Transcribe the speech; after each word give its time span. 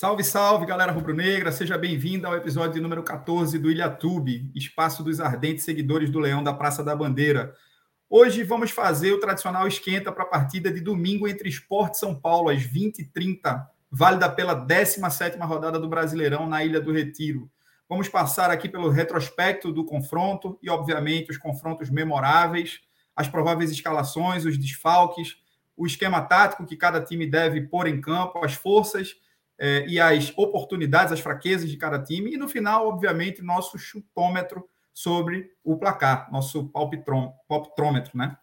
Salve, 0.00 0.24
salve, 0.24 0.64
galera 0.64 0.92
rubro-negra. 0.92 1.52
Seja 1.52 1.76
bem-vindo 1.76 2.26
ao 2.26 2.34
episódio 2.34 2.80
número 2.80 3.02
14 3.02 3.58
do 3.58 3.70
Ilhatube, 3.70 4.50
espaço 4.54 5.04
dos 5.04 5.20
ardentes 5.20 5.62
seguidores 5.62 6.08
do 6.08 6.18
Leão 6.18 6.42
da 6.42 6.54
Praça 6.54 6.82
da 6.82 6.96
Bandeira. 6.96 7.54
Hoje 8.08 8.42
vamos 8.42 8.70
fazer 8.70 9.12
o 9.12 9.20
tradicional 9.20 9.68
esquenta 9.68 10.10
para 10.10 10.22
a 10.22 10.26
partida 10.26 10.72
de 10.72 10.80
domingo 10.80 11.28
entre 11.28 11.50
Esporte 11.50 11.98
São 11.98 12.18
Paulo, 12.18 12.48
às 12.48 12.62
20h30, 12.62 13.62
válida 13.90 14.30
pela 14.30 14.56
17ª 14.66 15.38
rodada 15.46 15.78
do 15.78 15.86
Brasileirão 15.86 16.48
na 16.48 16.64
Ilha 16.64 16.80
do 16.80 16.92
Retiro. 16.92 17.50
Vamos 17.86 18.08
passar 18.08 18.50
aqui 18.50 18.70
pelo 18.70 18.88
retrospecto 18.88 19.70
do 19.70 19.84
confronto 19.84 20.58
e, 20.62 20.70
obviamente, 20.70 21.30
os 21.30 21.36
confrontos 21.36 21.90
memoráveis, 21.90 22.80
as 23.14 23.28
prováveis 23.28 23.70
escalações, 23.70 24.46
os 24.46 24.56
desfalques, 24.56 25.36
o 25.76 25.84
esquema 25.84 26.22
tático 26.22 26.64
que 26.64 26.74
cada 26.74 27.02
time 27.02 27.26
deve 27.26 27.60
pôr 27.60 27.86
em 27.86 28.00
campo, 28.00 28.42
as 28.42 28.54
forças 28.54 29.14
eh, 29.60 29.84
e 29.86 30.00
as 30.00 30.32
oportunidades, 30.38 31.12
as 31.12 31.20
fraquezas 31.20 31.70
de 31.70 31.76
cada 31.76 32.02
time, 32.02 32.32
e 32.32 32.38
no 32.38 32.48
final, 32.48 32.88
obviamente, 32.88 33.42
nosso 33.42 33.78
chutômetro 33.78 34.66
sobre 34.94 35.50
o 35.62 35.76
placar, 35.76 36.32
nosso 36.32 36.70
palpitrômetro, 36.70 38.16
né? 38.16 38.36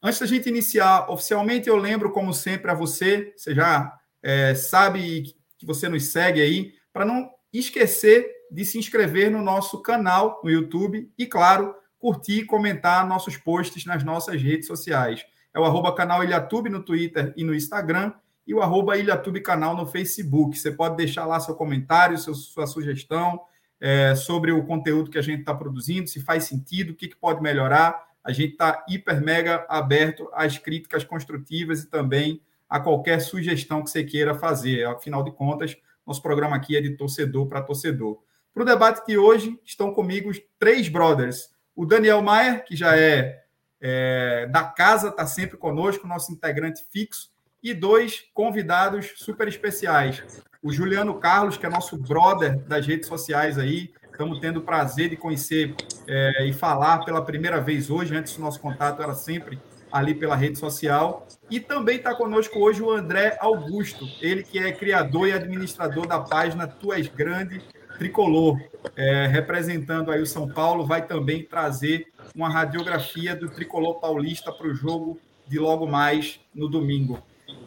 Antes 0.00 0.20
da 0.20 0.26
gente 0.26 0.48
iniciar 0.48 1.10
oficialmente, 1.10 1.68
eu 1.68 1.76
lembro, 1.76 2.12
como 2.12 2.32
sempre, 2.32 2.70
a 2.70 2.74
você, 2.74 3.34
você 3.36 3.54
já 3.54 3.92
é, 4.22 4.54
sabe 4.54 5.34
que 5.58 5.66
você 5.66 5.88
nos 5.88 6.06
segue 6.06 6.40
aí, 6.40 6.72
para 6.92 7.04
não 7.04 7.28
esquecer 7.52 8.30
de 8.50 8.64
se 8.64 8.78
inscrever 8.78 9.30
no 9.30 9.42
nosso 9.42 9.82
canal 9.82 10.40
no 10.42 10.50
YouTube 10.50 11.12
e, 11.18 11.26
claro, 11.26 11.74
curtir 11.98 12.40
e 12.40 12.46
comentar 12.46 13.06
nossos 13.06 13.36
posts 13.36 13.84
nas 13.84 14.02
nossas 14.02 14.40
redes 14.40 14.66
sociais. 14.66 15.24
É 15.52 15.58
o 15.58 15.64
arroba 15.64 15.94
canal 15.94 16.24
Ilhatube 16.24 16.70
no 16.70 16.82
Twitter 16.82 17.34
e 17.36 17.44
no 17.44 17.54
Instagram 17.54 18.12
e 18.46 18.54
o 18.54 18.60
arroba 18.60 18.96
Ilhatube 18.96 19.40
canal 19.40 19.76
no 19.76 19.86
Facebook. 19.86 20.58
Você 20.58 20.70
pode 20.70 20.96
deixar 20.96 21.26
lá 21.26 21.38
seu 21.40 21.54
comentário, 21.54 22.18
seu, 22.18 22.34
sua 22.34 22.66
sugestão 22.66 23.40
é, 23.80 24.14
sobre 24.14 24.52
o 24.52 24.64
conteúdo 24.64 25.10
que 25.10 25.18
a 25.18 25.22
gente 25.22 25.40
está 25.40 25.54
produzindo, 25.54 26.08
se 26.08 26.20
faz 26.20 26.44
sentido, 26.44 26.90
o 26.90 26.94
que, 26.94 27.08
que 27.08 27.16
pode 27.16 27.42
melhorar. 27.42 28.08
A 28.22 28.32
gente 28.32 28.52
está 28.52 28.84
hiper 28.88 29.22
mega 29.22 29.64
aberto 29.68 30.28
às 30.32 30.58
críticas 30.58 31.04
construtivas 31.04 31.82
e 31.82 31.88
também 31.88 32.42
a 32.68 32.78
qualquer 32.78 33.20
sugestão 33.20 33.82
que 33.82 33.90
você 33.90 34.04
queira 34.04 34.34
fazer. 34.34 34.86
Afinal 34.86 35.24
de 35.24 35.32
contas, 35.32 35.76
nosso 36.06 36.22
programa 36.22 36.56
aqui 36.56 36.76
é 36.76 36.80
de 36.80 36.96
torcedor 36.96 37.46
para 37.46 37.62
torcedor. 37.62 38.22
Para 38.52 38.62
o 38.62 38.66
debate 38.66 39.06
de 39.06 39.16
hoje, 39.16 39.58
estão 39.64 39.92
comigo 39.92 40.30
três 40.58 40.88
brothers. 40.88 41.50
O 41.74 41.86
Daniel 41.86 42.20
Maier, 42.20 42.64
que 42.64 42.76
já 42.76 42.96
é 42.96 43.40
é, 43.80 44.46
da 44.50 44.64
casa, 44.64 45.08
está 45.08 45.26
sempre 45.26 45.56
conosco, 45.56 46.06
nosso 46.06 46.30
integrante 46.32 46.84
fixo, 46.92 47.30
e 47.62 47.74
dois 47.74 48.24
convidados 48.34 49.12
super 49.16 49.48
especiais. 49.48 50.22
O 50.62 50.72
Juliano 50.72 51.14
Carlos, 51.14 51.56
que 51.56 51.66
é 51.66 51.68
nosso 51.70 51.96
brother 51.96 52.58
das 52.60 52.86
redes 52.86 53.08
sociais 53.08 53.58
aí, 53.58 53.92
estamos 54.10 54.38
tendo 54.38 54.58
o 54.58 54.62
prazer 54.62 55.08
de 55.08 55.16
conhecer 55.16 55.74
é, 56.06 56.46
e 56.46 56.52
falar 56.52 57.04
pela 57.04 57.24
primeira 57.24 57.60
vez 57.60 57.88
hoje, 57.88 58.14
antes 58.14 58.36
do 58.36 58.42
nosso 58.42 58.60
contato 58.60 59.02
era 59.02 59.14
sempre 59.14 59.58
ali 59.90 60.14
pela 60.14 60.36
rede 60.36 60.58
social. 60.58 61.26
E 61.50 61.58
também 61.58 61.96
está 61.96 62.14
conosco 62.14 62.58
hoje 62.58 62.82
o 62.82 62.90
André 62.90 63.36
Augusto, 63.40 64.06
ele 64.20 64.42
que 64.42 64.58
é 64.58 64.72
criador 64.72 65.28
e 65.28 65.32
administrador 65.32 66.06
da 66.06 66.20
página 66.20 66.66
Tu 66.66 66.92
És 66.92 67.08
Grande 67.08 67.62
Tricolor, 67.98 68.58
é, 68.96 69.26
representando 69.26 70.10
aí 70.10 70.22
o 70.22 70.26
São 70.26 70.48
Paulo, 70.48 70.86
vai 70.86 71.06
também 71.06 71.42
trazer 71.42 72.06
uma 72.34 72.48
radiografia 72.48 73.34
do 73.34 73.48
tricolor 73.48 74.00
paulista 74.00 74.52
para 74.52 74.66
o 74.66 74.74
jogo 74.74 75.18
de 75.46 75.58
logo 75.58 75.86
mais 75.86 76.40
no 76.54 76.68
domingo. 76.68 77.22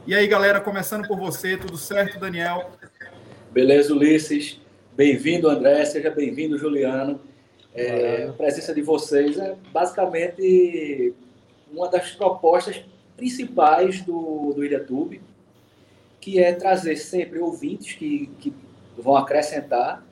E 0.05 0.13
aí, 0.13 0.27
galera, 0.27 0.59
começando 0.59 1.07
por 1.07 1.17
você, 1.17 1.57
tudo 1.57 1.77
certo, 1.77 2.19
Daniel? 2.19 2.71
Beleza, 3.51 3.93
Ulisses. 3.93 4.59
Bem-vindo, 4.95 5.49
André. 5.49 5.85
Seja 5.85 6.09
bem-vindo, 6.09 6.57
Juliano. 6.57 7.21
É, 7.73 8.27
a 8.29 8.33
presença 8.33 8.73
de 8.73 8.81
vocês 8.81 9.37
é 9.37 9.55
basicamente 9.71 11.13
uma 11.71 11.89
das 11.89 12.11
propostas 12.11 12.83
principais 13.15 14.01
do, 14.01 14.53
do 14.53 14.63
Ilhatube, 14.63 15.21
que 16.19 16.39
é 16.39 16.53
trazer 16.53 16.97
sempre 16.97 17.39
ouvintes 17.39 17.93
que, 17.93 18.29
que 18.39 18.53
vão 18.97 19.15
acrescentar 19.15 20.03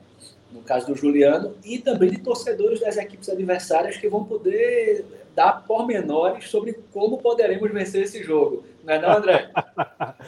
no 0.52 0.60
caso 0.60 0.86
do 0.86 0.94
Juliano, 0.94 1.54
e 1.64 1.78
também 1.78 2.10
de 2.10 2.18
torcedores 2.18 2.80
das 2.80 2.96
equipes 2.96 3.28
adversárias 3.28 3.96
que 3.96 4.08
vão 4.08 4.24
poder 4.24 5.04
dar 5.34 5.64
pormenores 5.66 6.48
sobre 6.48 6.74
como 6.92 7.18
poderemos 7.18 7.70
vencer 7.70 8.02
esse 8.02 8.22
jogo. 8.22 8.64
Não 8.84 8.94
é 8.94 8.98
não, 9.00 9.16
André? 9.16 9.50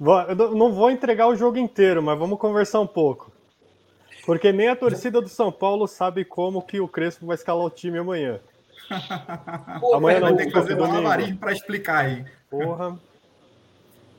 Eu 0.00 0.54
não 0.54 0.72
vou 0.72 0.90
entregar 0.90 1.26
o 1.26 1.34
jogo 1.34 1.58
inteiro, 1.58 2.00
mas 2.00 2.16
vamos 2.16 2.38
conversar 2.38 2.80
um 2.80 2.86
pouco. 2.86 3.32
Porque 4.24 4.52
nem 4.52 4.68
a 4.68 4.76
torcida 4.76 5.20
do 5.20 5.28
São 5.28 5.50
Paulo 5.50 5.88
sabe 5.88 6.24
como 6.24 6.62
que 6.62 6.78
o 6.78 6.86
Crespo 6.86 7.26
vai 7.26 7.34
escalar 7.34 7.64
o 7.64 7.70
time 7.70 7.98
amanhã. 7.98 8.38
Pô, 9.80 9.94
amanhã 9.94 10.20
não, 10.20 10.28
vai 10.28 10.36
ter 10.36 10.46
que 10.46 10.52
fazer 10.52 10.74
um 10.74 10.86
malabarismo 10.86 11.38
para 11.38 11.52
explicar 11.52 12.04
aí. 12.04 12.24
Porra. 12.48 12.98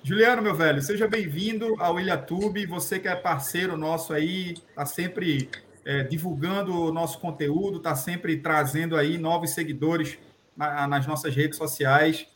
Juliano, 0.04 0.42
meu 0.42 0.56
velho, 0.56 0.82
seja 0.82 1.08
bem-vindo 1.08 1.76
ao 1.80 2.00
Ilhatube. 2.00 2.66
Você 2.66 3.00
que 3.00 3.08
é 3.08 3.16
parceiro 3.16 3.78
nosso 3.78 4.14
aí, 4.14 4.54
está 4.54 4.86
sempre 4.86 5.50
é, 5.86 6.04
divulgando 6.04 6.74
o 6.74 6.92
nosso 6.92 7.20
conteúdo, 7.20 7.78
está 7.78 7.96
sempre 7.96 8.38
trazendo 8.38 8.96
aí 8.96 9.18
novos 9.18 9.52
seguidores 9.52 10.18
na, 10.60 10.86
nas 10.86 11.08
nossas 11.08 11.34
redes 11.34 11.58
sociais. 11.58 12.28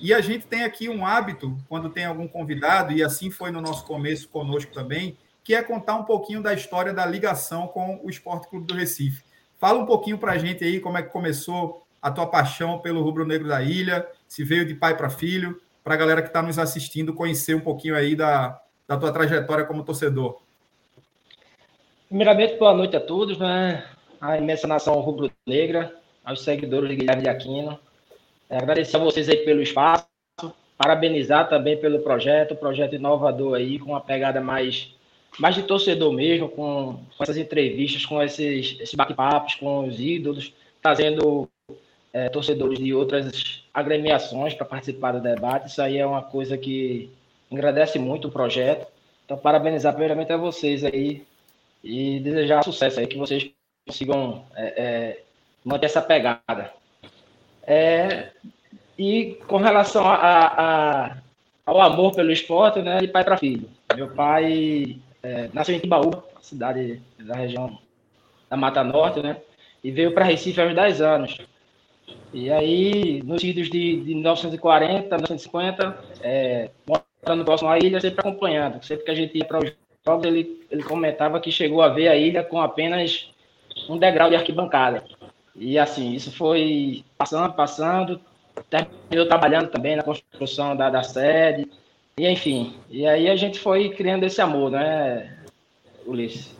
E 0.00 0.14
a 0.14 0.20
gente 0.20 0.46
tem 0.46 0.62
aqui 0.62 0.88
um 0.88 1.04
hábito, 1.04 1.58
quando 1.68 1.90
tem 1.90 2.04
algum 2.04 2.28
convidado, 2.28 2.92
e 2.92 3.02
assim 3.02 3.28
foi 3.30 3.50
no 3.50 3.60
nosso 3.60 3.84
começo 3.84 4.28
conosco 4.28 4.72
também, 4.72 5.18
que 5.42 5.54
é 5.54 5.62
contar 5.62 5.96
um 5.96 6.04
pouquinho 6.04 6.40
da 6.40 6.54
história 6.54 6.94
da 6.94 7.04
ligação 7.04 7.66
com 7.66 8.00
o 8.02 8.08
Esporte 8.08 8.48
Clube 8.48 8.66
do 8.66 8.74
Recife. 8.74 9.24
Fala 9.58 9.80
um 9.80 9.86
pouquinho 9.86 10.16
para 10.16 10.32
a 10.32 10.38
gente 10.38 10.64
aí 10.64 10.78
como 10.78 10.96
é 10.96 11.02
que 11.02 11.10
começou 11.10 11.82
a 12.00 12.10
tua 12.10 12.26
paixão 12.26 12.78
pelo 12.78 13.02
rubro-negro 13.02 13.48
da 13.48 13.62
ilha, 13.62 14.06
se 14.28 14.44
veio 14.44 14.64
de 14.64 14.74
pai 14.74 14.96
para 14.96 15.10
filho, 15.10 15.60
para 15.82 15.94
a 15.94 15.96
galera 15.96 16.22
que 16.22 16.28
está 16.28 16.42
nos 16.42 16.58
assistindo 16.58 17.12
conhecer 17.12 17.54
um 17.54 17.60
pouquinho 17.60 17.96
aí 17.96 18.14
da, 18.14 18.60
da 18.86 18.96
tua 18.96 19.12
trajetória 19.12 19.64
como 19.64 19.84
torcedor. 19.84 20.40
Primeiramente, 22.08 22.56
boa 22.58 22.74
noite 22.74 22.96
a 22.96 23.00
todos, 23.00 23.38
né? 23.38 23.84
A 24.20 24.36
imensa 24.38 24.66
nação 24.66 25.00
rubro-negra, 25.00 26.01
aos 26.24 26.42
seguidores 26.42 26.90
de 26.90 26.96
Guilherme 26.96 27.22
de 27.22 27.28
Aquino. 27.28 27.78
É, 28.48 28.58
agradecer 28.58 28.96
a 28.96 29.00
vocês 29.00 29.28
aí 29.28 29.38
pelo 29.38 29.62
espaço, 29.62 30.06
parabenizar 30.76 31.48
também 31.48 31.76
pelo 31.76 32.00
projeto, 32.00 32.54
projeto 32.54 32.94
inovador 32.94 33.54
aí, 33.54 33.78
com 33.78 33.90
uma 33.92 34.00
pegada 34.00 34.40
mais, 34.40 34.94
mais 35.38 35.54
de 35.54 35.62
torcedor 35.62 36.12
mesmo, 36.12 36.48
com, 36.48 37.00
com 37.16 37.22
essas 37.22 37.36
entrevistas, 37.36 38.04
com 38.04 38.22
esses, 38.22 38.78
esses 38.80 38.94
bate-papos 38.94 39.54
com 39.54 39.86
os 39.86 40.00
ídolos, 40.00 40.52
trazendo 40.80 41.48
é, 42.12 42.28
torcedores 42.28 42.78
de 42.78 42.92
outras 42.92 43.64
agremiações 43.72 44.54
para 44.54 44.66
participar 44.66 45.12
do 45.12 45.20
debate. 45.20 45.68
Isso 45.68 45.80
aí 45.80 45.98
é 45.98 46.06
uma 46.06 46.22
coisa 46.22 46.58
que 46.58 47.10
agradece 47.50 47.98
muito 47.98 48.28
o 48.28 48.32
projeto. 48.32 48.86
Então, 49.24 49.36
parabenizar 49.36 49.92
primeiramente 49.92 50.32
a 50.32 50.36
vocês 50.36 50.84
aí 50.84 51.24
e 51.82 52.20
desejar 52.20 52.62
sucesso 52.62 53.00
aí, 53.00 53.06
que 53.06 53.16
vocês 53.16 53.50
consigam 53.86 54.44
é, 54.54 54.64
é, 54.64 55.22
manter 55.64 55.86
essa 55.86 56.02
pegada. 56.02 56.72
É, 57.64 58.30
e 58.98 59.38
com 59.46 59.56
relação 59.56 60.04
a, 60.06 60.16
a, 60.16 61.16
ao 61.64 61.80
amor 61.80 62.14
pelo 62.14 62.32
esporte, 62.32 62.80
né, 62.82 62.98
de 62.98 63.08
pai 63.08 63.24
para 63.24 63.38
filho. 63.38 63.68
Meu 63.94 64.08
pai 64.08 64.96
é, 65.22 65.48
nasceu 65.52 65.74
em 65.74 65.78
Timbaúba, 65.78 66.24
cidade 66.40 67.00
da 67.18 67.34
região 67.34 67.78
da 68.50 68.56
Mata 68.56 68.82
Norte, 68.82 69.22
né, 69.22 69.36
e 69.82 69.90
veio 69.90 70.12
para 70.12 70.24
Recife 70.24 70.60
aos 70.60 70.74
10 70.74 71.00
anos. 71.00 71.38
E 72.32 72.50
aí, 72.50 73.22
nos 73.22 73.42
idos 73.42 73.68
de, 73.68 74.00
de 74.02 74.14
1940, 74.14 75.16
1950, 75.16 75.98
é, 76.22 76.70
morando 76.86 77.44
próximo 77.44 77.70
à 77.70 77.78
ilha, 77.78 78.00
sempre 78.00 78.20
acompanhando. 78.20 78.82
Sempre 78.84 79.04
que 79.04 79.10
a 79.10 79.14
gente 79.14 79.36
ia 79.36 79.44
para 79.44 79.58
os 79.58 79.72
jogos, 80.04 80.26
ele, 80.26 80.66
ele 80.70 80.82
comentava 80.82 81.40
que 81.40 81.52
chegou 81.52 81.82
a 81.82 81.88
ver 81.88 82.08
a 82.08 82.16
ilha 82.16 82.42
com 82.42 82.60
apenas 82.60 83.30
um 83.88 83.98
degrau 83.98 84.30
de 84.30 84.36
arquibancada. 84.36 85.04
E 85.54 85.78
assim, 85.78 86.12
isso 86.12 86.34
foi 86.36 87.04
passando, 87.18 87.52
passando, 87.52 88.20
terminou 88.70 89.26
trabalhando 89.26 89.68
também 89.68 89.96
na 89.96 90.02
construção 90.02 90.74
da, 90.76 90.90
da 90.90 91.02
sede, 91.02 91.70
e 92.16 92.28
enfim. 92.28 92.74
E 92.90 93.06
aí 93.06 93.28
a 93.28 93.36
gente 93.36 93.58
foi 93.58 93.90
criando 93.90 94.24
esse 94.24 94.40
amor, 94.40 94.70
né, 94.70 95.38
Ulisses? 96.06 96.56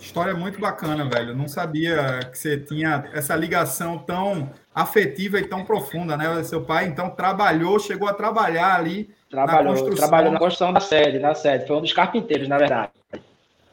História 0.00 0.34
muito 0.34 0.60
bacana, 0.60 1.04
velho. 1.04 1.34
Não 1.34 1.48
sabia 1.48 2.20
que 2.30 2.38
você 2.38 2.58
tinha 2.58 3.10
essa 3.12 3.34
ligação 3.34 3.98
tão 3.98 4.50
afetiva 4.74 5.38
e 5.38 5.46
tão 5.46 5.64
profunda, 5.64 6.16
né? 6.16 6.42
Seu 6.44 6.62
pai, 6.62 6.86
então, 6.86 7.10
trabalhou, 7.10 7.78
chegou 7.78 8.08
a 8.08 8.14
trabalhar 8.14 8.76
ali 8.76 9.10
Trabalhou, 9.28 9.64
na 9.64 9.70
construção. 9.70 9.96
Trabalhou 9.96 10.32
na 10.32 10.38
construção 10.38 10.72
da 10.72 10.80
sede, 10.80 11.18
da 11.18 11.34
sede. 11.34 11.66
Foi 11.66 11.76
um 11.76 11.80
dos 11.80 11.92
carpinteiros, 11.92 12.48
na 12.48 12.56
verdade. 12.56 12.92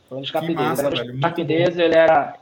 Foi 0.10 0.18
um 0.18 0.22
dos 0.22 0.32
carpinteiros. 0.32 0.82
Massa, 0.82 0.88
um 0.88 0.90
dos 0.90 1.20
carpinteiros, 1.22 1.78
ele 1.78 1.96
era... 1.96 2.34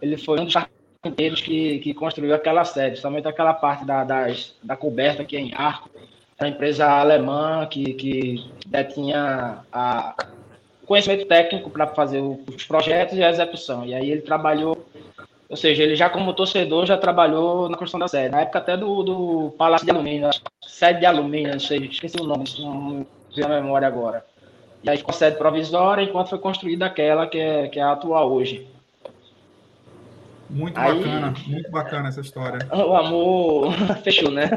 Ele 0.00 0.16
foi 0.16 0.40
um 0.40 0.44
dos 0.44 0.54
carpinteiros 0.54 1.40
que, 1.40 1.78
que 1.80 1.94
construiu 1.94 2.34
aquela 2.34 2.64
sede, 2.64 2.98
somente 2.98 3.26
aquela 3.28 3.54
parte 3.54 3.84
da, 3.84 4.04
das, 4.04 4.54
da 4.62 4.76
coberta 4.76 5.24
que 5.24 5.36
é 5.36 5.40
em 5.40 5.54
arco. 5.54 5.90
uma 6.40 6.48
empresa 6.48 6.86
alemã 6.88 7.66
que, 7.66 7.94
que 7.94 8.50
detinha 8.66 9.58
a 9.72 10.14
conhecimento 10.90 11.24
técnico 11.26 11.70
para 11.70 11.86
fazer 11.86 12.20
os 12.20 12.64
projetos 12.64 13.16
e 13.16 13.22
a 13.22 13.30
execução. 13.30 13.86
E 13.86 13.94
aí 13.94 14.10
ele 14.10 14.22
trabalhou, 14.22 14.84
ou 15.48 15.56
seja, 15.56 15.84
ele 15.84 15.94
já 15.94 16.10
como 16.10 16.34
torcedor 16.34 16.84
já 16.84 16.96
trabalhou 16.96 17.68
na 17.68 17.76
construção 17.76 18.00
da 18.00 18.08
sede, 18.08 18.30
na 18.30 18.40
época 18.40 18.58
até 18.58 18.76
do, 18.76 19.04
do 19.04 19.54
Palácio 19.56 19.84
de 19.84 19.92
Alumínio, 19.92 20.28
sede 20.66 20.98
de 20.98 21.06
alumínio, 21.06 21.52
não 21.52 21.60
sei, 21.60 21.78
esqueci 21.86 22.20
o 22.20 22.24
nome, 22.24 22.44
não 22.58 23.06
tenho 23.32 23.46
a 23.46 23.60
memória 23.60 23.86
agora. 23.86 24.26
E 24.82 24.90
aí 24.90 24.96
ficou 24.96 25.14
sede 25.14 25.38
provisória 25.38 26.02
enquanto 26.02 26.30
foi 26.30 26.38
construída 26.40 26.86
aquela 26.86 27.24
que 27.28 27.38
é, 27.38 27.68
que 27.68 27.78
é 27.78 27.82
a 27.82 27.92
atual 27.92 28.32
hoje. 28.32 28.66
Muito 30.50 30.78
aí, 30.78 30.98
bacana, 30.98 31.34
muito 31.46 31.70
bacana 31.70 32.08
essa 32.08 32.20
história. 32.20 32.66
O 32.74 32.96
amor 32.96 33.72
fechou, 34.02 34.30
né? 34.30 34.50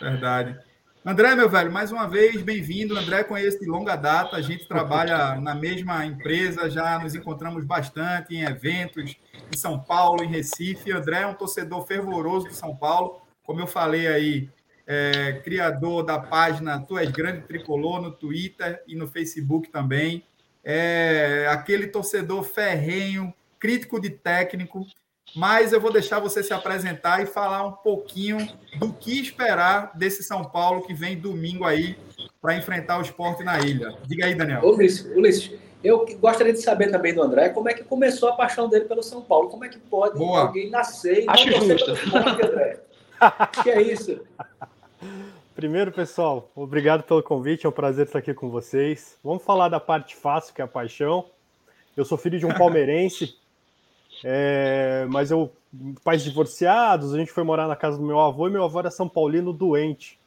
Verdade. 0.00 0.58
André, 1.06 1.34
meu 1.34 1.48
velho, 1.48 1.72
mais 1.72 1.92
uma 1.92 2.06
vez, 2.06 2.42
bem-vindo. 2.42 2.98
André 2.98 3.24
conheço 3.24 3.60
de 3.60 3.66
longa 3.66 3.96
data, 3.96 4.36
a 4.36 4.42
gente 4.42 4.66
trabalha 4.66 5.36
na 5.36 5.54
mesma 5.54 6.04
empresa, 6.04 6.68
já 6.68 6.98
nos 6.98 7.14
encontramos 7.14 7.64
bastante 7.64 8.34
em 8.34 8.42
eventos 8.42 9.16
em 9.52 9.56
São 9.56 9.78
Paulo, 9.78 10.22
em 10.22 10.28
Recife. 10.28 10.92
André 10.92 11.22
é 11.22 11.26
um 11.26 11.34
torcedor 11.34 11.86
fervoroso 11.86 12.48
do 12.48 12.54
São 12.54 12.76
Paulo, 12.76 13.22
como 13.44 13.60
eu 13.60 13.66
falei 13.66 14.08
aí, 14.08 14.50
é, 14.86 15.40
criador 15.44 16.02
da 16.02 16.18
página 16.18 16.80
Tu 16.80 16.98
És 16.98 17.10
Grande 17.10 17.42
Tricolor 17.42 18.02
no 18.02 18.10
Twitter 18.10 18.82
e 18.86 18.96
no 18.96 19.06
Facebook 19.06 19.70
também. 19.70 20.24
É 20.62 21.46
aquele 21.48 21.86
torcedor 21.86 22.42
ferrenho, 22.42 23.32
crítico 23.60 24.00
de 24.00 24.10
técnico, 24.10 24.84
mas 25.36 25.72
eu 25.72 25.80
vou 25.80 25.92
deixar 25.92 26.18
você 26.18 26.42
se 26.42 26.52
apresentar 26.52 27.22
e 27.22 27.26
falar 27.26 27.64
um 27.64 27.72
pouquinho 27.72 28.38
do 28.78 28.92
que 28.92 29.20
esperar 29.20 29.92
desse 29.94 30.24
São 30.24 30.44
Paulo 30.44 30.82
que 30.82 30.94
vem 30.94 31.16
domingo 31.16 31.64
aí 31.64 31.96
para 32.40 32.56
enfrentar 32.56 32.98
o 32.98 33.02
esporte 33.02 33.44
na 33.44 33.60
ilha. 33.60 33.94
Diga 34.06 34.26
aí, 34.26 34.34
Daniel. 34.34 34.64
Ulisses, 34.64 35.04
Ulisses, 35.14 35.52
eu 35.84 36.04
gostaria 36.18 36.52
de 36.52 36.60
saber 36.60 36.90
também 36.90 37.14
do 37.14 37.22
André 37.22 37.50
como 37.50 37.68
é 37.68 37.74
que 37.74 37.84
começou 37.84 38.30
a 38.30 38.32
paixão 38.32 38.68
dele 38.68 38.86
pelo 38.86 39.02
São 39.02 39.22
Paulo. 39.22 39.48
Como 39.48 39.64
é 39.64 39.68
que 39.68 39.78
pode 39.78 40.18
Boa. 40.18 40.40
alguém 40.40 40.70
nascer 40.70 41.24
e 41.24 41.28
Acho 41.28 41.50
não 41.50 41.60
justo. 41.60 41.92
Esporte, 41.92 42.46
André? 42.46 42.80
que 43.62 43.70
é 43.70 43.82
isso? 43.82 44.20
Primeiro, 45.54 45.92
pessoal, 45.92 46.50
obrigado 46.54 47.02
pelo 47.02 47.22
convite, 47.22 47.66
é 47.66 47.68
um 47.68 47.72
prazer 47.72 48.06
estar 48.06 48.18
aqui 48.18 48.32
com 48.32 48.48
vocês. 48.48 49.18
Vamos 49.22 49.42
falar 49.42 49.68
da 49.68 49.78
parte 49.78 50.16
fácil, 50.16 50.54
que 50.54 50.62
é 50.62 50.64
a 50.64 50.68
paixão. 50.68 51.26
Eu 51.96 52.04
sou 52.04 52.16
filho 52.16 52.38
de 52.38 52.46
um 52.46 52.52
palmeirense, 52.56 53.36
é, 54.24 55.06
mas 55.10 55.30
eu, 55.30 55.50
pais 56.04 56.22
divorciados, 56.22 57.14
a 57.14 57.18
gente 57.18 57.32
foi 57.32 57.42
morar 57.42 57.66
na 57.66 57.76
casa 57.76 57.96
do 57.96 58.04
meu 58.04 58.20
avô 58.20 58.48
e 58.48 58.50
meu 58.50 58.64
avô 58.64 58.78
era 58.78 58.90
São 58.90 59.08
Paulino 59.08 59.52
doente. 59.52 60.18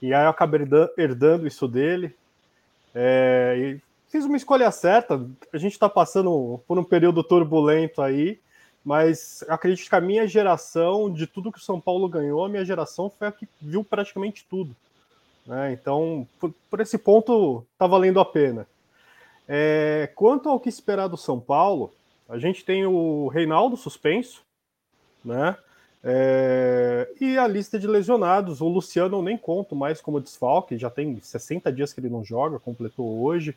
E 0.00 0.12
aí 0.12 0.24
eu 0.24 0.30
acabei 0.30 0.60
herdando 0.96 1.46
isso 1.46 1.68
dele. 1.68 2.14
É, 2.94 3.54
e 3.56 3.80
fiz 4.10 4.24
uma 4.24 4.36
escolha 4.36 4.70
certa. 4.70 5.24
A 5.52 5.58
gente 5.58 5.72
está 5.72 5.88
passando 5.88 6.60
por 6.66 6.78
um 6.78 6.84
período 6.84 7.22
turbulento 7.22 8.02
aí, 8.02 8.38
mas 8.84 9.44
acredito 9.48 9.88
que 9.88 9.94
a 9.94 10.00
minha 10.00 10.26
geração, 10.26 11.12
de 11.12 11.26
tudo 11.26 11.52
que 11.52 11.58
o 11.58 11.62
São 11.62 11.80
Paulo 11.80 12.08
ganhou, 12.08 12.44
a 12.44 12.48
minha 12.48 12.64
geração 12.64 13.10
foi 13.10 13.28
a 13.28 13.32
que 13.32 13.48
viu 13.60 13.84
praticamente 13.84 14.44
tudo. 14.48 14.74
Né? 15.46 15.72
Então, 15.72 16.26
por, 16.38 16.52
por, 16.70 16.80
esse 16.80 16.98
ponto, 16.98 17.64
está 17.72 17.86
valendo 17.86 18.20
a 18.20 18.24
pena. 18.24 18.66
É, 19.48 20.10
quanto 20.14 20.48
ao 20.48 20.60
que 20.60 20.68
esperar 20.68 21.08
do 21.08 21.16
São 21.16 21.40
Paulo, 21.40 21.92
a 22.32 22.38
gente 22.38 22.64
tem 22.64 22.86
o 22.86 23.28
Reinaldo 23.28 23.76
suspenso, 23.76 24.42
né? 25.22 25.54
É, 26.02 27.06
e 27.20 27.36
a 27.36 27.46
lista 27.46 27.78
de 27.78 27.86
lesionados, 27.86 28.62
o 28.62 28.68
Luciano 28.68 29.18
eu 29.18 29.22
nem 29.22 29.36
conto 29.36 29.76
mais 29.76 30.00
como 30.00 30.18
desfalque, 30.18 30.78
já 30.78 30.88
tem 30.88 31.20
60 31.20 31.70
dias 31.70 31.92
que 31.92 32.00
ele 32.00 32.08
não 32.08 32.24
joga, 32.24 32.58
completou 32.58 33.22
hoje. 33.22 33.54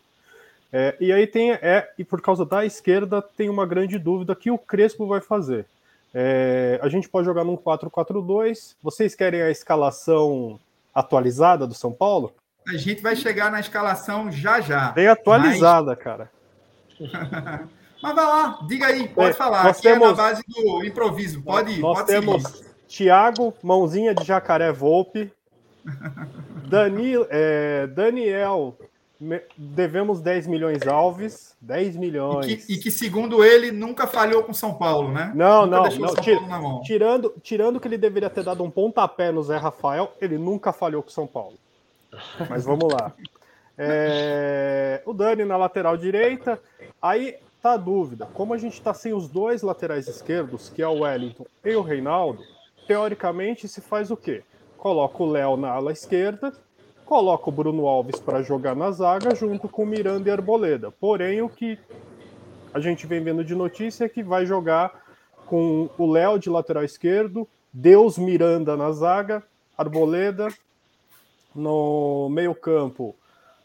É, 0.73 0.93
e 0.99 1.13
aí 1.13 1.25
tem, 1.25 1.53
é, 1.53 1.89
e 1.97 2.03
por 2.03 2.21
causa 2.21 2.45
da 2.45 2.65
esquerda, 2.65 3.21
tem 3.21 3.49
uma 3.49 3.65
grande 3.65 3.97
dúvida 3.97 4.35
que 4.35 4.51
o 4.51 4.57
Crespo 4.57 5.07
vai 5.07 5.21
fazer. 5.21 5.65
É, 6.13 6.77
a 6.83 6.89
gente 6.89 7.07
pode 7.07 7.25
jogar 7.25 7.45
num 7.45 7.55
4-4-2. 7.55 8.75
Vocês 8.83 9.15
querem 9.15 9.41
a 9.41 9.49
escalação 9.49 10.59
atualizada 10.93 11.65
do 11.65 11.73
São 11.73 11.93
Paulo? 11.93 12.33
A 12.67 12.75
gente 12.75 13.01
vai 13.01 13.15
chegar 13.15 13.49
na 13.49 13.61
escalação 13.61 14.29
já 14.29 14.59
já. 14.59 14.91
Bem 14.91 15.07
atualizada, 15.07 15.91
mas... 15.95 15.99
cara. 16.03 16.31
Mas 18.01 18.15
vai 18.15 18.25
lá, 18.25 18.59
diga 18.67 18.87
aí, 18.87 19.07
pode 19.07 19.31
é, 19.31 19.33
falar. 19.33 19.67
Aqui 19.67 19.81
temos, 19.81 20.07
é 20.07 20.11
na 20.11 20.13
base 20.13 20.43
do 20.47 20.83
improviso. 20.85 21.41
Pode, 21.41 21.79
nós 21.79 21.99
pode 21.99 22.07
temos 22.07 22.43
seguir. 22.43 22.65
Thiago, 22.87 23.53
mãozinha 23.63 24.13
de 24.13 24.23
jacaré 24.23 24.71
Volpe. 24.71 25.31
Dani, 26.67 27.13
é, 27.29 27.87
Daniel, 27.87 28.77
devemos 29.57 30.21
10 30.21 30.47
milhões 30.47 30.85
Alves. 30.87 31.55
10 31.61 31.95
milhões. 31.95 32.47
E 32.47 32.57
que, 32.57 32.73
e 32.73 32.77
que, 32.77 32.91
segundo 32.91 33.43
ele, 33.43 33.71
nunca 33.71 34.05
falhou 34.05 34.43
com 34.43 34.53
São 34.53 34.73
Paulo, 34.73 35.11
né? 35.11 35.31
Não, 35.33 35.65
nunca 35.65 35.89
não. 35.89 35.97
não. 35.99 36.15
Tira, 36.15 36.39
tirando, 36.83 37.33
tirando 37.41 37.79
que 37.79 37.87
ele 37.87 37.97
deveria 37.97 38.29
ter 38.29 38.43
dado 38.43 38.63
um 38.63 38.69
pontapé 38.69 39.31
no 39.31 39.41
Zé 39.41 39.57
Rafael, 39.57 40.13
ele 40.21 40.37
nunca 40.37 40.71
falhou 40.71 41.01
com 41.01 41.09
São 41.09 41.25
Paulo. 41.25 41.55
Mas 42.49 42.63
vamos 42.63 42.91
lá. 42.91 43.13
É, 43.77 45.01
o 45.05 45.13
Dani 45.13 45.43
na 45.43 45.57
lateral 45.57 45.97
direita. 45.97 46.57
Aí 47.01 47.35
tá 47.65 47.73
a 47.73 47.77
dúvida. 47.77 48.27
Como 48.31 48.53
a 48.53 48.59
gente 48.59 48.73
está 48.73 48.93
sem 48.93 49.11
os 49.11 49.27
dois 49.27 49.63
laterais 49.63 50.07
esquerdos, 50.07 50.69
que 50.69 50.83
é 50.83 50.87
o 50.87 50.99
Wellington 50.99 51.47
e 51.63 51.75
o 51.75 51.81
Reinaldo, 51.81 52.43
teoricamente 52.85 53.67
se 53.67 53.81
faz 53.81 54.11
o 54.11 54.15
quê? 54.15 54.43
Coloca 54.77 55.23
o 55.23 55.25
Léo 55.25 55.57
na 55.57 55.71
ala 55.71 55.91
esquerda, 55.91 56.53
coloca 57.07 57.49
o 57.49 57.51
Bruno 57.51 57.87
Alves 57.87 58.19
para 58.19 58.43
jogar 58.43 58.75
na 58.75 58.91
zaga 58.91 59.33
junto 59.33 59.67
com 59.67 59.81
o 59.81 59.87
Miranda 59.87 60.29
e 60.29 60.31
Arboleda. 60.31 60.91
Porém, 60.91 61.41
o 61.41 61.49
que 61.49 61.79
a 62.71 62.79
gente 62.79 63.07
vem 63.07 63.23
vendo 63.23 63.43
de 63.43 63.55
notícia 63.55 64.05
é 64.05 64.09
que 64.09 64.21
vai 64.21 64.45
jogar 64.45 65.03
com 65.47 65.89
o 65.97 66.05
Léo 66.05 66.37
de 66.37 66.51
lateral 66.51 66.83
esquerdo, 66.83 67.47
Deus 67.73 68.15
Miranda 68.15 68.77
na 68.77 68.91
zaga, 68.91 69.41
Arboleda 69.75 70.49
no 71.55 72.29
meio-campo, 72.29 73.15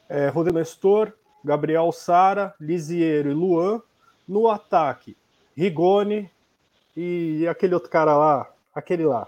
é, 0.08 0.28
Rodrigo 0.28 0.58
Nestor, 0.58 1.12
Gabriel 1.44 1.92
Sara, 1.92 2.54
Lisiero 2.58 3.30
e 3.30 3.34
Luan, 3.34 3.82
no 4.30 4.48
ataque, 4.48 5.16
Rigoni 5.56 6.30
e 6.96 7.46
aquele 7.48 7.74
outro 7.74 7.90
cara 7.90 8.16
lá, 8.16 8.48
aquele 8.72 9.04
lá. 9.04 9.26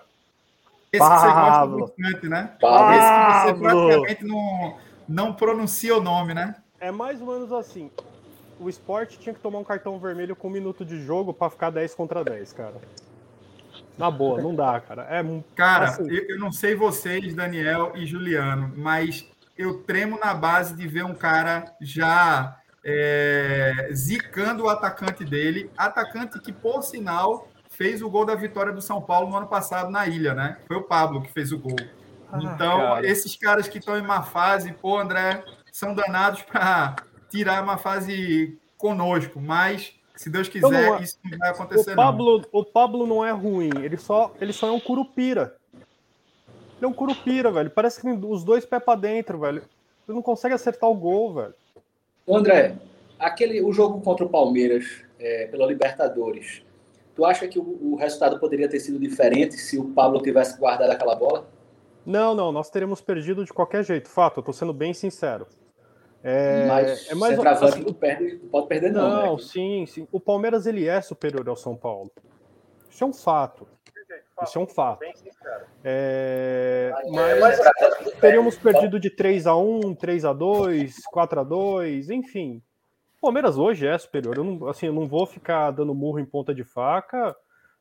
Esse 0.93 1.01
Pablo. 1.01 1.87
que 1.87 1.97
você 1.97 2.03
gosta 2.03 2.13
bastante, 2.13 2.29
né? 2.29 2.57
Pablo. 2.61 2.95
Esse 2.95 3.11
que 3.11 3.61
você 3.61 3.61
praticamente 3.61 4.25
não, 4.25 4.77
não 5.09 5.35
pronuncia 5.35 5.97
o 5.97 6.01
nome, 6.01 6.35
né? 6.35 6.55
É 6.79 6.93
mais 6.93 7.21
ou 7.21 7.27
menos 7.27 7.53
assim. 7.53 7.91
O 8.61 8.69
esporte 8.69 9.19
tinha 9.19 9.35
que 9.35 9.41
tomar 9.41 9.59
um 9.59 9.65
cartão 9.65 9.99
vermelho 9.99 10.37
com 10.37 10.47
um 10.47 10.53
minuto 10.53 10.85
de 10.85 11.01
jogo 11.05 11.35
para 11.35 11.51
ficar 11.51 11.71
10 11.71 11.95
contra 11.97 12.23
10, 12.23 12.53
cara. 12.53 12.77
Na 13.99 14.09
boa, 14.09 14.41
não 14.41 14.55
dá, 14.55 14.79
cara. 14.81 15.03
É, 15.11 15.25
cara, 15.57 15.87
assim. 15.87 16.09
eu, 16.09 16.29
eu 16.29 16.39
não 16.39 16.53
sei 16.53 16.77
vocês, 16.77 17.35
Daniel 17.35 17.93
e 17.97 18.07
Juliano, 18.07 18.73
mas 18.77 19.29
eu 19.59 19.83
tremo 19.83 20.19
na 20.19 20.33
base 20.33 20.77
de 20.77 20.87
ver 20.87 21.05
um 21.05 21.15
cara 21.15 21.75
já 21.81 22.62
é, 22.85 23.89
zicando 23.93 24.65
o 24.65 24.69
atacante 24.69 25.25
dele, 25.25 25.71
atacante 25.77 26.41
que, 26.41 26.53
por 26.53 26.83
sinal, 26.83 27.49
fez 27.69 28.03
o 28.03 28.11
gol 28.11 28.25
da 28.25 28.35
vitória 28.35 28.73
do 28.73 28.83
São 28.83 29.01
Paulo 29.01 29.31
no 29.31 29.37
ano 29.37 29.47
passado 29.47 29.91
na 29.91 30.07
ilha, 30.07 30.35
né? 30.35 30.59
Foi 30.67 30.77
o 30.77 30.83
Pablo 30.83 31.23
que 31.23 31.33
fez 31.33 31.53
o 31.53 31.59
gol. 31.59 31.77
Ah, 32.31 32.39
então, 32.43 32.79
cara. 32.79 33.07
esses 33.07 33.37
caras 33.37 33.69
que 33.69 33.79
estão 33.79 33.99
em 33.99 34.03
má 34.03 34.23
fase, 34.23 34.73
pô, 34.73 34.99
André, 34.99 35.45
são 35.71 35.95
danados 35.95 36.43
para 36.43 36.97
tirar 37.31 37.63
uma 37.63 37.79
fase 37.79 38.59
conosco, 38.77 39.41
mas 39.41 39.95
se 40.17 40.29
Deus 40.29 40.49
quiser, 40.49 40.67
então, 40.67 41.03
isso 41.03 41.19
não 41.25 41.39
vai 41.39 41.51
acontecer. 41.51 41.93
O 41.93 41.97
Pablo, 41.97 42.39
não. 42.39 42.61
o 42.61 42.65
Pablo 42.65 43.07
não 43.07 43.25
é 43.25 43.31
ruim, 43.31 43.71
ele 43.83 43.97
só, 43.97 44.35
ele 44.41 44.53
só 44.53 44.69
é 44.69 44.71
um 44.71 44.81
curupira. 44.81 45.57
Ele 45.75 46.87
é 46.87 46.89
um 46.89 46.93
curupira, 46.93 47.51
velho. 47.53 47.71
Parece 47.71 48.01
que 48.01 48.09
os 48.09 48.45
dois 48.45 48.65
pés 48.65 48.83
para 48.83 48.99
dentro, 48.99 49.39
velho. 49.39 49.63
Ele 50.09 50.17
não 50.17 50.23
consegue 50.23 50.55
acertar 50.55 50.91
o 50.91 50.95
gol, 50.95 51.35
velho. 51.35 51.55
André, 52.29 52.77
aquele, 53.19 53.61
o 53.63 53.73
jogo 53.73 54.01
contra 54.01 54.25
o 54.25 54.29
Palmeiras 54.29 55.05
é, 55.19 55.47
pela 55.47 55.67
Libertadores, 55.67 56.63
tu 57.15 57.25
acha 57.25 57.47
que 57.49 57.59
o, 57.59 57.63
o, 57.63 57.97
resultado 57.97 58.39
poderia 58.39 58.69
ter 58.69 58.81
sido 58.81 58.99
diferente 58.99 59.57
se 59.57 59.79
o 59.79 59.91
Pablo 59.91 60.23
tivesse 60.23 60.59
guardado 60.59 60.91
aquela 60.91 61.15
bola? 61.15 61.47
Não, 62.05 62.35
não, 62.35 62.51
nós 62.51 62.71
teríamos 62.71 63.01
perdido 63.01 63.45
de 63.45 63.53
qualquer 63.53 63.85
jeito, 63.85 64.09
fato, 64.09 64.41
eu 64.41 64.45
tô 64.45 64.53
sendo 64.53 64.73
bem 64.73 64.93
sincero. 64.93 65.47
É, 66.25 66.67
Mas 66.67 67.11
é 67.11 67.15
mais 67.17 67.35
centroavante 67.35 67.75
assim, 67.75 67.85
não, 67.85 67.93
perde, 67.93 68.37
pode 68.51 68.69
perder 68.69 68.93
não, 68.93 69.09
Não, 69.09 69.33
né? 69.33 69.43
sim, 69.43 69.87
sim. 69.87 70.07
O 70.13 70.21
Palmeiras 70.21 70.67
ele 70.67 70.87
é 70.87 71.01
superior 71.01 71.49
ao 71.49 71.57
São 71.57 71.75
Paulo. 71.75 72.13
Isso 72.89 73.03
é 73.03 73.07
um 73.07 73.13
fato. 73.13 73.67
Isso 74.43 74.59
é 74.59 74.63
um 74.63 74.67
fato. 74.67 75.05
É, 75.85 76.93
mas 77.41 77.59
teríamos 78.21 78.57
perdido 78.57 78.99
de 78.99 79.11
3 79.11 79.47
a 79.47 79.57
1 79.57 79.95
3 79.95 80.25
a 80.25 80.33
2 80.33 80.97
4 81.11 81.41
a 81.41 81.45
2 81.45 82.11
enfim. 82.11 82.63
O 83.19 83.23
Palmeiras 83.23 83.57
hoje 83.57 83.87
é 83.87 83.97
superior. 83.97 84.37
Eu 84.37 84.45
não, 84.45 84.69
assim, 84.69 84.87
eu 84.87 84.93
não 84.93 85.07
vou 85.07 85.27
ficar 85.27 85.71
dando 85.71 85.95
murro 85.95 86.19
em 86.19 86.25
ponta 86.25 86.55
de 86.55 86.65
faca 86.65 87.37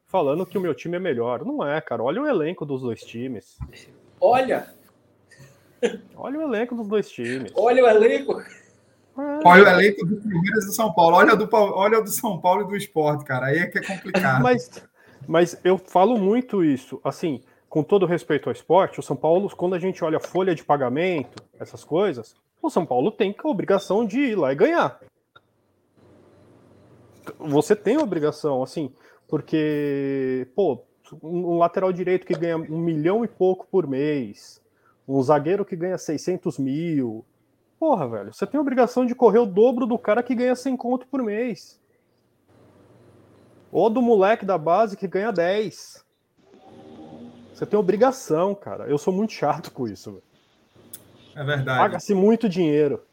falando 0.06 0.46
que 0.46 0.58
o 0.58 0.62
meu 0.62 0.76
time 0.76 0.98
é 0.98 1.00
melhor. 1.00 1.44
Não 1.46 1.68
é, 1.68 1.80
cara. 1.82 2.04
Olha 2.04 2.22
o 2.22 2.28
elenco 2.28 2.66
dos 2.66 2.82
dois 2.82 3.02
times. 3.02 3.58
Olha, 4.20 4.68
Olha 6.16 6.40
o 6.40 6.42
elenco 6.44 6.76
dos 6.76 6.88
dois 6.88 7.10
times. 7.10 7.52
Olha 7.56 7.84
o 7.84 7.88
elenco. 7.88 8.40
É. 8.40 9.40
Olha 9.44 9.64
o 9.64 9.68
elenco 9.68 10.06
do 10.06 10.16
Palmeiras 10.18 10.64
e 10.64 10.68
do 10.68 10.74
São 10.74 10.94
Paulo. 10.94 11.18
Olha 11.18 11.34
o 11.34 11.38
do, 11.38 11.50
olha 11.52 12.00
o 12.00 12.04
do 12.04 12.12
São 12.12 12.40
Paulo 12.40 12.64
e 12.64 12.68
do 12.68 12.76
esporte, 12.76 13.26
cara. 13.26 13.48
Aí 13.48 13.58
é 13.58 13.68
que 13.68 13.80
é 13.80 13.82
complicado. 13.82 14.42
mas, 14.44 14.70
mas 15.28 15.60
eu 15.64 15.78
falo 15.78 16.18
muito 16.18 16.64
isso. 16.64 17.00
Assim, 17.04 17.42
com 17.70 17.84
todo 17.84 18.06
respeito 18.06 18.50
ao 18.50 18.54
esporte, 18.54 19.00
o 19.00 19.04
São 19.04 19.16
Paulo, 19.16 19.50
quando 19.56 19.76
a 19.76 19.80
gente 19.80 20.04
olha 20.04 20.18
a 20.18 20.22
folha 20.22 20.54
de 20.54 20.64
pagamento, 20.64 21.44
essas 21.60 21.84
coisas, 21.84 22.36
o 22.62 22.70
São 22.70 22.86
Paulo 22.86 23.12
tem 23.12 23.36
a 23.38 23.48
obrigação 23.48 24.06
de 24.06 24.20
ir 24.20 24.36
lá 24.36 24.52
e 24.52 24.56
ganhar. 24.56 25.00
Você 27.40 27.76
tem 27.76 27.96
a 27.96 28.02
obrigação, 28.02 28.62
assim, 28.62 28.92
porque, 29.28 30.48
pô, 30.56 30.84
um 31.24 31.58
lateral 31.58 31.92
direito 31.92 32.26
que 32.26 32.34
ganha 32.34 32.58
um 32.58 32.80
milhão 32.80 33.24
e 33.24 33.28
pouco 33.28 33.68
por 33.70 33.88
mês, 33.88 34.62
um 35.08 35.22
zagueiro 35.22 35.66
que 35.66 35.76
ganha 35.76 35.98
600 35.98 36.58
mil. 36.60 37.26
Porra, 37.80 38.08
velho, 38.08 38.34
você 38.34 38.46
tem 38.46 38.58
a 38.58 38.62
obrigação 38.62 39.06
de 39.06 39.16
correr 39.16 39.40
o 39.40 39.46
dobro 39.46 39.86
do 39.86 39.98
cara 39.98 40.22
que 40.22 40.36
ganha 40.36 40.56
100 40.56 40.78
conto 40.78 41.08
por 41.08 41.24
mês. 41.24 41.81
Ou 43.72 43.90
do 43.90 44.02
moleque 44.02 44.46
da 44.46 44.58
base 44.58 44.98
que 44.98 45.08
ganha 45.08 45.32
10. 45.32 46.04
Você 47.54 47.66
tem 47.66 47.80
obrigação, 47.80 48.56
cara. 48.56 48.88
Eu 48.88 48.98
sou 48.98 49.14
muito 49.14 49.34
chato 49.34 49.72
com 49.72 49.88
isso. 49.88 50.22
É 51.36 51.44
verdade. 51.44 51.80
Paga-se 51.80 52.14
muito 52.14 52.50
dinheiro. 52.50 53.04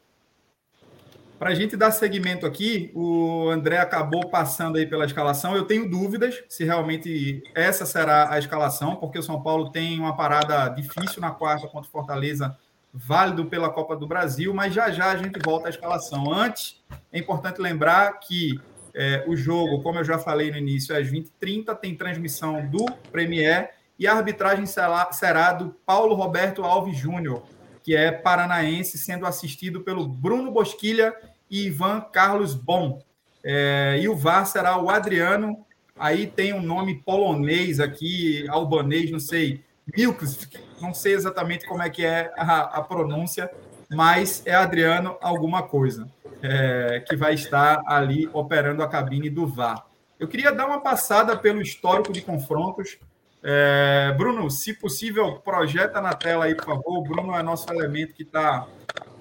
Para 1.38 1.50
a 1.50 1.54
gente 1.54 1.76
dar 1.76 1.92
seguimento 1.92 2.44
aqui, 2.44 2.90
o 2.94 3.48
André 3.48 3.78
acabou 3.78 4.28
passando 4.28 4.76
aí 4.76 4.86
pela 4.86 5.04
escalação. 5.04 5.54
Eu 5.54 5.66
tenho 5.66 5.88
dúvidas 5.88 6.42
se 6.48 6.64
realmente 6.64 7.44
essa 7.54 7.86
será 7.86 8.32
a 8.32 8.38
escalação, 8.40 8.96
porque 8.96 9.20
o 9.20 9.22
São 9.22 9.40
Paulo 9.40 9.70
tem 9.70 10.00
uma 10.00 10.16
parada 10.16 10.68
difícil 10.70 11.20
na 11.20 11.30
quarta 11.30 11.68
contra 11.68 11.88
o 11.88 11.92
Fortaleza, 11.92 12.58
válido 12.92 13.44
pela 13.44 13.70
Copa 13.70 13.94
do 13.94 14.04
Brasil, 14.06 14.52
mas 14.52 14.74
já 14.74 14.90
já 14.90 15.12
a 15.12 15.16
gente 15.16 15.38
volta 15.44 15.68
à 15.68 15.70
escalação. 15.70 16.32
Antes, 16.32 16.82
é 17.12 17.20
importante 17.20 17.60
lembrar 17.60 18.18
que 18.18 18.58
é, 18.94 19.24
o 19.26 19.36
jogo, 19.36 19.82
como 19.82 19.98
eu 19.98 20.04
já 20.04 20.18
falei 20.18 20.50
no 20.50 20.56
início, 20.56 20.96
às 20.96 21.06
20h30, 21.06 21.74
tem 21.76 21.94
transmissão 21.94 22.66
do 22.66 22.84
Premier 23.12 23.70
e 23.98 24.06
a 24.06 24.14
arbitragem 24.14 24.66
será, 24.66 25.10
será 25.12 25.52
do 25.52 25.70
Paulo 25.84 26.14
Roberto 26.14 26.62
Alves 26.62 26.96
Júnior 26.96 27.42
que 27.88 27.96
é 27.96 28.12
paranaense, 28.12 28.98
sendo 28.98 29.24
assistido 29.24 29.80
pelo 29.80 30.06
Bruno 30.06 30.50
Bosquilha 30.50 31.16
e 31.50 31.68
Ivan 31.68 32.02
Carlos 32.02 32.54
Bom. 32.54 33.02
É, 33.42 33.98
e 33.98 34.06
o 34.10 34.14
VAR 34.14 34.44
será 34.44 34.78
o 34.78 34.90
Adriano, 34.90 35.64
aí 35.98 36.26
tem 36.26 36.52
um 36.52 36.60
nome 36.60 37.02
polonês 37.02 37.80
aqui, 37.80 38.46
albanês, 38.50 39.10
não 39.10 39.18
sei, 39.18 39.64
Milks, 39.96 40.46
não 40.82 40.92
sei 40.92 41.14
exatamente 41.14 41.66
como 41.66 41.82
é 41.82 41.88
que 41.88 42.04
é 42.04 42.30
a, 42.36 42.60
a 42.60 42.82
pronúncia, 42.82 43.50
mas 43.90 44.42
é 44.44 44.54
Adriano 44.54 45.16
alguma 45.22 45.62
coisa, 45.62 46.06
é, 46.42 47.04
que 47.06 47.16
vai 47.16 47.34
estar 47.34 47.82
ali 47.86 48.28
operando 48.32 48.82
a 48.82 48.88
cabine 48.88 49.28
do 49.28 49.46
VAR. 49.46 49.86
Eu 50.18 50.26
queria 50.26 50.52
dar 50.52 50.66
uma 50.66 50.80
passada 50.80 51.36
pelo 51.36 51.62
histórico 51.62 52.12
de 52.12 52.20
confrontos, 52.20 52.98
é, 53.42 54.12
Bruno, 54.16 54.50
se 54.50 54.74
possível, 54.74 55.36
projeta 55.36 56.00
na 56.00 56.12
tela 56.12 56.46
aí, 56.46 56.54
por 56.54 56.64
favor. 56.64 56.98
O 56.98 57.02
Bruno 57.02 57.34
é 57.34 57.42
nosso 57.42 57.72
elemento 57.72 58.14
que 58.14 58.22
está 58.22 58.66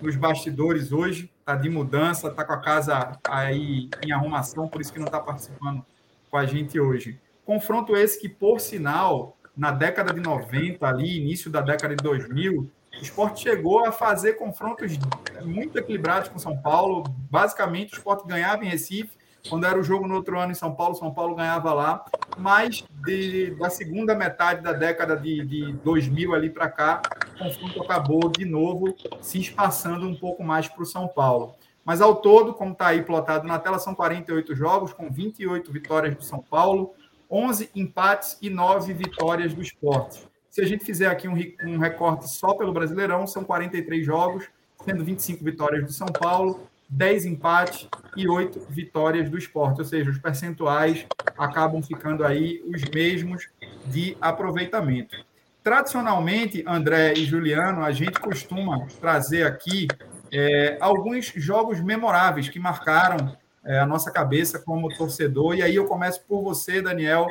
nos 0.02 0.16
bastidores 0.16 0.92
hoje, 0.92 1.32
está 1.40 1.56
de 1.56 1.70
mudança, 1.70 2.28
está 2.28 2.44
com 2.44 2.54
a 2.54 2.62
casa 2.62 3.18
aí 3.24 3.90
em 4.04 4.12
arrumação, 4.12 4.68
por 4.68 4.82
isso 4.82 4.92
que 4.92 5.00
não 5.00 5.06
está 5.06 5.20
participando 5.20 5.86
com 6.30 6.38
a 6.38 6.46
gente 6.46 6.80
hoje. 6.80 7.20
Confronto 7.46 7.96
esse 7.96 8.20
que, 8.20 8.28
por 8.28 8.60
sinal, 8.60 9.38
na 9.56 9.72
década 9.72 10.14
de 10.14 10.20
90, 10.20 10.86
ali, 10.86 11.18
início 11.18 11.50
da 11.50 11.62
década 11.62 11.96
de 11.96 12.04
2000, 12.04 12.70
o 13.00 13.02
esporte 13.02 13.42
chegou 13.42 13.86
a 13.86 13.92
fazer 13.92 14.34
confrontos 14.34 14.98
muito 15.44 15.78
equilibrados 15.78 16.30
com 16.30 16.40
São 16.40 16.58
Paulo. 16.58 17.04
Basicamente, 17.30 17.94
o 17.94 17.98
esporte 17.98 18.28
ganhava 18.28 18.66
em 18.66 18.70
Recife, 18.70 19.18
quando 19.50 19.66
era 19.66 19.80
o 19.80 19.84
jogo 19.84 20.08
no 20.08 20.16
outro 20.16 20.40
ano 20.40 20.52
em 20.52 20.56
São 20.56 20.74
Paulo, 20.74 20.96
São 20.96 21.14
Paulo 21.14 21.36
ganhava 21.36 21.74
lá. 21.74 22.04
Mas 22.38 22.84
de, 23.06 23.52
da 23.52 23.70
segunda 23.70 24.16
metade 24.16 24.62
da 24.62 24.74
década 24.74 25.16
de, 25.16 25.46
de 25.46 25.74
2000 25.74 26.34
ali 26.34 26.50
para 26.50 26.70
cá, 26.70 27.02
o 27.36 27.44
confronto 27.44 27.82
acabou 27.84 28.30
de 28.30 28.46
novo 28.46 28.96
se 29.22 29.40
espaçando 29.40 30.08
um 30.08 30.16
pouco 30.16 30.44
mais 30.44 30.68
para 30.68 30.84
o 30.84 30.86
São 30.86 31.08
Paulo. 31.08 31.56
Mas 31.86 32.02
ao 32.02 32.16
todo, 32.16 32.54
como 32.54 32.74
está 32.74 32.88
aí 32.88 33.02
plotado 33.02 33.48
na 33.48 33.58
tela, 33.58 33.80
são 33.80 33.96
48 33.96 34.54
jogos, 34.56 34.92
com 34.92 35.10
28 35.10 35.72
vitórias 35.72 36.16
do 36.16 36.24
São 36.24 36.40
Paulo, 36.40 36.94
11 37.32 37.70
empates 37.76 38.38
e 38.42 38.50
9 38.50 38.94
vitórias 38.94 39.54
do 39.54 39.62
esporte. 39.62 40.27
Se 40.58 40.64
a 40.64 40.66
gente 40.66 40.84
fizer 40.84 41.06
aqui 41.06 41.28
um, 41.28 41.36
um 41.68 41.78
recorte 41.78 42.28
só 42.28 42.56
pelo 42.56 42.74
Brasileirão, 42.74 43.28
são 43.28 43.44
43 43.44 44.04
jogos, 44.04 44.46
sendo 44.84 45.06
25 45.06 45.46
vitórias 45.46 45.86
do 45.86 45.92
São 45.92 46.08
Paulo, 46.08 46.68
10 46.90 47.28
empates 47.28 47.88
e 48.16 48.28
8 48.28 48.66
vitórias 48.68 49.30
do 49.30 49.38
esporte, 49.38 49.82
ou 49.82 49.86
seja, 49.86 50.10
os 50.10 50.18
percentuais 50.18 51.06
acabam 51.38 51.84
ficando 51.84 52.26
aí 52.26 52.60
os 52.66 52.82
mesmos 52.90 53.48
de 53.86 54.18
aproveitamento. 54.20 55.16
Tradicionalmente, 55.64 56.64
André 56.66 57.14
e 57.14 57.24
Juliano, 57.24 57.84
a 57.84 57.92
gente 57.92 58.20
costuma 58.20 58.88
trazer 59.00 59.46
aqui 59.46 59.88
é, 60.32 60.76
alguns 60.82 61.28
jogos 61.36 61.80
memoráveis 61.80 62.50
que 62.50 62.58
marcaram 62.58 63.38
é, 63.64 63.78
a 63.78 63.86
nossa 63.86 64.10
cabeça 64.10 64.58
como 64.58 64.90
torcedor. 64.98 65.54
E 65.54 65.62
aí 65.62 65.76
eu 65.76 65.86
começo 65.86 66.20
por 66.28 66.42
você, 66.42 66.82
Daniel. 66.82 67.28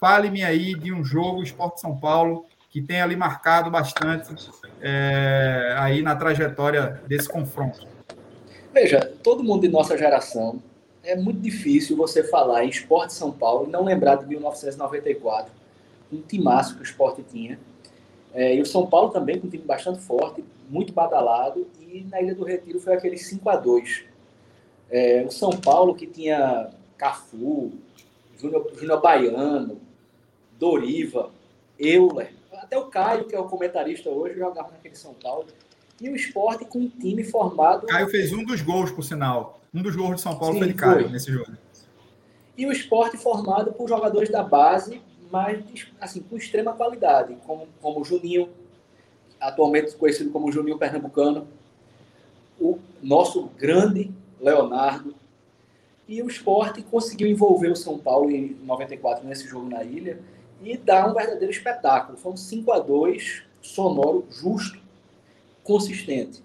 Fale-me 0.00 0.42
aí 0.42 0.74
de 0.74 0.92
um 0.92 1.04
jogo 1.04 1.40
Esporte 1.40 1.80
São 1.80 1.96
Paulo 1.96 2.46
que 2.74 2.82
tem 2.82 3.00
ali 3.00 3.14
marcado 3.14 3.70
bastante 3.70 4.34
é, 4.82 5.76
aí 5.78 6.02
na 6.02 6.16
trajetória 6.16 7.00
desse 7.06 7.28
confronto. 7.28 7.86
Veja, 8.72 9.12
todo 9.22 9.44
mundo 9.44 9.60
de 9.60 9.68
nossa 9.68 9.96
geração, 9.96 10.60
é 11.04 11.14
muito 11.14 11.38
difícil 11.38 11.96
você 11.96 12.24
falar 12.24 12.64
em 12.64 12.68
esporte 12.68 13.12
São 13.12 13.30
Paulo 13.30 13.68
e 13.68 13.70
não 13.70 13.84
lembrar 13.84 14.16
de 14.16 14.26
1994, 14.26 15.52
um 16.12 16.20
timaço 16.20 16.74
que 16.74 16.80
o 16.80 16.82
esporte 16.82 17.22
tinha. 17.22 17.60
É, 18.32 18.56
e 18.56 18.60
o 18.60 18.66
São 18.66 18.88
Paulo 18.88 19.10
também 19.10 19.38
com 19.38 19.46
um 19.46 19.50
time 19.50 19.62
bastante 19.62 20.00
forte, 20.00 20.42
muito 20.68 20.92
badalado, 20.92 21.68
e 21.80 22.04
na 22.10 22.20
Ilha 22.20 22.34
do 22.34 22.42
Retiro 22.42 22.80
foi 22.80 22.94
aquele 22.94 23.16
5 23.16 23.48
a 23.50 23.54
2 23.54 24.04
é, 24.90 25.22
O 25.24 25.30
São 25.30 25.50
Paulo 25.50 25.94
que 25.94 26.08
tinha 26.08 26.70
Cafu, 26.98 27.70
Júnior, 28.36 28.68
Júnior 28.76 29.00
Baiano, 29.00 29.80
Doriva, 30.58 31.30
Euler, 31.78 32.32
até 32.64 32.78
o 32.78 32.86
Caio, 32.86 33.26
que 33.26 33.34
é 33.34 33.38
o 33.38 33.44
comentarista 33.44 34.08
hoje, 34.08 34.38
jogava 34.38 34.72
naquele 34.72 34.96
São 34.96 35.14
Paulo. 35.14 35.46
E 36.00 36.08
o 36.08 36.16
esporte 36.16 36.64
com 36.64 36.80
um 36.80 36.88
time 36.88 37.22
formado. 37.22 37.86
Caio 37.86 38.08
fez 38.08 38.32
um 38.32 38.44
dos 38.44 38.62
gols, 38.62 38.90
por 38.90 39.04
sinal. 39.04 39.60
Um 39.72 39.82
dos 39.82 39.94
gols 39.94 40.16
de 40.16 40.22
São 40.22 40.36
Paulo 40.36 40.54
Sim, 40.54 40.60
foi 40.60 40.68
de 40.68 40.74
Caio 40.74 41.08
nesse 41.10 41.30
jogo. 41.30 41.52
E 42.56 42.66
o 42.66 42.72
esporte 42.72 43.16
formado 43.16 43.72
por 43.72 43.88
jogadores 43.88 44.30
da 44.30 44.42
base, 44.42 45.00
mas 45.30 45.62
assim, 46.00 46.20
com 46.20 46.36
extrema 46.36 46.72
qualidade, 46.72 47.36
como, 47.46 47.68
como 47.80 48.00
o 48.00 48.04
Juninho, 48.04 48.48
atualmente 49.40 49.94
conhecido 49.96 50.30
como 50.30 50.50
Juninho 50.50 50.78
Pernambucano, 50.78 51.46
o 52.58 52.78
nosso 53.02 53.44
grande 53.58 54.10
Leonardo. 54.40 55.14
E 56.08 56.22
o 56.22 56.28
esporte 56.28 56.82
conseguiu 56.82 57.28
envolver 57.28 57.68
o 57.68 57.76
São 57.76 57.98
Paulo 57.98 58.30
em 58.30 58.56
94 58.62 59.26
nesse 59.26 59.48
jogo 59.48 59.68
na 59.68 59.82
ilha 59.82 60.18
e 60.64 60.76
dar 60.76 61.08
um 61.08 61.14
verdadeiro 61.14 61.52
espetáculo. 61.52 62.18
Foi 62.18 62.32
um 62.32 62.36
5 62.36 62.72
a 62.72 62.78
2 62.78 63.42
sonoro, 63.60 64.26
justo 64.30 64.78
consistente. 65.62 66.42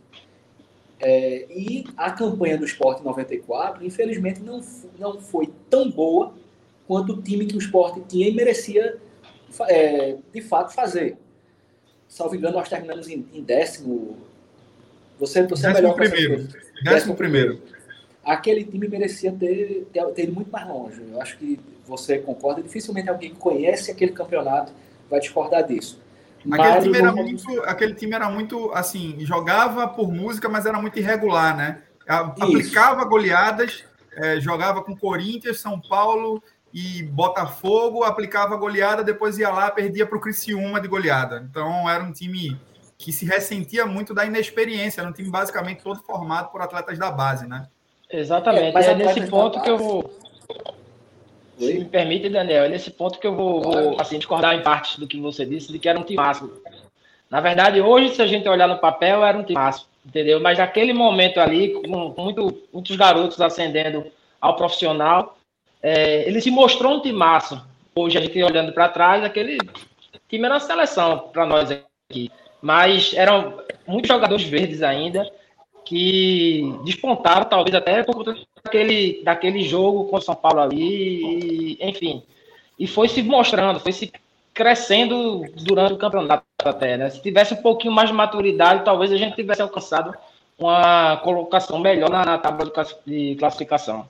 É, 1.00 1.46
e 1.50 1.86
a 1.96 2.12
campanha 2.12 2.58
do 2.58 2.66
Esporte 2.66 3.04
94, 3.04 3.86
infelizmente, 3.86 4.42
não, 4.42 4.62
não 4.98 5.20
foi 5.20 5.50
tão 5.70 5.90
boa 5.90 6.34
quanto 6.88 7.14
o 7.14 7.22
time 7.22 7.46
que 7.46 7.56
o 7.56 7.60
Esporte 7.60 8.02
tinha 8.08 8.28
e 8.28 8.34
merecia, 8.34 8.98
é, 9.68 10.18
de 10.34 10.42
fato, 10.42 10.74
fazer. 10.74 11.18
Salvo 12.08 12.36
engano, 12.36 12.56
nós 12.56 12.68
terminamos 12.68 13.08
em, 13.08 13.26
em 13.34 13.44
décimo. 13.44 14.18
Você, 15.20 15.46
você 15.46 15.68
é 15.68 15.74
melhor 15.74 15.94
primeiro. 15.94 16.38
Décimo, 16.38 16.84
décimo 16.84 17.16
primeiro. 17.16 17.62
Aquele 18.24 18.64
time 18.64 18.88
merecia 18.88 19.32
ter, 19.32 19.88
ter, 19.92 20.06
ter 20.08 20.24
ido 20.24 20.34
muito 20.34 20.52
mais 20.52 20.68
longe. 20.68 21.02
Eu 21.12 21.22
acho 21.22 21.38
que 21.38 21.60
você 21.86 22.20
concorda. 22.20 22.62
Dificilmente 22.62 23.10
alguém 23.10 23.32
que 23.32 23.38
conhece 23.38 23.92
aquele 23.92 24.12
campeonato 24.12 24.72
vai 25.10 25.20
discordar 25.20 25.66
disso. 25.66 26.00
Aquele 26.52 26.82
time, 26.82 26.98
era 26.98 27.12
muito, 27.12 27.62
aquele 27.64 27.94
time 27.94 28.16
era 28.16 28.30
muito, 28.30 28.72
assim, 28.74 29.18
jogava 29.26 29.88
por 29.88 30.12
música, 30.12 30.48
mas 30.48 30.66
era 30.66 30.80
muito 30.82 30.98
irregular, 30.98 31.56
né? 31.56 31.82
Aplicava 32.08 33.02
Isso. 33.02 33.10
goleadas, 33.10 33.84
é, 34.14 34.40
jogava 34.40 34.82
com 34.82 34.96
Corinthians, 34.96 35.60
São 35.60 35.80
Paulo 35.80 36.42
e 36.74 37.04
Botafogo, 37.04 38.04
aplicava 38.04 38.56
goleada, 38.56 39.04
depois 39.04 39.38
ia 39.38 39.50
lá, 39.50 39.70
perdia 39.70 40.06
para 40.06 40.18
o 40.18 40.22
Criciúma 40.22 40.80
de 40.80 40.88
goleada. 40.88 41.46
Então 41.50 41.90
era 41.90 42.04
um 42.04 42.12
time 42.12 42.60
que 42.98 43.12
se 43.12 43.26
ressentia 43.26 43.86
muito 43.86 44.14
da 44.14 44.26
inexperiência, 44.26 45.02
era 45.02 45.10
um 45.10 45.14
time 45.14 45.30
basicamente 45.30 45.84
todo 45.84 46.02
formado 46.04 46.52
por 46.52 46.62
atletas 46.62 46.98
da 46.98 47.12
base, 47.12 47.48
né? 47.48 47.68
Exatamente, 48.12 48.78
é, 48.78 48.86
é 48.86 48.96
nesse 48.96 49.28
ponto 49.28 49.62
que 49.62 49.70
eu 49.70 49.78
vou 49.78 50.20
se 51.60 51.74
me 51.74 51.86
permite, 51.86 52.30
Daniel, 52.30 52.64
é 52.64 52.70
nesse 52.70 52.90
ponto 52.90 53.20
que 53.20 53.28
eu 53.28 53.36
vou, 53.36 53.62
vou 53.62 54.00
assim, 54.00 54.18
discordar 54.18 54.56
em 54.56 54.64
parte 54.64 54.98
do 54.98 55.06
que 55.06 55.20
você 55.20 55.46
disse, 55.46 55.72
de 55.72 55.78
que 55.78 55.90
era 55.90 56.00
um 56.00 56.04
time 56.04 56.16
máximo. 56.16 56.52
Na 57.30 57.42
verdade, 57.42 57.82
hoje, 57.82 58.16
se 58.16 58.22
a 58.22 58.28
gente 58.28 58.48
olhar 58.48 58.68
no 58.68 58.78
papel, 58.78 59.24
era 59.26 59.38
um 59.38 59.44
time 59.44 59.60
massa, 59.60 59.84
entendeu? 60.06 60.40
Mas 60.40 60.58
naquele 60.58 60.94
momento 60.94 61.40
ali, 61.40 61.74
com 61.74 62.14
muito, 62.18 62.64
muitos 62.74 62.96
garotos 62.96 63.42
ascendendo 63.42 64.06
ao 64.40 64.56
profissional, 64.56 65.38
é, 65.84 66.26
ele 66.28 66.40
se 66.40 66.50
mostrou 66.50 66.94
um 66.94 67.02
time 67.02 67.18
massa. 67.18 67.66
Hoje, 67.94 68.18
a 68.18 68.22
gente 68.22 68.42
olhando 68.42 68.72
para 68.72 68.88
trás, 68.88 69.24
aquele 69.24 69.58
time 70.30 70.46
era 70.46 70.54
uma 70.54 70.60
seleção 70.62 71.30
para 71.34 71.46
nós 71.46 71.70
aqui. 71.70 72.32
Mas 72.62 73.14
eram 73.16 73.62
muitos 73.86 74.08
jogadores 74.08 74.46
verdes 74.46 74.82
ainda 74.82 75.30
que 75.86 76.74
despontaram, 76.84 77.46
talvez 77.46 77.76
até 77.76 78.04
por 78.04 78.16
conta 78.16 78.36
daquele, 78.64 79.24
daquele 79.24 79.64
jogo 79.64 80.06
com 80.06 80.18
o 80.18 80.22
São 80.22 80.36
Paulo 80.36 80.60
ali, 80.60 81.78
e, 81.78 81.78
enfim. 81.82 82.24
E 82.78 82.88
foi 82.88 83.08
se 83.08 83.22
mostrando, 83.24 83.80
foi 83.80 83.92
se 83.92 84.12
crescendo 84.54 85.46
durante 85.64 85.94
o 85.94 85.98
campeonato 85.98 86.44
até, 86.64 86.98
né? 86.98 87.10
Se 87.10 87.22
tivesse 87.22 87.54
um 87.54 87.62
pouquinho 87.62 87.94
mais 87.94 88.10
de 88.10 88.16
maturidade, 88.16 88.84
talvez 88.84 89.12
a 89.12 89.18
gente 89.18 89.36
tivesse 89.36 89.62
alcançado 89.62 90.14
uma 90.58 91.18
colocação 91.18 91.80
melhor 91.80 92.10
na, 92.10 92.26
na 92.26 92.38
tábua 92.38 92.72
de 93.06 93.36
classificação. 93.36 94.10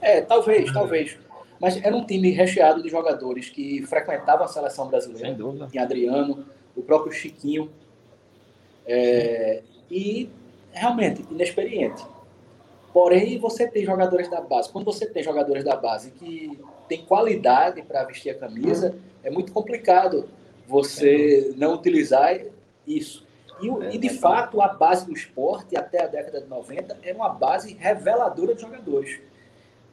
É, 0.00 0.20
talvez, 0.20 0.72
talvez. 0.72 1.18
Mas 1.60 1.76
era 1.84 1.94
um 1.96 2.04
time 2.06 2.30
recheado 2.30 2.82
de 2.82 2.88
jogadores 2.88 3.48
que 3.48 3.82
frequentavam 3.82 4.44
a 4.44 4.48
seleção 4.48 4.86
brasileira. 4.86 5.26
Sem 5.26 5.36
dúvida. 5.36 5.66
Tinha 5.70 5.82
Adriano, 5.82 6.46
o 6.76 6.82
próprio 6.82 7.12
Chiquinho. 7.12 7.68
É, 8.86 9.62
e 9.90 10.30
realmente 10.78 11.24
inexperiente. 11.30 12.04
Porém, 12.92 13.38
você 13.38 13.68
tem 13.68 13.84
jogadores 13.84 14.30
da 14.30 14.40
base. 14.40 14.70
Quando 14.70 14.84
você 14.84 15.06
tem 15.06 15.22
jogadores 15.22 15.62
da 15.62 15.76
base 15.76 16.10
que 16.12 16.58
tem 16.88 17.04
qualidade 17.04 17.82
para 17.82 18.04
vestir 18.04 18.30
a 18.30 18.34
camisa, 18.34 18.96
é 19.22 19.30
muito 19.30 19.52
complicado 19.52 20.28
você 20.66 21.52
não 21.56 21.74
utilizar 21.74 22.40
isso. 22.86 23.26
E, 23.60 23.94
e, 23.94 23.98
de 23.98 24.08
fato, 24.08 24.60
a 24.60 24.68
base 24.68 25.04
do 25.04 25.12
esporte, 25.12 25.76
até 25.76 26.04
a 26.04 26.06
década 26.06 26.40
de 26.40 26.48
90, 26.48 26.98
era 27.02 27.16
uma 27.16 27.28
base 27.28 27.74
reveladora 27.74 28.54
de 28.54 28.62
jogadores. 28.62 29.20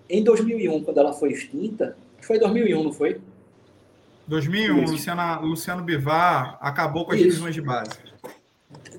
Em 0.10 0.24
2001, 0.24 0.84
quando 0.84 1.00
ela 1.00 1.14
foi 1.14 1.32
extinta, 1.32 1.98
foi 2.22 2.40
2001, 2.40 2.84
não 2.84 2.94
foi? 2.94 3.20
2001, 4.28 4.86
Luciana, 4.86 5.40
Luciano 5.40 5.84
Bivar 5.84 6.58
acabou 6.62 7.06
com 7.06 7.12
as 7.12 7.20
divisões 7.20 7.54
de 7.54 7.62
base. 7.62 7.92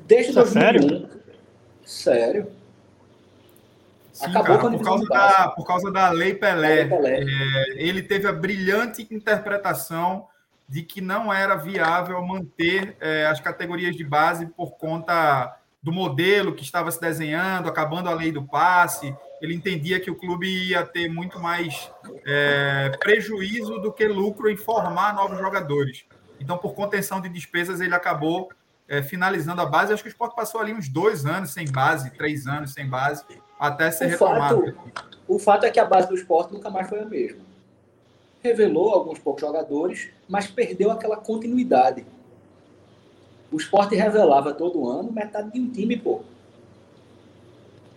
Desde 0.07 0.31
Isso 0.31 0.41
2001. 0.41 0.59
É 0.59 0.63
sério? 0.63 1.09
Sério. 1.87 2.51
Sim, 4.13 4.27
Acabou 4.27 4.59
cara, 4.59 4.71
por, 4.71 4.83
causa 4.83 5.07
da, 5.07 5.49
por 5.49 5.67
causa 5.67 5.93
da 5.93 6.11
Lei 6.11 6.35
Pelé. 6.35 6.85
Lei 6.85 6.89
Pelé. 6.89 7.21
É, 7.21 7.83
ele 7.83 8.03
teve 8.03 8.27
a 8.27 8.33
brilhante 8.33 9.07
interpretação 9.11 10.27
de 10.69 10.83
que 10.83 11.01
não 11.01 11.33
era 11.33 11.55
viável 11.55 12.21
manter 12.23 12.97
é, 13.01 13.27
as 13.27 13.41
categorias 13.41 13.95
de 13.95 14.05
base 14.05 14.47
por 14.47 14.73
conta 14.73 15.57
do 15.83 15.93
modelo 15.93 16.55
que 16.55 16.65
estava 16.65 16.91
se 16.91 17.01
desenhando, 17.01 17.69
acabando 17.69 18.09
a 18.09 18.15
lei 18.15 18.33
do 18.33 18.43
passe. 18.43 19.15
Ele 19.41 19.55
entendia 19.55 20.01
que 20.01 20.11
o 20.11 20.17
clube 20.17 20.49
ia 20.49 20.85
ter 20.85 21.09
muito 21.09 21.39
mais 21.39 21.91
é, 22.25 22.91
prejuízo 22.99 23.79
do 23.79 23.93
que 23.93 24.09
lucro 24.09 24.51
em 24.51 24.57
formar 24.57 25.15
novos 25.15 25.39
jogadores. 25.39 26.05
Então, 26.41 26.59
por 26.59 26.75
contenção 26.75 27.21
de 27.21 27.29
despesas, 27.29 27.81
ele 27.81 27.95
acabou 27.95 28.49
é, 28.89 29.03
finalizando 29.03 29.61
a 29.61 29.67
base. 29.67 29.93
Acho 29.93 30.03
que 30.03 30.09
o 30.09 30.11
esporte 30.11 30.35
passou 30.35 30.61
ali 30.61 30.73
uns 30.73 30.89
dois 30.89 31.27
anos 31.27 31.51
sem 31.51 31.71
base, 31.71 32.11
três 32.11 32.47
anos 32.47 32.73
sem 32.73 32.89
base 32.89 33.25
até 33.59 33.91
ser 33.91 34.07
o 34.07 34.09
retomado. 34.09 34.65
Fato, 34.65 35.13
o 35.29 35.39
fato 35.39 35.67
é 35.67 35.71
que 35.71 35.81
a 35.81 35.85
base 35.85 36.09
do 36.09 36.15
esporte 36.15 36.53
nunca 36.53 36.71
mais 36.71 36.89
foi 36.89 37.01
a 37.01 37.05
mesma. 37.05 37.41
Revelou 38.43 38.91
alguns 38.91 39.19
poucos 39.19 39.41
jogadores, 39.41 40.11
mas 40.29 40.47
perdeu 40.47 40.91
aquela 40.91 41.17
continuidade. 41.17 42.07
O 43.51 43.57
esporte 43.57 43.95
revelava 43.95 44.53
todo 44.53 44.89
ano 44.89 45.11
metade 45.11 45.51
de 45.53 45.61
um 45.61 45.71
time, 45.71 45.97
pô. 45.97 46.23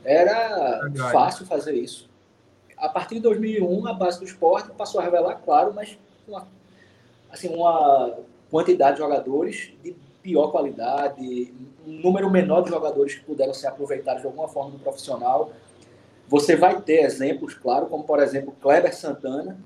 Era 0.03 0.79
Verdade. 0.83 1.11
fácil 1.11 1.45
fazer 1.45 1.73
isso. 1.73 2.09
A 2.77 2.87
partir 2.87 3.15
de 3.15 3.21
2001, 3.21 3.87
a 3.87 3.93
base 3.93 4.19
do 4.19 4.25
esporte 4.25 4.71
passou 4.71 5.01
a 5.01 5.03
revelar, 5.03 5.35
claro, 5.43 5.73
mas 5.73 5.97
uma, 6.27 6.47
assim, 7.29 7.49
uma 7.53 8.17
quantidade 8.49 8.95
de 8.95 9.01
jogadores 9.01 9.73
de 9.83 9.95
pior 10.21 10.51
qualidade, 10.51 11.53
um 11.85 11.91
número 11.91 12.29
menor 12.29 12.61
de 12.63 12.69
jogadores 12.69 13.15
que 13.15 13.25
puderam 13.25 13.53
ser 13.53 13.67
aproveitados 13.67 14.21
de 14.21 14.27
alguma 14.27 14.47
forma 14.47 14.71
no 14.71 14.79
profissional. 14.79 15.51
Você 16.27 16.55
vai 16.55 16.81
ter 16.81 17.03
exemplos, 17.03 17.53
claro, 17.53 17.87
como 17.87 18.03
por 18.03 18.19
exemplo 18.19 18.55
Kleber 18.61 18.95
Santana, 18.95 19.57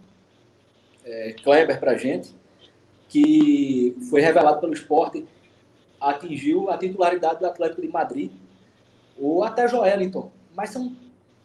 é, 1.04 1.34
Kleber 1.44 1.80
para 1.80 1.98
gente, 1.98 2.34
que 3.10 3.96
foi 4.10 4.22
revelado 4.22 4.62
pelo 4.62 4.74
esporte, 4.74 5.28
atingiu 6.00 6.70
a 6.70 6.78
titularidade 6.78 7.40
do 7.40 7.46
Atlético 7.46 7.82
de 7.82 7.88
Madrid, 7.88 8.32
ou 9.20 9.44
até 9.44 9.68
Joelinton, 9.68 10.32
mas 10.56 10.70
são 10.70 10.96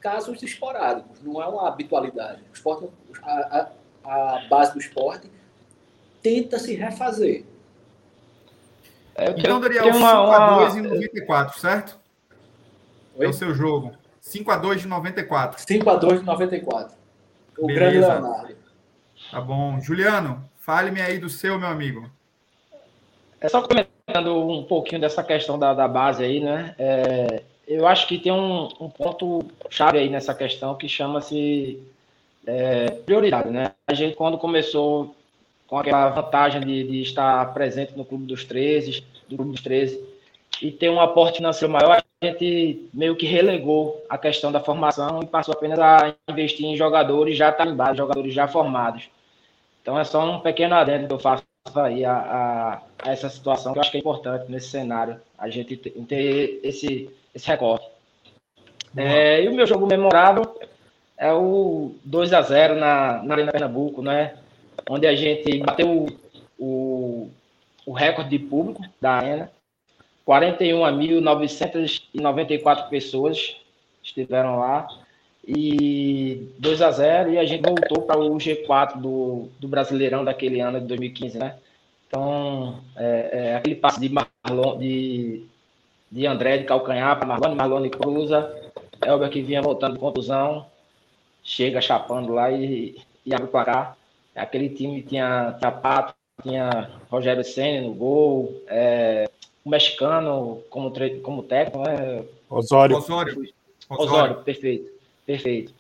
casos 0.01 0.42
esporádicos, 0.42 1.23
não 1.23 1.42
é 1.42 1.47
uma 1.47 1.68
habitualidade. 1.68 2.42
O 2.51 2.55
esporte, 2.55 2.88
a, 3.23 3.71
a, 4.05 4.37
a 4.37 4.49
base 4.49 4.73
do 4.73 4.79
esporte 4.79 5.31
tenta 6.23 6.59
se 6.59 6.75
refazer. 6.75 7.44
É, 9.18 9.31
então, 9.31 9.61
Daniel, 9.61 9.85
5x2 9.85 10.76
em 10.76 10.83
94, 10.83 11.59
certo? 11.59 11.98
Oi? 13.16 13.26
É 13.26 13.28
o 13.28 13.33
seu 13.33 13.52
jogo. 13.52 13.92
5x2 14.22 14.76
de 14.76 14.87
94. 14.87 15.61
5x2 15.61 16.18
de 16.20 16.24
94. 16.24 16.96
O 17.59 17.66
Beleza. 17.66 17.81
grande 17.81 17.98
Leonardo. 17.98 18.57
Tá 19.31 19.40
bom. 19.40 19.81
Juliano, 19.81 20.48
fale-me 20.61 21.00
aí 21.00 21.18
do 21.18 21.28
seu, 21.28 21.59
meu 21.59 21.68
amigo. 21.68 22.09
É 23.40 23.48
só 23.48 23.61
comentando 23.61 24.37
um 24.48 24.64
pouquinho 24.64 25.00
dessa 25.00 25.22
questão 25.22 25.59
da, 25.59 25.74
da 25.74 25.88
base 25.88 26.24
aí, 26.24 26.40
né? 26.40 26.74
É, 26.78 27.42
eu 27.66 27.87
acho 27.87 28.07
que 28.07 28.18
tem 28.18 28.33
um, 28.33 28.68
um 28.81 28.88
ponto 28.88 29.44
chave 29.68 29.98
aí 29.98 30.09
nessa 30.09 30.35
questão 30.35 30.76
que 30.76 30.88
chama-se 30.88 31.83
é, 32.46 32.90
prioridade, 32.90 33.50
né? 33.50 33.72
A 33.87 33.94
gente, 33.94 34.16
quando 34.16 34.38
começou 34.38 35.14
com 35.68 35.78
aquela 35.78 36.09
vantagem 36.09 36.62
de, 36.62 36.83
de, 36.85 37.02
estar 37.02 37.52
presente 37.52 37.96
no 37.96 38.04
Clube 38.04 38.24
dos 38.24 38.42
13, 38.44 39.04
do 39.28 39.37
Clube 39.37 39.52
dos 39.52 39.61
13, 39.61 40.02
e 40.62 40.72
ter 40.72 40.88
um 40.88 40.98
aporte 40.98 41.37
financeiro 41.37 41.72
maior, 41.72 42.02
a 42.20 42.26
gente 42.26 42.88
meio 42.92 43.14
que 43.14 43.26
relegou 43.26 44.04
a 44.09 44.16
questão 44.18 44.50
da 44.50 44.59
formação 44.59 45.22
e 45.22 45.26
passou 45.26 45.54
apenas 45.54 45.78
a 45.78 46.14
investir 46.28 46.66
em 46.66 46.76
jogadores 46.76 47.37
já 47.37 47.52
tarimbados, 47.52 47.98
jogadores 47.98 48.35
já 48.35 48.48
formados. 48.48 49.09
Então 49.83 49.98
é 49.98 50.04
só 50.04 50.28
um 50.28 50.40
pequeno 50.40 50.74
adendo 50.74 51.07
que 51.07 51.12
eu 51.12 51.18
faço 51.18 51.44
aí 51.76 52.04
a, 52.04 52.12
a, 52.12 52.83
a, 53.04 53.12
essa 53.12 53.28
situação 53.28 53.72
que 53.72 53.78
eu 53.78 53.83
acho 53.83 53.90
que 53.90 53.98
é 53.98 54.00
importante 54.00 54.50
nesse 54.50 54.70
cenário, 54.70 55.20
a 55.37 55.50
gente 55.50 55.76
ter 55.76 56.61
esse, 56.64 57.11
esse 57.35 57.46
recorte. 57.46 57.87
É, 58.96 59.44
e 59.44 59.48
o 59.48 59.54
meu 59.54 59.66
jogo 59.66 59.87
memorável 59.87 60.59
é 61.16 61.33
o 61.33 61.94
2 62.04 62.33
a 62.33 62.40
0 62.40 62.76
na, 62.76 63.22
na 63.22 63.35
Arena 63.35 63.52
Pernambuco, 63.52 64.00
né? 64.02 64.38
Onde 64.88 65.07
a 65.07 65.14
gente 65.14 65.59
bateu 65.59 66.07
o, 66.59 67.29
o 67.87 67.92
recorde 67.92 68.31
de 68.31 68.38
público 68.38 68.83
da 69.01 69.12
arena. 69.12 69.53
41.994 70.27 72.88
pessoas 72.88 73.57
estiveram 74.03 74.59
lá 74.59 74.88
e 75.46 76.48
2 76.59 76.83
a 76.83 76.90
0 76.90 77.33
e 77.33 77.38
a 77.38 77.44
gente 77.44 77.62
voltou 77.62 78.03
para 78.03 78.18
o 78.20 78.37
G4 78.37 79.01
do, 79.01 79.48
do 79.59 79.66
Brasileirão 79.66 80.22
daquele 80.24 80.61
ano 80.61 80.79
de 80.81 80.87
2015, 80.87 81.38
né? 81.38 81.57
Então, 82.07 82.79
é, 82.96 83.31
é, 83.33 83.55
aquele 83.55 83.77
passe 83.77 83.98
de 84.01 84.11
Marlon, 84.11 84.79
de, 84.79 85.46
de 86.11 86.27
André 86.27 86.59
de 86.59 86.64
calcanhar 86.64 87.18
para 87.18 87.27
Marlon, 87.27 87.55
Marlon 87.55 87.88
cruza, 87.90 88.55
Elber 89.05 89.31
que 89.31 89.42
vinha 89.42 89.62
voltando 89.62 89.94
de 89.94 89.98
contusão, 89.98 90.66
chega 91.42 91.81
chapando 91.81 92.33
lá 92.33 92.51
e, 92.51 92.96
e 93.24 93.35
abre 93.35 93.46
o 93.46 93.51
placar. 93.51 93.97
Aquele 94.38 94.68
time 94.68 95.03
tinha, 95.03 95.57
tinha 95.59 95.72
Pato, 95.72 96.14
tinha 96.42 96.90
Rogério 97.11 97.44
Senna 97.44 97.87
no 97.87 97.94
gol, 97.94 98.62
é, 98.68 99.29
o 99.64 99.70
mexicano 99.70 100.62
como, 100.70 100.92
como 101.22 101.42
técnico, 101.42 101.81
né? 101.81 102.24
Osório. 102.48 102.96
Osório. 102.96 103.33
Osório. 103.33 103.55
Osório, 103.90 104.35
perfeito, 104.42 104.90
perfeito. 105.27 105.72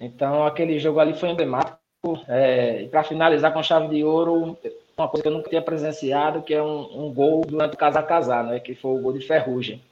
Então 0.00 0.44
aquele 0.44 0.78
jogo 0.78 0.98
ali 0.98 1.14
foi 1.14 1.30
emblemático. 1.30 1.78
É, 2.26 2.88
para 2.90 3.04
finalizar 3.04 3.52
com 3.52 3.62
chave 3.62 3.88
de 3.88 4.02
ouro, 4.02 4.56
uma 4.96 5.08
coisa 5.08 5.22
que 5.22 5.28
eu 5.28 5.32
nunca 5.32 5.50
tinha 5.50 5.60
presenciado, 5.60 6.42
que 6.42 6.54
é 6.54 6.62
um, 6.62 7.06
um 7.06 7.12
gol 7.12 7.42
durante 7.46 7.74
o 7.74 7.78
casar 7.78 8.02
casar, 8.04 8.44
né? 8.44 8.58
Que 8.58 8.74
foi 8.74 8.92
o 8.92 9.02
gol 9.02 9.12
de 9.12 9.26
ferrugem. 9.26 9.82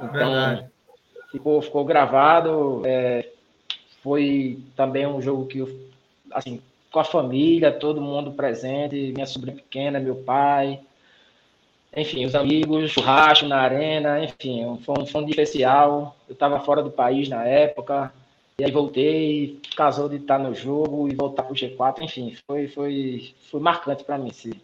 Então 0.00 0.68
ficou, 1.32 1.60
ficou 1.60 1.84
gravado. 1.84 2.82
É, 2.84 3.28
foi 4.02 4.60
também 4.76 5.06
um 5.06 5.20
jogo 5.20 5.46
que 5.46 5.90
assim 6.30 6.60
com 6.92 7.00
a 7.00 7.04
família, 7.04 7.72
todo 7.72 8.00
mundo 8.00 8.32
presente, 8.32 9.12
minha 9.14 9.26
sobrinha 9.26 9.56
pequena, 9.56 9.98
meu 9.98 10.16
pai, 10.16 10.78
enfim, 11.96 12.24
os 12.26 12.34
amigos, 12.34 12.90
churrasco 12.90 13.46
na 13.46 13.58
arena, 13.58 14.22
enfim, 14.22 14.78
foi 14.84 14.94
um, 14.98 15.06
foi 15.06 15.22
um 15.22 15.24
dia 15.24 15.32
especial. 15.32 16.14
Eu 16.28 16.34
estava 16.34 16.60
fora 16.60 16.82
do 16.82 16.90
país 16.90 17.28
na 17.28 17.44
época, 17.44 18.12
e 18.58 18.64
aí 18.64 18.70
voltei, 18.70 19.58
casou 19.74 20.08
de 20.08 20.16
estar 20.16 20.38
no 20.38 20.54
jogo 20.54 21.08
e 21.08 21.14
voltar 21.14 21.42
para 21.44 21.52
o 21.52 21.56
G4, 21.56 22.02
enfim, 22.02 22.36
foi, 22.46 22.68
foi, 22.68 23.34
foi 23.50 23.60
marcante 23.60 24.04
para 24.04 24.18
mim 24.18 24.28
esse, 24.28 24.60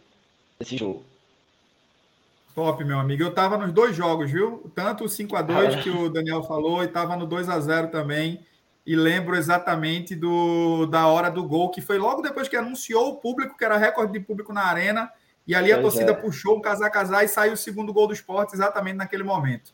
esse 0.59 0.77
jogo. 0.77 1.03
Top, 2.53 2.83
meu 2.83 2.99
amigo. 2.99 3.23
Eu 3.23 3.29
estava 3.29 3.57
nos 3.57 3.71
dois 3.71 3.95
jogos, 3.95 4.29
viu? 4.29 4.69
Tanto 4.75 5.03
o 5.03 5.09
5 5.09 5.35
a 5.35 5.41
2 5.41 5.83
que 5.83 5.89
o 5.89 6.09
Daniel 6.09 6.43
falou, 6.43 6.83
e 6.83 6.85
estava 6.85 7.15
no 7.15 7.25
2 7.25 7.49
a 7.49 7.59
0 7.59 7.87
também. 7.87 8.39
E 8.89 8.95
lembro 8.95 9.35
exatamente 9.35 10.15
do, 10.15 10.87
da 10.87 11.05
hora 11.05 11.29
do 11.29 11.43
gol, 11.43 11.69
que 11.69 11.79
foi 11.79 11.99
logo 11.99 12.23
depois 12.23 12.47
que 12.47 12.57
anunciou 12.57 13.09
o 13.09 13.15
público, 13.17 13.55
que 13.55 13.63
era 13.63 13.77
recorde 13.77 14.13
de 14.13 14.19
público 14.19 14.51
na 14.51 14.63
arena. 14.63 15.11
E 15.45 15.53
ali 15.53 15.71
a 15.71 15.79
torcida 15.79 16.09
é. 16.09 16.15
puxou 16.15 16.57
um 16.57 16.59
casar-casar 16.59 17.23
e 17.23 17.27
saiu 17.27 17.53
o 17.53 17.57
segundo 17.57 17.93
gol 17.93 18.07
do 18.07 18.15
esporte 18.15 18.55
exatamente 18.55 18.95
naquele 18.95 19.21
momento. 19.21 19.71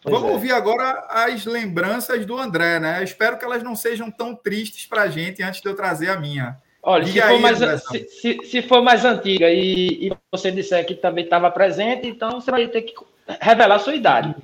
Pois 0.00 0.14
Vamos 0.14 0.30
é. 0.30 0.32
ouvir 0.34 0.52
agora 0.52 1.04
as 1.10 1.44
lembranças 1.44 2.24
do 2.24 2.38
André, 2.38 2.78
né? 2.78 3.02
espero 3.02 3.36
que 3.36 3.44
elas 3.44 3.64
não 3.64 3.74
sejam 3.74 4.12
tão 4.12 4.32
tristes 4.32 4.86
para 4.86 5.02
a 5.02 5.08
gente 5.08 5.42
antes 5.42 5.60
de 5.60 5.68
eu 5.68 5.74
trazer 5.74 6.08
a 6.08 6.16
minha. 6.16 6.56
Olha, 6.84 7.04
se 7.04 7.20
for, 7.20 7.26
aí, 7.26 7.40
mais, 7.40 7.58
se, 7.58 8.08
se, 8.10 8.38
se, 8.44 8.62
for 8.62 8.80
mais 8.80 9.04
antiga 9.04 9.50
e, 9.50 10.06
e 10.06 10.12
você 10.30 10.52
disser 10.52 10.86
que 10.86 10.94
também 10.94 11.24
estava 11.24 11.50
presente, 11.50 12.06
então 12.06 12.40
você 12.40 12.52
vai 12.52 12.68
ter 12.68 12.82
que 12.82 12.94
revelar 13.40 13.76
a 13.76 13.78
sua 13.78 13.94
idade. 13.94 14.34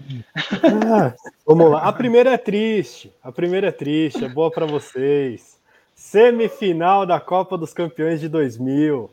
Ah, 0.90 1.14
vamos 1.46 1.70
lá. 1.70 1.82
A 1.82 1.92
primeira 1.92 2.32
é 2.32 2.38
triste. 2.38 3.12
A 3.22 3.32
primeira 3.32 3.68
é 3.68 3.72
triste. 3.72 4.24
É 4.24 4.28
boa 4.28 4.50
para 4.50 4.66
vocês. 4.66 5.58
Semifinal 5.94 7.04
da 7.04 7.20
Copa 7.20 7.58
dos 7.58 7.72
Campeões 7.72 8.20
de 8.20 8.28
2000. 8.28 9.10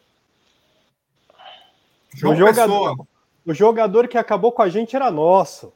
João 2.16 2.34
o 2.34 2.36
jogador, 2.36 3.08
o 3.46 3.54
jogador 3.54 4.08
que 4.08 4.18
acabou 4.18 4.52
com 4.52 4.62
a 4.62 4.70
gente 4.70 4.96
era 4.96 5.12
nosso. 5.12 5.74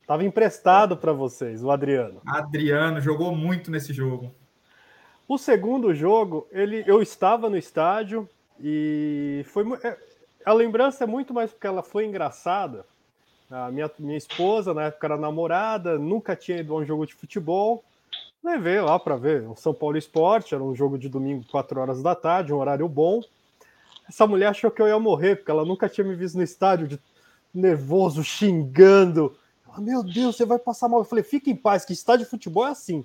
Estava 0.00 0.24
emprestado 0.24 0.96
para 0.96 1.12
vocês, 1.12 1.62
o 1.64 1.70
Adriano. 1.70 2.20
Adriano 2.26 3.00
jogou 3.00 3.34
muito 3.34 3.70
nesse 3.70 3.92
jogo. 3.92 4.32
O 5.28 5.36
segundo 5.36 5.92
jogo, 5.94 6.46
ele, 6.52 6.84
eu 6.86 7.02
estava 7.02 7.50
no 7.50 7.56
estádio 7.56 8.28
e 8.60 9.44
foi 9.46 9.64
é, 9.82 9.98
a 10.46 10.52
lembrança 10.52 11.02
é 11.02 11.06
muito 11.08 11.34
mais 11.34 11.50
porque 11.50 11.66
ela 11.66 11.82
foi 11.82 12.06
engraçada. 12.06 12.86
A 13.50 13.68
minha, 13.70 13.90
minha 13.98 14.16
esposa, 14.16 14.72
na 14.72 14.84
época, 14.84 15.08
era 15.08 15.16
namorada, 15.16 15.98
nunca 15.98 16.36
tinha 16.36 16.58
ido 16.58 16.72
a 16.72 16.78
um 16.78 16.84
jogo 16.84 17.04
de 17.04 17.14
futebol. 17.14 17.82
Levei 18.42 18.80
lá 18.80 18.96
para 18.96 19.16
ver 19.16 19.42
um 19.42 19.56
São 19.56 19.74
Paulo 19.74 19.98
Esporte, 19.98 20.54
era 20.54 20.62
um 20.62 20.74
jogo 20.74 20.96
de 20.96 21.08
domingo, 21.08 21.44
4 21.50 21.80
horas 21.80 22.00
da 22.00 22.14
tarde, 22.14 22.52
um 22.52 22.58
horário 22.58 22.88
bom. 22.88 23.20
Essa 24.08 24.24
mulher 24.24 24.46
achou 24.46 24.70
que 24.70 24.80
eu 24.80 24.86
ia 24.86 24.98
morrer, 25.00 25.36
porque 25.36 25.50
ela 25.50 25.64
nunca 25.64 25.88
tinha 25.88 26.06
me 26.06 26.14
visto 26.14 26.36
no 26.36 26.44
estádio, 26.44 26.86
de 26.86 27.00
nervoso, 27.52 28.22
xingando. 28.22 29.36
Meu 29.78 30.04
Deus, 30.04 30.36
você 30.36 30.44
vai 30.44 30.60
passar 30.60 30.88
mal. 30.88 31.00
Eu 31.00 31.04
falei, 31.04 31.24
fica 31.24 31.50
em 31.50 31.56
paz, 31.56 31.84
que 31.84 31.92
estádio 31.92 32.24
de 32.24 32.30
futebol 32.30 32.66
é 32.66 32.70
assim. 32.70 33.04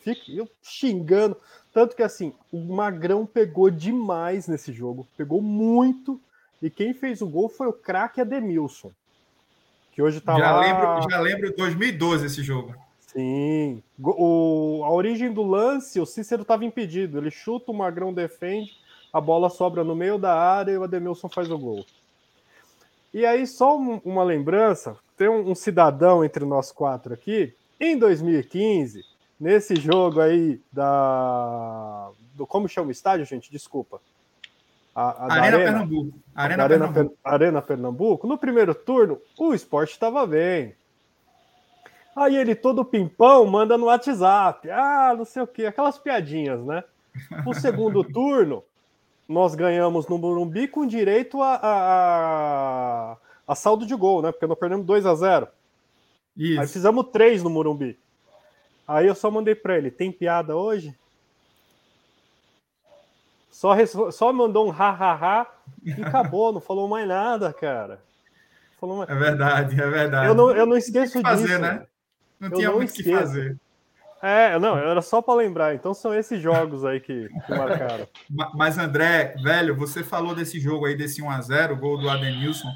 Fica, 0.00 0.32
eu 0.32 0.48
xingando. 0.62 1.36
Tanto 1.72 1.94
que 1.94 2.02
assim, 2.02 2.32
o 2.50 2.58
Magrão 2.58 3.24
pegou 3.24 3.70
demais 3.70 4.48
nesse 4.48 4.72
jogo. 4.72 5.06
Pegou 5.16 5.40
muito. 5.40 6.20
E 6.62 6.70
quem 6.70 6.94
fez 6.94 7.20
o 7.20 7.28
gol 7.28 7.48
foi 7.48 7.66
o 7.66 7.72
craque 7.72 8.20
Ademilson. 8.20 8.92
Que 9.92 10.02
hoje 10.02 10.20
tá 10.20 10.36
já 10.38 10.52
lá. 10.52 10.60
Lembro, 10.60 11.10
já 11.10 11.20
lembro 11.20 11.56
2012 11.56 12.26
esse 12.26 12.42
jogo. 12.42 12.74
Sim. 13.00 13.82
O, 13.98 14.82
a 14.84 14.90
origem 14.90 15.32
do 15.32 15.42
lance, 15.42 15.98
o 15.98 16.04
Cícero 16.04 16.42
estava 16.42 16.64
impedido. 16.64 17.18
Ele 17.18 17.30
chuta, 17.30 17.72
o 17.72 17.74
Magrão 17.74 18.12
defende, 18.12 18.76
a 19.10 19.20
bola 19.20 19.48
sobra 19.48 19.82
no 19.82 19.96
meio 19.96 20.18
da 20.18 20.34
área 20.34 20.72
e 20.72 20.76
o 20.76 20.84
Ademilson 20.84 21.28
faz 21.28 21.50
o 21.50 21.58
gol. 21.58 21.86
E 23.14 23.24
aí, 23.24 23.46
só 23.46 23.76
uma 23.76 24.22
lembrança: 24.22 24.98
tem 25.16 25.28
um, 25.28 25.50
um 25.50 25.54
cidadão 25.54 26.22
entre 26.22 26.44
nós 26.44 26.70
quatro 26.70 27.14
aqui, 27.14 27.54
em 27.80 27.96
2015, 27.96 29.02
nesse 29.40 29.76
jogo 29.76 30.20
aí 30.20 30.60
da. 30.70 32.10
Do, 32.34 32.46
como 32.46 32.68
chama 32.68 32.88
o 32.88 32.92
estádio, 32.92 33.24
gente? 33.24 33.50
Desculpa. 33.50 33.98
A, 34.96 35.02
a 35.02 35.24
Arena, 35.24 35.42
Arena, 35.42 35.58
Pernambuco. 35.58 36.18
Arena, 36.34 36.64
Arena, 36.64 36.88
Pernambuco. 36.88 37.18
Arena 37.22 37.62
Pernambuco. 37.62 38.26
No 38.26 38.38
primeiro 38.38 38.74
turno, 38.74 39.20
o 39.38 39.52
esporte 39.52 39.90
estava 39.92 40.26
bem. 40.26 40.74
Aí 42.16 42.34
ele 42.34 42.54
todo 42.54 42.82
pimpão 42.82 43.44
manda 43.44 43.76
no 43.76 43.86
WhatsApp. 43.86 44.70
Ah, 44.70 45.14
não 45.14 45.26
sei 45.26 45.42
o 45.42 45.46
quê. 45.46 45.66
Aquelas 45.66 45.98
piadinhas, 45.98 46.64
né? 46.64 46.82
O 47.44 47.52
segundo 47.52 48.02
turno, 48.10 48.64
nós 49.28 49.54
ganhamos 49.54 50.08
no 50.08 50.16
Morumbi 50.16 50.66
com 50.66 50.86
direito 50.86 51.42
a, 51.42 51.60
a, 51.62 53.16
a, 53.46 53.54
saldo 53.54 53.84
de 53.84 53.94
gol, 53.94 54.22
né? 54.22 54.32
Porque 54.32 54.46
nós 54.46 54.58
perdemos 54.58 54.86
2 54.86 55.04
a 55.04 55.14
0 55.14 55.48
Isso. 56.34 56.58
Aí 56.58 56.66
fizemos 56.66 57.08
3 57.12 57.42
no 57.42 57.50
Morumbi. 57.50 57.98
Aí 58.88 59.06
eu 59.06 59.14
só 59.14 59.30
mandei 59.30 59.54
para 59.54 59.76
ele: 59.76 59.90
tem 59.90 60.10
piada 60.10 60.56
hoje? 60.56 60.96
Só, 63.50 63.74
só 64.10 64.32
mandou 64.32 64.66
um 64.66 64.70
ha-ha-ha 64.70 65.46
e 65.84 65.92
acabou, 66.02 66.52
não 66.52 66.60
falou 66.60 66.88
mais 66.88 67.06
nada, 67.08 67.52
cara. 67.52 68.02
Falou 68.78 68.98
mais... 68.98 69.08
É 69.08 69.14
verdade, 69.14 69.80
é 69.80 69.86
verdade. 69.88 70.26
Eu 70.26 70.34
não, 70.34 70.50
eu 70.50 70.66
não 70.66 70.76
esqueço 70.76 71.20
fazer, 71.20 71.46
disso. 71.46 71.58
Né? 71.60 71.86
Não 72.38 72.48
eu 72.48 72.54
tinha 72.54 72.68
não 72.68 72.76
muito 72.76 72.90
o 72.90 72.92
que 72.92 73.10
fazer. 73.10 73.56
É, 74.22 74.58
não, 74.58 74.76
era 74.76 75.00
só 75.02 75.20
para 75.22 75.34
lembrar. 75.34 75.74
Então 75.74 75.94
são 75.94 76.14
esses 76.14 76.40
jogos 76.40 76.84
aí 76.84 77.00
que, 77.00 77.28
que 77.28 77.50
marcaram. 77.54 78.08
Mas, 78.54 78.78
André, 78.78 79.36
velho, 79.42 79.76
você 79.76 80.02
falou 80.02 80.34
desse 80.34 80.58
jogo 80.58 80.86
aí, 80.86 80.96
desse 80.96 81.22
1x0, 81.22 81.78
gol 81.78 81.98
do 81.98 82.08
Adenilson. 82.08 82.68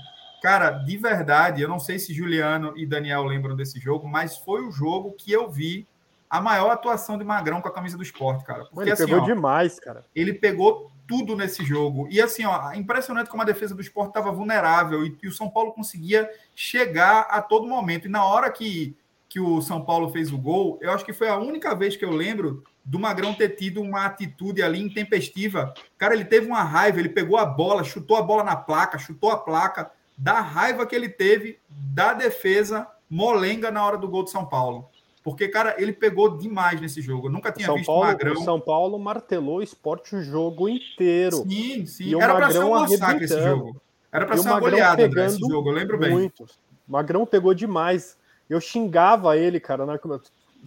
Cara, 0.43 0.71
de 0.71 0.97
verdade, 0.97 1.61
eu 1.61 1.69
não 1.69 1.79
sei 1.79 1.99
se 1.99 2.15
Juliano 2.15 2.73
e 2.77 2.87
Daniel 2.87 3.25
lembram 3.25 3.55
desse 3.55 3.79
jogo, 3.79 4.09
mas 4.09 4.39
foi 4.39 4.63
o 4.63 4.71
jogo 4.71 5.13
que 5.13 5.31
eu 5.33 5.51
vi 5.51 5.87
a 6.31 6.41
maior 6.41 6.71
atuação 6.71 7.19
de 7.19 7.25
Magrão 7.25 7.61
com 7.61 7.67
a 7.67 7.73
camisa 7.73 7.97
do 7.97 8.05
esporte, 8.05 8.45
cara. 8.45 8.65
Porque, 8.67 8.83
ele 8.83 8.93
assim, 8.93 9.05
pegou 9.05 9.23
ó, 9.23 9.27
demais, 9.27 9.81
cara. 9.81 10.07
Ele 10.15 10.33
pegou 10.33 10.93
tudo 11.09 11.37
nesse 11.37 11.65
jogo. 11.65 12.07
E 12.09 12.21
assim, 12.21 12.45
ó, 12.45 12.73
impressionante 12.73 13.29
como 13.29 13.43
a 13.43 13.47
defesa 13.47 13.75
do 13.75 13.81
esporte 13.81 14.11
estava 14.11 14.31
vulnerável 14.31 15.05
e, 15.05 15.19
e, 15.21 15.27
o 15.27 15.33
São 15.33 15.51
Paulo 15.51 15.73
conseguia 15.73 16.31
chegar 16.55 17.23
a 17.23 17.43
todo 17.43 17.67
momento. 17.67 18.07
E 18.07 18.11
na 18.11 18.25
hora 18.25 18.49
que, 18.49 18.97
que 19.29 19.41
o 19.41 19.61
São 19.61 19.85
Paulo 19.85 20.11
fez 20.11 20.33
o 20.33 20.39
gol, 20.39 20.79
eu 20.81 20.93
acho 20.93 21.05
que 21.05 21.13
foi 21.13 21.29
a 21.29 21.37
única 21.37 21.75
vez 21.75 21.97
que 21.97 22.05
eu 22.05 22.13
lembro 22.13 22.63
do 22.85 22.99
Magrão 22.99 23.35
ter 23.35 23.51
tido 23.51 23.83
uma 23.83 24.07
atitude 24.07 24.63
ali 24.63 24.81
intempestiva. 24.81 25.75
Cara, 25.99 26.15
ele 26.15 26.25
teve 26.25 26.47
uma 26.47 26.63
raiva, 26.63 27.01
ele 27.01 27.09
pegou 27.09 27.39
a 27.39 27.45
bola, 27.45 27.83
chutou 27.83 28.17
a 28.17 28.23
bola 28.23 28.45
na 28.45 28.55
placa, 28.55 28.97
chutou 28.97 29.33
a 29.33 29.39
placa, 29.39 29.91
da 30.17 30.41
raiva 30.41 30.87
que 30.87 30.95
ele 30.95 31.09
teve 31.09 31.59
da 31.69 32.13
defesa 32.13 32.87
molenga 33.09 33.71
na 33.71 33.85
hora 33.85 33.99
do 33.99 34.09
gol 34.09 34.23
do 34.23 34.31
São 34.31 34.47
Paulo. 34.47 34.90
Porque, 35.23 35.49
cara, 35.49 35.75
ele 35.79 35.93
pegou 35.93 36.37
demais 36.39 36.81
nesse 36.81 37.03
jogo. 37.03 37.29
Eu 37.29 37.33
nunca 37.33 37.53
tinha 37.53 37.67
São 37.67 37.75
visto 37.77 37.87
Paulo, 37.87 38.03
o 38.03 38.07
Magrão. 38.07 38.33
O 38.33 38.45
São 38.45 38.61
Paulo 38.61 38.99
martelou 38.99 39.59
o 39.59 39.63
esporte 39.63 40.17
o 40.17 40.23
jogo 40.23 40.69
inteiro. 40.69 41.37
Sim, 41.49 41.85
sim. 41.85 42.05
E 42.05 42.15
Era 42.15 42.35
para 42.35 42.51
ser 42.51 42.65
um 42.65 42.71
massacre 42.71 43.25
esse 43.25 43.43
jogo. 43.43 43.81
Era 44.11 44.27
para 44.27 44.37
ser 44.39 44.49
uma 44.49 44.61
goleada 44.61 45.07
nesse 45.09 45.39
jogo, 45.39 45.69
eu 45.69 45.75
lembro 45.75 45.99
bem. 45.99 46.11
Muito. 46.11 46.45
O 46.45 46.93
Magrão 46.93 47.27
pegou 47.27 47.53
demais. 47.53 48.17
Eu 48.49 48.61
xingava 48.61 49.37
ele, 49.37 49.61
cara. 49.61 49.87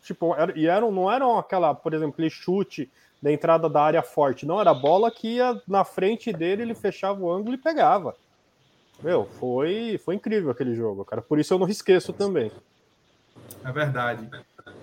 Tipo, 0.01 0.35
era, 0.35 0.57
e 0.57 0.67
eram, 0.67 0.91
não 0.91 1.11
era 1.11 1.39
aquela, 1.39 1.73
por 1.73 1.93
exemplo, 1.93 2.13
aquele 2.13 2.29
chute 2.29 2.89
da 3.21 3.31
entrada 3.31 3.67
da 3.67 3.81
área 3.81 4.03
forte. 4.03 4.45
Não, 4.45 4.61
era 4.61 4.73
bola 4.73 5.09
que 5.09 5.35
ia 5.35 5.59
na 5.67 5.83
frente 5.83 6.31
dele, 6.31 6.61
ele 6.61 6.75
fechava 6.75 7.19
o 7.19 7.31
ângulo 7.31 7.55
e 7.55 7.57
pegava. 7.57 8.15
Meu, 9.01 9.25
foi, 9.25 9.99
foi 10.03 10.15
incrível 10.15 10.51
aquele 10.51 10.75
jogo, 10.75 11.03
cara. 11.03 11.21
Por 11.21 11.39
isso 11.39 11.53
eu 11.53 11.59
não 11.59 11.67
esqueço 11.67 12.13
também. 12.13 12.51
É 13.63 13.71
verdade. 13.71 14.29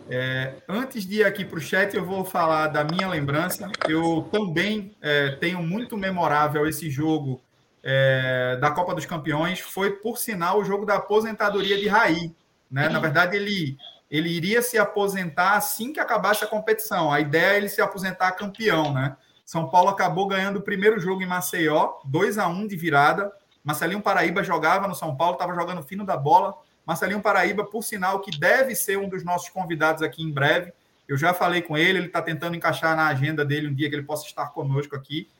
É, 0.08 0.54
antes 0.68 1.06
de 1.06 1.20
ir 1.20 1.24
aqui 1.24 1.44
para 1.44 1.58
o 1.58 1.60
chat, 1.60 1.94
eu 1.94 2.04
vou 2.04 2.24
falar 2.24 2.68
da 2.68 2.82
minha 2.82 3.08
lembrança. 3.08 3.70
Eu 3.88 4.28
também 4.32 4.96
é, 5.00 5.30
tenho 5.36 5.62
muito 5.62 5.96
memorável 5.96 6.66
esse 6.66 6.90
jogo 6.90 7.40
é, 7.82 8.58
da 8.60 8.70
Copa 8.70 8.94
dos 8.94 9.06
Campeões. 9.06 9.60
Foi, 9.60 9.90
por 9.90 10.18
sinal, 10.18 10.58
o 10.58 10.64
jogo 10.64 10.84
da 10.84 10.96
aposentadoria 10.96 11.78
de 11.78 11.86
Raí. 11.86 12.34
Né? 12.70 12.88
Na 12.88 12.98
verdade, 12.98 13.36
ele, 13.36 13.76
ele 14.10 14.30
iria 14.30 14.62
se 14.62 14.78
aposentar 14.78 15.52
assim 15.52 15.92
que 15.92 16.00
acabasse 16.00 16.42
a 16.42 16.48
competição. 16.48 17.12
A 17.12 17.20
ideia 17.20 17.52
é 17.52 17.56
ele 17.58 17.68
se 17.68 17.80
aposentar 17.80 18.32
campeão. 18.32 18.92
Né? 18.92 19.16
São 19.44 19.68
Paulo 19.68 19.90
acabou 19.90 20.26
ganhando 20.26 20.58
o 20.58 20.62
primeiro 20.62 20.98
jogo 20.98 21.22
em 21.22 21.26
Maceió, 21.26 21.94
2 22.04 22.38
a 22.38 22.48
1 22.48 22.66
de 22.66 22.76
virada. 22.76 23.30
Marcelinho 23.62 24.00
Paraíba 24.00 24.42
jogava 24.42 24.88
no 24.88 24.94
São 24.94 25.14
Paulo, 25.14 25.34
estava 25.34 25.54
jogando 25.54 25.82
fino 25.82 26.04
da 26.04 26.16
bola 26.16 26.54
Marcelinho 26.90 27.22
Paraíba, 27.22 27.64
por 27.64 27.84
sinal, 27.84 28.18
que 28.18 28.36
deve 28.36 28.74
ser 28.74 28.98
um 28.98 29.08
dos 29.08 29.22
nossos 29.22 29.48
convidados 29.48 30.02
aqui 30.02 30.24
em 30.24 30.32
breve. 30.32 30.72
Eu 31.06 31.16
já 31.16 31.32
falei 31.32 31.62
com 31.62 31.78
ele, 31.78 32.00
ele 32.00 32.06
está 32.08 32.20
tentando 32.20 32.56
encaixar 32.56 32.96
na 32.96 33.06
agenda 33.06 33.44
dele 33.44 33.68
um 33.68 33.72
dia 33.72 33.88
que 33.88 33.94
ele 33.94 34.02
possa 34.02 34.26
estar 34.26 34.48
conosco 34.48 34.96
aqui. 34.96 35.30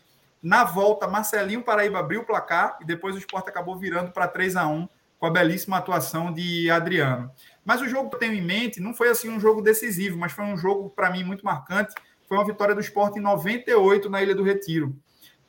Na 0.41 0.63
volta, 0.63 1.09
Marcelinho 1.09 1.61
Paraíba 1.61 1.99
abriu 1.99 2.21
o 2.21 2.25
placar 2.25 2.79
e 2.81 2.85
depois 2.85 3.17
o 3.17 3.19
esporte 3.19 3.49
acabou 3.49 3.77
virando 3.77 4.13
para 4.13 4.29
3 4.29 4.55
a 4.55 4.69
1 4.69 4.89
com 5.19 5.27
a 5.27 5.31
belíssima 5.31 5.77
atuação 5.77 6.33
de 6.33 6.71
Adriano. 6.71 7.29
Mas 7.65 7.81
o 7.81 7.89
jogo 7.89 8.11
que 8.11 8.15
eu 8.15 8.21
tenho 8.21 8.35
em 8.35 8.43
mente 8.43 8.81
não 8.81 8.95
foi 8.95 9.09
assim 9.09 9.29
um 9.29 9.41
jogo 9.41 9.61
decisivo, 9.61 10.17
mas 10.17 10.31
foi 10.31 10.45
um 10.45 10.57
jogo, 10.57 10.89
para 10.89 11.11
mim, 11.11 11.25
muito 11.25 11.45
marcante. 11.45 11.93
Foi 12.29 12.37
uma 12.39 12.47
vitória 12.47 12.77
do 12.77 12.81
esporte 12.81 13.19
em 13.19 13.23
98 13.23 14.09
na 14.09 14.23
Ilha 14.23 14.37
do 14.37 14.45
Retiro. 14.45 14.97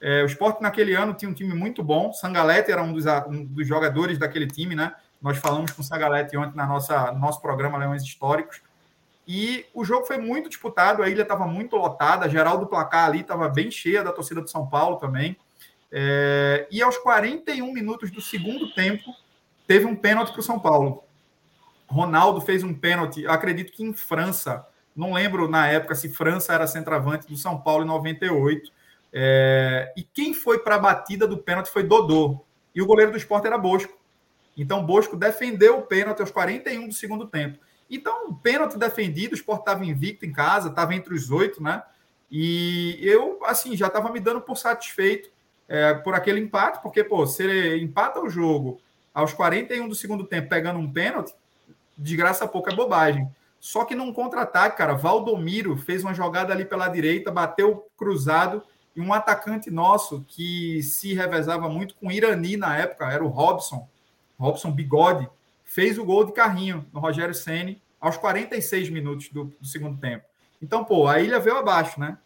É, 0.01 0.23
o 0.23 0.25
esporte 0.25 0.63
naquele 0.63 0.95
ano 0.95 1.13
tinha 1.13 1.29
um 1.29 1.33
time 1.35 1.53
muito 1.53 1.83
bom. 1.83 2.11
Sangalete 2.11 2.71
era 2.71 2.81
um 2.81 2.91
dos, 2.91 3.05
um 3.27 3.45
dos 3.45 3.67
jogadores 3.67 4.17
daquele 4.17 4.47
time, 4.47 4.73
né? 4.73 4.95
Nós 5.21 5.37
falamos 5.37 5.71
com 5.71 5.81
o 5.81 5.85
Sagalete 5.85 6.35
ontem 6.35 6.55
na 6.55 6.65
nossa, 6.65 7.11
no 7.11 7.19
nosso 7.19 7.41
programa 7.41 7.77
Leões 7.77 8.03
Históricos. 8.03 8.61
E 9.27 9.65
o 9.73 9.85
jogo 9.85 10.05
foi 10.05 10.17
muito 10.17 10.49
disputado, 10.49 11.03
a 11.03 11.09
ilha 11.09 11.21
estava 11.21 11.45
muito 11.45 11.75
lotada, 11.75 12.27
geral 12.27 12.57
do 12.57 12.65
placar 12.65 13.05
ali 13.05 13.21
estava 13.21 13.47
bem 13.47 13.69
cheia 13.69 14.03
da 14.03 14.11
torcida 14.11 14.41
do 14.41 14.49
São 14.49 14.67
Paulo 14.67 14.97
também. 14.97 15.37
É, 15.91 16.67
e 16.71 16.81
aos 16.81 16.97
41 16.97 17.71
minutos 17.71 18.09
do 18.09 18.19
segundo 18.19 18.73
tempo, 18.73 19.13
teve 19.67 19.85
um 19.85 19.95
pênalti 19.95 20.31
para 20.31 20.39
o 20.39 20.43
São 20.43 20.59
Paulo. 20.59 21.03
Ronaldo 21.87 22.41
fez 22.41 22.63
um 22.63 22.73
pênalti, 22.73 23.27
acredito 23.27 23.71
que 23.71 23.83
em 23.83 23.93
França. 23.93 24.65
Não 24.95 25.13
lembro 25.13 25.47
na 25.47 25.67
época 25.67 25.93
se 25.93 26.09
França 26.09 26.53
era 26.53 26.65
centroavante 26.65 27.27
do 27.27 27.37
São 27.37 27.59
Paulo 27.59 27.83
em 27.83 27.87
98. 27.87 28.71
É, 29.13 29.93
e 29.95 30.03
quem 30.03 30.33
foi 30.33 30.59
para 30.59 30.75
a 30.75 30.79
batida 30.79 31.27
do 31.27 31.37
pênalti 31.37 31.69
foi 31.69 31.83
Dodô. 31.83 32.43
E 32.73 32.81
o 32.81 32.85
goleiro 32.85 33.11
do 33.11 33.17
esporte 33.17 33.45
era 33.45 33.57
Bosco. 33.57 34.00
Então, 34.61 34.85
Bosco 34.85 35.17
defendeu 35.17 35.79
o 35.79 35.81
pênalti 35.81 36.19
aos 36.19 36.29
41 36.29 36.87
do 36.87 36.93
segundo 36.93 37.25
tempo. 37.25 37.57
Então, 37.89 38.31
pênalti 38.35 38.77
defendido, 38.77 39.31
o 39.31 39.35
esporte 39.35 39.61
estava 39.61 39.83
invicto 39.83 40.23
em 40.23 40.31
casa, 40.31 40.69
estava 40.69 40.93
entre 40.93 41.15
os 41.15 41.31
oito, 41.31 41.63
né? 41.63 41.81
E 42.29 42.99
eu, 43.01 43.39
assim, 43.43 43.75
já 43.75 43.87
estava 43.87 44.11
me 44.11 44.19
dando 44.19 44.39
por 44.39 44.55
satisfeito 44.55 45.31
é, 45.67 45.95
por 45.95 46.13
aquele 46.13 46.39
empate, 46.39 46.79
porque, 46.83 47.03
pô, 47.03 47.25
se 47.25 47.41
ele 47.43 47.83
empata 47.83 48.19
o 48.19 48.29
jogo 48.29 48.79
aos 49.11 49.33
41 49.33 49.89
do 49.89 49.95
segundo 49.95 50.25
tempo 50.25 50.47
pegando 50.47 50.77
um 50.77 50.91
pênalti, 50.91 51.33
de 51.97 52.15
graça 52.15 52.47
pouco 52.47 52.69
é 52.69 52.75
bobagem. 52.75 53.27
Só 53.59 53.83
que 53.83 53.95
num 53.95 54.13
contra-ataque, 54.13 54.77
cara, 54.77 54.93
Valdomiro 54.93 55.75
fez 55.75 56.03
uma 56.03 56.13
jogada 56.13 56.53
ali 56.53 56.65
pela 56.65 56.87
direita, 56.87 57.31
bateu 57.31 57.87
cruzado, 57.97 58.61
e 58.95 59.01
um 59.01 59.11
atacante 59.11 59.71
nosso 59.71 60.23
que 60.27 60.83
se 60.83 61.15
revezava 61.15 61.67
muito 61.67 61.95
com 61.95 62.11
Irani 62.11 62.57
na 62.57 62.77
época, 62.77 63.11
era 63.11 63.23
o 63.23 63.27
Robson, 63.27 63.87
Robson 64.41 64.71
Bigode, 64.71 65.29
fez 65.63 65.99
o 65.99 66.03
gol 66.03 66.25
de 66.25 66.33
carrinho 66.33 66.85
no 66.91 66.99
Rogério 66.99 67.33
Ceni 67.33 67.79
aos 67.99 68.17
46 68.17 68.89
minutos 68.89 69.29
do, 69.29 69.45
do, 69.59 69.65
segundo 69.65 69.99
tempo. 69.99 70.25
Então, 70.59 70.83
pô, 70.83 71.07
a 71.07 71.19
ilha 71.19 71.39
veio 71.39 71.57
abaixo, 71.57 71.99
né? 71.99 72.17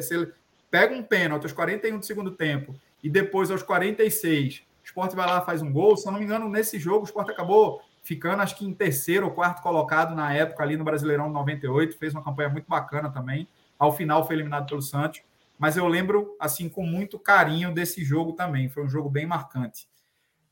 Se 0.00 0.14
ele 0.14 0.32
pega 0.70 0.94
um 0.94 1.02
pênalti 1.02 1.42
aos 1.42 1.52
41 1.52 1.98
do 1.98 2.06
segundo 2.06 2.30
tempo 2.30 2.74
e 3.02 3.10
depois 3.10 3.50
aos 3.50 3.62
46, 3.62 4.62
o 4.82 4.86
Sport 4.86 5.14
vai 5.14 5.26
lá 5.26 5.42
faz 5.42 5.60
um 5.60 5.70
gol. 5.70 5.96
Se 5.96 6.08
eu 6.08 6.12
não 6.12 6.18
me 6.18 6.24
engano, 6.24 6.48
nesse 6.48 6.78
jogo 6.78 7.02
o 7.02 7.04
Sport 7.04 7.28
acabou 7.28 7.82
ficando, 8.02 8.42
acho 8.42 8.56
que 8.56 8.64
em 8.64 8.72
terceiro 8.72 9.26
ou 9.26 9.32
quarto 9.32 9.62
colocado 9.62 10.14
na 10.14 10.32
época 10.32 10.62
ali 10.62 10.76
no 10.76 10.84
Brasileirão 10.84 11.30
98, 11.30 11.98
fez 11.98 12.14
uma 12.14 12.24
campanha 12.24 12.48
muito 12.48 12.66
bacana 12.66 13.10
também. 13.10 13.46
Ao 13.78 13.94
final 13.94 14.26
foi 14.26 14.36
eliminado 14.36 14.66
pelo 14.66 14.80
Santos, 14.80 15.20
mas 15.58 15.76
eu 15.76 15.86
lembro 15.86 16.34
assim 16.40 16.68
com 16.68 16.84
muito 16.84 17.18
carinho 17.18 17.72
desse 17.72 18.02
jogo 18.02 18.32
também. 18.32 18.68
Foi 18.70 18.82
um 18.82 18.88
jogo 18.88 19.10
bem 19.10 19.26
marcante. 19.26 19.86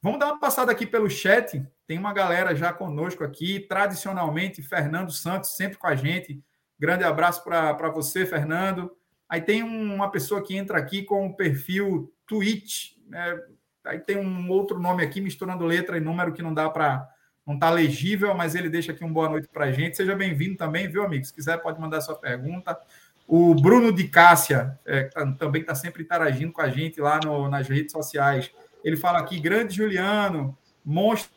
Vamos 0.02 0.18
dar 0.18 0.26
uma 0.26 0.40
passada 0.40 0.72
aqui 0.72 0.86
pelo 0.86 1.10
chat. 1.10 1.62
Tem 1.86 1.98
uma 1.98 2.14
galera 2.14 2.56
já 2.56 2.72
conosco 2.72 3.22
aqui. 3.22 3.60
Tradicionalmente, 3.60 4.62
Fernando 4.62 5.12
Santos 5.12 5.56
sempre 5.56 5.76
com 5.76 5.86
a 5.86 5.94
gente. 5.94 6.42
Grande 6.78 7.04
abraço 7.04 7.44
para 7.44 7.90
você, 7.90 8.24
Fernando. 8.24 8.90
Aí 9.28 9.42
tem 9.42 9.62
uma 9.62 10.10
pessoa 10.10 10.42
que 10.42 10.56
entra 10.56 10.78
aqui 10.78 11.02
com 11.02 11.26
o 11.26 11.36
perfil 11.36 12.12
Twitch. 12.26 12.92
Né? 13.06 13.38
Aí 13.84 13.98
tem 13.98 14.16
um 14.16 14.48
outro 14.50 14.80
nome 14.80 15.02
aqui, 15.02 15.20
misturando 15.20 15.66
letra 15.66 15.98
e 15.98 16.00
número 16.00 16.32
que 16.32 16.42
não 16.42 16.54
dá 16.54 16.68
para. 16.70 17.06
Não 17.46 17.54
está 17.54 17.70
legível, 17.70 18.34
mas 18.34 18.54
ele 18.54 18.68
deixa 18.68 18.92
aqui 18.92 19.04
um 19.04 19.12
boa 19.12 19.28
noite 19.28 19.48
para 19.48 19.66
a 19.66 19.72
gente. 19.72 19.96
Seja 19.96 20.14
bem-vindo 20.14 20.56
também, 20.56 20.88
viu, 20.88 21.02
amigo? 21.02 21.24
Se 21.24 21.32
quiser, 21.32 21.56
pode 21.58 21.80
mandar 21.80 22.00
sua 22.00 22.14
pergunta. 22.14 22.78
O 23.26 23.54
Bruno 23.54 23.92
de 23.92 24.08
Cássia 24.08 24.78
é, 24.86 25.10
também 25.38 25.62
está 25.62 25.74
sempre 25.74 26.02
interagindo 26.02 26.52
com 26.52 26.60
a 26.60 26.68
gente 26.68 27.00
lá 27.00 27.18
no, 27.24 27.48
nas 27.48 27.68
redes 27.68 27.92
sociais. 27.92 28.52
Ele 28.84 28.96
fala 28.96 29.18
aqui, 29.18 29.38
grande 29.38 29.76
Juliano, 29.76 30.56
monstro. 30.84 31.30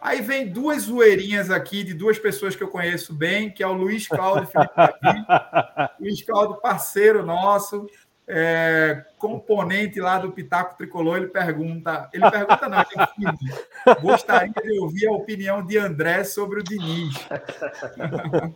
Aí 0.00 0.20
vem 0.20 0.46
duas 0.46 0.82
zoeirinhas 0.82 1.50
aqui 1.50 1.82
de 1.82 1.94
duas 1.94 2.18
pessoas 2.18 2.54
que 2.54 2.62
eu 2.62 2.68
conheço 2.68 3.14
bem, 3.14 3.50
que 3.50 3.62
é 3.62 3.66
o 3.66 3.72
Luiz 3.72 4.06
Caldo 4.06 4.46
Felipe 4.46 4.74
Davi. 4.76 5.24
Luiz 5.98 6.22
parceiro 6.60 7.24
nosso, 7.24 7.86
é, 8.28 9.04
componente 9.18 10.00
lá 10.00 10.18
do 10.18 10.32
Pitaco 10.32 10.76
Tricolor, 10.76 11.16
ele 11.16 11.28
pergunta, 11.28 12.08
ele 12.12 12.30
pergunta 12.30 12.68
não, 12.68 12.80
ele 12.80 13.96
gostaria 14.00 14.52
de 14.52 14.78
ouvir 14.78 15.06
a 15.06 15.12
opinião 15.12 15.64
de 15.64 15.78
André 15.78 16.24
sobre 16.24 16.60
o 16.60 16.62
Diniz. 16.62 17.14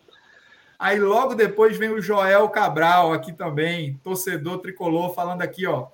Aí 0.79 1.01
logo 1.01 1.35
depois 1.35 1.77
vem 1.77 1.91
o 1.91 2.01
Joel 2.01 2.49
Cabral 2.51 3.13
aqui 3.13 3.33
também, 3.33 3.99
torcedor 4.05 4.59
tricolor, 4.59 5.13
falando 5.13 5.43
aqui, 5.43 5.67
ó. 5.67 5.89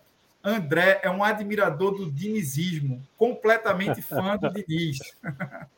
André 0.44 1.00
é 1.02 1.08
um 1.08 1.24
admirador 1.24 1.96
do 1.96 2.12
dinizismo, 2.12 3.02
completamente 3.16 4.02
fã 4.02 4.36
do 4.36 4.50
Diniz. 4.52 4.98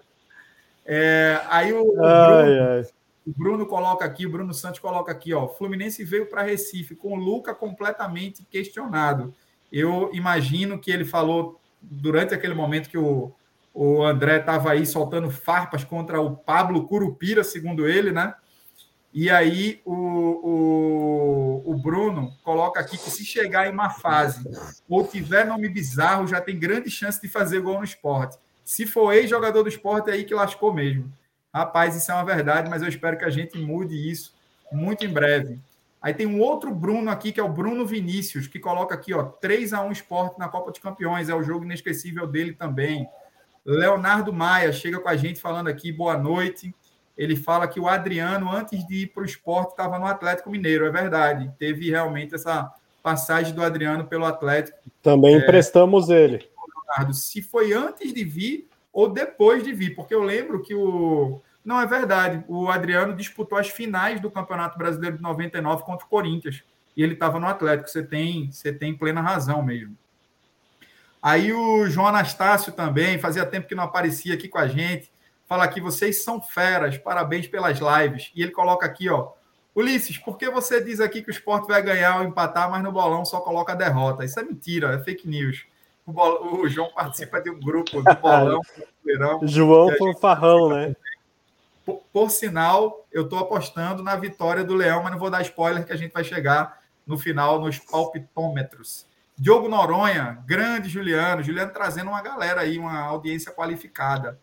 É, 0.89 1.43
aí 1.49 1.73
o, 1.73 1.83
o, 1.83 1.95
Bruno, 1.97 2.05
ai, 2.05 2.59
ai. 2.61 2.87
o, 3.27 3.33
Bruno, 3.37 3.67
coloca 3.67 4.05
aqui, 4.05 4.25
o 4.25 4.31
Bruno 4.31 4.55
Santos 4.55 4.79
coloca 4.79 5.11
aqui, 5.11 5.35
ó. 5.35 5.49
Fluminense 5.49 6.05
veio 6.05 6.27
para 6.27 6.43
Recife 6.43 6.95
com 6.95 7.15
o 7.15 7.17
Luca 7.17 7.53
completamente 7.53 8.45
questionado. 8.45 9.35
Eu 9.73 10.11
imagino 10.13 10.79
que 10.79 10.93
ele 10.93 11.05
falou 11.05 11.61
durante 11.83 12.33
aquele 12.33 12.55
momento 12.55 12.89
que 12.89 12.97
o, 12.97 13.33
o 13.75 14.05
André 14.05 14.39
estava 14.39 14.71
aí 14.71 14.87
soltando 14.87 15.29
farpas 15.29 15.83
contra 15.83 16.21
o 16.21 16.37
Pablo 16.37 16.87
Curupira, 16.87 17.43
segundo 17.43 17.89
ele, 17.89 18.13
né? 18.13 18.33
E 19.17 19.31
aí 19.31 19.81
o, 19.83 19.95
o, 19.95 21.73
o, 21.73 21.75
Bruno 21.75 22.37
coloca 22.45 22.79
aqui 22.79 22.99
que 22.99 23.09
se 23.09 23.25
chegar 23.25 23.67
em 23.67 23.73
uma 23.73 23.89
fase 23.89 24.47
ou 24.87 25.07
tiver 25.07 25.47
nome 25.47 25.71
bizarro, 25.71 26.27
já 26.27 26.39
tem 26.39 26.59
grande 26.59 26.91
chance 26.91 27.19
de 27.19 27.27
fazer 27.27 27.63
gol 27.63 27.79
no 27.79 27.85
esporte. 27.85 28.37
Se 28.63 28.85
for 28.85 29.15
ex-jogador 29.15 29.63
do 29.63 29.71
esporte, 29.71 30.11
é 30.11 30.13
aí 30.13 30.25
que 30.25 30.35
lascou 30.35 30.71
mesmo. 30.71 31.11
Rapaz, 31.51 31.97
isso 31.97 32.13
é 32.13 32.15
uma 32.15 32.27
verdade, 32.27 32.69
mas 32.69 32.83
eu 32.83 32.89
espero 32.91 33.17
que 33.17 33.25
a 33.25 33.31
gente 33.31 33.57
mude 33.57 33.95
isso 33.95 34.35
muito 34.71 35.07
em 35.07 35.09
breve. 35.09 35.59
Aí 36.03 36.13
tem 36.13 36.27
um 36.27 36.39
outro 36.39 36.75
Bruno 36.75 37.11
aqui, 37.11 37.33
que 37.33 37.41
é 37.41 37.43
o 37.43 37.49
Bruno 37.49 37.87
Vinícius, 37.87 38.47
que 38.47 38.59
coloca 38.59 38.95
aqui, 38.95 39.15
ó, 39.15 39.23
3 39.23 39.73
a 39.73 39.81
1 39.81 39.93
esporte 39.93 40.39
na 40.39 40.47
Copa 40.47 40.71
de 40.71 40.79
Campeões. 40.79 41.31
É 41.31 41.35
o 41.35 41.43
jogo 41.43 41.65
inesquecível 41.65 42.27
dele 42.27 42.53
também. 42.53 43.09
Leonardo 43.65 44.31
Maia 44.31 44.75
chega 44.75 45.01
com 45.01 45.09
a 45.09 45.17
gente 45.17 45.41
falando 45.41 45.69
aqui, 45.69 45.91
boa 45.91 46.19
noite 46.19 46.75
ele 47.17 47.35
fala 47.35 47.67
que 47.67 47.81
o 47.81 47.89
Adriano, 47.89 48.53
antes 48.53 48.87
de 48.87 49.03
ir 49.03 49.07
para 49.07 49.23
o 49.23 49.27
esporte, 49.27 49.71
estava 49.71 49.99
no 49.99 50.05
Atlético 50.05 50.51
Mineiro. 50.51 50.85
É 50.85 50.91
verdade. 50.91 51.51
Teve 51.59 51.91
realmente 51.91 52.35
essa 52.35 52.71
passagem 53.03 53.55
do 53.55 53.63
Adriano 53.63 54.05
pelo 54.07 54.27
Atlético. 54.27 54.79
Também 55.03 55.35
é, 55.35 55.39
emprestamos 55.39 56.11
ele. 56.11 56.47
Se 57.13 57.41
foi 57.41 57.73
antes 57.73 58.13
de 58.13 58.23
vir 58.23 58.69
ou 58.93 59.09
depois 59.09 59.65
de 59.65 59.73
vir, 59.73 59.95
porque 59.95 60.15
eu 60.15 60.23
lembro 60.23 60.63
que 60.63 60.75
o. 60.75 61.41
Não, 61.65 61.81
é 61.81 61.87
verdade. 61.87 62.45
O 62.49 62.69
Adriano 62.69 63.17
disputou 63.17 63.59
as 63.59 63.69
finais 63.69 64.21
do 64.21 64.31
Campeonato 64.31 64.79
Brasileiro 64.79 65.17
de 65.17 65.23
99 65.23 65.85
contra 65.85 66.07
o 66.07 66.09
Corinthians. 66.09 66.63
E 66.97 67.03
ele 67.03 67.15
estava 67.15 67.41
no 67.41 67.47
Atlético. 67.47 67.89
Você 67.89 68.03
tem, 68.03 68.53
você 68.53 68.73
tem 68.73 68.95
plena 68.95 69.21
razão 69.21 69.63
mesmo. 69.63 69.97
Aí 71.21 71.53
o 71.53 71.87
João 71.89 72.07
Anastácio 72.07 72.73
também, 72.73 73.19
fazia 73.19 73.45
tempo 73.45 73.67
que 73.67 73.75
não 73.75 73.85
aparecia 73.85 74.35
aqui 74.35 74.49
com 74.49 74.59
a 74.59 74.69
gente 74.69 75.11
fala 75.47 75.65
aqui, 75.65 75.81
vocês 75.81 76.23
são 76.23 76.41
feras, 76.41 76.99
parabéns 76.99 77.47
pelas 77.47 77.79
lives. 77.79 78.31
E 78.35 78.43
ele 78.43 78.53
coloca 78.53 78.85
aqui, 78.85 79.09
ó, 79.09 79.33
Ulisses, 79.77 80.17
por 80.17 80.39
que 80.39 80.49
você 80.49 80.83
diz 80.83 81.01
aqui 81.01 81.21
que 81.21 81.29
o 81.29 81.31
esporte 81.31 81.69
vai 81.69 81.83
ganhar 81.83 82.19
ou 82.19 82.25
empatar, 82.25 82.71
mas 82.71 82.83
no 82.83 82.91
bolão 82.91 83.27
só 83.27 83.41
coloca 83.41 83.73
a 83.73 83.77
derrota? 83.77 84.25
Isso 84.25 84.41
é 84.41 84.43
mentira, 84.43 84.95
é 84.95 84.99
fake 84.99 85.29
news. 85.29 85.67
O, 86.07 86.13
bolão, 86.13 86.63
o 86.63 86.69
João 86.69 86.91
participa 86.95 87.43
de 87.43 87.51
um 87.51 87.61
grupo 87.61 88.03
do 88.03 88.15
bolão. 88.15 88.63
João 89.45 89.95
Fanfarrão, 89.99 90.71
né? 90.71 90.97
Por, 91.85 92.03
por, 92.11 92.31
sinal, 92.31 93.05
eu 93.13 93.25
estou 93.25 93.39
apostando 93.39 94.03
na 94.03 94.17
vitória 94.17 94.65
do 94.65 94.75
Leão, 94.75 95.03
mas 95.03 95.13
não 95.13 95.19
vou 95.19 95.31
dar 95.31 95.43
spoiler 95.43 95.85
que 95.85 95.93
a 95.93 95.97
gente 95.97 96.13
vai 96.13 96.25
chegar 96.25 96.81
no 97.07 97.19
final 97.19 97.61
nos 97.61 97.79
palpitômetros. 97.79 99.07
Diogo 99.39 99.69
Noronha, 99.69 100.43
grande 100.47 100.89
Juliano. 100.89 101.43
Juliano 101.43 101.71
trazendo 101.71 102.09
uma 102.09 102.23
galera 102.23 102.63
aí, 102.63 102.79
uma 102.79 102.99
audiência 103.01 103.53
qualificada. 103.53 104.39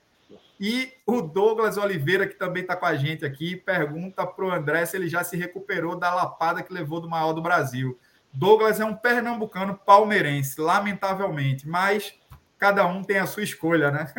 E 0.65 0.93
o 1.06 1.21
Douglas 1.21 1.76
Oliveira, 1.76 2.26
que 2.26 2.36
também 2.36 2.62
está 2.62 2.73
com 2.73 2.86
a 2.86 2.95
gente 2.95 3.26
aqui, 3.26 3.54
pergunta 3.54 4.26
para 4.26 4.45
o 4.45 4.49
André 4.49 4.86
se 4.86 4.95
ele 4.95 5.10
já 5.10 5.21
se 5.21 5.36
recuperou 5.36 5.97
da 5.97 6.15
lapada 6.15 6.63
que 6.63 6.73
levou 6.73 7.02
do 7.02 7.10
maior 7.10 7.34
do 7.34 7.41
Brasil. 7.41 7.99
Douglas 8.32 8.80
é 8.80 8.86
um 8.86 8.95
pernambucano 8.95 9.78
palmeirense, 9.86 10.62
lamentavelmente, 10.62 11.67
mas 11.67 12.13
cada 12.58 12.88
um 12.88 13.04
tem 13.04 13.17
a 13.17 13.28
sua 13.28 13.43
escolha, 13.43 13.91
né? 13.91 14.13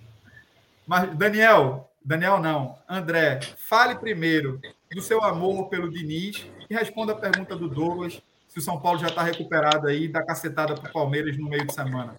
mas, 0.88 1.14
Daniel, 1.14 1.90
Daniel 2.02 2.40
não, 2.40 2.78
André, 2.88 3.40
fale 3.58 3.96
primeiro 3.96 4.58
do 4.90 5.02
seu 5.02 5.22
amor 5.22 5.68
pelo 5.68 5.90
Diniz 5.90 6.46
e 6.70 6.74
responda 6.74 7.12
a 7.12 7.16
pergunta 7.16 7.54
do 7.54 7.68
Douglas 7.68 8.22
se 8.48 8.58
o 8.58 8.62
São 8.62 8.80
Paulo 8.80 8.98
já 8.98 9.08
está 9.08 9.22
recuperado 9.22 9.88
aí 9.88 10.08
da 10.08 10.22
cacetada 10.24 10.74
para 10.74 10.88
o 10.88 10.92
Palmeiras 10.92 11.36
no 11.36 11.50
meio 11.50 11.66
de 11.66 11.74
semana. 11.74 12.16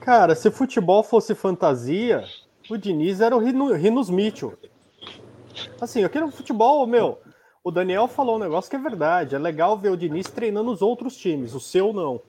Cara, 0.00 0.36
se 0.36 0.48
futebol 0.48 1.02
fosse 1.02 1.34
fantasia, 1.34 2.24
o 2.70 2.76
Diniz 2.76 3.20
era 3.20 3.36
o 3.36 3.40
Rinos 3.40 4.10
Mitchell. 4.10 4.54
Assim, 5.80 6.04
aqui 6.04 6.20
no 6.20 6.30
futebol, 6.30 6.86
meu, 6.86 7.18
o 7.64 7.70
Daniel 7.70 8.06
falou 8.08 8.36
um 8.36 8.38
negócio 8.38 8.70
que 8.70 8.76
é 8.76 8.78
verdade. 8.78 9.34
É 9.34 9.38
legal 9.38 9.76
ver 9.76 9.90
o 9.90 9.96
Diniz 9.96 10.26
treinando 10.28 10.70
os 10.70 10.82
outros 10.82 11.16
times, 11.16 11.54
o 11.54 11.60
seu 11.60 11.92
não. 11.92 12.20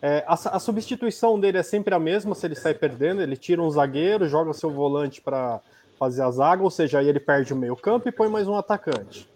É, 0.00 0.24
a, 0.26 0.34
a, 0.34 0.58
substituição 0.58 1.40
dele 1.40 1.58
é 1.58 1.62
sempre 1.62 1.94
a 1.94 1.98
mesma 1.98 2.34
se 2.34 2.46
ele 2.46 2.54
sai 2.54 2.74
perdendo. 2.74 3.22
Ele 3.22 3.36
tira 3.36 3.62
um 3.62 3.70
zagueiro, 3.70 4.28
joga 4.28 4.52
seu 4.52 4.70
volante 4.70 5.20
para 5.20 5.60
fazer 5.98 6.22
a 6.22 6.30
zaga, 6.30 6.62
ou 6.62 6.70
seja, 6.70 6.98
aí 6.98 7.08
ele 7.08 7.18
perde 7.18 7.52
o 7.52 7.56
meio 7.56 7.74
campo 7.74 8.08
e 8.08 8.12
põe 8.12 8.28
mais 8.28 8.46
um 8.46 8.54
atacante. 8.54 9.28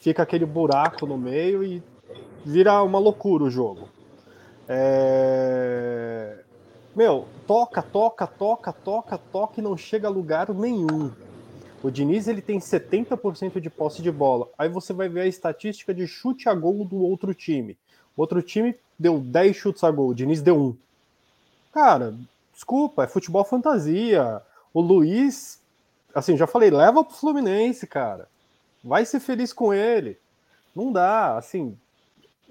Fica 0.00 0.22
aquele 0.22 0.46
buraco 0.46 1.06
no 1.06 1.18
meio 1.18 1.62
e 1.62 1.82
vira 2.44 2.82
uma 2.82 2.98
loucura 2.98 3.44
o 3.44 3.50
jogo. 3.50 3.88
É... 4.66 6.38
Meu, 6.98 7.28
toca, 7.46 7.80
toca, 7.80 8.26
toca, 8.26 8.72
toca, 8.72 9.16
toca 9.16 9.60
e 9.60 9.62
não 9.62 9.76
chega 9.76 10.08
a 10.08 10.10
lugar 10.10 10.52
nenhum. 10.52 11.12
O 11.80 11.92
Diniz 11.92 12.26
ele 12.26 12.42
tem 12.42 12.58
70% 12.58 13.60
de 13.60 13.70
posse 13.70 14.02
de 14.02 14.10
bola. 14.10 14.48
Aí 14.58 14.68
você 14.68 14.92
vai 14.92 15.08
ver 15.08 15.20
a 15.20 15.26
estatística 15.28 15.94
de 15.94 16.08
chute 16.08 16.48
a 16.48 16.54
gol 16.54 16.84
do 16.84 16.96
outro 16.96 17.32
time. 17.32 17.78
O 18.16 18.20
outro 18.20 18.42
time 18.42 18.74
deu 18.98 19.20
10 19.20 19.54
chutes 19.54 19.84
a 19.84 19.92
gol, 19.92 20.08
o 20.08 20.14
Diniz 20.14 20.42
deu 20.42 20.60
um. 20.60 20.76
Cara, 21.72 22.16
desculpa, 22.52 23.04
é 23.04 23.06
futebol 23.06 23.44
fantasia. 23.44 24.42
O 24.74 24.80
Luiz, 24.80 25.62
assim, 26.12 26.36
já 26.36 26.48
falei, 26.48 26.68
leva 26.68 27.04
pro 27.04 27.14
Fluminense, 27.14 27.86
cara. 27.86 28.28
Vai 28.82 29.04
ser 29.04 29.20
feliz 29.20 29.52
com 29.52 29.72
ele. 29.72 30.18
Não 30.74 30.90
dá, 30.90 31.38
assim. 31.38 31.78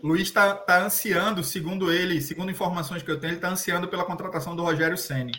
Luiz 0.02 0.24
está 0.24 0.54
tá 0.54 0.84
ansiando, 0.84 1.44
segundo 1.44 1.92
ele, 1.92 2.22
segundo 2.22 2.52
informações 2.52 3.02
que 3.02 3.10
eu 3.10 3.20
tenho, 3.20 3.32
ele 3.32 3.38
está 3.38 3.50
ansiando 3.50 3.88
pela 3.88 4.06
contratação 4.06 4.56
do 4.56 4.64
Rogério 4.64 4.98
Ceni. 4.98 5.32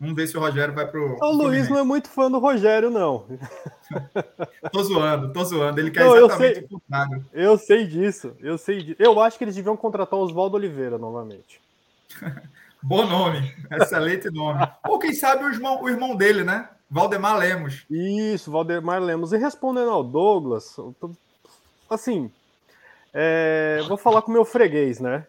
Vamos 0.00 0.16
ver 0.16 0.26
se 0.26 0.36
o 0.36 0.40
Rogério 0.40 0.74
vai 0.74 0.86
pro. 0.86 1.18
O 1.20 1.30
Luiz 1.30 1.68
não 1.68 1.78
é 1.78 1.82
muito 1.82 2.08
fã 2.08 2.30
do 2.30 2.38
Rogério, 2.38 2.90
não. 2.90 3.26
tô 4.72 4.82
zoando, 4.82 5.30
tô 5.30 5.44
zoando. 5.44 5.78
Ele 5.78 5.90
quer 5.90 6.04
não, 6.04 6.16
exatamente 6.16 6.64
o 6.64 6.68
contrário. 6.68 7.26
Eu 7.34 7.58
sei 7.58 7.86
disso, 7.86 8.34
eu 8.40 8.56
sei 8.56 8.82
disso. 8.82 8.96
Eu 8.98 9.20
acho 9.20 9.36
que 9.36 9.44
eles 9.44 9.54
deviam 9.54 9.76
contratar 9.76 10.18
o 10.18 10.22
Oswaldo 10.22 10.56
Oliveira 10.56 10.96
novamente. 10.96 11.60
Bom 12.82 13.04
nome, 13.04 13.54
excelente 13.72 14.30
nome. 14.30 14.66
Ou 14.88 14.98
quem 14.98 15.12
sabe 15.12 15.44
o 15.44 15.52
irmão, 15.52 15.82
o 15.82 15.88
irmão 15.88 16.16
dele, 16.16 16.42
né? 16.42 16.66
Valdemar 16.90 17.36
Lemos. 17.36 17.84
Isso, 17.90 18.50
Valdemar 18.50 19.02
Lemos. 19.02 19.32
E 19.34 19.36
respondendo 19.36 19.90
ao 19.90 20.02
Douglas, 20.02 20.76
assim, 21.90 22.32
é, 23.12 23.82
vou 23.88 23.96
falar 23.96 24.22
com 24.22 24.30
o 24.30 24.34
meu 24.34 24.44
freguês, 24.44 25.00
né? 25.00 25.26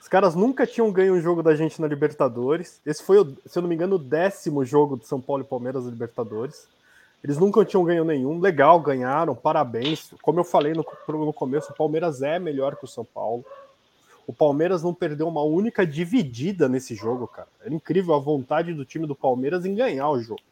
Os 0.00 0.08
caras 0.08 0.34
nunca 0.34 0.66
tinham 0.66 0.90
ganho 0.92 1.14
um 1.14 1.20
jogo 1.20 1.42
da 1.42 1.54
gente 1.54 1.80
na 1.80 1.86
Libertadores. 1.86 2.80
Esse 2.84 3.02
foi, 3.02 3.16
se 3.46 3.58
eu 3.58 3.62
não 3.62 3.68
me 3.68 3.74
engano, 3.74 3.96
o 3.96 3.98
décimo 3.98 4.64
jogo 4.64 4.98
de 4.98 5.06
São 5.06 5.20
Paulo 5.20 5.42
e 5.42 5.46
Palmeiras 5.46 5.84
na 5.84 5.90
Libertadores. 5.90 6.66
Eles 7.22 7.38
nunca 7.38 7.64
tinham 7.64 7.84
ganho 7.84 8.04
nenhum. 8.04 8.40
Legal, 8.40 8.80
ganharam, 8.80 9.34
parabéns. 9.34 10.12
Como 10.20 10.40
eu 10.40 10.44
falei 10.44 10.72
no, 10.72 10.84
no 11.08 11.32
começo, 11.32 11.72
o 11.72 11.76
Palmeiras 11.76 12.20
é 12.20 12.38
melhor 12.38 12.76
que 12.76 12.84
o 12.84 12.88
São 12.88 13.04
Paulo. 13.04 13.44
O 14.26 14.32
Palmeiras 14.32 14.82
não 14.82 14.92
perdeu 14.92 15.28
uma 15.28 15.42
única 15.42 15.86
dividida 15.86 16.68
nesse 16.68 16.94
jogo, 16.94 17.26
cara. 17.28 17.48
Era 17.64 17.72
incrível 17.72 18.14
a 18.14 18.18
vontade 18.18 18.74
do 18.74 18.84
time 18.84 19.06
do 19.06 19.14
Palmeiras 19.14 19.64
em 19.64 19.74
ganhar 19.74 20.10
o 20.10 20.20
jogo 20.20 20.42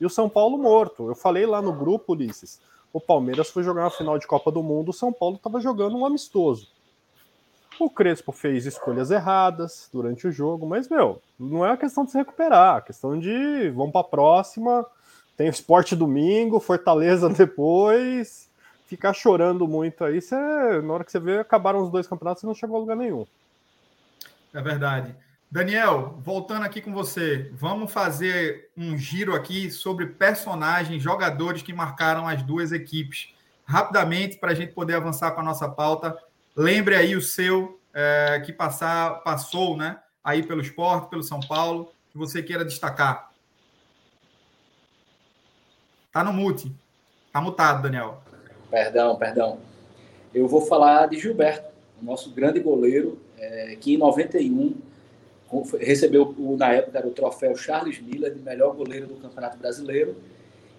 e 0.00 0.06
o 0.06 0.10
São 0.10 0.28
Paulo 0.28 0.58
morto. 0.58 1.08
Eu 1.08 1.14
falei 1.14 1.46
lá 1.46 1.60
no 1.60 1.72
grupo, 1.72 2.12
Ulisses, 2.12 2.60
o 2.92 3.00
Palmeiras 3.00 3.50
foi 3.50 3.62
jogar 3.62 3.84
uma 3.84 3.90
final 3.90 4.18
de 4.18 4.26
Copa 4.26 4.50
do 4.50 4.62
Mundo, 4.62 4.90
o 4.90 4.94
São 4.94 5.12
Paulo 5.12 5.36
estava 5.36 5.60
jogando 5.60 5.96
um 5.96 6.06
amistoso. 6.06 6.68
O 7.78 7.88
Crespo 7.88 8.32
fez 8.32 8.66
escolhas 8.66 9.10
erradas 9.10 9.88
durante 9.92 10.26
o 10.26 10.32
jogo, 10.32 10.66
mas, 10.66 10.88
meu, 10.88 11.22
não 11.38 11.64
é 11.64 11.68
uma 11.68 11.76
questão 11.76 12.04
de 12.04 12.10
se 12.10 12.18
recuperar, 12.18 12.78
é 12.78 12.80
questão 12.80 13.18
de 13.18 13.70
vamos 13.70 13.92
para 13.92 14.00
a 14.00 14.04
próxima, 14.04 14.84
tem 15.36 15.48
esporte 15.48 15.94
domingo, 15.94 16.58
Fortaleza 16.58 17.28
depois, 17.30 18.50
ficar 18.86 19.12
chorando 19.12 19.68
muito 19.68 20.02
aí, 20.04 20.18
na 20.82 20.94
hora 20.94 21.04
que 21.04 21.12
você 21.12 21.20
vê, 21.20 21.38
acabaram 21.38 21.82
os 21.82 21.90
dois 21.90 22.06
campeonatos 22.06 22.42
e 22.42 22.46
não 22.46 22.54
chegou 22.54 22.76
a 22.76 22.80
lugar 22.80 22.96
nenhum. 22.96 23.24
É 24.52 24.60
verdade. 24.60 25.14
Daniel, 25.50 26.18
voltando 26.22 26.64
aqui 26.64 26.82
com 26.82 26.92
você, 26.92 27.50
vamos 27.54 27.90
fazer 27.90 28.68
um 28.76 28.98
giro 28.98 29.34
aqui 29.34 29.70
sobre 29.70 30.04
personagens, 30.04 31.02
jogadores 31.02 31.62
que 31.62 31.72
marcaram 31.72 32.28
as 32.28 32.42
duas 32.42 32.70
equipes. 32.70 33.32
Rapidamente, 33.64 34.36
para 34.36 34.52
a 34.52 34.54
gente 34.54 34.74
poder 34.74 34.96
avançar 34.96 35.30
com 35.30 35.40
a 35.40 35.44
nossa 35.44 35.66
pauta. 35.66 36.18
Lembre 36.54 36.94
aí 36.94 37.16
o 37.16 37.22
seu, 37.22 37.80
é, 37.94 38.42
que 38.44 38.52
passar, 38.52 39.22
passou 39.22 39.74
né, 39.74 39.98
aí 40.22 40.42
pelo 40.42 40.60
esporte, 40.60 41.08
pelo 41.08 41.22
São 41.22 41.40
Paulo, 41.40 41.92
que 42.12 42.18
você 42.18 42.42
queira 42.42 42.62
destacar. 42.62 43.30
Tá 46.12 46.22
no 46.22 46.32
mute. 46.32 46.70
Tá 47.32 47.40
mutado, 47.40 47.82
Daniel. 47.82 48.22
Perdão, 48.70 49.16
perdão. 49.16 49.60
Eu 50.34 50.46
vou 50.46 50.60
falar 50.60 51.06
de 51.06 51.18
Gilberto, 51.18 51.70
nosso 52.02 52.30
grande 52.32 52.60
goleiro, 52.60 53.18
é, 53.38 53.76
que 53.80 53.94
em 53.94 53.96
91 53.96 54.87
recebeu, 55.80 56.34
na 56.58 56.72
época, 56.72 57.06
o 57.06 57.10
troféu 57.10 57.56
Charles 57.56 58.00
Miller 58.00 58.34
de 58.34 58.40
melhor 58.40 58.74
goleiro 58.74 59.06
do 59.06 59.14
Campeonato 59.14 59.56
Brasileiro. 59.56 60.16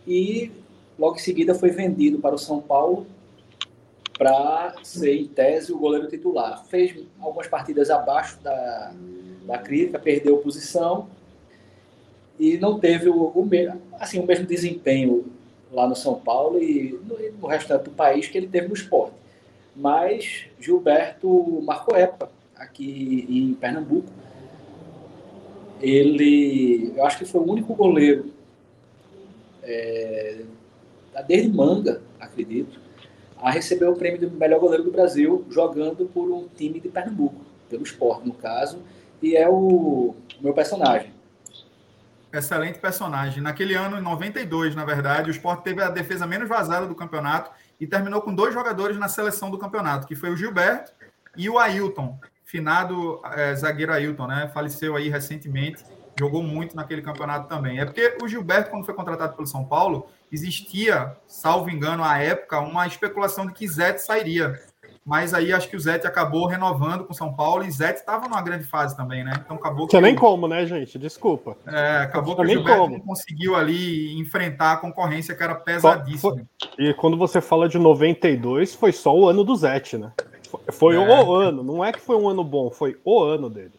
E 0.07 0.51
logo 0.97 1.15
em 1.15 1.19
seguida 1.19 1.55
foi 1.55 1.69
vendido 1.69 2.19
para 2.19 2.35
o 2.35 2.37
São 2.37 2.61
Paulo 2.61 3.07
para 4.17 4.75
ser, 4.83 5.15
em 5.15 5.27
tese, 5.27 5.71
o 5.71 5.77
goleiro 5.77 6.07
titular. 6.07 6.63
Fez 6.65 6.95
algumas 7.19 7.47
partidas 7.47 7.89
abaixo 7.89 8.39
da, 8.43 8.93
da 9.45 9.57
crítica, 9.57 9.97
perdeu 9.97 10.37
posição 10.37 11.07
e 12.37 12.57
não 12.57 12.79
teve 12.79 13.09
o, 13.09 13.15
o, 13.15 13.49
assim, 13.93 14.19
o 14.19 14.25
mesmo 14.25 14.45
desempenho 14.45 15.25
lá 15.71 15.87
no 15.87 15.95
São 15.95 16.15
Paulo 16.15 16.61
e 16.61 16.99
no, 17.05 17.41
no 17.41 17.47
restante 17.47 17.85
do 17.85 17.91
país 17.91 18.27
que 18.27 18.37
ele 18.37 18.47
teve 18.47 18.67
no 18.67 18.73
esporte. 18.73 19.13
Mas 19.75 20.45
Gilberto 20.59 21.61
marcou 21.63 21.95
época 21.95 22.29
aqui 22.55 23.25
em 23.29 23.53
Pernambuco 23.53 24.11
ele, 25.79 26.93
eu 26.95 27.05
acho 27.05 27.17
que 27.17 27.25
foi 27.25 27.41
o 27.41 27.49
único 27.49 27.73
goleiro, 27.73 28.31
é, 29.63 30.41
desde 31.27 31.49
Manga, 31.49 32.01
acredito, 32.19 32.79
a 33.41 33.51
receber 33.51 33.85
o 33.85 33.95
prêmio 33.95 34.19
de 34.19 34.27
melhor 34.27 34.59
goleiro 34.59 34.83
do 34.83 34.91
Brasil 34.91 35.45
jogando 35.49 36.05
por 36.07 36.29
um 36.29 36.47
time 36.47 36.79
de 36.79 36.89
Pernambuco, 36.89 37.41
pelo 37.69 37.83
esporte, 37.83 38.27
no 38.27 38.33
caso, 38.33 38.81
e 39.21 39.35
é 39.35 39.47
o, 39.47 40.15
meu 40.41 40.53
personagem. 40.53 41.13
Excelente 42.31 42.79
personagem. 42.79 43.41
Naquele 43.41 43.73
ano, 43.73 43.97
em 43.97 44.01
92, 44.01 44.75
na 44.75 44.85
verdade, 44.85 45.29
o 45.29 45.31
Sport 45.31 45.63
teve 45.63 45.81
a 45.81 45.89
defesa 45.89 46.27
menos 46.27 46.47
vazada 46.47 46.85
do 46.85 46.93
campeonato 46.93 47.51
e 47.79 47.87
terminou 47.87 48.21
com 48.21 48.33
dois 48.33 48.53
jogadores 48.53 48.97
na 48.97 49.07
seleção 49.07 49.49
do 49.49 49.57
campeonato, 49.57 50.05
que 50.05 50.15
foi 50.15 50.29
o 50.29 50.37
Gilberto 50.37 50.91
e 51.35 51.49
o 51.49 51.57
Ailton, 51.57 52.19
finado 52.49 53.21
é, 53.35 53.53
zagueiro 53.53 53.93
Ailton, 53.93 54.25
né? 54.25 54.49
Faleceu 54.51 54.95
aí 54.95 55.07
recentemente, 55.07 55.83
jogou 56.17 56.41
muito 56.41 56.75
naquele 56.75 57.01
campeonato 57.01 57.47
também. 57.47 57.79
É 57.79 57.85
porque 57.85 58.17
o 58.21 58.27
Gilberto, 58.27 58.71
quando 58.71 58.85
foi 58.85 58.95
contratado 58.95 59.35
pelo 59.35 59.47
São 59.47 59.63
Paulo, 59.63 60.07
existia, 60.31 61.15
salvo 61.27 61.69
engano, 61.69 62.03
à 62.03 62.17
época, 62.17 62.59
uma 62.59 62.87
especulação 62.87 63.45
de 63.45 63.53
que 63.53 63.67
Zete 63.67 64.01
sairia. 64.01 64.59
Mas 65.05 65.33
aí 65.33 65.53
acho 65.53 65.69
que 65.69 65.75
o 65.75 65.79
Zete 65.79 66.05
acabou 66.07 66.47
renovando 66.47 67.03
com 67.03 67.13
o 67.13 67.15
São 67.15 67.33
Paulo 67.33 67.63
e 67.63 67.71
Zete 67.71 67.99
estava 67.99 68.27
numa 68.27 68.41
grande 68.41 68.63
fase 68.63 68.97
também, 68.97 69.23
né? 69.23 69.31
Então 69.43 69.55
acabou 69.55 69.87
que. 69.87 70.01
nem 70.01 70.15
como, 70.15 70.47
né, 70.47 70.65
gente? 70.65 70.97
Desculpa. 70.99 71.55
É, 71.67 71.97
acabou 71.97 72.35
que 72.35 72.41
o 72.41 72.45
Gilberto 72.45 72.81
como. 72.81 72.97
não 72.97 72.99
conseguiu 72.99 73.55
ali 73.55 74.19
enfrentar 74.19 74.73
a 74.73 74.77
concorrência 74.77 75.35
que 75.35 75.41
era 75.41 75.55
pesadíssima. 75.55 76.41
E 76.77 76.93
quando 76.95 77.15
você 77.15 77.41
fala 77.41 77.69
de 77.69 77.77
92, 77.77 78.75
foi 78.75 78.91
só 78.91 79.15
o 79.15 79.27
ano 79.27 79.43
do 79.43 79.55
Zete, 79.55 79.97
né? 79.97 80.11
Foi 80.71 80.95
é. 80.95 80.99
o 80.99 81.33
ano, 81.33 81.63
não 81.63 81.83
é 81.83 81.91
que 81.91 81.99
foi 81.99 82.15
um 82.15 82.27
ano 82.27 82.43
bom, 82.43 82.69
foi 82.69 82.99
o 83.03 83.23
ano 83.23 83.49
dele. 83.49 83.73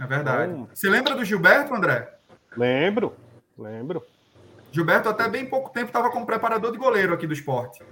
É 0.00 0.06
verdade. 0.06 0.52
Então, 0.52 0.68
Você 0.72 0.88
lembra 0.88 1.14
do 1.14 1.24
Gilberto, 1.24 1.74
André? 1.74 2.12
Lembro, 2.56 3.14
lembro. 3.58 4.02
Gilberto, 4.72 5.08
até 5.08 5.28
bem 5.28 5.46
pouco 5.46 5.70
tempo, 5.70 5.86
estava 5.86 6.10
como 6.10 6.26
preparador 6.26 6.72
de 6.72 6.78
goleiro 6.78 7.14
aqui 7.14 7.26
do 7.26 7.32
esporte. 7.32 7.82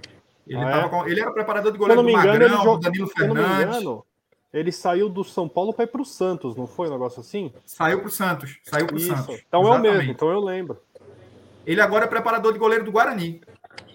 Ele, 0.45 0.59
ah, 0.59 0.83
é? 0.85 0.89
com... 0.89 1.07
ele 1.07 1.21
era 1.21 1.31
preparador 1.31 1.71
de 1.71 1.77
goleiro 1.77 2.01
do 2.01 2.09
engano, 2.09 2.27
Magrão, 2.27 2.57
jogou... 2.57 2.77
do 2.77 2.81
Danilo 2.81 3.07
Fernandes. 3.07 3.77
Engano, 3.77 4.05
ele 4.53 4.71
saiu 4.71 5.09
do 5.09 5.23
São 5.23 5.47
Paulo 5.47 5.73
para 5.73 5.85
ir 5.85 5.87
para 5.87 6.01
o 6.01 6.05
Santos, 6.05 6.55
não 6.55 6.67
foi 6.67 6.87
um 6.87 6.91
negócio 6.91 7.21
assim? 7.21 7.53
Saiu 7.65 7.99
para 7.99 8.07
o 8.07 8.11
Santos. 8.11 8.59
Saiu 8.63 8.85
para 8.85 8.95
o 8.95 8.99
Santos. 8.99 9.41
Então 9.47 9.61
Exatamente. 9.61 9.87
o 9.87 9.97
mesmo, 9.97 10.11
então 10.11 10.29
eu 10.29 10.39
lembro. 10.39 10.79
Ele 11.65 11.79
agora 11.79 12.05
é 12.05 12.07
preparador 12.07 12.51
de 12.51 12.59
goleiro 12.59 12.83
do 12.83 12.91
Guarani. 12.91 13.41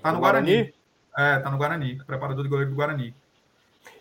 Tá 0.02 0.12
no, 0.12 0.20
Guarani? 0.20 0.54
Guarani? 0.54 0.74
É, 1.16 1.38
tá 1.38 1.50
no 1.50 1.58
Guarani. 1.58 1.98
Preparador 2.06 2.42
de 2.42 2.48
goleiro 2.48 2.70
do 2.70 2.76
Guarani. 2.76 3.14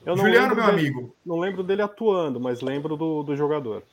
Juliano, 0.06 0.56
meu 0.56 0.66
dele, 0.66 0.80
amigo. 0.80 1.16
Não 1.26 1.40
lembro 1.40 1.64
dele 1.64 1.82
atuando, 1.82 2.40
mas 2.40 2.62
lembro 2.62 2.96
do, 2.96 3.24
do 3.24 3.36
jogador. 3.36 3.84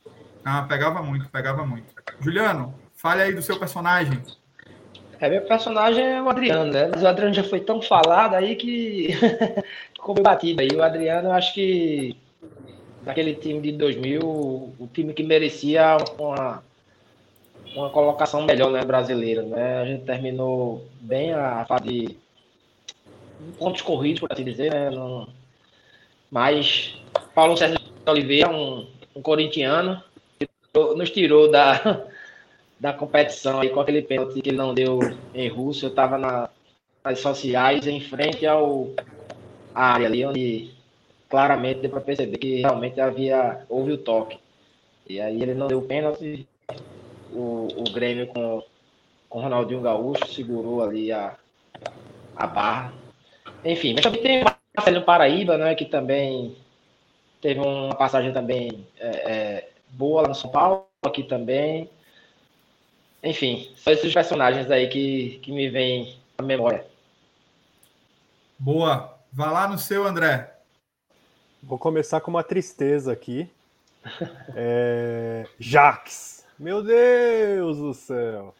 Ah, 0.44 0.62
pegava 0.62 1.02
muito, 1.02 1.28
pegava 1.28 1.64
muito. 1.66 1.86
Juliano, 2.20 2.74
fale 2.94 3.22
aí 3.22 3.34
do 3.34 3.42
seu 3.42 3.58
personagem. 3.58 4.20
É, 5.20 5.28
meu 5.28 5.42
personagem 5.42 6.04
é 6.04 6.22
o 6.22 6.28
Adriano, 6.28 6.70
né? 6.70 6.90
Mas 6.92 7.02
o 7.02 7.06
Adriano 7.08 7.34
já 7.34 7.42
foi 7.42 7.60
tão 7.60 7.80
falado 7.80 8.34
aí 8.34 8.56
que 8.56 9.08
ficou 9.94 10.14
batido 10.16 10.60
aí. 10.60 10.68
O 10.74 10.82
Adriano, 10.82 11.28
eu 11.28 11.32
acho 11.32 11.54
que 11.54 12.16
daquele 13.02 13.34
time 13.34 13.60
de 13.60 13.72
2000, 13.72 14.20
o 14.22 14.88
time 14.92 15.12
que 15.12 15.22
merecia 15.22 15.96
uma, 16.18 16.62
uma 17.74 17.90
colocação 17.90 18.44
melhor, 18.44 18.70
né, 18.70 18.84
brasileira, 18.84 19.42
né? 19.42 19.78
A 19.80 19.84
gente 19.86 20.04
terminou 20.04 20.86
bem 21.00 21.32
a 21.32 21.64
fase 21.64 21.84
de 21.84 22.16
pontos 23.58 23.82
corridos, 23.82 24.20
por 24.20 24.32
assim 24.32 24.44
dizer, 24.44 24.72
né? 24.72 24.90
No, 24.90 25.28
mas 26.34 26.92
Paulo 27.32 27.56
César 27.56 27.80
Oliveira, 28.04 28.50
um, 28.50 28.88
um 29.14 29.22
corintiano, 29.22 30.02
nos 30.96 31.08
tirou 31.12 31.48
da, 31.48 32.08
da 32.80 32.92
competição 32.92 33.60
aí 33.60 33.70
com 33.70 33.78
aquele 33.78 34.02
pênalti 34.02 34.42
que 34.42 34.48
ele 34.48 34.58
não 34.58 34.74
deu 34.74 34.98
em 35.32 35.46
Rússia. 35.46 35.86
Eu 35.86 35.90
estava 35.90 36.18
na, 36.18 36.50
nas 37.04 37.20
sociais 37.20 37.86
em 37.86 38.00
frente 38.00 38.44
ao 38.44 38.90
área 39.72 40.08
ali 40.08 40.26
onde 40.26 40.70
claramente 41.30 41.82
deu 41.82 41.90
para 41.90 42.00
perceber 42.00 42.36
que 42.38 42.62
realmente 42.62 43.00
havia 43.00 43.64
houve 43.68 43.92
o 43.92 43.98
toque. 43.98 44.36
E 45.08 45.20
aí 45.20 45.40
ele 45.40 45.54
não 45.54 45.68
deu 45.68 45.82
pênalti. 45.82 46.48
O, 47.32 47.68
o 47.76 47.84
Grêmio 47.92 48.26
com, 48.26 48.60
com 49.28 49.40
Ronaldinho 49.40 49.82
Gaúcho 49.82 50.26
segurou 50.26 50.82
ali 50.82 51.12
a, 51.12 51.36
a 52.34 52.46
barra. 52.48 52.92
Enfim, 53.64 53.94
mas 53.94 54.02
também 54.02 54.20
tem 54.20 54.42
o 54.42 54.53
Marcelo 54.76 55.02
Paraíba, 55.02 55.56
né, 55.56 55.74
que 55.74 55.84
também 55.84 56.56
teve 57.40 57.60
uma 57.60 57.94
passagem 57.94 58.32
também 58.32 58.86
é, 58.98 59.06
é, 59.06 59.68
boa 59.90 60.22
lá 60.22 60.28
no 60.28 60.34
São 60.34 60.50
Paulo, 60.50 60.86
aqui 61.02 61.22
também. 61.22 61.88
Enfim, 63.22 63.72
são 63.76 63.92
esses 63.92 64.12
personagens 64.12 64.70
aí 64.70 64.88
que, 64.88 65.38
que 65.42 65.52
me 65.52 65.68
vêm 65.68 66.18
à 66.36 66.42
memória. 66.42 66.84
Boa. 68.58 69.14
Vá 69.32 69.50
lá 69.50 69.68
no 69.68 69.78
seu, 69.78 70.06
André. 70.06 70.54
Vou 71.62 71.78
começar 71.78 72.20
com 72.20 72.30
uma 72.30 72.44
tristeza 72.44 73.12
aqui. 73.12 73.48
É... 74.54 75.46
Jax. 75.58 76.46
Meu 76.58 76.82
Deus 76.82 77.78
do 77.78 77.94
céu. 77.94 78.54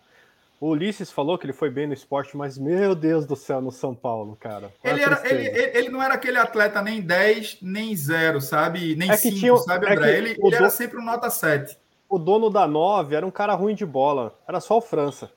O 0.65 0.69
Ulisses 0.69 1.11
falou 1.11 1.37
que 1.37 1.45
ele 1.45 1.53
foi 1.53 1.69
bem 1.69 1.87
no 1.87 1.93
esporte, 1.93 2.35
mas 2.35 2.57
meu 2.57 2.95
Deus 2.95 3.27
do 3.27 3.37
céu, 3.37 3.61
no 3.61 3.71
São 3.71 3.95
Paulo, 3.95 4.35
cara. 4.41 4.73
Ele, 4.83 5.03
era, 5.03 5.21
ele, 5.29 5.47
ele, 5.77 5.89
não 5.91 6.03
era 6.03 6.15
aquele 6.15 6.39
atleta 6.39 6.81
nem 6.81 7.03
10, 7.03 7.59
nem 7.61 7.95
0, 7.95 8.41
sabe? 8.41 8.97
Nem 8.97 9.11
é 9.11 9.17
5, 9.19 9.37
tinha, 9.37 9.57
sabe, 9.59 9.85
é 9.85 9.93
André? 9.93 10.11
É 10.11 10.17
ele, 10.17 10.31
ele 10.31 10.41
do... 10.41 10.55
era 10.55 10.71
sempre 10.71 10.97
um 10.97 11.05
nota 11.05 11.29
7. 11.29 11.77
O 12.09 12.19
dono 12.19 12.49
da 12.49 12.67
9 12.67 13.15
era 13.15 13.27
um 13.27 13.31
cara 13.31 13.53
ruim 13.53 13.75
de 13.75 13.85
bola. 13.85 14.35
Era 14.49 14.59
só 14.59 14.79
o 14.79 14.81
França. 14.81 15.31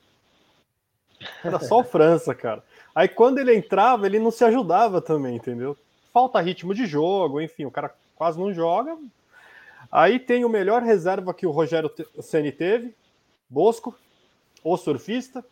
Era 1.44 1.60
só 1.60 1.82
o 1.82 1.84
França, 1.84 2.34
cara. 2.34 2.64
Aí 2.96 3.10
quando 3.10 3.40
ele 3.40 3.54
entrava, 3.54 4.06
ele 4.06 4.20
não 4.20 4.32
se 4.32 4.46
ajudava 4.46 5.02
também, 5.02 5.36
entendeu? 5.36 5.76
Falta 6.14 6.40
ritmo 6.40 6.74
de 6.74 6.86
jogo, 6.86 7.42
enfim, 7.42 7.66
o 7.66 7.72
cara 7.72 7.94
quase 8.16 8.40
não 8.40 8.54
joga. 8.54 8.98
Aí 9.92 10.20
tem 10.20 10.46
o 10.46 10.50
melhor 10.50 10.84
reserva 10.84 11.34
que 11.34 11.46
o 11.46 11.52
Rogério 11.52 11.92
Ceni 12.22 12.54
teve, 12.54 12.96
Bosco, 13.50 13.94
o 14.74 14.78
surfista. 14.78 15.44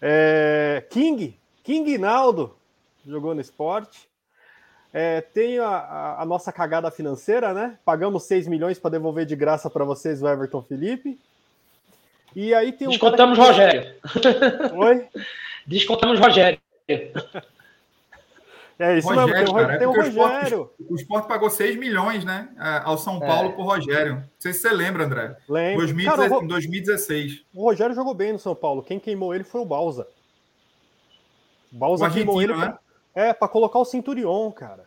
É, 0.00 0.84
King, 0.90 1.38
King 1.62 1.98
Naldo, 1.98 2.54
jogou 3.06 3.34
no 3.34 3.40
esporte. 3.40 4.08
É, 4.92 5.20
tem 5.20 5.58
a, 5.58 5.68
a, 5.68 6.22
a, 6.22 6.26
nossa 6.26 6.52
cagada 6.52 6.90
financeira, 6.90 7.54
né? 7.54 7.78
Pagamos 7.84 8.24
6 8.24 8.46
milhões 8.46 8.78
para 8.78 8.90
devolver 8.90 9.24
de 9.24 9.34
graça 9.34 9.70
para 9.70 9.84
vocês 9.84 10.22
o 10.22 10.28
Everton 10.28 10.60
Felipe. 10.60 11.18
E 12.36 12.54
aí 12.54 12.72
tem 12.72 12.88
um. 12.88 12.90
Descontamos 12.90 13.38
que... 13.38 13.44
Rogério. 13.44 13.94
Oi? 14.74 15.08
Descontamos 15.66 16.18
Rogério. 16.18 16.58
É 18.78 18.98
isso 18.98 19.08
Rogério, 19.08 19.32
mesmo, 19.32 19.44
tem, 19.46 19.54
cara, 19.54 19.78
tem 19.78 19.86
é 19.86 19.88
o 19.88 19.92
Rogério. 19.92 20.70
O 20.88 20.96
Sport, 20.96 21.26
pagou 21.26 21.50
6 21.50 21.76
milhões, 21.76 22.24
né? 22.24 22.48
Ao 22.84 22.98
São 22.98 23.20
Paulo 23.20 23.50
é. 23.50 23.52
por 23.52 23.64
Rogério. 23.64 24.14
Não 24.16 24.24
sei 24.38 24.52
se 24.52 24.60
você 24.60 24.70
lembra, 24.70 25.04
André. 25.04 25.36
Lembro. 25.48 25.78
2016, 25.78 26.30
cara, 26.30 26.46
2016. 26.46 27.44
O 27.54 27.62
Rogério 27.62 27.94
jogou 27.94 28.14
bem 28.14 28.32
no 28.32 28.38
São 28.38 28.54
Paulo. 28.54 28.82
Quem 28.82 28.98
queimou 28.98 29.34
ele 29.34 29.44
foi 29.44 29.60
o 29.60 29.64
Balsa. 29.64 30.06
O 31.72 31.76
Balsa 31.76 32.10
queimou 32.10 32.42
ele. 32.42 32.54
Né? 32.54 32.66
Pra... 32.66 32.80
É, 33.14 33.32
para 33.32 33.48
colocar 33.48 33.78
o 33.78 33.84
Centurion, 33.84 34.50
cara. 34.50 34.84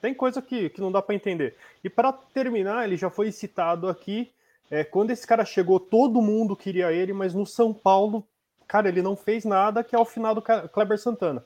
Tem 0.00 0.12
coisa 0.12 0.42
que, 0.42 0.68
que 0.68 0.80
não 0.80 0.92
dá 0.92 1.00
para 1.00 1.14
entender. 1.14 1.56
E 1.82 1.88
para 1.88 2.12
terminar, 2.12 2.84
ele 2.84 2.96
já 2.96 3.08
foi 3.08 3.32
citado 3.32 3.88
aqui. 3.88 4.30
É, 4.70 4.84
quando 4.84 5.10
esse 5.10 5.26
cara 5.26 5.44
chegou, 5.44 5.80
todo 5.80 6.20
mundo 6.20 6.54
queria 6.56 6.92
ele, 6.92 7.12
mas 7.12 7.32
no 7.32 7.46
São 7.46 7.72
Paulo, 7.72 8.26
cara, 8.66 8.88
ele 8.88 9.00
não 9.00 9.16
fez 9.16 9.44
nada, 9.44 9.82
que 9.82 9.96
é 9.96 9.98
o 9.98 10.04
final 10.04 10.34
do 10.34 10.42
Kleber 10.42 10.98
Santana. 10.98 11.44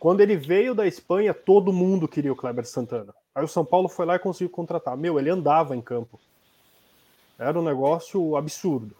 Quando 0.00 0.22
ele 0.22 0.34
veio 0.34 0.74
da 0.74 0.86
Espanha, 0.86 1.34
todo 1.34 1.74
mundo 1.74 2.08
queria 2.08 2.32
o 2.32 2.36
Kleber 2.36 2.66
Santana. 2.66 3.14
Aí 3.34 3.44
o 3.44 3.48
São 3.48 3.66
Paulo 3.66 3.86
foi 3.86 4.06
lá 4.06 4.16
e 4.16 4.18
conseguiu 4.18 4.48
contratar. 4.48 4.96
Meu, 4.96 5.18
ele 5.18 5.28
andava 5.28 5.76
em 5.76 5.82
campo. 5.82 6.18
Era 7.38 7.60
um 7.60 7.62
negócio 7.62 8.34
absurdo. 8.34 8.96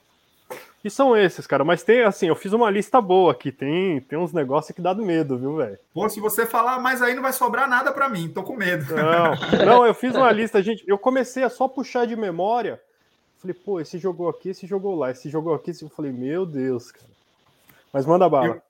E 0.85 0.91
são 0.91 1.17
esses, 1.17 1.47
cara. 1.47 1.65
Mas 1.65 1.83
tem, 1.83 2.03
assim, 2.03 2.29
eu 2.29 2.37
fiz 2.37 2.53
uma 2.53 2.69
lista 2.71 3.01
boa 3.01 3.33
aqui. 3.33 3.51
Tem, 3.51 4.03
tem 4.03 4.19
uns 4.19 4.35
negócios 4.35 4.77
que 4.77 4.83
dá 4.83 4.95
medo, 4.95 5.39
viu, 5.39 5.57
velho? 5.57 5.79
Pô, 5.95 6.07
se 6.07 6.21
você 6.21 6.45
falar 6.45 6.79
mais 6.79 7.01
aí, 7.01 7.15
não 7.15 7.23
vai 7.23 7.33
sobrar 7.33 7.67
nada 7.67 7.93
para 7.93 8.07
mim. 8.07 8.29
Tô 8.29 8.43
com 8.43 8.55
medo. 8.55 8.85
Não, 8.95 9.37
não, 9.65 9.87
eu 9.87 9.95
fiz 9.95 10.15
uma 10.15 10.31
lista, 10.31 10.63
gente. 10.63 10.85
Eu 10.87 10.99
comecei 10.99 11.43
a 11.43 11.49
só 11.49 11.67
puxar 11.67 12.07
de 12.07 12.15
memória. 12.15 12.79
Falei, 13.39 13.55
pô, 13.55 13.81
esse 13.81 13.97
jogou 13.97 14.29
aqui, 14.29 14.51
esse 14.51 14.67
jogou 14.67 14.95
lá, 14.95 15.11
esse 15.11 15.31
jogou 15.31 15.55
aqui. 15.55 15.71
Esse... 15.71 15.83
Eu 15.83 15.89
falei, 15.89 16.13
meu 16.13 16.45
Deus, 16.45 16.93
cara. 16.93 17.09
Mas 17.91 18.05
manda 18.05 18.29
bala. 18.29 18.47
Eu... 18.47 18.70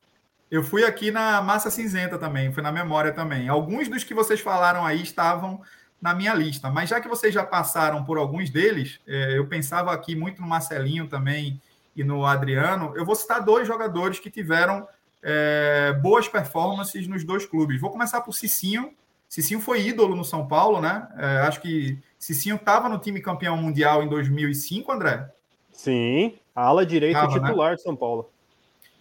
Eu 0.51 0.65
fui 0.65 0.85
aqui 0.85 1.11
na 1.11 1.41
massa 1.41 1.71
cinzenta 1.71 2.19
também, 2.19 2.53
fui 2.53 2.63
na 2.63 2.73
memória 2.73 3.13
também. 3.13 3.49
Alguns 3.49 3.89
dos 3.89 4.03
que 4.03 4.13
vocês 4.13 4.41
falaram 4.41 4.85
aí 4.85 5.03
estavam 5.03 5.61
na 6.01 6.15
minha 6.15 6.35
lista, 6.35 6.71
mas 6.71 6.89
já 6.89 7.01
que 7.01 7.09
vocês 7.09 7.33
já 7.33 7.45
passaram 7.45 8.03
por 8.05 8.19
alguns 8.19 8.51
deles, 8.51 8.99
é, 9.07 9.37
eu 9.37 9.47
pensava 9.47 9.93
aqui 9.93 10.17
muito 10.17 10.41
no 10.41 10.49
Marcelinho 10.49 11.07
também 11.07 11.61
e 11.95 12.03
no 12.03 12.25
Adriano. 12.25 12.93
Eu 12.97 13.05
vou 13.05 13.15
citar 13.15 13.45
dois 13.45 13.69
jogadores 13.69 14.19
que 14.19 14.31
tiveram 14.31 14.89
é, 15.23 15.93
boas 16.01 16.27
performances 16.27 17.07
nos 17.07 17.23
dois 17.23 17.45
clubes. 17.45 17.81
Vou 17.81 17.91
começar 17.91 18.23
por 18.23 18.33
Cicinho. 18.33 18.93
Cicinho 19.29 19.61
foi 19.61 19.87
ídolo 19.87 20.17
no 20.17 20.25
São 20.25 20.49
Paulo, 20.49 20.81
né? 20.81 21.07
É, 21.17 21.41
acho 21.43 21.61
que 21.61 21.99
Cicinho 22.19 22.57
estava 22.57 22.89
no 22.89 22.99
time 22.99 23.21
campeão 23.21 23.57
mundial 23.57 24.03
em 24.03 24.09
2005, 24.09 24.91
André? 24.91 25.29
Sim, 25.71 26.35
ala 26.55 26.85
direita 26.85 27.21
tava, 27.21 27.41
titular 27.41 27.71
né? 27.71 27.77
de 27.77 27.83
São 27.83 27.95
Paulo. 27.95 28.30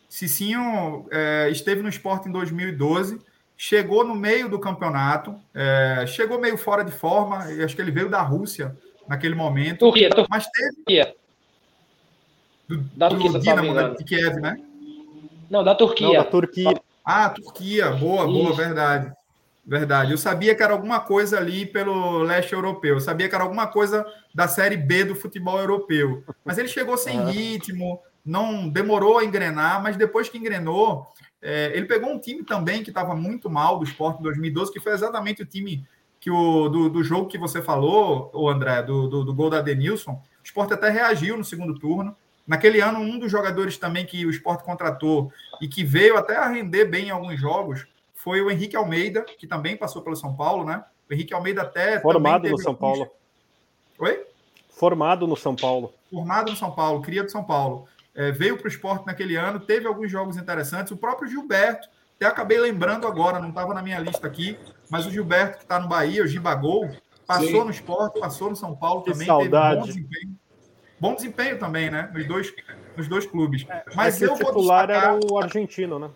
Cicinho 0.10 1.07
é, 1.12 1.49
esteve 1.51 1.84
no 1.84 1.88
esporte 1.88 2.28
em 2.28 2.32
2012, 2.32 3.20
chegou 3.55 4.03
no 4.03 4.16
meio 4.16 4.49
do 4.49 4.60
campeonato, 4.60 5.36
é, 5.53 6.03
chegou 6.07 6.39
meio 6.39 6.57
fora 6.57 6.84
de 6.84 6.91
forma, 6.91 7.45
acho 7.64 7.76
que 7.76 7.82
ele 7.82 7.91
veio 7.91 8.10
da 8.10 8.22
Rússia 8.22 8.76
naquele 9.07 9.36
momento. 9.36 9.80
Turquia, 9.80 10.10
Turquia. 10.10 10.28
Mas 10.30 10.47
teve. 10.47 11.14
Do, 12.68 12.78
da 12.95 13.10
Turquia, 13.10 13.32
do 13.32 13.39
Dinamo 13.39 13.95
de 13.95 14.03
Kiev, 14.03 14.36
né? 14.41 14.60
Não, 15.49 15.64
da 15.64 15.76
Turquia. 15.76 16.07
Não, 16.07 16.14
da 16.14 16.24
Turquia. 16.24 16.82
Ah, 17.05 17.30
Turquia, 17.30 17.91
boa, 17.91 18.24
Isso. 18.24 18.34
boa, 18.34 18.53
verdade. 18.53 19.12
Verdade. 19.66 20.12
Eu 20.12 20.18
sabia 20.18 20.55
que 20.55 20.64
era 20.64 20.74
alguma 20.74 20.99
coisa 20.99 21.38
ali 21.38 21.66
pelo 21.66 22.24
leste 22.24 22.53
europeu. 22.53 22.95
Eu 22.95 22.99
sabia 22.99 23.30
que 23.30 23.36
era 23.36 23.43
alguma 23.43 23.68
coisa 23.68 24.03
da 24.34 24.47
Série 24.47 24.78
B 24.78 25.03
do 25.03 25.16
futebol 25.16 25.60
europeu. 25.60 26.24
Mas 26.43 26.57
ele 26.57 26.68
chegou 26.68 26.97
sem 26.97 27.24
ritmo, 27.30 27.99
não 28.26 28.68
demorou 28.68 29.18
a 29.18 29.24
engrenar, 29.24 29.82
mas 29.82 29.98
depois 29.98 30.30
que 30.30 30.38
engrenou, 30.38 31.08
é, 31.42 31.72
ele 31.74 31.86
pegou 31.86 32.12
um 32.12 32.20
time 32.20 32.44
também 32.44 32.84
que 32.84 32.90
estava 32.90 33.16
muito 33.16 33.50
mal 33.50 33.78
do 33.80 33.86
esporte 33.86 34.20
em 34.20 34.24
2012, 34.24 34.72
que 34.72 34.80
foi 34.80 34.94
exatamente 34.94 35.42
o 35.42 35.46
time 35.46 35.86
que 36.20 36.30
o, 36.30 36.68
do, 36.68 36.90
do 36.90 37.04
jogo 37.04 37.28
que 37.28 37.38
você 37.38 37.62
falou, 37.62 38.30
o 38.34 38.50
André, 38.50 38.84
do, 38.84 39.08
do, 39.08 39.24
do 39.24 39.34
gol 39.34 39.50
da 39.50 39.62
Denilson. 39.62 40.12
O 40.12 40.44
esporte 40.44 40.74
até 40.74 40.90
reagiu 40.90 41.38
no 41.38 41.46
segundo 41.46 41.80
turno. 41.80 42.16
Naquele 42.46 42.82
ano, 42.82 43.00
um 43.00 43.18
dos 43.18 43.32
jogadores 43.32 43.78
também 43.78 44.06
que 44.06 44.26
o 44.26 44.30
esporte 44.30 44.64
contratou 44.64 45.32
e 45.62 45.68
que 45.68 45.84
veio 45.84 46.18
até 46.18 46.36
a 46.36 46.48
render 46.48 46.86
bem 46.86 47.08
em 47.08 47.12
alguns 47.12 47.40
jogos 47.40 47.88
foi 48.14 48.42
o 48.42 48.52
Henrique 48.52 48.76
Almeida, 48.76 49.22
que 49.22 49.48
também 49.48 49.78
passou 49.78 50.02
pelo 50.02 50.16
São 50.16 50.36
Paulo, 50.36 50.66
né? 50.66 50.84
O 51.10 51.14
Henrique 51.14 51.34
Almeida 51.34 51.62
até. 51.62 52.02
Formado 52.02 52.50
no 52.50 52.58
São 52.58 52.72
alguns... 52.74 52.80
Paulo. 52.80 53.12
Oi? 54.00 54.26
Formado 54.72 55.26
no 55.26 55.38
São 55.38 55.56
Paulo. 55.56 55.94
Formado 56.12 56.52
no 56.52 56.58
São 56.58 56.72
Paulo, 56.72 57.02
cria 57.02 57.24
do 57.24 57.32
São 57.32 57.44
Paulo 57.44 57.88
é, 58.20 58.34
veio 58.34 58.58
para 58.58 58.66
o 58.66 58.68
esporte 58.68 59.08
naquele 59.08 59.38
ano, 59.38 59.62
teve 59.62 59.88
alguns 59.88 60.12
jogos 60.12 60.36
interessantes. 60.36 60.92
O 60.92 60.98
próprio 60.98 61.30
Gilberto, 61.30 61.88
até 62.18 62.26
acabei 62.26 62.60
lembrando 62.60 63.08
agora, 63.08 63.40
não 63.40 63.48
estava 63.48 63.74
na 63.74 63.82
minha 63.82 63.98
lista 63.98 64.28
aqui, 64.28 64.60
mas 64.90 65.06
o 65.06 65.10
Gilberto, 65.10 65.60
que 65.60 65.64
está 65.64 65.80
no 65.80 65.88
Bahia, 65.88 66.22
o 66.22 66.28
Gibagol, 66.28 66.90
passou 67.26 67.48
Sim. 67.48 67.64
no 67.64 67.70
esporte, 67.72 68.20
passou 68.20 68.50
no 68.50 68.58
São 68.58 68.76
Paulo 68.76 69.04
que 69.04 69.14
também, 69.14 69.26
saudade. 69.26 69.70
teve 69.70 69.80
bom 69.80 69.86
desempenho. 69.86 70.40
Bom 71.00 71.16
desempenho 71.16 71.58
também, 71.58 71.90
né? 71.90 72.12
Nos 72.14 72.28
dois, 72.28 72.54
nos 72.98 73.08
dois 73.08 73.26
clubes. 73.26 73.66
É, 73.70 73.86
mas 73.96 74.22
é 74.22 74.26
eu 74.26 74.34
o 74.34 74.36
titular 74.36 74.88
destacar... 74.88 75.16
era 75.16 75.26
o 75.32 75.38
argentino, 75.38 75.98
né? 75.98 76.10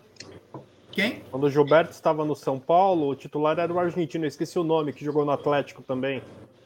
Quem? 0.92 1.22
Quando 1.30 1.44
o 1.44 1.50
Gilberto 1.50 1.92
estava 1.92 2.22
no 2.22 2.36
São 2.36 2.58
Paulo, 2.58 3.08
o 3.08 3.14
titular 3.14 3.58
era 3.58 3.72
o 3.72 3.78
argentino. 3.78 4.26
Eu 4.26 4.28
esqueci 4.28 4.58
o 4.58 4.62
nome, 4.62 4.92
que 4.92 5.02
jogou 5.02 5.24
no 5.24 5.32
Atlético 5.32 5.82
também. 5.82 6.22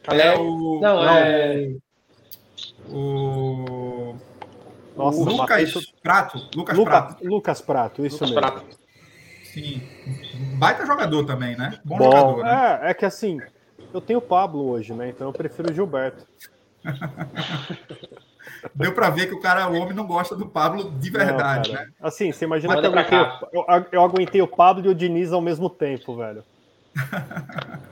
É 0.08 0.36
o. 0.36 0.80
Não, 0.80 0.96
não 0.96 1.08
é. 1.08 1.76
O. 2.90 4.16
Nossa, 4.98 5.18
Lucas. 5.20 5.92
Prato. 6.02 6.48
Lucas 6.54 6.76
Luca... 6.76 6.90
Prato. 6.90 7.24
Lucas 7.24 7.60
Prato, 7.60 8.04
isso 8.04 8.24
Lucas 8.24 8.30
mesmo. 8.30 8.40
Prato. 8.40 8.78
Sim. 9.44 9.82
Baita 10.58 10.84
jogador 10.84 11.24
também, 11.24 11.56
né? 11.56 11.78
Bom, 11.84 11.96
Bom 11.96 12.04
jogador. 12.04 12.42
Né? 12.42 12.80
É, 12.82 12.90
é 12.90 12.94
que 12.94 13.04
assim, 13.04 13.40
eu 13.94 14.00
tenho 14.00 14.18
o 14.18 14.22
Pablo 14.22 14.68
hoje, 14.68 14.92
né? 14.92 15.08
Então 15.08 15.28
eu 15.28 15.32
prefiro 15.32 15.70
o 15.70 15.74
Gilberto. 15.74 16.26
Deu 18.74 18.92
para 18.92 19.10
ver 19.10 19.26
que 19.26 19.34
o 19.34 19.40
cara, 19.40 19.68
o 19.68 19.76
homem, 19.76 19.94
não 19.94 20.06
gosta 20.06 20.34
do 20.34 20.48
Pablo 20.48 20.90
de 20.92 21.10
verdade, 21.10 21.72
não, 21.72 21.80
né? 21.80 21.88
Assim, 22.00 22.32
você 22.32 22.44
imagina 22.44 22.74
Manda 22.74 22.88
que 22.88 22.94
eu 22.94 22.98
aguentei, 22.98 23.18
o, 23.18 23.48
eu, 23.52 23.86
eu 23.92 24.02
aguentei 24.02 24.42
o 24.42 24.48
Pablo 24.48 24.84
e 24.84 24.88
o 24.88 24.94
Diniz 24.94 25.32
ao 25.32 25.40
mesmo 25.40 25.70
tempo, 25.70 26.16
velho. 26.16 26.42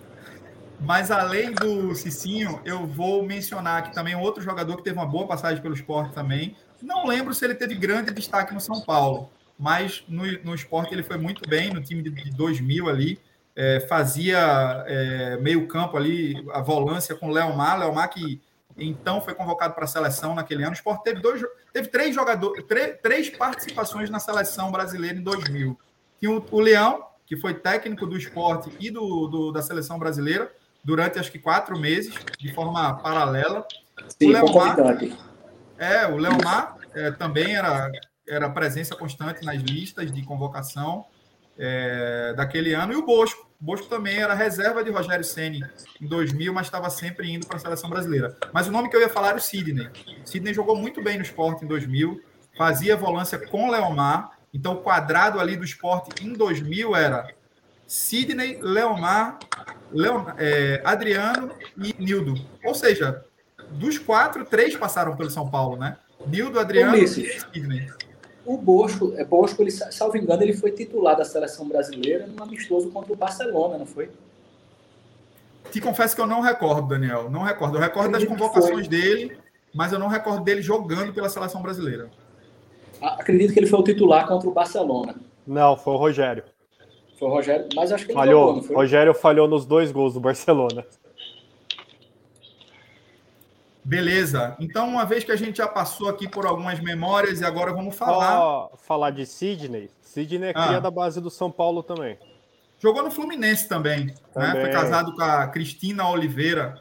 Mas 0.81 1.11
além 1.11 1.53
do 1.53 1.95
Cicinho, 1.95 2.61
eu 2.65 2.87
vou 2.87 3.23
mencionar 3.25 3.79
aqui 3.79 3.95
também 3.95 4.15
outro 4.15 4.43
jogador 4.43 4.77
que 4.77 4.83
teve 4.83 4.97
uma 4.97 5.07
boa 5.07 5.27
passagem 5.27 5.63
pelo 5.63 5.75
esporte 5.75 6.13
também, 6.13 6.57
não 6.83 7.07
lembro 7.07 7.33
se 7.35 7.45
ele 7.45 7.55
teve 7.55 7.75
grande 7.75 8.13
destaque 8.13 8.53
no 8.53 8.61
São 8.61 8.81
Paulo, 8.81 9.31
mas 9.59 10.05
no, 10.09 10.25
no 10.43 10.55
esporte 10.55 10.93
ele 10.93 11.03
foi 11.03 11.17
muito 11.17 11.49
bem, 11.49 11.73
no 11.73 11.83
time 11.83 12.03
de, 12.03 12.11
de 12.11 12.31
2000 12.31 12.89
ali. 12.89 13.19
é, 13.55 13.81
fazia 13.81 14.85
é, 14.87 15.37
meio 15.39 15.67
campo 15.67 15.97
ali, 15.97 16.45
a 16.53 16.61
volância 16.61 17.15
com 17.15 17.29
o 17.29 17.33
Leomar, 17.33 17.79
Leomar 17.79 18.11
que 18.11 18.41
então 18.77 19.23
foi 19.23 19.35
convocado 19.35 19.75
para 19.75 19.85
a 19.85 19.89
seleção 19.89 20.35
naquele 20.35 20.63
ano. 20.63 20.73
O 20.73 20.75
Sport 20.75 21.03
teve, 21.03 21.21
dois, 21.21 21.43
teve 21.73 21.89
três 21.89 22.15
jogadores, 22.15 22.63
três, 22.65 22.97
três 23.03 23.31
participações 23.31 24.11
na 24.11 24.19
seleção 24.19 24.71
brasileira 24.71 25.17
em 25.17 25.23
2000. 25.23 25.79
Tinha 26.21 26.31
o, 26.31 26.45
o 26.51 26.61
Leão, 26.61 27.03
que 27.25 27.37
foi 27.37 27.55
técnico 27.55 28.07
do 28.07 28.17
esporte 28.17 28.71
e 28.79 28.91
do, 28.91 29.27
do, 29.27 29.53
da 29.53 29.63
seleção 29.63 29.99
brasileira 29.99 30.53
durante 30.85 31.19
acho 31.19 31.33
que 31.33 31.39
quatro 31.39 31.79
meses, 31.79 32.15
de 32.39 32.53
forma 32.53 32.95
paralela. 32.99 33.67
Sim, 34.09 34.29
o 34.29 34.33
Leomar, 34.33 34.77
é, 35.79 36.07
o 36.07 36.17
Leomar 36.17 36.77
é, 36.95 37.11
também 37.11 37.55
era, 37.57 37.91
era 38.29 38.51
presença 38.51 38.95
constante 38.97 39.45
nas 39.45 39.61
listas 39.63 40.13
de 40.13 40.23
convocação 40.25 41.07
é, 41.59 42.35
daquele 42.37 42.75
ano, 42.75 42.93
e 42.93 42.97
o 42.97 43.05
Bosco. 43.05 43.47
O 43.61 43.65
Bosco 43.65 43.87
também 43.89 44.19
era 44.19 44.35
reserva 44.35 44.85
de 44.85 44.91
Rogério 44.91 45.25
Ceni 45.25 45.65
em 46.01 46.07
2000, 46.07 46.53
mas 46.53 46.67
estava 46.67 46.91
sempre 46.91 47.33
indo 47.33 47.47
para 47.47 47.57
a 47.57 47.61
seleção 47.61 47.89
brasileira. 47.89 48.37
Mas 48.53 48.67
o 48.67 48.71
nome 48.71 48.91
que 48.91 48.97
eu 48.97 49.01
ia 49.01 49.09
falar 49.09 49.29
era 49.29 49.39
o 49.39 49.41
Sidney. 49.41 49.89
Sidney 50.25 50.53
jogou 50.53 50.77
muito 50.77 51.03
bem 51.03 51.17
no 51.17 51.23
esporte 51.23 51.65
em 51.65 51.69
2000, 51.69 52.21
fazia 52.57 52.97
volância 52.97 53.39
com 53.39 53.71
Leomar, 53.71 54.37
então, 54.57 54.73
o 54.73 54.77
quadrado 54.79 55.39
ali 55.39 55.55
do 55.55 55.65
esporte 55.65 56.25
em 56.25 56.33
2000 56.33 56.97
era 56.97 57.29
Sidney, 57.87 58.59
Leomar, 58.63 59.39
Leon, 59.93 60.25
é, 60.39 60.81
Adriano 60.83 61.55
e 61.77 61.95
Nildo. 62.03 62.35
Ou 62.65 62.75
seja, 62.75 63.23
dos 63.73 63.99
quatro, 63.99 64.45
três 64.45 64.77
passaram 64.77 65.17
pelo 65.17 65.31
São 65.31 65.49
Paulo, 65.49 65.77
né? 65.77 65.97
Nildo, 66.27 66.59
Adriano 66.59 66.97
e 66.97 67.07
Sidney. 67.07 67.89
O 68.45 68.57
Bosco, 68.57 69.13
é, 69.17 69.25
Bosco 69.25 69.63
ele, 69.63 69.71
salvo 69.71 70.17
engano, 70.17 70.43
ele 70.43 70.53
foi 70.53 70.71
titular 70.71 71.17
da 71.17 71.25
seleção 71.25 71.67
brasileira 71.67 72.27
num 72.27 72.43
amistoso 72.43 72.91
contra 72.91 73.13
o 73.13 73.17
Barcelona, 73.17 73.77
não 73.77 73.87
foi? 73.87 74.09
Te 75.71 75.81
confesso 75.81 76.15
que 76.15 76.21
eu 76.21 76.27
não 76.27 76.41
recordo, 76.41 76.89
Daniel. 76.89 77.29
Não 77.29 77.43
recordo. 77.43 77.77
Eu 77.77 77.81
recordo 77.81 78.13
das 78.13 78.25
convocações 78.25 78.87
dele, 78.87 79.37
mas 79.75 79.93
eu 79.93 79.99
não 79.99 80.07
recordo 80.07 80.45
dele 80.45 80.63
jogando 80.63 81.13
pela 81.13 81.29
seleção 81.29 81.61
brasileira. 81.61 82.09
Acredito 83.03 83.53
que 83.53 83.59
ele 83.59 83.67
foi 83.67 83.81
o 83.81 83.83
titular 83.83 84.27
contra 84.29 84.49
o 84.49 84.53
Barcelona. 84.53 85.17
Não, 85.47 85.77
foi 85.77 85.95
o 85.95 85.97
Rogério. 85.97 86.45
Foi 87.19 87.29
o 87.29 87.31
Rogério, 87.33 87.67
mas 87.75 87.93
acho 87.93 88.05
que 88.05 88.13
ele 88.13 88.19
falhou. 88.19 88.47
Jogou, 88.49 88.63
foi? 88.63 88.77
Rogério 88.77 89.15
falhou 89.15 89.49
nos 89.49 89.67
dois 89.67 89.91
gols 89.91 90.15
do 90.15 90.21
Barcelona. 90.21 90.85
Beleza. 93.87 94.57
Então, 94.59 94.89
uma 94.89 95.05
vez 95.05 95.23
que 95.23 95.31
a 95.31 95.37
gente 95.37 95.59
já 95.59 95.69
passou 95.69 96.09
aqui 96.09 96.27
por 96.27 96.45
algumas 96.45 96.81
memórias 96.81 97.41
e 97.41 97.45
agora 97.45 97.73
vamos 97.73 97.95
falar. 97.95 98.67
Oh, 98.73 98.77
falar 98.79 99.11
de 99.11 99.25
Sidney. 99.25 99.89
Sidney 100.03 100.49
é 100.49 100.53
cria 100.53 100.79
ah. 100.79 100.81
da 100.81 100.91
base 100.91 101.21
do 101.21 101.31
São 101.31 101.53
Paulo 101.53 101.85
também. 101.85 102.19
Jogou 102.81 103.05
no 103.05 103.13
Fluminense 103.13 103.69
também. 103.69 104.13
também. 104.35 104.55
Né? 104.55 104.61
Foi 104.61 104.71
casado 104.71 105.15
com 105.15 105.23
a 105.23 105.47
Cristina 105.47 106.09
Oliveira. 106.09 106.81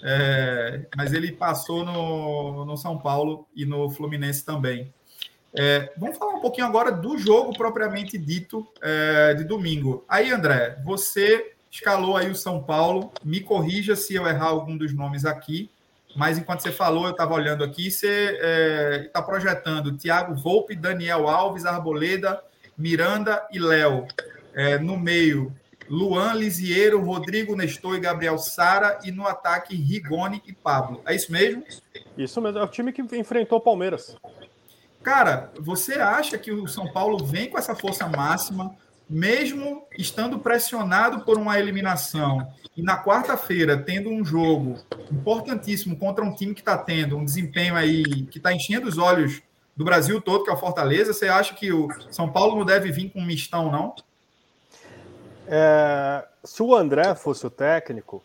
É, 0.00 0.86
mas 0.96 1.12
ele 1.12 1.32
passou 1.32 1.84
no, 1.84 2.64
no 2.64 2.76
São 2.76 2.98
Paulo 2.98 3.48
e 3.52 3.66
no 3.66 3.90
Fluminense 3.90 4.44
também. 4.44 4.94
É, 5.52 5.92
vamos 5.96 6.16
falar 6.16 6.34
um 6.34 6.40
pouquinho 6.40 6.68
agora 6.68 6.92
do 6.92 7.18
jogo 7.18 7.52
propriamente 7.52 8.16
dito 8.16 8.64
é, 8.80 9.34
de 9.34 9.42
domingo. 9.42 10.04
Aí, 10.08 10.30
André, 10.30 10.78
você 10.84 11.52
escalou 11.68 12.16
aí 12.16 12.30
o 12.30 12.36
São 12.36 12.62
Paulo. 12.62 13.10
Me 13.24 13.40
corrija 13.40 13.96
se 13.96 14.14
eu 14.14 14.24
errar 14.28 14.50
algum 14.50 14.76
dos 14.76 14.94
nomes 14.94 15.24
aqui, 15.24 15.68
mas 16.16 16.38
enquanto 16.38 16.60
você 16.60 16.70
falou, 16.70 17.06
eu 17.06 17.10
estava 17.10 17.34
olhando 17.34 17.64
aqui, 17.64 17.90
você 17.90 19.04
está 19.06 19.20
é, 19.20 19.22
projetando 19.22 19.96
Thiago 19.96 20.34
Volpe, 20.34 20.76
Daniel 20.76 21.28
Alves, 21.28 21.66
Arboleda, 21.66 22.42
Miranda 22.76 23.46
e 23.52 23.58
Léo. 23.58 24.06
É, 24.54 24.78
no 24.78 24.96
meio, 24.96 25.52
Luan, 25.88 26.34
Lisiero, 26.34 27.00
Rodrigo 27.00 27.56
Nestor 27.56 27.96
e 27.96 28.00
Gabriel 28.00 28.38
Sara. 28.38 29.00
E 29.04 29.10
no 29.10 29.26
ataque, 29.26 29.74
Rigoni 29.74 30.42
e 30.46 30.52
Pablo. 30.52 31.02
É 31.04 31.14
isso 31.14 31.32
mesmo? 31.32 31.64
Isso 32.16 32.40
mesmo. 32.40 32.58
É 32.58 32.62
o 32.62 32.68
time 32.68 32.92
que 32.92 33.02
enfrentou 33.02 33.58
o 33.58 33.60
Palmeiras. 33.60 34.16
Cara, 35.02 35.52
você 35.60 35.94
acha 35.94 36.38
que 36.38 36.50
o 36.50 36.66
São 36.66 36.90
Paulo 36.90 37.24
vem 37.24 37.50
com 37.50 37.58
essa 37.58 37.74
força 37.74 38.08
máxima, 38.08 38.74
mesmo 39.08 39.86
estando 39.98 40.38
pressionado 40.38 41.20
por 41.24 41.38
uma 41.38 41.58
eliminação, 41.58 42.46
e 42.76 42.82
na 42.82 43.02
quarta-feira 43.02 43.76
tendo 43.76 44.10
um 44.10 44.24
jogo 44.24 44.78
importantíssimo 45.10 45.96
contra 45.96 46.24
um 46.24 46.34
time 46.34 46.54
que 46.54 46.60
está 46.60 46.76
tendo 46.76 47.16
um 47.16 47.24
desempenho 47.24 47.76
aí 47.76 48.02
que 48.26 48.38
está 48.38 48.52
enchendo 48.52 48.88
os 48.88 48.98
olhos 48.98 49.42
do 49.76 49.84
Brasil 49.84 50.20
todo, 50.20 50.44
que 50.44 50.50
é 50.50 50.52
o 50.52 50.58
Fortaleza, 50.58 51.12
você 51.12 51.28
acha 51.28 51.54
que 51.54 51.72
o 51.72 51.88
São 52.10 52.30
Paulo 52.30 52.56
não 52.56 52.64
deve 52.64 52.90
vir 52.90 53.10
com 53.10 53.20
um 53.20 53.24
mistão, 53.24 53.70
não? 53.70 53.94
É, 55.46 56.24
se 56.42 56.62
o 56.62 56.74
André 56.74 57.14
fosse 57.14 57.46
o 57.46 57.50
técnico, 57.50 58.22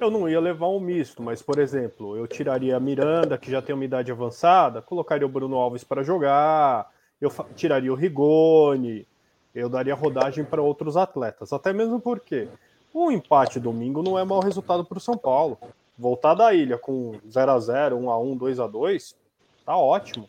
eu 0.00 0.10
não 0.10 0.28
ia 0.28 0.40
levar 0.40 0.68
um 0.68 0.80
misto, 0.80 1.22
mas, 1.22 1.42
por 1.42 1.58
exemplo, 1.58 2.16
eu 2.16 2.26
tiraria 2.26 2.76
a 2.76 2.80
Miranda, 2.80 3.38
que 3.38 3.50
já 3.50 3.60
tem 3.60 3.74
uma 3.74 3.84
idade 3.84 4.10
avançada, 4.10 4.82
colocaria 4.82 5.26
o 5.26 5.30
Bruno 5.30 5.56
Alves 5.56 5.84
para 5.84 6.02
jogar, 6.02 6.90
eu 7.20 7.30
tiraria 7.54 7.92
o 7.92 7.96
Rigoni, 7.96 9.06
eu 9.54 9.68
daria 9.68 9.94
rodagem 9.94 10.44
para 10.44 10.62
outros 10.62 10.96
atletas. 10.96 11.52
Até 11.52 11.72
mesmo 11.72 12.00
porque 12.00 12.48
um 12.94 13.10
empate 13.10 13.60
domingo 13.60 14.02
não 14.02 14.18
é 14.18 14.24
mau 14.24 14.40
resultado 14.40 14.84
para 14.84 14.98
o 14.98 15.00
São 15.00 15.16
Paulo. 15.16 15.58
Voltar 15.98 16.34
da 16.34 16.52
ilha 16.54 16.78
com 16.78 17.18
0 17.30 17.52
a 17.52 17.58
0 17.58 17.96
1 17.96 18.10
a 18.10 18.18
1 18.18 18.36
2 18.36 18.60
a 18.60 18.66
2 18.66 19.14
tá 19.64 19.76
ótimo. 19.76 20.28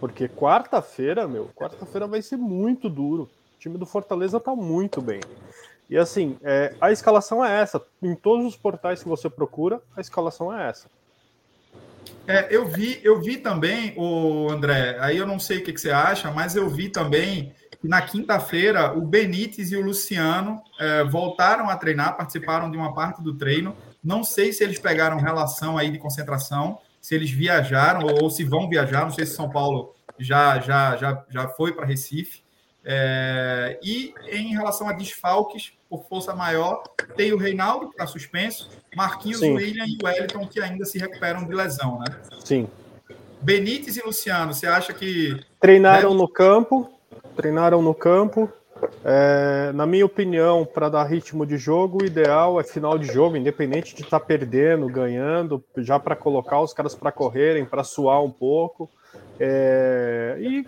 Porque 0.00 0.28
quarta-feira, 0.28 1.28
meu, 1.28 1.50
quarta-feira 1.54 2.06
vai 2.06 2.22
ser 2.22 2.36
muito 2.36 2.88
duro. 2.88 3.24
O 3.56 3.58
time 3.58 3.78
do 3.78 3.86
Fortaleza 3.86 4.40
tá 4.40 4.54
muito 4.54 5.00
bem. 5.00 5.20
E 5.88 5.96
assim, 5.96 6.38
é, 6.42 6.74
a 6.80 6.90
escalação 6.90 7.44
é 7.44 7.60
essa. 7.60 7.80
Em 8.02 8.14
todos 8.14 8.46
os 8.46 8.56
portais 8.56 9.02
que 9.02 9.08
você 9.08 9.28
procura, 9.28 9.80
a 9.96 10.00
escalação 10.00 10.52
é 10.56 10.68
essa. 10.68 10.88
É, 12.26 12.48
eu 12.50 12.66
vi, 12.66 13.00
eu 13.02 13.20
vi 13.20 13.36
também, 13.36 13.94
o 13.96 14.48
André, 14.50 14.96
aí 15.00 15.16
eu 15.16 15.26
não 15.26 15.38
sei 15.38 15.58
o 15.58 15.64
que, 15.64 15.72
que 15.72 15.80
você 15.80 15.90
acha, 15.90 16.30
mas 16.30 16.56
eu 16.56 16.68
vi 16.68 16.88
também 16.88 17.52
na 17.82 18.00
quinta-feira 18.00 18.92
o 18.96 19.00
Benítez 19.02 19.72
e 19.72 19.76
o 19.76 19.82
Luciano 19.82 20.62
é, 20.78 21.04
voltaram 21.04 21.68
a 21.68 21.76
treinar, 21.76 22.16
participaram 22.16 22.70
de 22.70 22.76
uma 22.76 22.94
parte 22.94 23.22
do 23.22 23.34
treino. 23.34 23.76
Não 24.02 24.22
sei 24.22 24.52
se 24.52 24.62
eles 24.62 24.78
pegaram 24.78 25.18
relação 25.18 25.76
aí 25.76 25.90
de 25.90 25.98
concentração, 25.98 26.78
se 27.00 27.14
eles 27.14 27.30
viajaram 27.30 28.06
ou, 28.06 28.24
ou 28.24 28.30
se 28.30 28.44
vão 28.44 28.68
viajar. 28.68 29.02
Não 29.02 29.10
sei 29.10 29.26
se 29.26 29.34
São 29.34 29.50
Paulo 29.50 29.94
já 30.18 30.60
já 30.60 30.96
já, 30.96 31.24
já 31.28 31.48
foi 31.48 31.72
para 31.72 31.86
Recife. 31.86 32.42
É, 32.84 33.78
e 33.82 34.12
em 34.28 34.54
relação 34.54 34.88
a 34.88 34.92
desfalques, 34.92 35.72
por 35.88 36.04
força 36.08 36.34
maior, 36.34 36.82
tem 37.16 37.32
o 37.32 37.36
Reinaldo, 37.36 37.86
que 37.86 37.92
está 37.92 38.06
suspenso, 38.06 38.70
Marquinhos, 38.96 39.38
Sim. 39.38 39.54
William 39.54 39.84
e 39.86 39.98
o 40.02 40.06
Wellington, 40.06 40.46
que 40.48 40.60
ainda 40.60 40.84
se 40.84 40.98
recuperam 40.98 41.44
de 41.44 41.54
lesão, 41.54 42.00
né? 42.00 42.06
Sim. 42.44 42.68
Benítez 43.40 43.96
e 43.96 44.02
Luciano, 44.04 44.54
você 44.54 44.66
acha 44.66 44.92
que. 44.92 45.38
Treinaram 45.60 46.10
deve... 46.10 46.22
no 46.22 46.28
campo, 46.28 46.91
treinaram 47.36 47.82
no 47.82 47.94
campo. 47.94 48.50
É, 49.04 49.70
na 49.74 49.86
minha 49.86 50.04
opinião, 50.04 50.64
para 50.64 50.88
dar 50.88 51.04
ritmo 51.04 51.46
de 51.46 51.56
jogo, 51.56 52.02
o 52.02 52.06
ideal 52.06 52.60
é 52.60 52.64
final 52.64 52.98
de 52.98 53.06
jogo, 53.06 53.36
independente 53.36 53.94
de 53.94 54.02
estar 54.02 54.18
tá 54.18 54.26
perdendo, 54.26 54.88
ganhando, 54.88 55.62
já 55.78 55.98
para 55.98 56.16
colocar 56.16 56.60
os 56.60 56.72
caras 56.72 56.94
para 56.94 57.12
correrem, 57.12 57.64
para 57.64 57.84
suar 57.84 58.22
um 58.22 58.30
pouco. 58.30 58.90
É, 59.38 60.36
e 60.40 60.64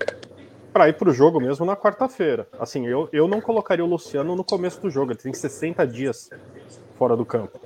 para 0.73 0.89
ir 0.89 0.95
para 0.95 1.09
o 1.09 1.13
jogo 1.13 1.41
mesmo 1.41 1.65
na 1.65 1.77
quarta-feira. 1.77 2.49
Assim, 2.59 2.87
eu, 2.87 3.09
eu 3.13 3.29
não 3.29 3.41
colocaria 3.41 3.85
o 3.85 3.89
Luciano 3.89 4.35
no 4.35 4.43
começo 4.43 4.81
do 4.81 4.91
jogo, 4.91 5.13
ele 5.13 5.21
tem 5.21 5.33
60 5.33 5.87
dias 5.87 6.29
fora 6.99 7.17
do 7.17 7.25
campo. 7.25 7.61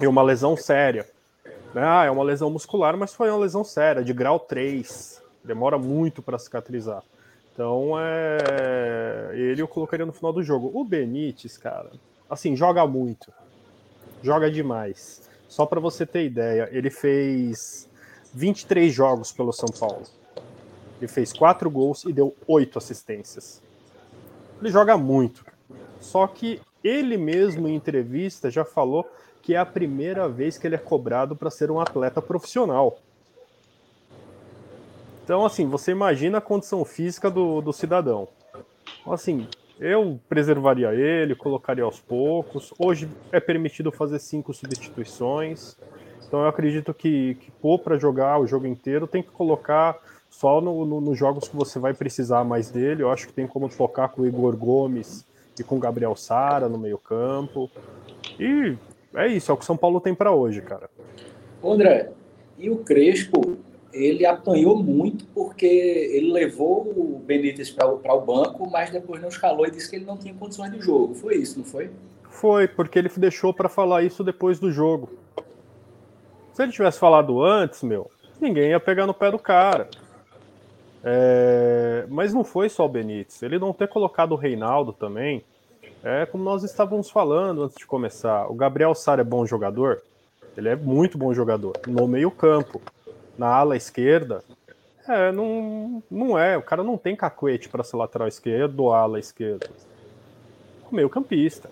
E 0.00 0.06
uma 0.06 0.22
lesão 0.22 0.56
séria. 0.56 1.06
Ah, 1.74 2.04
é 2.04 2.10
uma 2.10 2.22
lesão 2.22 2.48
muscular, 2.48 2.96
mas 2.96 3.12
foi 3.12 3.28
uma 3.28 3.38
lesão 3.38 3.64
séria, 3.64 4.04
de 4.04 4.12
grau 4.12 4.38
3. 4.38 5.20
Demora 5.44 5.78
muito 5.78 6.22
para 6.22 6.38
cicatrizar. 6.38 7.02
Então, 7.56 7.94
é... 7.98 9.30
ele 9.32 9.62
eu 9.62 9.66
colocaria 9.66 10.04
no 10.04 10.12
final 10.12 10.30
do 10.30 10.42
jogo. 10.42 10.70
O 10.74 10.84
Benítez, 10.84 11.56
cara, 11.56 11.90
assim, 12.28 12.54
joga 12.54 12.86
muito. 12.86 13.32
Joga 14.22 14.50
demais. 14.50 15.26
Só 15.48 15.64
para 15.64 15.80
você 15.80 16.04
ter 16.04 16.26
ideia, 16.26 16.68
ele 16.70 16.90
fez 16.90 17.88
23 18.34 18.92
jogos 18.92 19.32
pelo 19.32 19.54
São 19.54 19.70
Paulo. 19.70 20.02
Ele 20.98 21.08
fez 21.08 21.32
quatro 21.32 21.70
gols 21.70 22.04
e 22.04 22.12
deu 22.12 22.36
oito 22.46 22.76
assistências. 22.76 23.62
Ele 24.60 24.68
joga 24.68 24.98
muito. 24.98 25.42
Só 25.98 26.26
que 26.26 26.60
ele 26.84 27.16
mesmo 27.16 27.68
em 27.68 27.74
entrevista 27.74 28.50
já 28.50 28.66
falou 28.66 29.10
que 29.40 29.54
é 29.54 29.58
a 29.58 29.64
primeira 29.64 30.28
vez 30.28 30.58
que 30.58 30.66
ele 30.66 30.74
é 30.74 30.78
cobrado 30.78 31.34
para 31.34 31.50
ser 31.50 31.70
um 31.70 31.80
atleta 31.80 32.20
profissional. 32.20 32.98
Então, 35.26 35.44
assim, 35.44 35.66
você 35.66 35.90
imagina 35.90 36.38
a 36.38 36.40
condição 36.40 36.84
física 36.84 37.28
do, 37.28 37.60
do 37.60 37.72
cidadão. 37.72 38.28
Então, 39.00 39.12
assim, 39.12 39.48
eu 39.80 40.20
preservaria 40.28 40.94
ele, 40.94 41.34
colocaria 41.34 41.82
aos 41.82 41.98
poucos. 41.98 42.72
Hoje 42.78 43.08
é 43.32 43.40
permitido 43.40 43.90
fazer 43.90 44.20
cinco 44.20 44.54
substituições. 44.54 45.76
Então, 46.24 46.42
eu 46.42 46.46
acredito 46.46 46.94
que, 46.94 47.34
que 47.40 47.50
pôr 47.50 47.80
para 47.80 47.98
jogar 47.98 48.38
o 48.38 48.46
jogo 48.46 48.68
inteiro 48.68 49.08
tem 49.08 49.20
que 49.20 49.32
colocar 49.32 49.98
só 50.30 50.60
no, 50.60 50.86
no, 50.86 51.00
nos 51.00 51.18
jogos 51.18 51.48
que 51.48 51.56
você 51.56 51.80
vai 51.80 51.92
precisar 51.92 52.44
mais 52.44 52.70
dele. 52.70 53.02
Eu 53.02 53.10
acho 53.10 53.26
que 53.26 53.32
tem 53.32 53.48
como 53.48 53.68
tocar 53.68 54.10
com 54.10 54.22
o 54.22 54.26
Igor 54.28 54.56
Gomes 54.56 55.26
e 55.58 55.64
com 55.64 55.80
Gabriel 55.80 56.14
Sara 56.14 56.68
no 56.68 56.78
meio-campo. 56.78 57.68
E 58.38 58.78
é 59.12 59.26
isso, 59.26 59.50
é 59.50 59.54
o 59.54 59.56
que 59.56 59.64
o 59.64 59.66
São 59.66 59.76
Paulo 59.76 60.00
tem 60.00 60.14
para 60.14 60.30
hoje, 60.30 60.60
cara. 60.60 60.88
André, 61.64 62.12
e 62.56 62.70
o 62.70 62.76
Crespo, 62.76 63.56
ele 63.96 64.26
apanhou 64.26 64.76
muito 64.76 65.24
porque 65.34 65.66
ele 65.66 66.30
levou 66.32 66.82
o 66.82 67.18
Benítez 67.24 67.70
para 67.70 68.14
o 68.14 68.20
banco, 68.20 68.68
mas 68.70 68.90
depois 68.90 69.20
não 69.20 69.28
escalou 69.28 69.66
e 69.66 69.70
disse 69.70 69.88
que 69.88 69.96
ele 69.96 70.04
não 70.04 70.16
tinha 70.16 70.34
condições 70.34 70.70
de 70.70 70.80
jogo. 70.80 71.14
Foi 71.14 71.36
isso, 71.36 71.58
não 71.58 71.64
foi? 71.64 71.90
Foi, 72.30 72.68
porque 72.68 72.98
ele 72.98 73.08
deixou 73.16 73.54
para 73.54 73.68
falar 73.68 74.02
isso 74.02 74.22
depois 74.22 74.58
do 74.58 74.70
jogo. 74.70 75.08
Se 76.52 76.62
ele 76.62 76.72
tivesse 76.72 76.98
falado 76.98 77.42
antes, 77.42 77.82
meu, 77.82 78.10
ninguém 78.40 78.70
ia 78.70 78.80
pegar 78.80 79.06
no 79.06 79.14
pé 79.14 79.30
do 79.30 79.38
cara. 79.38 79.88
É... 81.02 82.04
Mas 82.08 82.34
não 82.34 82.44
foi 82.44 82.68
só 82.68 82.84
o 82.84 82.88
Benítez. 82.88 83.42
Ele 83.42 83.58
não 83.58 83.72
ter 83.72 83.88
colocado 83.88 84.32
o 84.32 84.36
Reinaldo 84.36 84.92
também. 84.92 85.44
É 86.02 86.26
como 86.26 86.44
nós 86.44 86.62
estávamos 86.62 87.10
falando 87.10 87.64
antes 87.64 87.76
de 87.76 87.86
começar. 87.86 88.50
O 88.50 88.54
Gabriel 88.54 88.94
Sara 88.94 89.22
é 89.22 89.24
bom 89.24 89.46
jogador? 89.46 90.02
Ele 90.56 90.68
é 90.68 90.76
muito 90.76 91.16
bom 91.16 91.32
jogador. 91.32 91.72
No 91.86 92.06
meio-campo. 92.06 92.80
Na 93.38 93.48
ala 93.48 93.76
esquerda. 93.76 94.42
É, 95.08 95.30
não, 95.30 96.02
não 96.10 96.38
é. 96.38 96.56
O 96.56 96.62
cara 96.62 96.82
não 96.82 96.96
tem 96.98 97.14
cacuete 97.14 97.68
para 97.68 97.84
ser 97.84 97.96
lateral 97.96 98.26
esquerdo 98.26 98.80
ou 98.80 98.92
ala 98.92 99.18
esquerda. 99.18 99.68
O 100.90 100.94
meio-campista. 100.94 101.70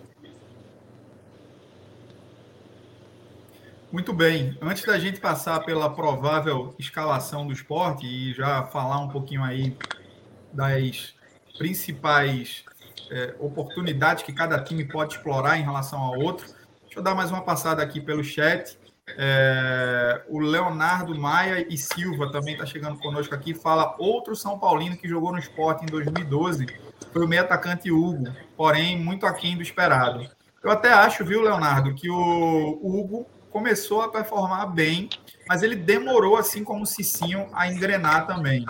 Muito 3.95 4.12
bem. 4.12 4.59
Antes 4.61 4.85
da 4.85 4.99
gente 4.99 5.21
passar 5.21 5.61
pela 5.65 5.89
provável 5.89 6.75
escalação 6.79 7.47
do 7.47 7.53
esporte 7.53 8.05
e 8.05 8.35
já 8.35 8.65
falar 8.65 8.99
um 8.99 9.09
pouquinho 9.09 9.45
aí 9.45 9.77
das 10.53 11.15
principais 11.57 12.65
é, 13.09 13.37
oportunidades 13.39 14.25
que 14.25 14.33
cada 14.33 14.61
time 14.61 14.85
pode 14.85 15.15
explorar 15.15 15.59
em 15.59 15.62
relação 15.62 16.01
ao 16.01 16.19
outro, 16.19 16.47
deixa 16.83 16.99
eu 16.99 17.03
dar 17.05 17.15
mais 17.15 17.31
uma 17.31 17.43
passada 17.43 17.83
aqui 17.83 18.01
pelo 18.01 18.25
chat. 18.25 18.77
É, 19.09 20.23
o 20.29 20.39
Leonardo 20.39 21.15
Maia 21.19 21.67
e 21.69 21.77
Silva 21.77 22.33
também 22.33 22.55
está 22.55 22.65
chegando 22.65 22.99
conosco 22.99 23.35
aqui. 23.35 23.55
Fala 23.55 23.95
outro 23.99 24.35
São 24.35 24.59
Paulino 24.59 24.97
que 24.97 25.09
jogou 25.09 25.33
no 25.33 25.39
esporte 25.39 25.85
em 25.85 25.87
2012 25.87 26.67
foi 27.15 27.25
o 27.25 27.29
meio 27.29 27.43
atacante 27.43 27.93
Hugo, 27.93 28.27
porém 28.57 28.99
muito 28.99 29.25
aquém 29.25 29.57
do 29.57 29.63
esperado. 29.63 30.29
Eu 30.61 30.71
até 30.71 30.93
acho, 30.93 31.25
viu, 31.25 31.43
Leonardo, 31.43 31.95
que 31.95 32.11
o 32.11 32.81
Hugo 32.83 33.25
começou 33.53 34.03
a 34.03 34.11
performar 34.11 34.69
bem, 34.73 35.09
mas 35.49 35.63
ele 35.63 35.77
demorou, 35.77 36.37
assim 36.37 36.65
como 36.65 36.83
o 36.83 36.87
Cicinho, 36.87 37.47
a 37.53 37.71
engrenar 37.71 38.27
também. 38.27 38.67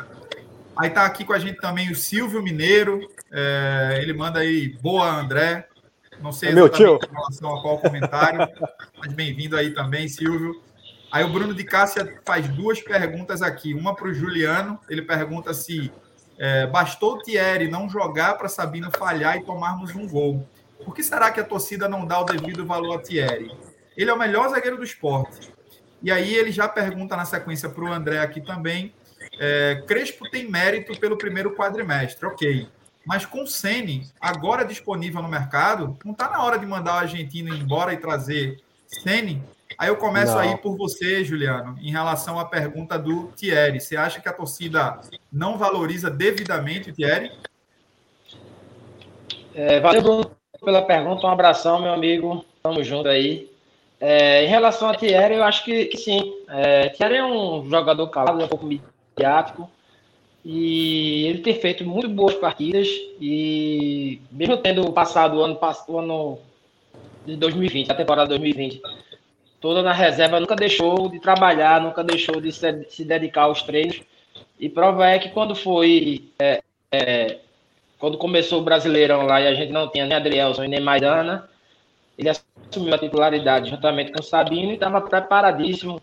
Aí 0.76 0.90
tá 0.90 1.06
aqui 1.06 1.24
com 1.24 1.32
a 1.32 1.38
gente 1.38 1.58
também 1.58 1.90
o 1.90 1.94
Silvio 1.94 2.42
Mineiro, 2.42 3.00
é, 3.32 4.00
ele 4.02 4.12
manda 4.12 4.40
aí, 4.40 4.76
boa 4.82 5.08
André, 5.08 5.66
não 6.20 6.32
sei 6.32 6.50
é 6.50 6.52
exatamente 6.52 7.06
em 7.06 7.12
relação 7.12 7.54
a 7.54 7.62
qual 7.62 7.78
comentário, 7.78 8.48
mas 8.98 9.12
bem-vindo 9.12 9.56
aí 9.56 9.72
também, 9.72 10.08
Silvio. 10.08 10.62
Aí 11.10 11.22
o 11.22 11.32
Bruno 11.32 11.54
de 11.54 11.62
Cássia 11.62 12.20
faz 12.24 12.48
duas 12.48 12.80
perguntas 12.80 13.40
aqui, 13.40 13.72
uma 13.72 13.94
para 13.94 14.08
o 14.08 14.14
Juliano, 14.14 14.80
ele 14.88 15.02
pergunta 15.02 15.54
se 15.54 15.92
é, 16.38 16.66
bastou 16.66 17.14
o 17.14 17.22
Thierry 17.22 17.68
não 17.68 17.88
jogar 17.88 18.36
para 18.36 18.48
Sabino 18.48 18.90
falhar 18.90 19.36
e 19.36 19.44
tomarmos 19.44 19.94
um 19.94 20.08
gol. 20.08 20.48
Por 20.84 20.94
que 20.94 21.02
será 21.02 21.30
que 21.30 21.40
a 21.40 21.44
torcida 21.44 21.88
não 21.88 22.04
dá 22.04 22.20
o 22.20 22.24
devido 22.24 22.66
valor 22.66 22.96
a 22.96 22.98
Thierry? 23.00 23.50
Ele 23.96 24.10
é 24.10 24.12
o 24.12 24.18
melhor 24.18 24.48
zagueiro 24.48 24.76
do 24.76 24.84
esporte. 24.84 25.52
E 26.02 26.10
aí 26.10 26.34
ele 26.34 26.50
já 26.50 26.68
pergunta 26.68 27.16
na 27.16 27.24
sequência 27.24 27.68
para 27.68 27.84
o 27.84 27.92
André 27.92 28.18
aqui 28.18 28.40
também. 28.40 28.92
É, 29.38 29.82
Crespo 29.86 30.28
tem 30.30 30.50
mérito 30.50 30.98
pelo 30.98 31.16
primeiro 31.16 31.54
quadrimestre, 31.54 32.26
ok. 32.26 32.68
Mas 33.06 33.26
com 33.26 33.42
o 33.42 33.46
Sene 33.46 34.06
agora 34.20 34.64
disponível 34.64 35.22
no 35.22 35.28
mercado, 35.28 35.96
não 36.04 36.12
está 36.12 36.30
na 36.30 36.42
hora 36.42 36.58
de 36.58 36.66
mandar 36.66 36.94
o 36.94 36.98
argentino 36.98 37.54
embora 37.54 37.92
e 37.92 37.98
trazer 37.98 38.62
Sene? 38.86 39.42
Aí 39.78 39.88
eu 39.88 39.96
começo 39.96 40.32
não. 40.32 40.40
aí 40.40 40.56
por 40.56 40.76
você, 40.76 41.24
Juliano, 41.24 41.76
em 41.80 41.90
relação 41.90 42.38
à 42.38 42.44
pergunta 42.44 42.98
do 42.98 43.28
Thierry. 43.28 43.80
Você 43.80 43.96
acha 43.96 44.20
que 44.20 44.28
a 44.28 44.32
torcida 44.32 45.00
não 45.32 45.58
valoriza 45.58 46.10
devidamente 46.10 46.90
o 46.90 46.94
Thierry? 46.94 47.32
É, 49.54 49.80
valeu, 49.80 50.02
Bruno, 50.02 50.30
pela 50.64 50.82
pergunta. 50.82 51.26
Um 51.26 51.30
abração, 51.30 51.80
meu 51.80 51.92
amigo. 51.92 52.44
Tamo 52.62 52.82
junto 52.82 53.08
aí. 53.08 53.50
É, 54.00 54.44
em 54.44 54.48
relação 54.48 54.88
a 54.88 54.96
Thierry, 54.96 55.34
eu 55.34 55.44
acho 55.44 55.64
que, 55.64 55.86
que 55.86 55.96
sim. 55.96 56.34
É, 56.48 56.88
Thierry 56.90 57.16
é 57.16 57.24
um 57.24 57.68
jogador 57.68 58.06
calado, 58.08 58.40
é 58.40 58.44
um 58.44 58.48
pouco 58.48 58.66
midiático. 58.66 59.70
E 60.44 61.26
ele 61.26 61.38
tem 61.38 61.54
feito 61.54 61.84
muito 61.84 62.08
boas 62.08 62.34
partidas. 62.34 62.86
E 63.20 64.20
mesmo 64.30 64.56
tendo 64.58 64.92
passado 64.92 65.38
o 65.38 65.42
ano, 65.42 65.58
o 65.88 65.98
ano 65.98 66.38
de 67.24 67.36
2020, 67.36 67.90
a 67.90 67.94
temporada 67.94 68.28
2020, 68.28 68.82
toda 69.60 69.82
na 69.82 69.92
reserva, 69.92 70.38
nunca 70.38 70.54
deixou 70.54 71.08
de 71.08 71.18
trabalhar, 71.18 71.80
nunca 71.80 72.04
deixou 72.04 72.40
de 72.40 72.52
se, 72.52 72.84
se 72.90 73.04
dedicar 73.04 73.44
aos 73.44 73.62
treinos. 73.62 74.02
E 74.60 74.68
prova 74.68 75.08
é 75.08 75.18
que 75.18 75.30
quando 75.30 75.54
foi. 75.54 76.28
É, 76.38 76.62
é, 76.92 77.38
quando 77.98 78.18
começou 78.18 78.60
o 78.60 78.64
Brasileirão 78.64 79.22
lá 79.22 79.40
e 79.40 79.46
a 79.46 79.54
gente 79.54 79.72
não 79.72 79.88
tinha 79.88 80.04
nem 80.04 80.16
Adrielson 80.16 80.64
nem 80.64 80.80
Maidana, 80.80 81.48
ele 82.18 82.28
assumiu 82.28 82.94
a 82.94 82.98
titularidade 82.98 83.70
juntamente 83.70 84.12
com 84.12 84.20
o 84.20 84.22
Sabino 84.22 84.70
e 84.70 84.74
estava 84.74 85.00
preparadíssimo 85.00 86.02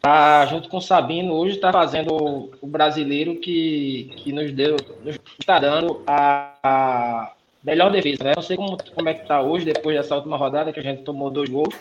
para, 0.00 0.46
junto 0.46 0.68
com 0.68 0.78
o 0.78 0.82
Sabino, 0.82 1.34
hoje 1.34 1.56
está 1.56 1.72
fazendo 1.72 2.50
o 2.60 2.66
brasileiro 2.66 3.36
que, 3.36 4.10
que 4.16 4.32
nos 4.32 4.50
deu, 4.52 4.76
nos 5.02 5.18
está 5.38 5.58
dando 5.58 6.02
a, 6.06 6.54
a 6.62 7.32
melhor 7.62 7.90
defesa. 7.90 8.24
Né? 8.24 8.32
Não 8.34 8.42
sei 8.42 8.56
como, 8.56 8.76
como 8.94 9.08
é 9.08 9.14
que 9.14 9.22
está 9.22 9.42
hoje, 9.42 9.64
depois 9.64 9.96
dessa 9.96 10.16
última 10.16 10.36
rodada, 10.36 10.72
que 10.72 10.80
a 10.80 10.82
gente 10.82 11.02
tomou 11.02 11.30
dois 11.30 11.50
gols, 11.50 11.74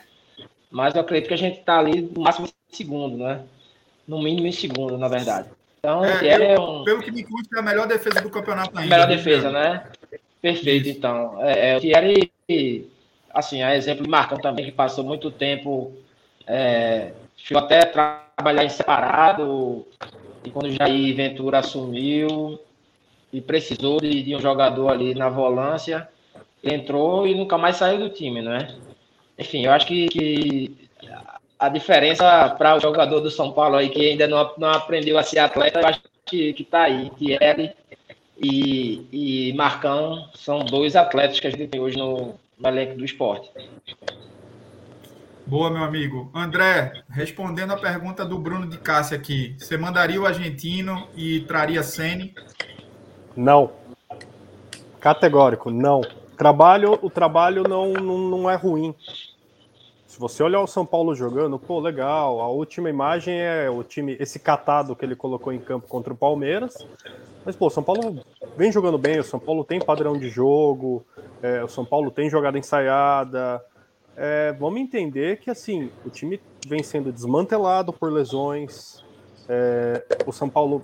mas 0.70 0.96
eu 0.96 1.02
acredito 1.02 1.30
que 1.30 1.34
a 1.34 1.38
gente 1.38 1.60
está 1.60 1.80
ali 1.80 2.02
no 2.02 2.22
máximo 2.22 2.48
em 2.48 2.76
segundo, 2.76 3.18
né? 3.18 3.42
No 4.08 4.22
mínimo 4.22 4.48
em 4.48 4.52
segundo, 4.52 4.98
na 4.98 5.08
verdade. 5.08 5.48
Então, 5.80 6.04
é, 6.04 6.54
é 6.54 6.60
um... 6.60 6.84
Pelo 6.84 7.02
que 7.02 7.12
me 7.12 7.24
consta, 7.24 7.56
é 7.56 7.60
a 7.60 7.64
melhor 7.64 7.88
defesa 7.88 8.22
do 8.22 8.30
campeonato 8.30 8.78
ainda. 8.78 8.96
Melhor 8.96 9.08
defesa, 9.08 9.50
né? 9.50 9.84
Perfeito, 10.42 10.88
Isso. 10.88 10.98
então. 10.98 11.44
É, 11.44 11.72
é, 11.72 11.78
o 11.78 11.80
Thierry 11.80 12.32
assim, 13.34 13.62
a 13.62 13.76
exemplo 13.76 14.04
de 14.04 14.10
Marcão 14.10 14.38
também, 14.38 14.66
que 14.66 14.72
passou 14.72 15.04
muito 15.04 15.32
tempo, 15.32 15.94
é, 16.46 17.12
chegou 17.44 17.64
até 17.64 17.82
trabalhar 17.86 18.64
em 18.64 18.70
separado, 18.70 19.86
e 20.44 20.50
quando 20.50 20.68
o 20.68 20.72
Jair 20.72 21.16
Ventura 21.16 21.60
assumiu 21.60 22.60
e 23.32 23.42
precisou 23.42 24.00
de, 24.00 24.24
de 24.24 24.36
um 24.36 24.40
jogador 24.40 24.90
ali 24.90 25.14
na 25.14 25.30
volância, 25.30 26.08
entrou 26.64 27.28
e 27.28 27.36
nunca 27.36 27.58
mais 27.58 27.78
saiu 27.78 28.00
do 28.00 28.10
time, 28.10 28.42
não 28.42 28.54
é? 28.54 28.68
Enfim, 29.38 29.66
eu 29.66 29.72
acho 29.72 29.88
que, 29.88 30.08
que 30.08 30.90
a 31.58 31.70
diferença 31.70 32.50
para 32.58 32.76
o 32.76 32.80
jogador 32.80 33.20
do 33.20 33.30
São 33.30 33.52
Paulo 33.52 33.76
aí 33.76 33.90
que 33.90 34.12
ainda 34.12 34.28
não, 34.28 34.54
não 34.58 34.70
aprendeu 34.70 35.18
a 35.18 35.24
ser 35.24 35.40
atleta, 35.40 35.80
eu 35.80 35.88
acho 35.88 36.02
que, 36.26 36.54
que 36.54 36.64
tá 36.64 36.84
aí, 36.84 37.10
que 37.12 37.38
ele 37.40 37.72
e, 38.42 39.50
e 39.50 39.54
Marcão 39.54 40.30
são 40.34 40.64
dois 40.64 40.96
atletas 40.96 41.40
que 41.40 41.48
a 41.48 41.50
gente 41.50 41.68
tem 41.68 41.82
hoje 41.82 41.98
no, 41.98 42.36
no 42.58 42.68
elenco 42.68 42.96
do 42.96 43.04
esporte. 43.04 43.50
Boa, 45.50 45.72
meu 45.72 45.84
amigo. 45.84 46.30
André, 46.32 47.02
respondendo 47.10 47.74
a 47.74 47.78
pergunta 47.78 48.24
do 48.24 48.38
Bruno 48.38 48.68
de 48.68 48.78
Cássia 48.78 49.18
aqui, 49.18 49.56
você 49.58 49.80
mandaria 49.80 50.22
o 50.22 50.28
argentino 50.28 51.08
e 51.16 51.40
traria 51.40 51.82
Sene? 51.82 52.36
Não. 53.36 53.72
Categórico, 55.00 55.72
não. 55.72 56.02
Trabalho, 56.38 57.00
o 57.02 57.10
trabalho 57.10 57.64
não, 57.64 57.94
não, 57.94 58.18
não 58.20 58.48
é 58.48 58.54
ruim. 58.54 58.94
Se 60.06 60.20
você 60.20 60.44
olhar 60.44 60.62
o 60.62 60.68
São 60.68 60.86
Paulo 60.86 61.16
jogando, 61.16 61.58
pô, 61.58 61.80
legal. 61.80 62.42
A 62.42 62.48
última 62.48 62.88
imagem 62.88 63.40
é 63.40 63.68
o 63.72 63.84
time, 63.84 64.16
esse 64.20 64.38
catado 64.38 64.96
que 64.96 65.04
ele 65.04 65.16
colocou 65.16 65.52
em 65.52 65.60
campo 65.60 65.88
contra 65.88 66.14
o 66.14 66.16
Palmeiras. 66.16 66.78
Mas, 67.44 67.56
pô, 67.56 67.66
o 67.66 67.72
São 67.72 67.82
Paulo 67.82 68.24
vem 68.56 68.72
jogando 68.72 69.00
bem, 69.00 69.18
o 69.18 69.24
São 69.24 69.40
Paulo 69.40 69.64
tem 69.64 69.80
padrão 69.80 70.16
de 70.16 70.30
jogo, 70.30 71.04
é, 71.42 71.64
o 71.64 71.68
São 71.68 71.84
Paulo 71.84 72.12
tem 72.12 72.30
jogada 72.30 72.60
ensaiada. 72.60 73.60
É, 74.22 74.52
vamos 74.52 74.82
entender 74.82 75.40
que, 75.40 75.50
assim, 75.50 75.90
o 76.06 76.10
time 76.10 76.42
vem 76.68 76.84
sendo 76.84 77.10
desmantelado 77.10 77.94
por 77.94 78.12
lesões. 78.12 79.02
É, 79.48 80.04
o 80.26 80.34
São 80.34 80.50
Paulo, 80.50 80.82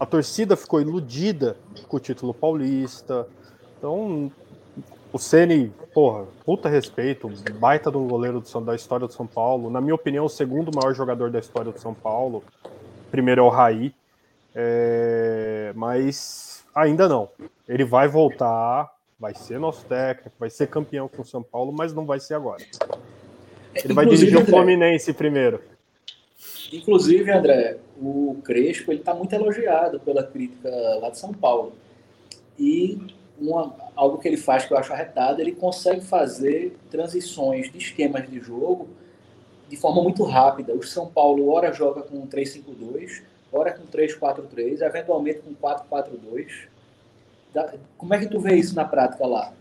a 0.00 0.06
torcida 0.06 0.56
ficou 0.56 0.80
iludida 0.80 1.54
com 1.86 1.98
o 1.98 2.00
título 2.00 2.32
paulista. 2.32 3.28
Então, 3.76 4.32
o 5.12 5.18
Ceni, 5.18 5.70
porra, 5.92 6.24
puta 6.46 6.66
respeito, 6.66 7.30
baita 7.60 7.90
do 7.90 8.00
goleiro 8.00 8.40
do, 8.40 8.60
da 8.62 8.74
história 8.74 9.06
do 9.06 9.12
São 9.12 9.26
Paulo. 9.26 9.68
Na 9.68 9.82
minha 9.82 9.94
opinião, 9.94 10.24
o 10.24 10.30
segundo 10.30 10.70
maior 10.74 10.94
jogador 10.94 11.30
da 11.30 11.38
história 11.38 11.70
do 11.70 11.78
São 11.78 11.92
Paulo. 11.92 12.42
Primeiro 13.10 13.42
é 13.42 13.44
o 13.44 13.50
Raí. 13.50 13.94
É, 14.54 15.72
mas 15.76 16.64
ainda 16.74 17.06
não. 17.06 17.28
Ele 17.68 17.84
vai 17.84 18.08
voltar, 18.08 18.90
vai 19.18 19.34
ser 19.34 19.58
nosso 19.58 19.84
técnico, 19.86 20.36
vai 20.38 20.48
ser 20.48 20.68
campeão 20.68 21.08
com 21.08 21.22
o 21.22 21.24
São 21.24 21.42
Paulo, 21.42 21.72
mas 21.72 21.92
não 21.92 22.06
vai 22.06 22.20
ser 22.20 22.34
agora. 22.34 22.64
Ele 23.74 23.92
vai 23.92 24.06
dirigir 24.06 24.38
o 24.38 24.46
Fluminense 24.46 25.12
primeiro. 25.12 25.60
Inclusive, 26.72 27.30
André, 27.30 27.78
o 28.00 28.36
Crespo 28.44 28.92
ele 28.92 29.00
está 29.00 29.14
muito 29.14 29.32
elogiado 29.32 29.98
pela 30.00 30.22
crítica 30.22 30.70
lá 31.00 31.10
de 31.10 31.18
São 31.18 31.32
Paulo. 31.32 31.72
E 32.58 32.98
uma, 33.40 33.74
algo 33.96 34.18
que 34.18 34.28
ele 34.28 34.36
faz 34.36 34.66
que 34.66 34.72
eu 34.72 34.78
acho 34.78 34.92
arretado, 34.92 35.40
ele 35.40 35.52
consegue 35.52 36.00
fazer 36.00 36.76
transições 36.90 37.70
de 37.72 37.78
esquemas 37.78 38.28
de 38.28 38.40
jogo 38.40 38.88
de 39.68 39.76
forma 39.76 40.02
muito 40.02 40.22
rápida. 40.24 40.74
O 40.74 40.82
São 40.82 41.06
Paulo, 41.06 41.50
ora 41.50 41.72
joga 41.72 42.02
com 42.02 42.26
3-5-2, 42.26 43.22
ora 43.52 43.72
com 43.72 43.84
3-4-3, 43.86 44.80
eventualmente 44.82 45.40
com 45.40 45.54
4-4-2. 45.54 46.68
Como 47.96 48.14
é 48.14 48.18
que 48.18 48.26
tu 48.26 48.40
vê 48.40 48.56
isso 48.56 48.74
na 48.74 48.84
prática 48.84 49.26
lá? 49.26 49.52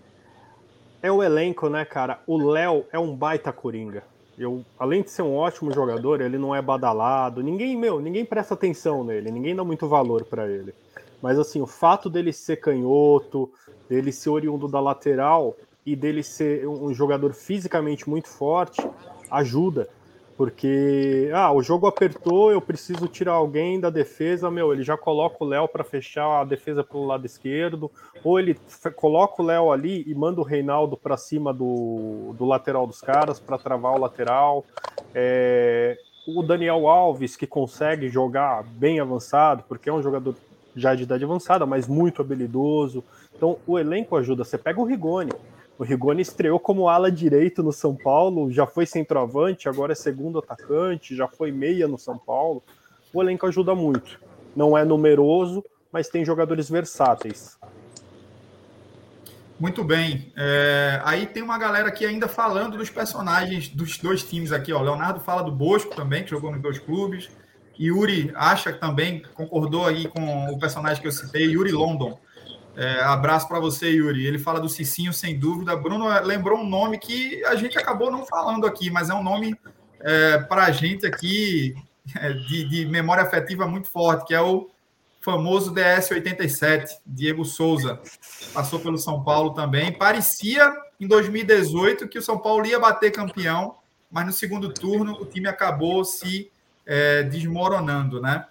É 1.02 1.12
o 1.12 1.22
elenco, 1.22 1.70
né, 1.70 1.86
cara? 1.86 2.20
O 2.26 2.38
Léo 2.38 2.86
é 2.92 3.00
um 3.00 3.16
baita 3.16 3.52
coringa. 3.52 4.04
Eu, 4.38 4.64
além 4.78 5.02
de 5.02 5.10
ser 5.10 5.24
um 5.24 5.36
ótimo 5.36 5.72
jogador, 5.72 6.22
ele 6.22 6.38
não 6.38 6.54
é 6.54 6.62
badalado. 6.62 7.42
Ninguém, 7.42 7.76
meu, 7.76 8.00
ninguém 8.00 8.24
presta 8.24 8.54
atenção 8.54 9.04
nele, 9.04 9.32
ninguém 9.32 9.56
dá 9.56 9.64
muito 9.64 9.88
valor 9.88 10.26
para 10.26 10.48
ele. 10.48 10.74
Mas 11.22 11.40
assim, 11.40 11.62
o 11.62 11.66
fato 11.66 12.10
dele 12.10 12.32
ser 12.32 12.58
canhoto, 12.58 13.50
dele 13.90 14.12
ser 14.12 14.30
oriundo 14.30 14.68
da 14.68 14.80
lateral 14.80 15.56
e 15.86 15.96
dele 15.96 16.22
ser 16.22 16.68
um 16.68 16.94
jogador 16.94 17.34
fisicamente 17.34 18.08
muito 18.08 18.28
forte, 18.28 18.88
ajuda. 19.32 19.90
Porque, 20.38 21.32
ah, 21.34 21.52
o 21.52 21.64
jogo 21.64 21.88
apertou, 21.88 22.52
eu 22.52 22.62
preciso 22.62 23.08
tirar 23.08 23.34
alguém 23.34 23.80
da 23.80 23.90
defesa, 23.90 24.52
meu, 24.52 24.72
ele 24.72 24.84
já 24.84 24.96
coloca 24.96 25.38
o 25.40 25.48
Léo 25.48 25.68
para 25.68 25.84
fechar 25.84 26.42
a 26.42 26.44
defesa 26.44 26.84
pelo 26.84 27.08
lado 27.08 27.26
esquerdo, 27.26 27.90
ou 28.24 28.40
ele 28.40 28.56
coloca 28.96 29.42
o 29.42 29.46
Léo 29.46 29.72
ali 29.72 30.04
e 30.06 30.14
manda 30.14 30.40
o 30.40 30.44
Reinaldo 30.44 30.96
para 30.96 31.18
cima 31.18 31.52
do, 31.52 32.36
do 32.38 32.46
lateral 32.46 32.86
dos 32.86 33.02
caras 33.02 33.40
para 33.40 33.58
travar 33.58 33.96
o 33.96 34.00
lateral. 34.00 34.64
É, 35.16 35.98
o 36.28 36.44
Daniel 36.44 36.88
Alves, 36.88 37.36
que 37.36 37.48
consegue 37.48 38.08
jogar 38.08 38.64
bem 38.64 39.00
avançado, 39.00 39.64
porque 39.68 39.90
é 39.90 39.94
um 39.94 40.04
jogador 40.04 40.36
já 40.76 40.94
de 40.94 41.04
idade 41.04 41.24
avançada, 41.24 41.66
mas 41.66 41.88
muito 41.88 42.22
habilidoso. 42.22 43.04
Então, 43.36 43.58
o 43.66 43.80
elenco 43.80 44.16
ajuda. 44.16 44.44
Você 44.44 44.58
pega 44.58 44.80
o 44.80 44.84
Rigoni. 44.84 45.32
O 45.78 45.84
Rigoni 45.84 46.22
estreou 46.22 46.60
como 46.60 46.90
ala 46.90 47.12
direito 47.12 47.62
no 47.62 47.72
São 47.72 47.96
Paulo, 47.96 48.52
já 48.52 48.66
foi 48.66 48.86
centroavante, 48.86 49.70
agora 49.70 49.92
é 49.92 49.96
segundo 49.96 50.40
atacante, 50.40 51.16
já 51.16 51.28
foi 51.28 51.52
meia 51.52 51.88
no 51.88 52.00
São 52.00 52.18
Paulo. 52.18 52.64
O 53.14 53.22
elenco 53.22 53.46
ajuda 53.46 53.76
muito. 53.76 54.20
Não 54.56 54.76
é 54.76 54.84
numeroso, 54.84 55.64
mas 55.92 56.10
tem 56.10 56.26
jogadores 56.26 56.68
versáteis. 56.70 57.58
Muito 59.60 59.84
bem. 59.84 60.32
É, 60.36 61.00
aí 61.04 61.26
tem 61.28 61.44
uma 61.44 61.58
galera 61.58 61.90
aqui 61.90 62.06
ainda 62.06 62.28
falando 62.28 62.78
dos 62.78 62.90
personagens 62.90 63.70
dos 63.70 63.98
dois 63.98 64.24
times 64.24 64.52
aqui. 64.52 64.74
Ó. 64.74 64.82
Leonardo 64.82 65.20
fala 65.20 65.44
do 65.44 65.52
Bosco 65.52 65.96
também, 65.96 66.24
que 66.24 66.32
jogou 66.32 66.52
nos 66.52 66.62
dois 66.62 66.80
clubes. 66.80 67.30
Yuri 67.80 68.32
acha 68.36 68.74
que 68.74 68.80
também 68.80 69.22
concordou 69.34 69.86
aí 69.86 70.08
com 70.08 70.48
o 70.52 70.60
personagem 70.60 71.02
que 71.02 71.08
eu 71.08 71.12
citei, 71.12 71.46
Yuri 71.52 71.72
London. 71.72 72.20
É, 72.80 73.02
abraço 73.02 73.48
para 73.48 73.60
você, 73.60 73.90
Yuri. 73.90 74.28
Ele 74.28 74.38
fala 74.38 74.60
do 74.60 74.70
Cicinho, 74.70 75.12
sem 75.12 75.38
dúvida. 75.40 75.76
Bruno 75.76 76.12
é, 76.12 76.22
lembrou 76.22 76.60
um 76.60 76.70
nome 76.70 77.00
que 77.00 77.44
a 77.46 77.56
gente 77.56 77.76
acabou 77.76 78.12
não 78.12 78.24
falando 78.24 78.68
aqui, 78.68 78.92
mas 78.92 79.10
é 79.10 79.16
um 79.16 79.24
nome 79.24 79.56
é, 80.00 80.38
para 80.38 80.66
a 80.66 80.72
gente 80.72 81.04
aqui 81.04 81.74
é, 82.16 82.34
de, 82.34 82.70
de, 82.70 82.86
memória 82.86 83.24
afetiva 83.24 83.66
muito 83.66 83.88
forte, 83.88 84.28
que 84.28 84.34
é 84.36 84.40
o 84.40 84.70
famoso 85.22 85.74
DS87, 85.74 86.90
Diego 87.04 87.44
Souza. 87.44 88.00
Passou 88.54 88.80
pelo 88.80 89.00
São 89.00 89.24
Paulo 89.24 89.56
também. 89.56 89.92
Parecia 89.92 90.72
em 91.00 91.08
2018 91.08 92.08
que 92.08 92.20
o 92.20 92.22
São 92.22 92.38
Paulo 92.38 92.64
ia 92.68 92.80
bater 92.80 93.12
campeão, 93.12 93.78
mas 94.12 94.24
no 94.24 94.32
segundo 94.32 94.72
turno 94.72 95.14
o 95.14 95.26
time 95.26 95.48
acabou 95.48 96.06
se 96.06 96.52
é, 96.86 97.24
desmoronando, 97.24 98.22
né? 98.22 98.46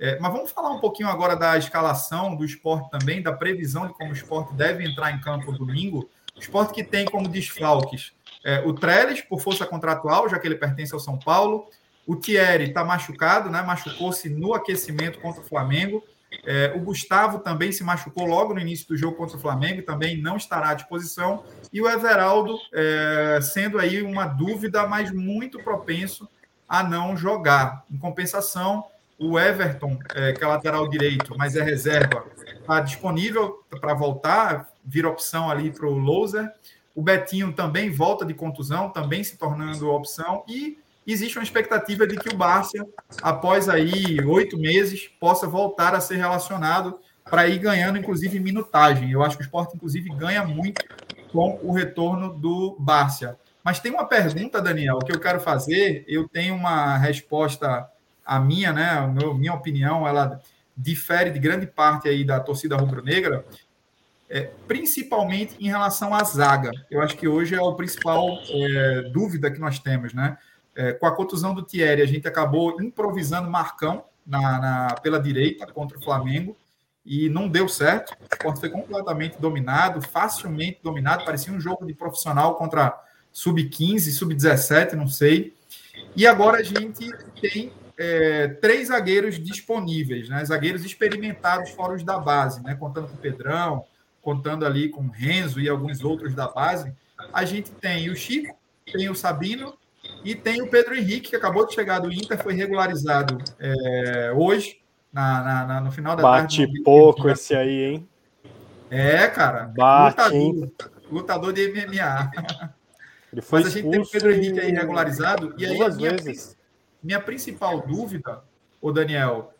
É, 0.00 0.18
mas 0.18 0.32
vamos 0.32 0.50
falar 0.50 0.70
um 0.70 0.80
pouquinho 0.80 1.08
agora 1.08 1.36
da 1.36 1.56
escalação 1.58 2.34
do 2.34 2.44
esporte 2.44 2.90
também, 2.90 3.22
da 3.22 3.32
previsão 3.32 3.86
de 3.86 3.92
como 3.92 4.10
o 4.10 4.14
esporte 4.14 4.54
deve 4.54 4.84
entrar 4.84 5.12
em 5.12 5.20
campo 5.20 5.52
domingo. 5.52 6.08
Esporte 6.36 6.72
que 6.72 6.82
tem 6.82 7.04
como 7.04 7.28
desfalques 7.28 8.12
é, 8.44 8.60
o 8.60 8.72
Trellis, 8.72 9.20
por 9.20 9.40
força 9.40 9.66
contratual, 9.66 10.28
já 10.28 10.38
que 10.38 10.46
ele 10.46 10.54
pertence 10.54 10.94
ao 10.94 11.00
São 11.00 11.18
Paulo. 11.18 11.68
O 12.06 12.16
Thierry 12.16 12.64
está 12.64 12.84
machucado, 12.84 13.50
né? 13.50 13.62
machucou-se 13.62 14.28
no 14.28 14.54
aquecimento 14.54 15.20
contra 15.20 15.42
o 15.42 15.44
Flamengo. 15.44 16.02
É, 16.46 16.72
o 16.74 16.80
Gustavo 16.80 17.40
também 17.40 17.72
se 17.72 17.84
machucou 17.84 18.24
logo 18.24 18.54
no 18.54 18.60
início 18.60 18.88
do 18.88 18.96
jogo 18.96 19.16
contra 19.16 19.36
o 19.36 19.40
Flamengo, 19.40 19.82
também 19.82 20.20
não 20.20 20.36
estará 20.36 20.70
à 20.70 20.74
disposição. 20.74 21.44
E 21.72 21.80
o 21.80 21.88
Everaldo, 21.88 22.58
é, 22.72 23.40
sendo 23.42 23.78
aí 23.78 24.00
uma 24.00 24.26
dúvida, 24.26 24.86
mas 24.86 25.12
muito 25.12 25.62
propenso 25.62 26.28
a 26.68 26.82
não 26.82 27.16
jogar. 27.16 27.84
Em 27.90 27.98
compensação, 27.98 28.84
o 29.20 29.38
Everton, 29.38 29.98
é, 30.14 30.32
que 30.32 30.42
é 30.42 30.46
lateral 30.46 30.88
direito, 30.88 31.34
mas 31.36 31.54
é 31.54 31.62
reserva, 31.62 32.24
está 32.58 32.80
disponível 32.80 33.62
para 33.78 33.92
voltar, 33.92 34.70
vira 34.82 35.10
opção 35.10 35.50
ali 35.50 35.70
para 35.70 35.86
o 35.86 35.98
Loser. 35.98 36.50
O 36.94 37.02
Betinho 37.02 37.52
também 37.52 37.90
volta 37.90 38.24
de 38.24 38.32
contusão, 38.32 38.88
também 38.88 39.22
se 39.22 39.36
tornando 39.36 39.90
opção. 39.90 40.42
E 40.48 40.78
existe 41.06 41.36
uma 41.36 41.44
expectativa 41.44 42.06
de 42.06 42.16
que 42.16 42.30
o 42.30 42.36
Barça, 42.36 42.78
após 43.22 43.68
aí 43.68 44.18
oito 44.24 44.56
meses, 44.58 45.08
possa 45.20 45.46
voltar 45.46 45.94
a 45.94 46.00
ser 46.00 46.16
relacionado 46.16 46.98
para 47.22 47.46
ir 47.46 47.58
ganhando, 47.58 47.98
inclusive, 47.98 48.40
minutagem. 48.40 49.10
Eu 49.10 49.22
acho 49.22 49.36
que 49.36 49.42
o 49.42 49.44
esporte, 49.44 49.76
inclusive, 49.76 50.08
ganha 50.16 50.44
muito 50.44 50.82
com 51.30 51.60
o 51.62 51.72
retorno 51.72 52.32
do 52.32 52.74
Barça. 52.78 53.38
Mas 53.62 53.80
tem 53.80 53.92
uma 53.92 54.06
pergunta, 54.06 54.62
Daniel, 54.62 54.98
que 54.98 55.12
eu 55.12 55.20
quero 55.20 55.40
fazer. 55.40 56.04
Eu 56.08 56.26
tenho 56.26 56.54
uma 56.54 56.96
resposta 56.96 57.86
a 58.30 58.38
minha, 58.38 58.72
né, 58.72 58.90
a 58.90 59.08
minha 59.34 59.52
opinião, 59.52 60.06
ela 60.06 60.40
difere 60.76 61.30
de 61.30 61.38
grande 61.40 61.66
parte 61.66 62.08
aí 62.08 62.22
da 62.22 62.38
torcida 62.38 62.76
rubro-negra, 62.76 63.44
é, 64.28 64.52
principalmente 64.68 65.56
em 65.58 65.66
relação 65.66 66.14
à 66.14 66.22
zaga. 66.22 66.70
Eu 66.88 67.02
acho 67.02 67.16
que 67.16 67.26
hoje 67.26 67.56
é 67.56 67.58
a 67.58 67.72
principal 67.72 68.28
é, 68.48 69.10
dúvida 69.12 69.50
que 69.50 69.58
nós 69.58 69.80
temos, 69.80 70.14
né? 70.14 70.38
É, 70.76 70.92
com 70.92 71.06
a 71.06 71.16
contusão 71.16 71.52
do 71.52 71.64
Thierry, 71.64 72.02
a 72.02 72.06
gente 72.06 72.28
acabou 72.28 72.80
improvisando 72.80 73.50
Marcão 73.50 74.04
na, 74.24 74.60
na, 74.60 74.94
pela 75.02 75.18
direita 75.18 75.66
contra 75.66 75.98
o 75.98 76.00
Flamengo 76.00 76.56
e 77.04 77.28
não 77.28 77.48
deu 77.48 77.68
certo. 77.68 78.12
O 78.12 78.32
esporte 78.32 78.60
foi 78.60 78.70
completamente 78.70 79.40
dominado, 79.40 80.00
facilmente 80.00 80.78
dominado. 80.84 81.24
Parecia 81.24 81.52
um 81.52 81.60
jogo 81.60 81.84
de 81.84 81.94
profissional 81.94 82.54
contra 82.54 82.96
sub-15, 83.32 84.12
sub-17, 84.12 84.92
não 84.92 85.08
sei. 85.08 85.52
E 86.14 86.28
agora 86.28 86.58
a 86.58 86.62
gente 86.62 87.10
tem 87.40 87.72
é, 88.02 88.48
três 88.48 88.88
zagueiros 88.88 89.38
disponíveis, 89.38 90.26
né? 90.30 90.42
zagueiros 90.42 90.86
experimentados 90.86 91.68
fora 91.72 91.92
os 91.92 92.02
da 92.02 92.18
base, 92.18 92.62
né? 92.62 92.74
contando 92.74 93.08
com 93.08 93.14
o 93.14 93.18
Pedrão, 93.18 93.84
contando 94.22 94.64
ali 94.64 94.88
com 94.88 95.02
o 95.02 95.10
Renzo 95.10 95.60
e 95.60 95.68
alguns 95.68 96.02
outros 96.02 96.34
da 96.34 96.48
base. 96.48 96.94
A 97.30 97.44
gente 97.44 97.70
tem 97.72 98.08
o 98.08 98.16
Chico, 98.16 98.56
tem 98.90 99.10
o 99.10 99.14
Sabino 99.14 99.74
e 100.24 100.34
tem 100.34 100.62
o 100.62 100.70
Pedro 100.70 100.96
Henrique, 100.96 101.28
que 101.28 101.36
acabou 101.36 101.66
de 101.66 101.74
chegar 101.74 101.98
do 101.98 102.10
Inter, 102.10 102.42
foi 102.42 102.54
regularizado 102.54 103.36
é, 103.58 104.32
hoje, 104.34 104.80
na, 105.12 105.42
na, 105.42 105.66
na, 105.66 105.80
no 105.82 105.92
final 105.92 106.16
da 106.16 106.22
Bate 106.22 106.56
tarde. 106.56 106.72
Bate 106.72 106.82
pouco 106.82 107.28
esse 107.28 107.54
aí, 107.54 107.84
hein? 107.84 108.08
É, 108.90 109.28
cara. 109.28 109.70
Bate, 109.76 110.32
lutador, 110.32 110.70
lutador 111.12 111.52
de 111.52 111.68
MMA. 111.68 112.30
Ele 113.30 113.42
foi 113.42 113.60
Mas 113.60 113.68
a 113.68 113.76
gente 113.78 113.90
tem 113.90 114.00
o 114.00 114.08
Pedro 114.08 114.32
Henrique 114.32 114.58
aí 114.58 114.72
regularizado. 114.72 115.54
E 115.58 115.66
aí, 115.66 115.76
duas 115.76 115.98
vezes 115.98 116.58
minha 117.02 117.20
principal 117.20 117.80
dúvida, 117.86 118.42
o 118.80 118.92
Daniel, 118.92 119.52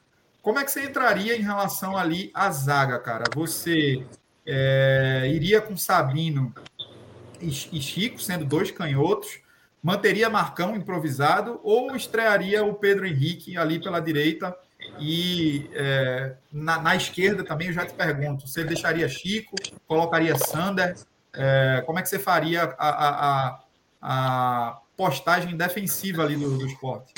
como 0.43 0.59
é 0.59 0.64
que 0.64 0.70
você 0.70 0.84
entraria 0.84 1.36
em 1.36 1.43
relação 1.43 1.97
ali 1.97 2.30
à 2.34 2.51
zaga, 2.51 2.99
cara? 2.99 3.24
Você 3.34 4.05
é, 4.47 5.30
iria 5.32 5.61
com 5.61 5.76
Sabino 5.76 6.55
e, 7.41 7.51
Chico, 7.51 8.20
sendo 8.20 8.45
dois 8.45 8.70
canhotos, 8.70 9.41
manteria 9.82 10.28
Marcão 10.28 10.76
improvisado 10.76 11.61
ou 11.62 11.95
estrearia 11.95 12.64
o 12.64 12.74
Pedro 12.74 13.07
Henrique 13.07 13.57
ali 13.57 13.80
pela 13.80 14.01
direita 14.01 14.57
e 14.99 15.70
é, 15.74 16.34
na, 16.53 16.80
na, 16.80 16.97
esquerda 16.97 17.45
também 17.45 17.68
eu 17.68 17.74
já 17.74 17.86
te 17.86 17.95
pergunto, 17.95 18.47
você 18.47 18.64
deixaria 18.64 19.09
Chico, 19.09 19.55
colocaria 19.86 20.36
Sander, 20.36 20.97
é, 21.34 21.82
como 21.86 21.99
é 21.99 22.03
que 22.03 22.09
você 22.09 22.18
faria 22.18 22.64
a, 22.78 22.88
a, 22.88 23.49
a, 23.49 23.61
a 24.03 24.80
postagem 25.01 25.57
defensiva 25.57 26.23
ali 26.23 26.37
do, 26.37 26.59
do 26.59 26.67
esporte? 26.67 27.15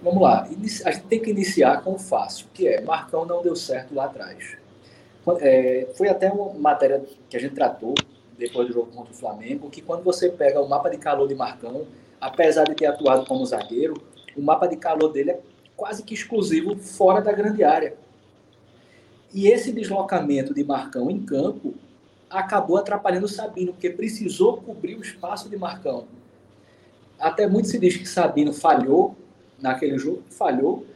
Vamos 0.00 0.22
lá, 0.22 0.44
a 0.44 0.90
gente 0.92 1.06
tem 1.08 1.20
que 1.20 1.28
iniciar 1.28 1.82
com 1.82 1.94
o 1.94 1.98
fácil, 1.98 2.46
que 2.54 2.68
é 2.68 2.80
Marcão 2.80 3.26
não 3.26 3.42
deu 3.42 3.56
certo 3.56 3.92
lá 3.92 4.04
atrás. 4.04 4.56
É, 5.40 5.88
foi 5.96 6.08
até 6.08 6.30
uma 6.30 6.54
matéria 6.54 7.04
que 7.28 7.36
a 7.36 7.40
gente 7.40 7.52
tratou 7.52 7.96
depois 8.38 8.68
do 8.68 8.74
jogo 8.74 8.92
contra 8.92 9.12
o 9.12 9.16
Flamengo, 9.16 9.68
que 9.68 9.82
quando 9.82 10.04
você 10.04 10.28
pega 10.28 10.60
o 10.60 10.68
mapa 10.68 10.88
de 10.88 10.98
calor 10.98 11.26
de 11.26 11.34
Marcão, 11.34 11.84
apesar 12.20 12.62
de 12.62 12.76
ter 12.76 12.86
atuado 12.86 13.26
como 13.26 13.44
zagueiro, 13.44 14.00
o 14.36 14.40
mapa 14.40 14.68
de 14.68 14.76
calor 14.76 15.08
dele 15.08 15.32
é 15.32 15.40
quase 15.76 16.04
que 16.04 16.14
exclusivo 16.14 16.76
fora 16.76 17.20
da 17.20 17.32
grande 17.32 17.64
área. 17.64 17.96
E 19.34 19.48
esse 19.48 19.72
deslocamento 19.72 20.54
de 20.54 20.62
Marcão 20.62 21.10
em 21.10 21.20
campo 21.26 21.74
acabou 22.30 22.76
atrapalhando 22.76 23.26
o 23.26 23.28
Sabino, 23.28 23.72
porque 23.72 23.90
precisou 23.90 24.58
cobrir 24.58 24.94
o 24.94 25.02
espaço 25.02 25.48
de 25.48 25.56
Marcão. 25.56 26.06
Até 27.18 27.46
muito 27.46 27.68
se 27.68 27.78
diz 27.78 27.96
que 27.96 28.06
Sabino 28.06 28.52
falhou 28.52 29.16
naquele 29.60 29.98
jogo, 29.98 30.22
falhou. 30.30 30.86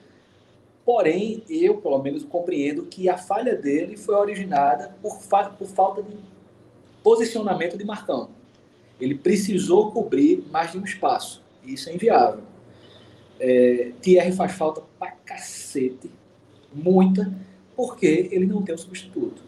Porém, 0.85 1.43
eu, 1.49 1.79
pelo 1.79 2.03
menos, 2.03 2.25
compreendo 2.25 2.85
que 2.85 3.09
a 3.09 3.17
falha 3.17 3.55
dele 3.55 3.97
foi 3.97 4.15
originada 4.15 4.95
por, 5.01 5.21
fa 5.21 5.51
por 5.51 5.69
falta 5.69 6.03
de 6.03 6.17
posicionamento 7.03 7.77
de 7.77 7.85
Marcão. 7.85 8.31
Ele 9.01 9.15
precisou 9.15 9.91
cobrir 9.91 10.45
mais 10.51 10.73
de 10.73 10.79
um 10.79 10.85
espaço. 10.85 11.43
Isso 11.65 11.89
é 11.89 11.95
inviável. 11.95 12.43
É, 13.39 13.93
Thierry 14.03 14.33
faz 14.33 14.53
falta 14.53 14.83
pra 14.99 15.13
cacete, 15.13 16.11
muita, 16.73 17.33
porque 17.75 18.29
ele 18.31 18.47
não 18.47 18.63
tem 18.63 18.75
um 18.75 18.79
substituto. 18.79 19.43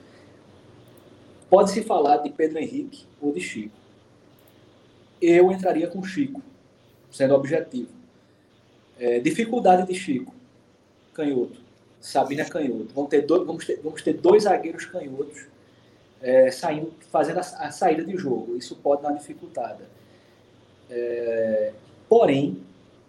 Pode-se 1.51 1.83
falar 1.83 2.19
de 2.19 2.31
Pedro 2.31 2.59
Henrique 2.59 3.05
ou 3.21 3.33
de 3.33 3.41
Chico. 3.41 3.77
Eu 5.21 5.53
entraria 5.53 5.87
com 5.87 6.03
Chico, 6.03 6.41
sendo 7.13 7.35
objetivo. 7.35 7.91
É, 8.99 9.21
dificuldade 9.21 9.87
de 9.87 9.95
Chico, 9.95 10.35
canhoto. 11.15 11.61
Sabina 12.01 12.45
canhoto. 12.45 12.93
Vamos 12.95 13.11
ter 13.11 13.23
dois, 13.23 13.47
vamos 13.47 13.65
ter, 13.65 13.81
vamos 13.83 14.03
ter 14.03 14.15
dois 14.15 14.43
zagueiros 14.43 14.87
canhotos 14.87 15.47
é, 16.21 16.51
saindo, 16.51 16.93
fazendo 17.11 17.39
a, 17.39 17.41
a, 17.41 17.71
saída 17.71 18.05
de 18.05 18.17
jogo. 18.17 18.57
Isso 18.57 18.75
pode 18.77 19.03
dar 19.03 19.11
uma 19.11 19.19
dificultada. 19.19 19.89
É, 20.91 21.73
porém, 22.09 22.59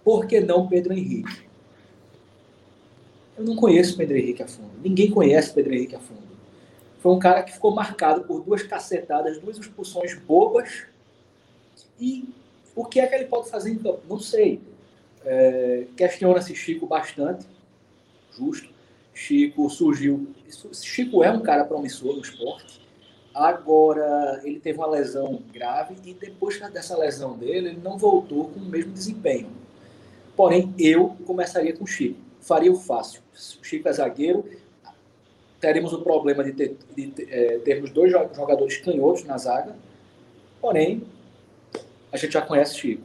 por 0.03 0.27
que 0.27 0.39
não 0.39 0.67
Pedro 0.67 0.93
Henrique? 0.93 1.43
Eu 3.37 3.43
não 3.43 3.55
conheço 3.55 3.97
Pedro 3.97 4.17
Henrique 4.17 4.43
a 4.43 4.47
fundo. 4.47 4.71
Ninguém 4.83 5.09
conhece 5.09 5.53
Pedro 5.53 5.73
Henrique 5.73 5.95
a 5.95 5.99
fundo. 5.99 6.21
Foi 6.99 7.11
um 7.11 7.19
cara 7.19 7.41
que 7.43 7.51
ficou 7.51 7.73
marcado 7.73 8.23
por 8.23 8.41
duas 8.41 8.63
cacetadas, 8.63 9.39
duas 9.39 9.57
expulsões 9.57 10.15
bobas. 10.15 10.85
E 11.99 12.29
o 12.75 12.85
que 12.85 12.99
é 12.99 13.07
que 13.07 13.15
ele 13.15 13.25
pode 13.25 13.49
fazer 13.49 13.75
campo? 13.77 14.01
Não 14.09 14.19
sei. 14.19 14.61
É, 15.25 15.85
Questiona-se 15.95 16.55
Chico 16.55 16.85
bastante. 16.85 17.45
Justo. 18.31 18.69
Chico 19.13 19.69
surgiu. 19.69 20.27
Chico 20.73 21.23
é 21.23 21.31
um 21.31 21.41
cara 21.41 21.63
promissor 21.65 22.15
no 22.15 22.21
esporte. 22.21 22.81
Agora, 23.33 24.41
ele 24.43 24.59
teve 24.59 24.77
uma 24.77 24.87
lesão 24.87 25.41
grave 25.51 25.95
e 26.05 26.13
depois 26.13 26.59
dessa 26.71 26.97
lesão 26.97 27.35
dele, 27.37 27.69
ele 27.69 27.79
não 27.83 27.97
voltou 27.97 28.49
com 28.49 28.59
o 28.59 28.65
mesmo 28.65 28.91
desempenho. 28.91 29.49
Porém, 30.35 30.73
eu 30.77 31.15
começaria 31.25 31.73
com 31.75 31.85
Chico. 31.85 32.19
Faria 32.41 32.71
o 32.71 32.75
fácil. 32.75 33.21
O 33.33 33.65
Chico 33.65 33.87
é 33.87 33.93
zagueiro. 33.93 34.45
Teremos 35.59 35.93
o 35.93 36.01
problema 36.01 36.43
de, 36.43 36.53
ter, 36.53 36.77
de, 36.95 37.07
de 37.07 37.31
é, 37.31 37.59
termos 37.59 37.91
dois 37.91 38.11
jogadores 38.11 38.77
canhotos 38.77 39.23
na 39.23 39.37
zaga. 39.37 39.75
Porém, 40.59 41.03
a 42.13 42.17
gente 42.17 42.31
já 42.31 42.41
conhece 42.41 42.77
Chico. 42.77 43.03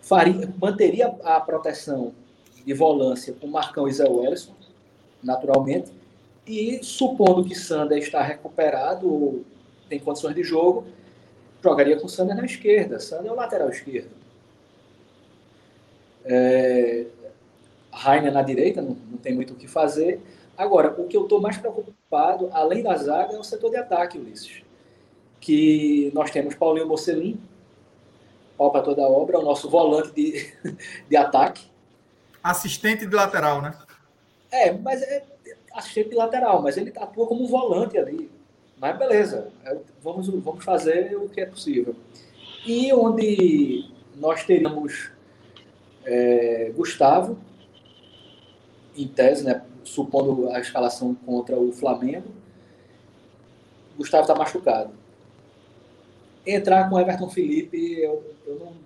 Faria, 0.00 0.52
manteria 0.60 1.06
a 1.22 1.40
proteção 1.40 2.12
de 2.66 2.74
volância 2.74 3.32
com 3.32 3.46
Marcão 3.46 3.86
e 3.86 3.92
Zé 3.92 4.04
naturalmente. 5.22 5.92
E 6.46 6.80
supondo 6.82 7.44
que 7.44 7.54
Sander 7.54 7.96
está 7.96 8.20
recuperado, 8.22 9.44
tem 9.88 9.98
condições 10.00 10.34
de 10.34 10.42
jogo, 10.42 10.84
jogaria 11.62 11.98
com 11.98 12.08
Sander 12.08 12.36
na 12.36 12.44
esquerda. 12.44 12.98
Sander 12.98 13.30
é 13.30 13.32
o 13.32 13.36
lateral 13.36 13.70
esquerdo. 13.70 14.10
É, 16.24 17.06
Rainer 17.92 18.32
na 18.32 18.42
direita, 18.42 18.82
não, 18.82 18.96
não 19.10 19.18
tem 19.18 19.32
muito 19.32 19.52
o 19.54 19.56
que 19.56 19.68
fazer. 19.68 20.20
Agora, 20.56 20.92
o 21.00 21.06
que 21.06 21.16
eu 21.16 21.22
estou 21.22 21.40
mais 21.40 21.56
preocupado, 21.56 22.48
além 22.52 22.82
da 22.82 22.96
zaga, 22.96 23.34
é 23.34 23.38
o 23.38 23.44
setor 23.44 23.70
de 23.70 23.76
ataque, 23.76 24.18
Ulisses. 24.18 24.62
Que 25.40 26.10
nós 26.14 26.30
temos 26.30 26.54
Paulinho 26.54 26.88
Mocelin, 26.88 27.40
pau 28.56 28.70
para 28.70 28.82
toda 28.82 29.02
obra, 29.02 29.38
o 29.38 29.42
nosso 29.42 29.68
volante 29.68 30.12
de, 30.12 30.52
de 31.08 31.16
ataque. 31.16 31.66
Assistente 32.42 33.06
de 33.06 33.14
lateral, 33.14 33.62
né? 33.62 33.74
É, 34.50 34.72
mas 34.72 35.02
é 35.02 35.24
assistente 35.72 36.10
de 36.10 36.16
lateral, 36.16 36.62
mas 36.62 36.76
ele 36.76 36.92
atua 36.96 37.26
como 37.26 37.44
um 37.44 37.46
volante 37.46 37.98
ali. 37.98 38.30
Mas 38.78 38.98
beleza, 38.98 39.50
é, 39.64 39.76
vamos, 40.02 40.28
vamos 40.28 40.64
fazer 40.64 41.16
o 41.16 41.28
que 41.28 41.40
é 41.40 41.46
possível. 41.46 41.96
E 42.66 42.92
onde 42.92 43.90
nós 44.16 44.44
teríamos 44.44 45.10
é, 46.04 46.70
Gustavo, 46.74 47.38
em 48.96 49.08
tese, 49.08 49.44
né, 49.44 49.62
supondo 49.82 50.50
a 50.50 50.60
escalação 50.60 51.14
contra 51.26 51.56
o 51.58 51.72
Flamengo, 51.72 52.28
Gustavo 53.96 54.22
está 54.22 54.34
machucado. 54.34 54.92
Entrar 56.46 56.90
com 56.90 56.98
Everton 56.98 57.28
Felipe, 57.30 58.00
eu, 58.00 58.34
eu 58.46 58.58
não, 58.58 58.76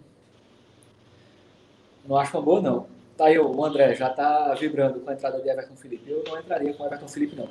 não 2.07 2.17
acho 2.17 2.37
uma 2.37 2.43
boa, 2.43 2.61
não. 2.61 2.87
Tá 3.17 3.27
aí, 3.27 3.39
o 3.39 3.65
André 3.65 3.97
já 3.97 4.11
está 4.11 4.55
vibrando 4.55 5.01
com 5.01 5.11
a 5.11 5.13
entrada 5.13 5.41
de 5.41 5.49
Everton 5.49 5.75
Felipe. 5.75 6.09
Eu 6.09 6.23
não 6.25 6.39
entraria 6.39 6.73
com 6.73 6.87
Everton 6.87 7.09
Felipe, 7.09 7.35
não. 7.35 7.49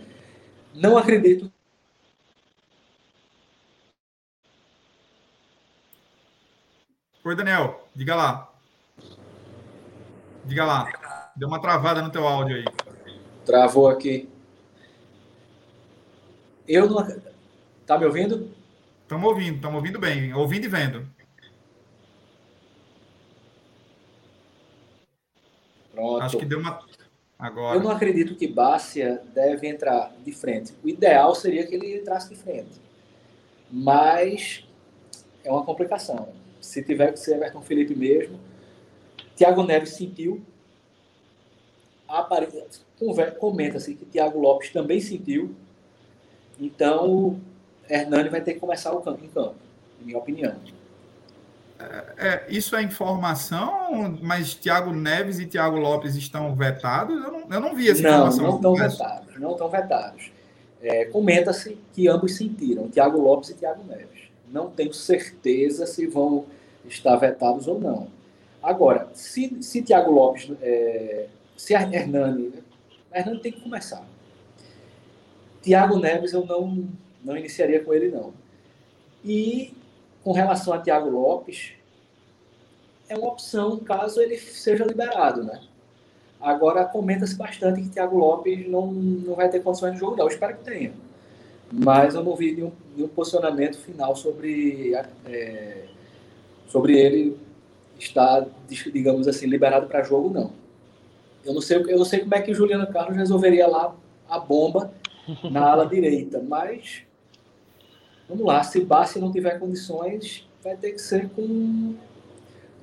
Não 0.73 0.97
acredito. 0.97 1.51
Oi, 7.21 7.35
Daniel, 7.35 7.85
diga 7.93 8.15
lá. 8.15 8.53
Diga 10.45 10.63
lá. 10.63 11.31
Deu 11.35 11.49
uma 11.49 11.59
travada 11.59 12.01
no 12.01 12.09
teu 12.09 12.25
áudio 12.25 12.55
aí. 12.55 12.65
Travou 13.45 13.89
aqui. 13.89 14.29
Eu 16.65 16.89
não. 16.89 17.05
Tá 17.85 17.97
me 17.97 18.05
ouvindo? 18.05 18.56
Estamos 19.07 19.29
ouvindo, 19.29 19.55
estamos 19.55 19.77
ouvindo 19.77 19.99
bem, 19.99 20.33
ouvindo 20.33 20.65
e 20.65 20.67
vendo. 20.67 21.07
Pronto. 25.93 26.21
Acho 26.23 26.37
que 26.37 26.43
deu 26.43 26.59
uma. 26.59 26.85
Agora. 27.39 27.77
Eu 27.77 27.83
não 27.83 27.89
acredito 27.89 28.35
que 28.35 28.45
Bárcia 28.49 29.23
deve 29.33 29.65
entrar 29.65 30.13
de 30.25 30.33
frente. 30.33 30.73
O 30.83 30.89
ideal 30.89 31.33
seria 31.33 31.65
que 31.65 31.73
ele 31.73 31.97
entrasse 31.97 32.27
de 32.27 32.35
frente. 32.35 32.81
Mas 33.71 34.67
é 35.41 35.49
uma 35.49 35.63
complicação. 35.63 36.33
Se 36.59 36.83
tiver 36.83 37.13
que 37.13 37.19
ser 37.19 37.35
Everton 37.35 37.61
Felipe 37.61 37.95
mesmo. 37.95 38.37
Tiago 39.37 39.63
Neves 39.63 39.91
sentiu. 39.91 40.45
Comenta-se 43.39 43.95
que 43.95 44.03
Tiago 44.03 44.37
Lopes 44.37 44.69
também 44.71 44.99
sentiu. 44.99 45.55
Então, 46.59 47.39
Hernani 47.89 48.29
vai 48.29 48.41
ter 48.41 48.53
que 48.53 48.59
começar 48.59 48.91
o 48.93 49.01
campo 49.01 49.23
em 49.23 49.29
campo, 49.29 49.55
em 50.01 50.05
minha 50.05 50.17
opinião. 50.17 50.55
É, 52.17 52.45
isso 52.49 52.75
é 52.75 52.81
informação, 52.81 54.17
mas 54.21 54.55
Tiago 54.55 54.91
Neves 54.91 55.39
e 55.39 55.45
Tiago 55.45 55.77
Lopes 55.77 56.15
estão 56.15 56.55
vetados? 56.55 57.23
Eu 57.23 57.31
não, 57.31 57.39
eu 57.51 57.59
não 57.61 57.75
vi 57.75 57.89
essa 57.89 58.01
não, 58.01 58.09
informação. 58.09 58.43
Não, 58.43 58.55
estão 58.55 58.75
vetados, 58.75 59.39
não 59.39 59.51
estão 59.51 59.69
vetados. 59.69 60.31
É, 60.81 61.05
Comenta-se 61.05 61.77
que 61.93 62.07
ambos 62.07 62.35
sentiram, 62.35 62.89
Tiago 62.89 63.19
Lopes 63.19 63.49
e 63.49 63.53
Tiago 63.53 63.83
Neves. 63.83 64.29
Não 64.51 64.69
tenho 64.71 64.93
certeza 64.93 65.85
se 65.85 66.07
vão 66.07 66.45
estar 66.85 67.15
vetados 67.15 67.67
ou 67.67 67.79
não. 67.79 68.07
Agora, 68.61 69.07
se, 69.13 69.57
se 69.61 69.83
Tiago 69.83 70.11
Lopes, 70.11 70.51
é, 70.61 71.27
se 71.55 71.75
a 71.75 71.81
Hernani, 71.81 72.53
a 73.11 73.19
Hernani 73.19 73.39
tem 73.39 73.51
que 73.51 73.61
começar. 73.61 74.03
Tiago 75.61 75.99
Neves 75.99 76.33
eu 76.33 76.45
não, 76.45 76.87
não 77.23 77.37
iniciaria 77.37 77.83
com 77.83 77.93
ele, 77.93 78.09
não. 78.09 78.33
E 79.23 79.73
com 80.23 80.31
relação 80.31 80.73
a 80.73 80.79
Tiago 80.79 81.09
Lopes, 81.09 81.73
é 83.09 83.17
uma 83.17 83.29
opção 83.29 83.77
caso 83.79 84.21
ele 84.21 84.37
seja 84.37 84.85
liberado, 84.85 85.43
né? 85.43 85.61
Agora, 86.39 86.85
comenta-se 86.85 87.35
bastante 87.35 87.81
que 87.81 87.89
Thiago 87.89 88.17
Lopes 88.17 88.67
não, 88.67 88.91
não 88.91 89.35
vai 89.35 89.49
ter 89.49 89.61
condições 89.61 89.93
de 89.93 89.99
jogo, 89.99 90.15
não. 90.15 90.25
Eu 90.25 90.29
espero 90.29 90.57
que 90.57 90.63
tenha. 90.63 90.93
Mas 91.71 92.15
eu 92.15 92.23
não 92.23 92.35
vi 92.35 92.53
nenhum, 92.53 92.71
nenhum 92.95 93.07
posicionamento 93.07 93.77
final 93.77 94.15
sobre, 94.15 94.93
é, 95.25 95.85
sobre 96.67 96.97
ele 96.97 97.37
estar, 97.99 98.45
digamos 98.67 99.27
assim, 99.27 99.47
liberado 99.47 99.87
para 99.87 100.03
jogo, 100.03 100.29
não. 100.29 100.51
Eu 101.43 101.53
não, 101.53 101.61
sei, 101.61 101.77
eu 101.77 101.97
não 101.97 102.05
sei 102.05 102.19
como 102.19 102.35
é 102.35 102.41
que 102.41 102.51
o 102.51 102.55
Juliano 102.55 102.87
Carlos 102.91 103.17
resolveria 103.17 103.67
lá 103.67 103.95
a 104.29 104.39
bomba 104.39 104.91
na 105.49 105.71
ala 105.71 105.85
direita, 105.85 106.43
mas 106.45 107.03
Vamos 108.29 108.45
lá, 108.45 108.63
se 108.63 108.81
Bassi 108.81 109.19
não 109.19 109.31
tiver 109.31 109.57
condições, 109.59 110.47
vai 110.63 110.75
ter 110.75 110.91
que 110.91 110.99
ser 110.99 111.29
com 111.29 111.95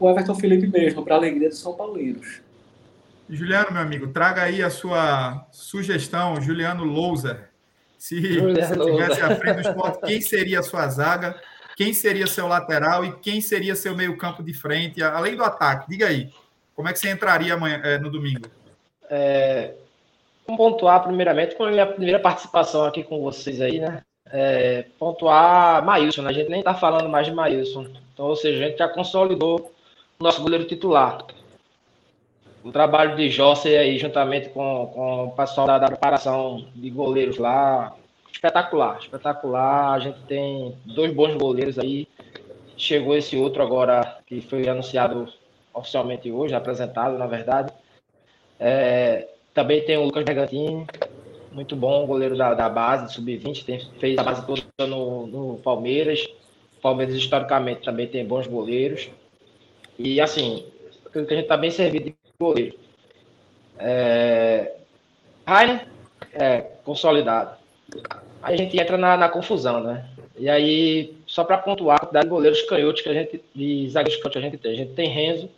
o 0.00 0.10
Everton 0.10 0.34
Felipe 0.34 0.66
mesmo, 0.66 1.04
para 1.04 1.14
a 1.14 1.18
alegria 1.18 1.48
dos 1.48 1.58
São 1.58 1.74
Paulinos. 1.74 2.40
Juliano, 3.28 3.72
meu 3.72 3.82
amigo, 3.82 4.08
traga 4.08 4.42
aí 4.42 4.62
a 4.62 4.70
sua 4.70 5.46
sugestão, 5.50 6.40
Juliano 6.40 6.84
Louser. 6.84 7.48
Se 7.98 8.20
você 8.20 8.74
estivesse 8.74 9.20
à 9.22 9.36
frente 9.36 9.62
do 9.62 9.68
esporte, 9.68 10.06
quem 10.06 10.20
seria 10.20 10.60
a 10.60 10.62
sua 10.62 10.88
zaga? 10.88 11.40
Quem 11.76 11.92
seria 11.92 12.26
seu 12.26 12.46
lateral 12.46 13.04
e 13.04 13.12
quem 13.16 13.40
seria 13.40 13.74
seu 13.74 13.96
meio-campo 13.96 14.42
de 14.42 14.52
frente, 14.52 15.02
além 15.02 15.36
do 15.36 15.42
ataque? 15.42 15.88
Diga 15.88 16.08
aí, 16.08 16.30
como 16.74 16.88
é 16.88 16.92
que 16.92 16.98
você 16.98 17.10
entraria 17.10 17.54
amanhã, 17.54 17.80
é, 17.82 17.98
no 17.98 18.10
domingo? 18.10 18.46
É, 19.08 19.74
vamos 20.46 20.58
pontuar 20.58 21.02
primeiramente 21.02 21.56
com 21.56 21.64
a 21.64 21.70
minha 21.70 21.86
primeira 21.86 22.20
participação 22.20 22.84
aqui 22.84 23.02
com 23.02 23.22
vocês 23.22 23.60
aí, 23.60 23.80
né? 23.80 24.02
É, 24.26 24.86
pontuar 24.98 25.84
Maílson, 25.84 26.22
né? 26.22 26.30
a 26.30 26.32
gente 26.32 26.50
nem 26.50 26.60
está 26.60 26.74
falando 26.74 27.08
mais 27.08 27.26
de 27.26 27.32
Maílson. 27.32 27.86
Então, 28.12 28.26
ou 28.26 28.36
seja, 28.36 28.64
a 28.64 28.68
gente 28.68 28.78
já 28.78 28.88
consolidou 28.88 29.72
o 30.18 30.24
nosso 30.24 30.42
goleiro 30.42 30.64
titular. 30.64 31.24
O 32.62 32.72
trabalho 32.72 33.14
de 33.16 33.28
José 33.28 33.78
aí, 33.78 33.98
juntamente 33.98 34.48
com, 34.48 34.90
com 34.94 35.24
o 35.24 35.30
pessoal 35.32 35.66
da, 35.66 35.78
da 35.78 35.86
preparação 35.88 36.66
de 36.74 36.88
goleiros 36.88 37.36
lá, 37.36 37.94
espetacular, 38.32 38.98
espetacular. 39.00 39.92
A 39.92 39.98
gente 39.98 40.18
tem 40.20 40.74
dois 40.84 41.12
bons 41.12 41.34
goleiros 41.36 41.78
aí. 41.78 42.08
Chegou 42.76 43.16
esse 43.16 43.36
outro 43.36 43.62
agora 43.62 44.18
que 44.26 44.40
foi 44.40 44.66
anunciado 44.68 45.28
oficialmente 45.74 46.30
hoje, 46.30 46.54
apresentado, 46.54 47.18
na 47.18 47.26
verdade. 47.26 47.72
É, 48.58 49.28
também 49.52 49.84
tem 49.84 49.96
o 49.96 50.04
Lucas 50.04 50.24
Bergantini, 50.24 50.86
muito 51.54 51.76
bom, 51.76 52.06
goleiro 52.06 52.36
da, 52.36 52.52
da 52.52 52.68
base, 52.68 53.14
sub-20, 53.14 53.88
fez 53.98 54.18
a 54.18 54.22
base 54.22 54.44
toda 54.44 54.86
no, 54.86 55.26
no 55.26 55.56
Palmeiras. 55.58 56.26
Palmeiras, 56.82 57.14
historicamente, 57.14 57.82
também 57.82 58.06
tem 58.06 58.26
bons 58.26 58.46
goleiros. 58.46 59.08
E, 59.98 60.20
assim, 60.20 60.66
que 61.10 61.18
a 61.18 61.22
gente 61.22 61.42
está 61.44 61.56
bem 61.56 61.70
servido 61.70 62.06
de 62.06 62.16
goleiro. 62.38 62.76
É, 63.78 64.74
Rainer, 65.46 65.86
é, 66.32 66.60
consolidado. 66.84 67.56
Aí 68.42 68.54
a 68.54 68.56
gente 68.56 68.78
entra 68.78 68.98
na, 68.98 69.16
na 69.16 69.28
confusão, 69.28 69.82
né? 69.82 70.08
E 70.36 70.50
aí, 70.50 71.16
só 71.26 71.44
para 71.44 71.58
pontuar 71.58 71.96
a 71.96 72.00
quantidade 72.00 72.24
de 72.26 72.30
goleiros 72.30 72.62
canhotos 72.62 73.00
que 73.00 73.08
a 73.08 73.14
gente, 73.14 73.42
de 73.54 73.88
zagueiros 73.88 74.20
canhotos 74.20 74.32
que 74.32 74.46
a 74.46 74.50
gente 74.50 74.58
tem. 74.60 74.72
A 74.72 74.76
gente 74.76 74.94
tem 74.94 75.08
Renzo, 75.08 75.48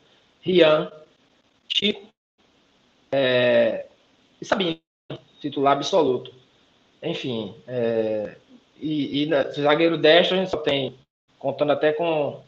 Rian, 0.43 0.93
Chico 1.69 2.07
é, 3.11 3.87
e 4.41 4.45
Sabino, 4.45 4.79
titular 5.49 5.73
absoluto. 5.75 6.33
Enfim, 7.03 7.55
é, 7.67 8.37
e, 8.81 9.23
e 9.23 9.27
na, 9.27 9.43
zagueiro 9.51 9.99
destro 9.99 10.37
a 10.37 10.39
gente 10.39 10.51
só 10.51 10.59
tem, 10.59 10.95
contando 11.39 11.73
até 11.73 11.93
com, 11.93 12.41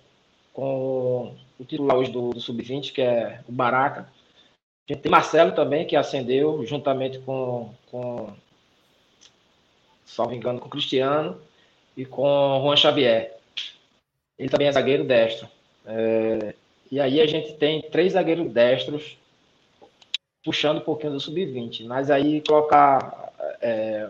com 0.52 1.34
o 1.58 1.64
titular 1.64 1.96
hoje 1.96 2.10
do, 2.10 2.30
do 2.30 2.40
Sub-20, 2.40 2.92
que 2.92 3.02
é 3.02 3.40
o 3.48 3.52
Baraca. 3.52 4.08
A 4.88 4.92
gente 4.92 5.02
tem 5.02 5.12
Marcelo 5.12 5.52
também, 5.52 5.86
que 5.86 5.96
ascendeu 5.96 6.64
juntamente 6.64 7.18
com, 7.18 7.74
com 7.90 8.32
salvo 10.04 10.34
engano, 10.34 10.58
com 10.58 10.66
o 10.66 10.70
Cristiano 10.70 11.38
e 11.96 12.04
com 12.04 12.22
o 12.22 12.62
Juan 12.62 12.76
Xavier. 12.76 13.36
Ele 14.38 14.48
também 14.48 14.68
é 14.68 14.72
zagueiro 14.72 15.04
destro. 15.04 15.48
É, 15.84 16.54
e 16.90 17.00
aí 17.00 17.20
a 17.20 17.26
gente 17.26 17.52
tem 17.54 17.82
três 17.82 18.14
zagueiros 18.14 18.50
destros 18.50 19.18
puxando 20.44 20.78
um 20.78 20.82
pouquinho 20.82 21.12
do 21.12 21.20
sub-20. 21.20 21.86
Mas 21.86 22.10
aí 22.10 22.42
colocar 22.46 23.32
é, 23.60 24.08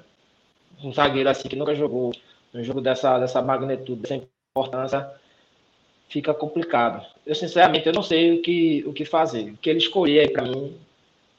um 0.82 0.92
zagueiro 0.92 1.28
assim 1.28 1.48
que 1.48 1.56
nunca 1.56 1.74
jogou 1.74 2.12
um 2.54 2.62
jogo 2.62 2.80
dessa, 2.80 3.18
dessa 3.18 3.42
magnitude, 3.42 4.02
dessa 4.02 4.20
importância, 4.54 5.10
fica 6.08 6.32
complicado. 6.32 7.04
Eu, 7.26 7.34
sinceramente, 7.34 7.86
eu 7.86 7.92
não 7.92 8.02
sei 8.02 8.38
o 8.38 8.42
que, 8.42 8.84
o 8.86 8.92
que 8.92 9.04
fazer. 9.04 9.50
O 9.50 9.56
que 9.56 9.68
ele 9.68 9.78
escolher 9.78 10.20
aí 10.20 10.30
para 10.30 10.42
mim, 10.42 10.76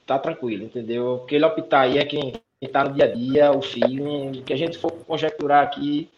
tá 0.06 0.20
tranquilo, 0.20 0.64
entendeu? 0.64 1.16
O 1.16 1.26
que 1.26 1.36
ele 1.36 1.46
optar 1.46 1.82
aí 1.82 1.98
é 1.98 2.06
quem 2.06 2.34
está 2.62 2.84
no 2.84 2.94
dia 2.94 3.06
a 3.06 3.08
dia, 3.08 3.52
o 3.52 3.62
feeling, 3.62 4.40
o 4.40 4.44
que 4.44 4.54
a 4.54 4.58
gente 4.58 4.78
for 4.78 4.92
conjecturar 4.92 5.64
aqui, 5.64 6.10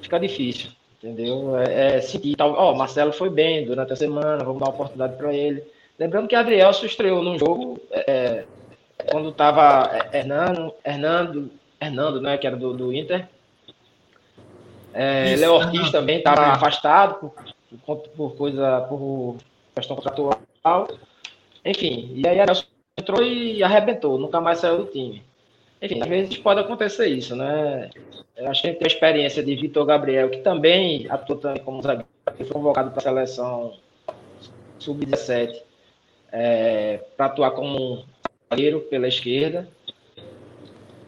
fica 0.00 0.18
difícil, 0.18 0.70
entendeu? 1.02 1.58
É, 1.58 1.96
é 1.96 2.00
sentir, 2.00 2.36
tal, 2.36 2.52
ó, 2.52 2.72
oh, 2.72 2.76
Marcelo 2.76 3.12
foi 3.12 3.28
bem 3.28 3.66
durante 3.66 3.92
a 3.92 3.96
semana, 3.96 4.44
vamos 4.44 4.60
dar 4.60 4.66
uma 4.66 4.74
oportunidade 4.74 5.16
para 5.16 5.34
ele. 5.34 5.62
Lembrando 6.00 6.28
que 6.28 6.34
Adriel 6.34 6.72
se 6.72 6.86
estreou 6.86 7.22
num 7.22 7.38
jogo 7.38 7.78
é, 7.90 8.44
quando 9.10 9.28
estava 9.28 10.08
Hernando, 10.10 10.72
Hernando, 10.82 11.50
Hernando, 11.78 12.22
né, 12.22 12.38
que 12.38 12.46
era 12.46 12.56
do, 12.56 12.72
do 12.72 12.90
Inter. 12.90 13.28
É, 14.94 15.36
Léo 15.36 15.52
Ortiz 15.52 15.90
também 15.90 16.16
estava 16.16 16.46
afastado 16.46 17.30
por, 17.84 17.98
por, 17.98 18.34
coisa, 18.34 18.80
por 18.88 19.36
questão 19.74 19.94
contratual. 19.94 20.88
Enfim, 21.62 22.14
e 22.14 22.26
aí 22.26 22.40
Adriel 22.40 22.64
entrou 22.98 23.22
e 23.22 23.62
arrebentou, 23.62 24.18
nunca 24.18 24.40
mais 24.40 24.60
saiu 24.60 24.78
do 24.78 24.86
time. 24.86 25.22
Enfim, 25.82 26.00
às 26.00 26.08
vezes 26.08 26.38
pode 26.38 26.60
acontecer 26.60 27.08
isso, 27.08 27.36
né? 27.36 27.90
Eu 28.38 28.48
acho 28.48 28.62
que 28.62 28.68
a 28.68 28.70
gente 28.70 28.78
tem 28.78 28.86
a 28.86 28.94
experiência 28.94 29.42
de 29.42 29.54
Vitor 29.54 29.84
Gabriel, 29.84 30.30
que 30.30 30.38
também 30.38 31.06
atuou 31.10 31.38
também 31.38 31.62
como 31.62 31.82
zagueiro, 31.82 32.08
foi 32.38 32.46
convocado 32.46 32.90
para 32.90 33.00
a 33.00 33.02
seleção 33.02 33.74
sub-17 34.78 35.68
é, 36.32 37.04
para 37.16 37.26
atuar 37.26 37.50
como 37.52 38.04
zagueiro 38.48 38.80
pela 38.82 39.08
esquerda. 39.08 39.68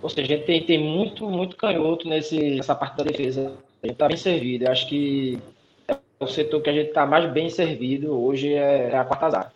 Ou 0.00 0.08
seja, 0.08 0.22
a 0.22 0.36
gente 0.36 0.46
tem, 0.46 0.64
tem 0.64 0.78
muito, 0.78 1.28
muito 1.28 1.56
canhoto 1.56 2.08
nesse, 2.08 2.56
nessa 2.56 2.74
parte 2.74 2.96
da 2.96 3.04
defesa. 3.04 3.54
A 3.82 3.86
gente 3.86 3.94
está 3.94 4.08
bem 4.08 4.16
servido. 4.16 4.64
Eu 4.64 4.72
acho 4.72 4.88
que 4.88 5.38
é 5.86 5.96
o 6.18 6.26
setor 6.26 6.60
que 6.60 6.70
a 6.70 6.72
gente 6.72 6.88
está 6.88 7.06
mais 7.06 7.30
bem 7.32 7.48
servido 7.48 8.12
hoje 8.12 8.52
é, 8.52 8.90
é 8.90 8.96
a 8.96 9.04
quarta 9.04 9.30
zaga. 9.30 9.52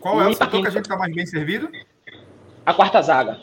Qual 0.00 0.20
é 0.20 0.28
o 0.28 0.34
setor 0.34 0.62
que 0.62 0.68
a 0.68 0.70
gente 0.70 0.82
está 0.82 0.96
mais 0.96 1.14
bem 1.14 1.26
servido? 1.26 1.70
A 2.66 2.74
quarta 2.74 3.00
zaga. 3.02 3.40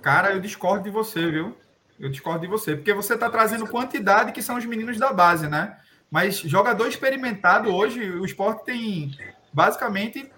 Cara, 0.00 0.32
eu 0.32 0.40
discordo 0.40 0.84
de 0.84 0.90
você, 0.90 1.30
viu? 1.30 1.54
Eu 1.98 2.08
discordo 2.08 2.40
de 2.40 2.46
você, 2.46 2.76
porque 2.76 2.94
você 2.94 3.14
está 3.14 3.28
trazendo 3.28 3.66
quantidade 3.66 4.32
que 4.32 4.40
são 4.40 4.56
os 4.56 4.64
meninos 4.64 4.98
da 4.98 5.12
base, 5.12 5.48
né? 5.48 5.76
Mas 6.10 6.38
jogador 6.38 6.86
experimentado 6.86 7.74
hoje, 7.74 8.08
o 8.10 8.24
esporte 8.24 8.64
tem 8.64 9.10
basicamente 9.52 10.30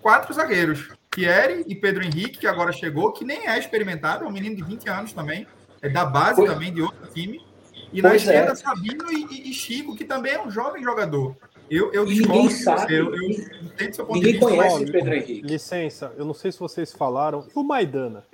quatro 0.00 0.32
zagueiros. 0.34 0.90
Thierry 1.14 1.64
e 1.68 1.74
Pedro 1.74 2.02
Henrique, 2.02 2.38
que 2.38 2.46
agora 2.46 2.72
chegou, 2.72 3.12
que 3.12 3.24
nem 3.24 3.46
é 3.46 3.58
experimentado, 3.58 4.24
é 4.24 4.28
um 4.28 4.32
menino 4.32 4.56
de 4.56 4.64
20 4.64 4.88
anos 4.88 5.12
também, 5.12 5.46
é 5.82 5.88
da 5.88 6.06
base 6.06 6.36
pois, 6.36 6.50
também, 6.50 6.72
de 6.72 6.80
outro 6.80 7.06
time. 7.12 7.44
E 7.92 8.00
na 8.00 8.16
esquerda, 8.16 8.52
é. 8.52 8.54
Sabino 8.54 9.12
e, 9.12 9.50
e, 9.50 9.52
Chico, 9.52 9.94
que 9.94 10.04
também 10.04 10.32
é 10.32 10.42
um 10.42 10.50
jovem 10.50 10.82
jogador. 10.82 11.36
Eu, 11.70 11.92
eu 11.92 12.06
discordo 12.06 12.50
sabe, 12.50 12.94
eu, 12.94 13.14
eu 13.14 13.30
entendo 13.30 13.94
seu 13.94 14.06
ponto 14.06 14.16
ninguém 14.16 14.32
de 14.32 14.38
vista. 14.38 14.56
conhece 14.56 14.84
o 14.84 14.92
Pedro 14.92 15.14
Henrique. 15.14 15.42
Licença, 15.42 16.12
eu 16.16 16.24
não 16.24 16.34
sei 16.34 16.50
se 16.50 16.58
vocês 16.58 16.92
falaram. 16.92 17.46
E 17.46 17.52
o 17.54 17.62
Maidana? 17.62 18.24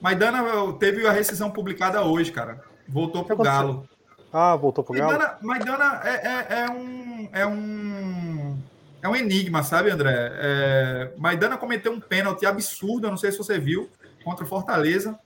Maidana 0.00 0.42
teve 0.78 1.06
a 1.06 1.12
rescisão 1.12 1.50
publicada 1.50 2.02
hoje, 2.02 2.32
cara. 2.32 2.62
Voltou 2.88 3.24
pro 3.24 3.36
Galo. 3.36 3.88
Ah, 4.32 4.56
voltou 4.56 4.82
pro 4.82 4.94
Galo? 4.94 5.12
Maidana, 5.12 5.38
Maidana 5.42 6.00
é, 6.04 6.10
é, 6.10 6.62
é, 6.62 6.70
um, 6.70 7.28
é 7.32 7.46
um 7.46 8.56
é 9.02 9.08
um 9.08 9.16
enigma, 9.16 9.64
sabe, 9.64 9.90
André? 9.90 10.14
É, 10.14 11.12
Maidana 11.18 11.58
cometeu 11.58 11.92
um 11.92 12.00
pênalti 12.00 12.46
absurdo, 12.46 13.10
não 13.10 13.16
sei 13.16 13.32
se 13.32 13.38
você 13.38 13.58
viu, 13.58 13.90
contra 14.24 14.44
o 14.44 14.48
Fortaleza. 14.48 15.18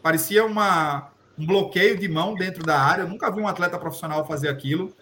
Parecia 0.00 0.46
uma, 0.46 1.10
um 1.36 1.44
bloqueio 1.44 1.98
de 1.98 2.08
mão 2.08 2.36
dentro 2.36 2.64
da 2.64 2.80
área. 2.80 3.02
Eu 3.02 3.08
nunca 3.08 3.28
vi 3.28 3.40
um 3.40 3.48
atleta 3.48 3.76
profissional 3.76 4.24
fazer 4.24 4.48
aquilo. 4.48 4.94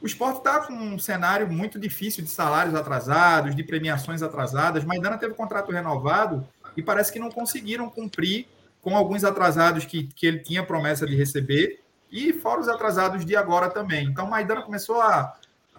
O 0.00 0.06
esporte 0.06 0.38
está 0.38 0.60
com 0.60 0.72
um 0.72 0.98
cenário 0.98 1.46
muito 1.52 1.78
difícil 1.78 2.24
de 2.24 2.30
salários 2.30 2.74
atrasados, 2.74 3.54
de 3.54 3.62
premiações 3.62 4.22
atrasadas. 4.22 4.82
Maidana 4.82 5.18
teve 5.18 5.34
contrato 5.34 5.70
renovado 5.70 6.48
e 6.74 6.82
parece 6.82 7.12
que 7.12 7.18
não 7.18 7.30
conseguiram 7.30 7.90
cumprir 7.90 8.48
com 8.80 8.96
alguns 8.96 9.22
atrasados 9.22 9.84
que, 9.84 10.04
que 10.04 10.26
ele 10.26 10.38
tinha 10.38 10.64
promessa 10.64 11.06
de 11.06 11.14
receber 11.14 11.82
e 12.10 12.32
fora 12.32 12.62
os 12.62 12.68
atrasados 12.68 13.26
de 13.26 13.36
agora 13.36 13.68
também. 13.68 14.06
Então, 14.06 14.26
Maidana 14.26 14.62
começou 14.62 15.02
a 15.02 15.34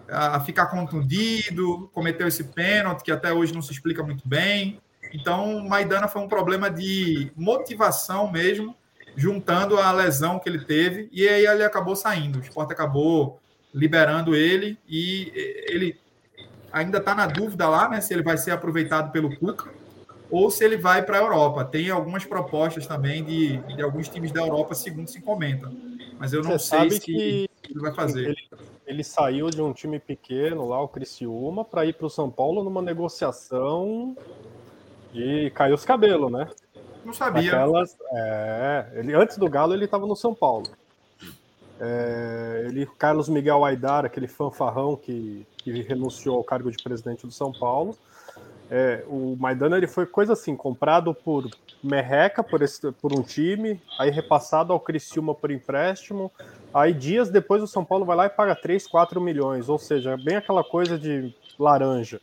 a 0.08 0.40
ficar 0.40 0.66
contundido, 0.66 1.90
cometeu 1.92 2.28
esse 2.28 2.44
pênalti 2.44 3.02
que 3.02 3.12
até 3.12 3.32
hoje 3.32 3.54
não 3.54 3.62
se 3.62 3.72
explica 3.72 4.02
muito 4.02 4.26
bem. 4.28 4.80
Então, 5.12 5.60
Maidana 5.68 6.08
foi 6.08 6.22
um 6.22 6.28
problema 6.28 6.70
de 6.70 7.30
motivação 7.36 8.30
mesmo, 8.30 8.74
juntando 9.14 9.78
a 9.78 9.92
lesão 9.92 10.38
que 10.38 10.48
ele 10.48 10.64
teve, 10.64 11.08
e 11.12 11.28
aí 11.28 11.46
ele 11.46 11.64
acabou 11.64 11.94
saindo. 11.94 12.38
O 12.38 12.42
esporte 12.42 12.72
acabou 12.72 13.40
liberando 13.74 14.34
ele 14.34 14.78
e 14.88 15.32
ele 15.66 16.00
ainda 16.72 16.98
está 16.98 17.14
na 17.14 17.26
dúvida 17.26 17.68
lá, 17.68 17.88
né? 17.88 18.00
Se 18.00 18.14
ele 18.14 18.22
vai 18.22 18.36
ser 18.36 18.50
aproveitado 18.50 19.12
pelo 19.12 19.34
Cuca 19.36 19.70
ou 20.30 20.50
se 20.50 20.64
ele 20.64 20.78
vai 20.78 21.02
para 21.02 21.18
a 21.18 21.20
Europa. 21.20 21.62
Tem 21.62 21.90
algumas 21.90 22.24
propostas 22.24 22.86
também 22.86 23.22
de, 23.22 23.58
de 23.58 23.82
alguns 23.82 24.08
times 24.08 24.32
da 24.32 24.40
Europa, 24.40 24.74
segundo 24.74 25.08
se 25.08 25.20
comenta. 25.20 25.70
Mas 26.18 26.32
eu 26.32 26.42
não 26.42 26.52
Você 26.52 26.78
sei 26.78 26.90
se 26.90 27.00
que 27.00 27.50
ele 27.68 27.80
vai 27.80 27.92
fazer. 27.92 28.28
Ele, 28.28 28.48
ele 28.86 29.04
saiu 29.04 29.50
de 29.50 29.60
um 29.62 29.72
time 29.72 29.98
pequeno 29.98 30.66
lá, 30.66 30.80
o 30.80 30.88
Criciúma, 30.88 31.64
para 31.64 31.86
ir 31.86 31.94
para 31.94 32.06
o 32.06 32.10
São 32.10 32.30
Paulo 32.30 32.64
numa 32.64 32.82
negociação 32.82 34.16
de 35.12 35.50
cair 35.50 35.72
os 35.72 35.84
cabelos, 35.84 36.30
né? 36.30 36.48
Não 37.04 37.12
sabia. 37.12 37.52
Aquelas, 37.52 37.96
é, 38.12 38.92
ele, 38.94 39.14
antes 39.14 39.36
do 39.36 39.48
Galo, 39.48 39.74
ele 39.74 39.84
estava 39.84 40.06
no 40.06 40.16
São 40.16 40.34
Paulo. 40.34 40.66
É, 41.80 42.64
ele, 42.68 42.86
Carlos 42.98 43.28
Miguel 43.28 43.64
Aidar, 43.64 44.04
aquele 44.04 44.28
fanfarrão 44.28 44.96
que, 44.96 45.46
que 45.58 45.82
renunciou 45.82 46.36
ao 46.36 46.44
cargo 46.44 46.70
de 46.70 46.82
presidente 46.82 47.26
do 47.26 47.32
São 47.32 47.52
Paulo. 47.52 47.96
É, 48.74 49.04
o 49.06 49.36
Maidana 49.36 49.76
ele 49.76 49.86
foi 49.86 50.06
coisa 50.06 50.32
assim, 50.32 50.56
comprado 50.56 51.14
por 51.14 51.46
merreca 51.84 52.42
por, 52.42 52.62
esse, 52.62 52.90
por 52.92 53.12
um 53.12 53.22
time, 53.22 53.78
aí 54.00 54.10
repassado 54.10 54.72
ao 54.72 54.80
Criciúma 54.80 55.34
por 55.34 55.50
empréstimo, 55.50 56.32
aí 56.72 56.94
dias 56.94 57.28
depois 57.28 57.62
o 57.62 57.66
São 57.66 57.84
Paulo 57.84 58.06
vai 58.06 58.16
lá 58.16 58.24
e 58.24 58.30
paga 58.30 58.56
3, 58.56 58.86
4 58.86 59.20
milhões, 59.20 59.68
ou 59.68 59.78
seja, 59.78 60.16
bem 60.16 60.36
aquela 60.36 60.64
coisa 60.64 60.98
de 60.98 61.34
laranja. 61.58 62.18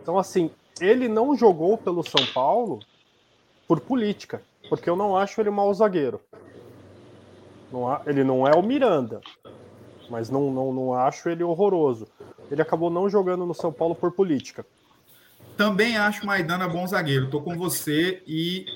Então, 0.00 0.18
assim, 0.18 0.50
ele 0.80 1.06
não 1.06 1.36
jogou 1.36 1.76
pelo 1.76 2.02
São 2.02 2.24
Paulo 2.32 2.78
por 3.68 3.80
política, 3.80 4.42
porque 4.70 4.88
eu 4.88 4.96
não 4.96 5.18
acho 5.18 5.38
ele 5.38 5.50
mau 5.50 5.72
zagueiro. 5.74 6.18
Não, 7.70 8.00
ele 8.06 8.24
não 8.24 8.48
é 8.48 8.54
o 8.54 8.62
Miranda, 8.62 9.20
mas 10.08 10.30
não, 10.30 10.50
não, 10.50 10.72
não 10.72 10.94
acho 10.94 11.28
ele 11.28 11.44
horroroso. 11.44 12.06
Ele 12.50 12.62
acabou 12.62 12.88
não 12.88 13.06
jogando 13.06 13.44
no 13.44 13.54
São 13.54 13.70
Paulo 13.70 13.94
por 13.94 14.12
política. 14.12 14.64
Também 15.56 15.96
acho 15.96 16.26
Maidana 16.26 16.68
bom 16.68 16.86
zagueiro. 16.86 17.26
Estou 17.26 17.42
com 17.42 17.56
você 17.56 18.22
e 18.26 18.66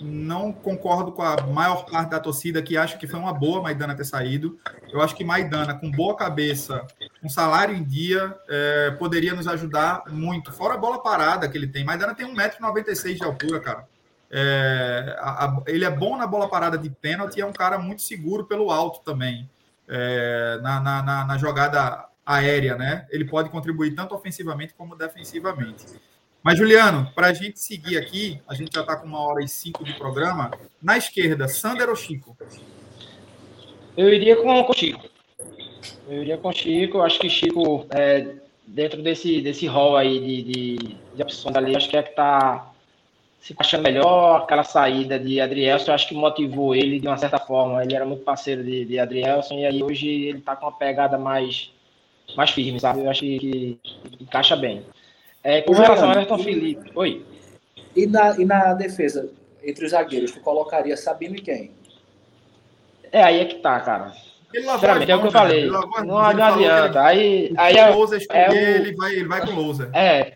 não 0.00 0.52
concordo 0.52 1.12
com 1.12 1.22
a 1.22 1.40
maior 1.46 1.84
parte 1.84 2.10
da 2.10 2.20
torcida 2.20 2.62
que 2.62 2.76
acha 2.76 2.96
que 2.96 3.06
foi 3.06 3.20
uma 3.20 3.32
boa 3.32 3.62
Maidana 3.62 3.94
ter 3.94 4.04
saído. 4.04 4.58
Eu 4.90 5.00
acho 5.00 5.14
que 5.14 5.24
Maidana, 5.24 5.74
com 5.74 5.90
boa 5.90 6.16
cabeça, 6.16 6.86
um 7.22 7.28
salário 7.28 7.74
em 7.74 7.84
dia, 7.84 8.34
é, 8.48 8.90
poderia 8.92 9.34
nos 9.34 9.46
ajudar 9.46 10.04
muito. 10.08 10.52
Fora 10.52 10.74
a 10.74 10.78
bola 10.78 11.02
parada 11.02 11.48
que 11.48 11.56
ele 11.56 11.66
tem. 11.66 11.84
Maidana 11.84 12.14
tem 12.14 12.26
1,96m 12.26 13.14
de 13.14 13.24
altura, 13.24 13.60
cara. 13.60 13.86
É, 14.30 15.14
a, 15.18 15.44
a, 15.44 15.62
ele 15.66 15.84
é 15.84 15.90
bom 15.90 16.16
na 16.16 16.26
bola 16.26 16.48
parada 16.48 16.78
de 16.78 16.88
pênalti 16.88 17.36
e 17.36 17.40
é 17.42 17.46
um 17.46 17.52
cara 17.52 17.78
muito 17.78 18.00
seguro 18.00 18.46
pelo 18.46 18.70
alto 18.70 19.00
também. 19.04 19.48
É, 19.86 20.58
na, 20.62 20.80
na, 20.80 21.24
na, 21.26 21.36
jogada 21.36 22.06
aérea, 22.24 22.76
né? 22.76 23.06
Ele 23.10 23.26
pode 23.26 23.50
contribuir 23.50 23.94
tanto 23.94 24.14
ofensivamente 24.14 24.72
como 24.72 24.96
defensivamente. 24.96 25.84
Mas, 26.42 26.58
Juliano, 26.58 27.08
para 27.14 27.28
a 27.28 27.32
gente 27.32 27.60
seguir 27.60 27.96
aqui, 27.96 28.40
a 28.48 28.54
gente 28.54 28.74
já 28.74 28.80
está 28.80 28.96
com 28.96 29.06
uma 29.06 29.20
hora 29.20 29.44
e 29.44 29.48
cinco 29.48 29.84
de 29.84 29.92
programa. 29.94 30.50
Na 30.82 30.98
esquerda, 30.98 31.46
Sander 31.46 31.88
ou 31.88 31.94
Chico? 31.94 32.36
Eu 33.96 34.12
iria 34.12 34.36
com 34.36 34.60
o 34.60 34.74
Chico. 34.74 35.06
Eu 36.08 36.22
iria 36.22 36.36
com 36.36 36.48
o 36.48 36.52
Chico. 36.52 37.00
Acho 37.00 37.20
que 37.20 37.30
Chico, 37.30 37.86
é, 37.90 38.26
dentro 38.66 39.00
desse, 39.02 39.40
desse 39.40 39.68
rol 39.68 39.96
aí 39.96 40.18
de, 40.18 40.42
de, 40.42 40.96
de 41.14 41.22
opções 41.22 41.54
ali, 41.54 41.76
acho 41.76 41.88
que 41.88 41.96
é 41.96 42.02
que 42.02 42.10
está 42.10 42.72
se 43.40 43.54
achando 43.56 43.84
melhor. 43.84 44.42
Aquela 44.42 44.64
saída 44.64 45.20
de 45.20 45.40
Adrielson, 45.40 45.92
acho 45.92 46.08
que 46.08 46.14
motivou 46.14 46.74
ele 46.74 46.98
de 46.98 47.06
uma 47.06 47.18
certa 47.18 47.38
forma. 47.38 47.84
Ele 47.84 47.94
era 47.94 48.04
muito 48.04 48.24
parceiro 48.24 48.64
de, 48.64 48.84
de 48.84 48.98
Adrielson 48.98 49.54
e 49.54 49.66
aí 49.66 49.80
hoje 49.80 50.08
ele 50.08 50.38
está 50.38 50.56
com 50.56 50.66
uma 50.66 50.72
pegada 50.72 51.16
mais, 51.16 51.70
mais 52.36 52.50
firme, 52.50 52.80
sabe? 52.80 53.02
Eu 53.02 53.10
acho 53.10 53.20
que, 53.20 53.78
que 53.80 54.24
encaixa 54.24 54.56
bem. 54.56 54.82
É, 55.42 55.62
com 55.62 55.72
relação 55.72 56.08
ao 56.08 56.12
Everton 56.12 56.38
Felipe. 56.38 56.90
Oi. 56.94 57.24
E 57.94 58.06
na, 58.06 58.38
e 58.38 58.44
na 58.44 58.74
defesa, 58.74 59.30
entre 59.62 59.84
os 59.84 59.90
zagueiros, 59.90 60.32
tu 60.32 60.40
colocaria 60.40 60.96
Sabino 60.96 61.36
e 61.36 61.40
quem? 61.40 61.72
É 63.10 63.22
aí 63.22 63.40
é 63.40 63.44
que 63.44 63.56
tá, 63.56 63.80
cara. 63.80 64.12
Sinceramente, 64.54 65.10
é 65.10 65.16
o 65.16 65.20
que 65.20 65.26
eu 65.26 65.32
falei. 65.32 65.66
Não, 65.70 65.82
não 66.04 66.18
adianta. 66.18 67.02
Aí, 67.02 67.52
aí 67.56 67.76
é, 67.76 67.80
é 67.80 67.90
o... 67.90 68.54
ele, 68.54 68.94
vai, 68.94 69.12
ele 69.12 69.24
vai 69.26 69.40
com 69.40 69.52
o 69.52 69.54
Lousa. 69.54 69.90
É. 69.92 70.34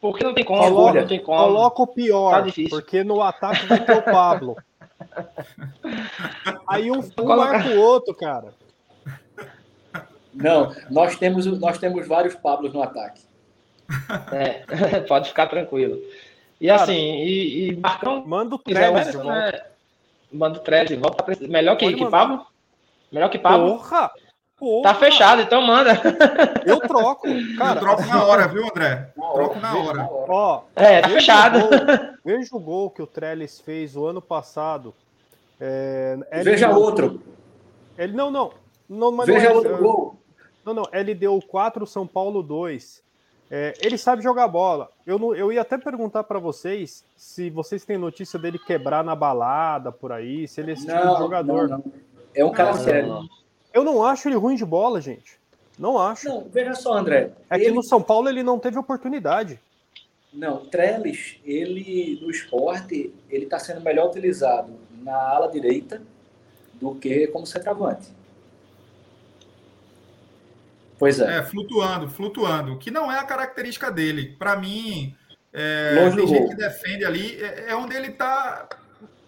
Porque 0.00 0.24
não 0.24 0.34
tem 0.34 0.44
como. 0.44 0.62
Coloca, 0.62 1.00
não 1.00 1.08
tem 1.08 1.22
como. 1.22 1.38
Coloca 1.38 1.82
o 1.82 1.86
pior, 1.86 2.44
tá 2.44 2.52
porque 2.70 3.02
no 3.02 3.22
ataque 3.22 3.66
vai 3.66 3.84
ter 3.84 3.96
o 3.96 4.02
Pablo. 4.02 4.56
aí 6.68 6.90
um, 6.90 7.00
um 7.00 7.24
marca 7.24 7.68
o 7.70 7.80
outro, 7.80 8.14
cara. 8.14 8.54
Não, 10.32 10.74
nós 10.90 11.16
temos, 11.16 11.46
nós 11.58 11.78
temos 11.78 12.06
vários 12.06 12.34
Pablos 12.34 12.72
no 12.72 12.82
ataque. 12.82 13.22
É, 14.32 15.00
pode 15.08 15.28
ficar 15.28 15.46
tranquilo. 15.46 16.00
E 16.60 16.68
Cara, 16.68 16.82
assim, 16.82 16.94
e, 16.94 17.68
e 17.68 17.76
Marcão. 17.76 18.24
Manda 18.26 18.54
o 18.54 18.58
Trellis 18.58 19.10
de 19.10 19.16
volta. 19.16 19.52
Né? 19.52 19.62
Manda 20.32 20.58
o 20.58 20.62
Trellis 20.62 20.98
volta. 20.98 21.22
Pra... 21.22 21.36
Melhor 21.48 21.76
que, 21.76 21.92
que 21.92 22.06
Pablo? 22.06 22.46
Melhor 23.12 23.28
que 23.28 23.38
Pablo? 23.38 23.76
Porra! 23.76 24.10
Porra. 24.56 24.82
Tá 24.84 24.94
fechado, 24.94 25.42
então 25.42 25.60
manda. 25.60 25.92
Eu 26.64 26.80
troco, 26.80 27.28
cara. 27.58 27.78
Eu 27.78 27.80
troco 27.80 28.06
na 28.06 28.24
hora, 28.24 28.48
viu, 28.48 28.64
André? 28.64 29.10
Troco 29.14 29.60
na 29.60 29.76
hora. 29.76 30.08
Ó, 30.10 30.62
é, 30.74 31.02
tá 31.02 31.08
fechado. 31.10 31.58
O 31.58 31.68
gol, 31.68 32.16
veja 32.24 32.56
o 32.56 32.58
gol 32.58 32.90
que 32.90 33.02
o 33.02 33.06
Trellis 33.06 33.60
fez 33.60 33.94
o 33.96 34.06
ano 34.06 34.22
passado. 34.22 34.94
É, 35.60 36.18
veja 36.42 36.68
deu, 36.68 36.78
outro. 36.78 37.22
Ele 37.98 38.14
não, 38.14 38.30
não. 38.30 38.52
não 38.88 39.12
mas 39.12 39.26
veja 39.26 39.50
não, 39.50 39.56
outro 39.56 39.76
gol. 39.76 40.16
Não, 40.64 40.72
não. 40.72 40.88
Ele 40.90 41.14
deu 41.14 41.38
4, 41.46 41.86
São 41.86 42.06
Paulo 42.06 42.42
2. 42.42 43.02
É, 43.50 43.74
ele 43.80 43.96
sabe 43.96 44.22
jogar 44.22 44.48
bola. 44.48 44.90
Eu, 45.06 45.18
não, 45.18 45.34
eu 45.34 45.52
ia 45.52 45.60
até 45.60 45.78
perguntar 45.78 46.24
para 46.24 46.38
vocês 46.38 47.04
se 47.16 47.48
vocês 47.48 47.84
têm 47.84 47.96
notícia 47.96 48.38
dele 48.38 48.58
quebrar 48.58 49.04
na 49.04 49.14
balada 49.14 49.92
por 49.92 50.10
aí, 50.10 50.48
se 50.48 50.60
ele 50.60 50.72
é 50.72 50.74
esse 50.74 50.86
não, 50.86 50.96
tipo 50.96 51.12
de 51.12 51.18
jogador. 51.18 51.68
Não, 51.68 51.78
não. 51.78 51.92
É 52.34 52.44
um 52.44 52.52
cara 52.52 52.74
sério. 52.74 53.28
Eu 53.72 53.84
não 53.84 54.04
acho 54.04 54.28
ele 54.28 54.36
ruim 54.36 54.56
de 54.56 54.64
bola, 54.64 55.00
gente. 55.00 55.38
Não 55.78 55.98
acho. 55.98 56.28
Não, 56.28 56.46
veja 56.50 56.74
só, 56.74 56.94
André. 56.94 57.30
É 57.48 57.56
ele... 57.56 57.66
que 57.66 57.70
no 57.70 57.82
São 57.82 58.02
Paulo 58.02 58.28
ele 58.28 58.42
não 58.42 58.58
teve 58.58 58.78
oportunidade. 58.78 59.60
Não, 60.32 60.66
Trellis, 60.66 61.38
ele 61.44 62.18
no 62.20 62.30
esporte, 62.30 63.12
ele 63.30 63.44
está 63.44 63.58
sendo 63.58 63.80
melhor 63.80 64.08
utilizado 64.08 64.72
na 65.02 65.16
ala 65.16 65.50
direita 65.50 66.02
do 66.74 66.94
que 66.94 67.26
como 67.28 67.46
centroavante. 67.46 68.08
Pois 70.98 71.20
é. 71.20 71.38
É, 71.38 71.42
flutuando, 71.42 72.08
flutuando, 72.08 72.78
que 72.78 72.90
não 72.90 73.10
é 73.10 73.18
a 73.18 73.24
característica 73.24 73.90
dele. 73.90 74.34
Para 74.38 74.56
mim, 74.56 75.14
é, 75.52 76.10
tem 76.14 76.26
gente 76.26 76.48
que 76.48 76.56
defende 76.56 77.04
ali, 77.04 77.42
é, 77.42 77.70
é 77.70 77.76
onde 77.76 77.94
ele 77.94 78.08
está 78.08 78.68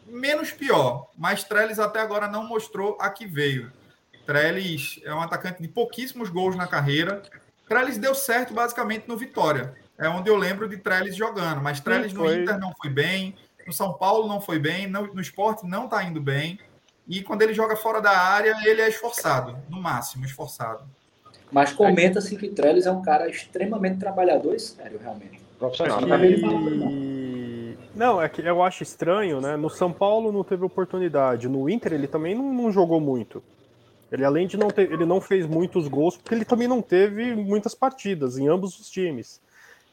menos 0.07 0.51
pior, 0.51 1.11
mas 1.17 1.45
Trellis 1.45 1.79
até 1.79 2.01
agora 2.01 2.29
não 2.29 2.47
mostrou 2.47 2.97
a 3.01 3.11
que 3.11 3.27
veio. 3.27 3.71
Trellis 4.27 5.01
é 5.05 5.15
um 5.15 5.21
atacante 5.21 5.63
de 5.63 5.69
pouquíssimos 5.69 6.29
gols 6.29 6.57
na 6.57 6.67
carreira. 6.67 7.23
Trellis 7.69 7.99
deu 7.99 8.15
certo 8.15 8.53
basicamente 8.53 9.07
no 9.09 9.17
Vitória. 9.17 9.75
É 9.97 10.09
onde 10.09 10.31
eu 10.31 10.37
lembro 10.37 10.69
de 10.69 10.77
Trellis 10.77 11.17
jogando, 11.17 11.61
mas 11.61 11.81
Trellis 11.81 12.13
no 12.13 12.31
Inter 12.33 12.59
não 12.59 12.73
foi 12.81 12.91
bem, 12.91 13.35
no 13.67 13.73
São 13.73 13.95
Paulo 13.95 14.29
não 14.29 14.41
foi 14.41 14.59
bem, 14.59 14.87
no, 14.87 15.13
no 15.13 15.21
esporte 15.21 15.67
não 15.67 15.85
está 15.85 16.03
indo 16.05 16.21
bem. 16.21 16.59
E 17.07 17.23
quando 17.23 17.43
ele 17.43 17.55
joga 17.55 17.75
fora 17.75 18.01
da 18.01 18.17
área, 18.17 18.55
ele 18.65 18.83
é 18.83 18.89
esforçado, 18.89 19.59
no 19.69 19.81
máximo, 19.81 20.27
esforçado. 20.27 20.85
Mas 21.51 21.73
comenta-se 21.73 22.37
que 22.37 22.49
Trellis 22.49 22.87
é 22.87 22.91
um 22.91 23.03
cara 23.03 23.29
extremamente 23.29 23.99
trabalhador 23.99 24.55
e 24.55 24.61
sério, 24.61 24.99
realmente. 25.03 25.41
Profissional. 25.59 26.01
E... 26.25 27.77
Não, 27.95 28.23
é 28.23 28.29
que 28.29 28.41
eu 28.43 28.63
acho 28.63 28.83
estranho, 28.83 29.41
né? 29.41 29.57
No 29.57 29.69
São 29.69 29.93
Paulo 29.93 30.31
não 30.31 30.45
teve 30.45 30.65
oportunidade. 30.65 31.49
No 31.49 31.69
Inter 31.69 31.95
ele 31.95 32.07
também 32.07 32.35
não, 32.35 32.53
não 32.53 32.71
jogou 32.71 33.01
muito. 33.01 33.43
Ele, 34.11 34.25
além 34.25 34.47
de 34.47 34.57
não 34.57 34.69
ter, 34.69 34.91
ele 34.91 35.05
não 35.05 35.21
fez 35.21 35.47
muitos 35.47 35.87
gols, 35.89 36.17
porque 36.17 36.35
ele 36.35 36.45
também 36.45 36.69
não 36.69 36.81
teve 36.81 37.35
muitas 37.35 37.75
partidas 37.75 38.39
em 38.39 38.49
ambos 38.49 38.79
os 38.79 38.89
times. 38.89 39.41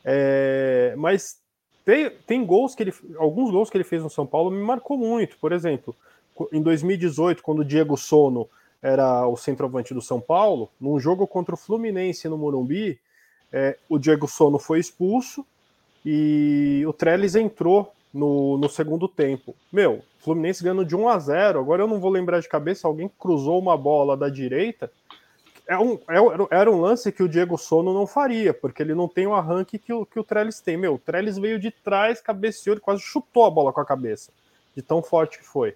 É, 0.04 0.94
mas 0.98 1.42
tem, 1.84 2.12
tem 2.26 2.46
gols 2.46 2.76
que 2.76 2.84
ele. 2.84 2.94
Alguns 3.18 3.52
gols 3.52 3.70
que 3.70 3.78
ele 3.78 3.84
fez 3.84 4.02
no 4.02 4.10
São 4.10 4.26
Paulo 4.26 4.52
me 4.52 4.62
marcou 4.62 4.98
muito. 4.98 5.38
Por 5.38 5.52
exemplo, 5.52 5.96
em 6.52 6.62
2018, 6.62 7.44
quando 7.44 7.60
o 7.60 7.66
Diego 7.66 7.98
Sono 7.98 8.48
era 8.86 9.28
o 9.28 9.36
centroavante 9.36 9.96
do 9.96 10.02
São 10.02 10.22
Paulo, 10.22 10.70
num 10.80 11.00
jogo 11.00 11.26
contra 11.26 11.56
o 11.56 11.58
Fluminense 11.58 12.30
no 12.30 12.38
Morumbi, 12.38 13.00
é, 13.52 13.76
o 13.90 13.98
Diego 13.98 14.28
Sono 14.28 14.60
foi 14.60 14.80
expulso 14.80 15.44
e 16.06 16.84
o 16.88 16.94
Trellis 16.94 17.36
entrou 17.36 17.92
no, 18.14 18.60
no 18.60 18.70
segundo 18.70 19.08
tempo. 19.08 19.56
Meu, 19.74 20.04
Fluminense 20.20 20.64
ganhando 20.64 20.86
de 20.86 20.96
1 20.96 21.10
a 21.10 21.18
0 21.18 21.60
agora 21.60 21.82
eu 21.82 21.88
não 21.88 22.00
vou 22.00 22.12
lembrar 22.12 22.40
de 22.40 22.48
cabeça, 22.48 22.88
alguém 22.88 23.10
cruzou 23.20 23.58
uma 23.58 23.76
bola 23.76 24.16
da 24.16 24.30
direita. 24.30 24.92
É 25.68 25.76
um, 25.80 25.96
é, 26.08 26.56
era 26.56 26.70
um 26.70 26.80
lance 26.80 27.12
que 27.12 27.24
o 27.24 27.28
Diego 27.28 27.58
Sono 27.58 27.92
não 27.92 28.06
faria, 28.06 28.54
porque 28.54 28.84
ele 28.84 28.94
não 28.94 29.08
tem 29.08 29.26
o 29.26 29.34
arranque 29.34 29.80
que 29.80 29.92
o, 29.92 30.06
que 30.06 30.20
o 30.20 30.24
Trellis 30.24 30.60
tem. 30.60 30.78
Meu, 30.78 30.94
o 30.94 31.00
Trellis 31.00 31.40
veio 31.40 31.58
de 31.58 31.72
trás, 31.72 32.22
cabeceou, 32.22 32.76
ele 32.76 32.82
quase 32.82 33.02
chutou 33.02 33.46
a 33.46 33.50
bola 33.50 33.74
com 33.74 33.82
a 33.82 33.86
cabeça, 33.86 34.32
de 34.76 34.84
tão 34.84 35.02
forte 35.02 35.40
que 35.40 35.44
foi. 35.44 35.76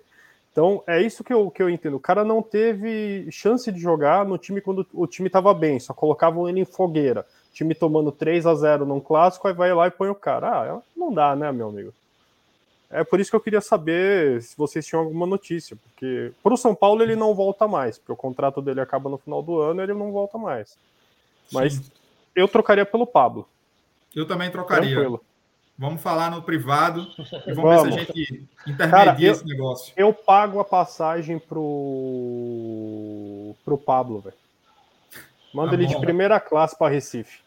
Então, 0.60 0.84
é 0.86 1.02
isso 1.02 1.24
que 1.24 1.32
eu, 1.32 1.50
que 1.50 1.64
eu 1.64 1.70
entendo. 1.70 1.96
O 1.96 2.02
cara 2.02 2.26
não 2.26 2.42
teve 2.42 3.32
chance 3.32 3.72
de 3.72 3.80
jogar 3.80 4.26
no 4.26 4.38
time 4.38 4.60
quando 4.60 4.86
o 4.94 5.08
time 5.08 5.28
estava 5.28 5.54
bem, 5.54 5.80
só 5.80 5.94
colocavam 5.94 6.50
ele 6.50 6.60
em 6.60 6.66
fogueira. 6.66 7.26
O 7.50 7.54
time 7.54 7.74
tomando 7.74 8.12
3 8.12 8.46
a 8.46 8.54
0 8.54 8.86
num 8.86 9.00
clássico, 9.00 9.48
aí 9.48 9.54
vai 9.54 9.74
lá 9.74 9.88
e 9.88 9.92
põe 9.92 10.10
o 10.10 10.16
cara. 10.16 10.50
Ah, 10.50 10.82
não 10.98 11.14
dá, 11.14 11.34
né, 11.34 11.50
meu 11.54 11.70
amigo? 11.70 11.94
É 12.90 13.06
por 13.06 13.22
isso 13.22 13.30
que 13.30 13.38
eu 13.38 13.42
queria 13.42 13.62
saber 13.62 14.42
se 14.42 14.58
vocês 14.58 14.86
tinham 14.86 15.02
alguma 15.02 15.26
notícia, 15.26 15.78
porque 15.78 16.34
para 16.44 16.54
o 16.54 16.58
São 16.58 16.76
Paulo 16.76 17.02
ele 17.02 17.16
não 17.16 17.34
volta 17.34 17.66
mais, 17.66 17.98
porque 17.98 18.12
o 18.12 18.18
contrato 18.18 18.62
dele 18.62 18.82
acaba 18.82 19.10
no 19.10 19.18
final 19.18 19.42
do 19.42 19.62
ano 19.62 19.80
e 19.80 19.84
ele 19.84 19.94
não 19.94 20.12
volta 20.12 20.38
mais. 20.38 20.78
Mas 21.54 21.76
Sim. 21.76 21.84
eu 22.36 22.50
trocaria 22.50 22.86
pelo 22.86 23.08
Pablo. 23.08 23.48
Eu 24.14 24.28
também 24.28 24.52
trocaria. 24.52 24.90
Tranquilo. 24.90 25.24
Vamos 25.80 26.02
falar 26.02 26.30
no 26.30 26.42
privado 26.42 27.08
e 27.48 27.54
vamos, 27.54 27.64
vamos. 27.64 27.96
ver 27.96 28.06
se 28.06 28.12
a 28.12 28.14
gente 28.14 28.44
intermedia 28.68 28.90
Cara, 28.90 29.16
eu, 29.18 29.32
esse 29.32 29.46
negócio. 29.46 29.94
Eu 29.96 30.14
pago 30.14 30.60
a 30.60 30.66
passagem 30.66 31.40
pro, 31.40 32.76
pro 33.64 33.78
Pablo, 33.78 34.20
velho. 34.20 34.36
Manda 35.54 35.70
tá 35.70 35.76
ele 35.76 35.88
bom. 35.88 35.94
de 35.94 36.02
primeira 36.02 36.38
classe 36.38 36.78
para 36.78 36.92
Recife. 36.92 37.40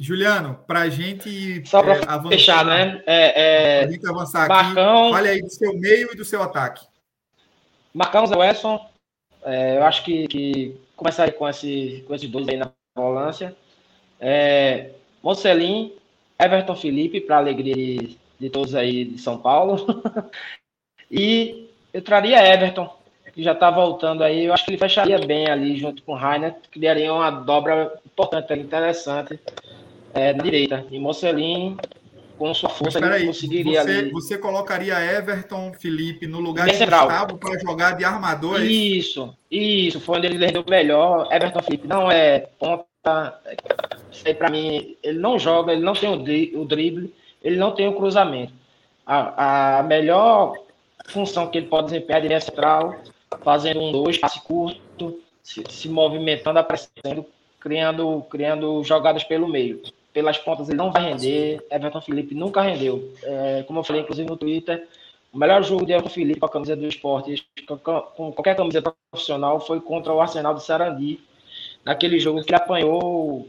Juliano, 0.00 0.58
para 0.66 0.80
a 0.80 0.88
gente 0.88 1.64
Só 1.64 1.80
para 1.80 1.94
é, 1.94 2.28
fechar, 2.28 2.64
né? 2.64 3.04
É, 3.06 3.82
é... 3.82 3.84
a 3.84 3.90
gente 3.92 4.08
avançar 4.08 4.48
Marcão... 4.48 5.04
aqui, 5.04 5.12
fale 5.12 5.28
aí 5.28 5.40
do 5.40 5.50
seu 5.50 5.78
meio 5.78 6.12
e 6.12 6.16
do 6.16 6.24
seu 6.24 6.42
ataque. 6.42 6.84
Marcão, 7.94 8.26
Zé 8.26 8.36
Wesson, 8.36 8.84
é, 9.44 9.76
eu 9.78 9.84
acho 9.84 10.04
que, 10.04 10.26
que 10.26 10.80
começar 10.96 11.30
com, 11.32 11.48
esse, 11.48 12.04
com 12.04 12.16
esses 12.16 12.28
dois 12.28 12.48
aí 12.48 12.56
na 12.56 12.72
volância. 12.96 13.56
É, 14.20 14.90
Mocelin, 15.22 15.92
Everton 16.40 16.76
Felipe, 16.76 17.20
para 17.20 17.38
alegria 17.38 17.74
de, 17.74 18.18
de, 18.38 18.50
todos 18.50 18.74
aí 18.74 19.04
de 19.04 19.18
São 19.18 19.38
Paulo. 19.38 20.02
e 21.10 21.68
eu 21.92 22.00
traria 22.00 22.46
Everton, 22.54 22.88
que 23.32 23.42
já 23.42 23.52
está 23.52 23.70
voltando 23.70 24.22
aí. 24.22 24.44
Eu 24.44 24.54
acho 24.54 24.64
que 24.64 24.70
ele 24.70 24.78
fecharia 24.78 25.18
bem 25.18 25.48
ali 25.48 25.76
junto 25.76 26.02
com 26.02 26.12
o 26.12 26.16
Rainer, 26.16 26.54
criaria 26.70 27.12
uma 27.12 27.30
dobra 27.30 27.98
importante, 28.06 28.52
interessante 28.52 29.38
é, 30.14 30.32
na 30.32 30.42
direita. 30.42 30.86
E 30.90 30.98
Mocelin, 30.98 31.76
com 32.38 32.54
sua 32.54 32.68
força 32.68 32.98
ele 32.98 33.26
conseguiria 33.26 33.82
você, 33.82 33.90
ali. 33.90 34.10
Você 34.10 34.38
colocaria 34.38 34.94
Everton 35.00 35.72
Felipe 35.72 36.26
no 36.26 36.38
lugar 36.38 36.66
de 36.66 36.78
Gustavo 36.78 37.36
para 37.36 37.58
jogar 37.58 37.96
de 37.96 38.04
armador? 38.04 38.62
Isso, 38.62 39.34
isso, 39.50 40.00
foi 40.00 40.18
onde 40.18 40.28
ele 40.28 40.46
rendeu 40.46 40.64
melhor. 40.68 41.28
Everton 41.32 41.62
Felipe 41.62 41.88
não 41.88 42.10
é 42.10 42.40
ponta. 42.58 43.40
Isso 44.10 44.26
aí 44.26 44.34
para 44.34 44.50
mim, 44.50 44.96
ele 45.02 45.18
não 45.18 45.38
joga, 45.38 45.72
ele 45.72 45.82
não 45.82 45.92
tem 45.92 46.10
o 46.10 46.64
drible, 46.64 47.14
ele 47.42 47.56
não 47.56 47.72
tem 47.72 47.88
o 47.88 47.94
cruzamento. 47.94 48.52
A, 49.06 49.78
a 49.78 49.82
melhor 49.82 50.54
função 51.08 51.46
que 51.48 51.58
ele 51.58 51.66
pode 51.66 51.88
desempenhar 51.88 52.24
é 52.24 52.40
central, 52.40 52.96
fazendo 53.42 53.80
um 53.80 53.92
dois, 53.92 54.18
passe 54.18 54.40
curto, 54.42 55.20
se, 55.42 55.62
se 55.68 55.88
movimentando, 55.88 56.58
aparecendo, 56.58 57.24
criando, 57.60 58.24
criando 58.28 58.82
jogadas 58.84 59.24
pelo 59.24 59.48
meio 59.48 59.80
pelas 60.18 60.36
pontas 60.36 60.68
ele 60.68 60.76
não 60.76 60.90
vai 60.90 61.04
render. 61.04 61.64
Everton 61.70 62.00
Felipe 62.00 62.34
nunca 62.34 62.60
rendeu. 62.60 63.12
É, 63.22 63.62
como 63.68 63.78
eu 63.78 63.84
falei, 63.84 64.02
inclusive 64.02 64.28
no 64.28 64.36
Twitter, 64.36 64.88
o 65.32 65.38
melhor 65.38 65.62
jogo 65.62 65.86
de 65.86 65.92
Everton 65.92 66.10
Felipe 66.10 66.40
com 66.40 66.46
a 66.46 66.50
camisa 66.50 66.74
do 66.74 66.86
esporte, 66.86 67.46
com 67.68 68.32
qualquer 68.32 68.56
camisa 68.56 68.82
profissional, 68.82 69.60
foi 69.60 69.80
contra 69.80 70.12
o 70.12 70.20
Arsenal 70.20 70.54
de 70.54 70.64
Sarandi. 70.64 71.20
Naquele 71.84 72.18
jogo 72.18 72.42
que 72.42 72.52
apanhou 72.52 73.46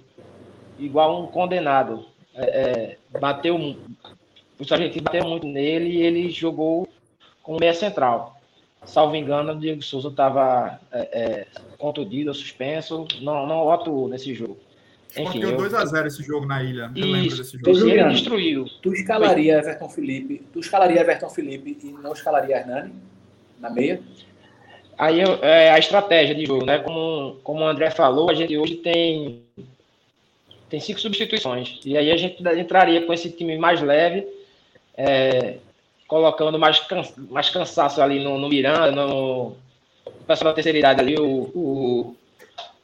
igual 0.79 1.23
um 1.23 1.27
condenado. 1.27 2.05
É, 2.33 2.97
é, 3.13 3.19
bateu. 3.19 3.55
O 3.55 4.73
argentinos 4.73 5.03
bateu 5.03 5.25
muito 5.25 5.47
nele 5.47 5.89
e 5.89 6.01
ele 6.01 6.29
jogou 6.29 6.87
com 7.41 7.57
meia 7.59 7.73
central. 7.73 8.39
Salvo 8.85 9.15
engano, 9.15 9.53
o 9.53 9.59
Diego 9.59 9.81
Souza 9.81 10.07
estava 10.07 10.79
é, 10.91 10.99
é, 10.99 11.47
contundido, 11.77 12.33
suspenso, 12.33 13.05
não, 13.21 13.45
não 13.45 13.71
atuou 13.71 14.07
nesse 14.07 14.33
jogo. 14.33 14.57
Enfim, 15.17 15.39
deu 15.39 15.57
2x0 15.57 16.05
esse 16.05 16.23
jogo 16.23 16.45
na 16.45 16.63
ilha. 16.63 16.91
Eu 16.95 17.07
lembro 17.07 17.35
desse 17.35 17.57
jogo. 17.57 17.73
Juliano, 17.73 18.11
destruiu. 18.11 18.65
Tu 18.81 18.93
escalaria 18.93 19.57
Everton 19.57 19.89
Felipe, 19.89 20.41
tu 20.53 20.59
escalaria 20.59 21.01
Everton 21.01 21.29
Felipe 21.29 21.77
e 21.83 21.91
não 21.91 22.13
escalaria 22.13 22.57
Hernani 22.57 22.93
na 23.59 23.69
meia? 23.69 24.01
Aí 24.97 25.21
é 25.41 25.71
a 25.71 25.79
estratégia 25.79 26.35
de 26.35 26.45
jogo, 26.45 26.65
né? 26.65 26.79
Como, 26.79 27.37
como 27.43 27.61
o 27.61 27.67
André 27.67 27.89
falou, 27.89 28.29
a 28.29 28.33
gente 28.33 28.55
hoje 28.57 28.75
tem 28.75 29.43
tem 30.69 30.79
cinco 30.79 30.99
substituições. 30.99 31.79
E 31.83 31.97
aí 31.97 32.11
a 32.11 32.17
gente 32.17 32.41
entraria 32.57 33.05
com 33.05 33.13
esse 33.13 33.29
time 33.31 33.57
mais 33.57 33.81
leve, 33.81 34.27
é, 34.95 35.57
colocando 36.07 36.59
mais, 36.59 36.79
can, 36.79 37.03
mais 37.29 37.49
cansaço 37.49 38.01
ali 38.01 38.23
no, 38.23 38.37
no 38.37 38.49
Miranda, 38.49 38.91
no, 38.91 39.55
pessoal 40.29 40.51
da 40.51 40.55
terceira 40.55 40.77
idade 40.77 41.01
ali, 41.01 41.19
o, 41.19 41.25
o, 41.25 42.15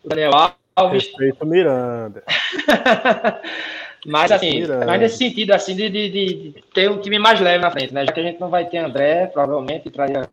o 0.03 0.09
Daniel 0.09 0.31
Alves. 0.75 1.05
Respeito 1.05 1.45
Miranda. 1.45 2.23
mas 4.05 4.31
assim, 4.31 4.61
Miranda. 4.61 4.85
mas 4.85 4.99
nesse 4.99 5.17
sentido 5.17 5.51
assim 5.51 5.75
de, 5.75 5.89
de, 5.89 6.09
de, 6.09 6.63
ter 6.73 6.89
um 6.89 6.99
time 6.99 7.17
mais 7.17 7.39
leve 7.39 7.63
na 7.63 7.71
frente, 7.71 7.93
né? 7.93 8.05
Já 8.05 8.11
que 8.11 8.19
a 8.19 8.23
gente 8.23 8.39
não 8.39 8.49
vai 8.49 8.65
ter 8.65 8.77
André, 8.77 9.27
provavelmente 9.27 9.89
traria 9.89 10.29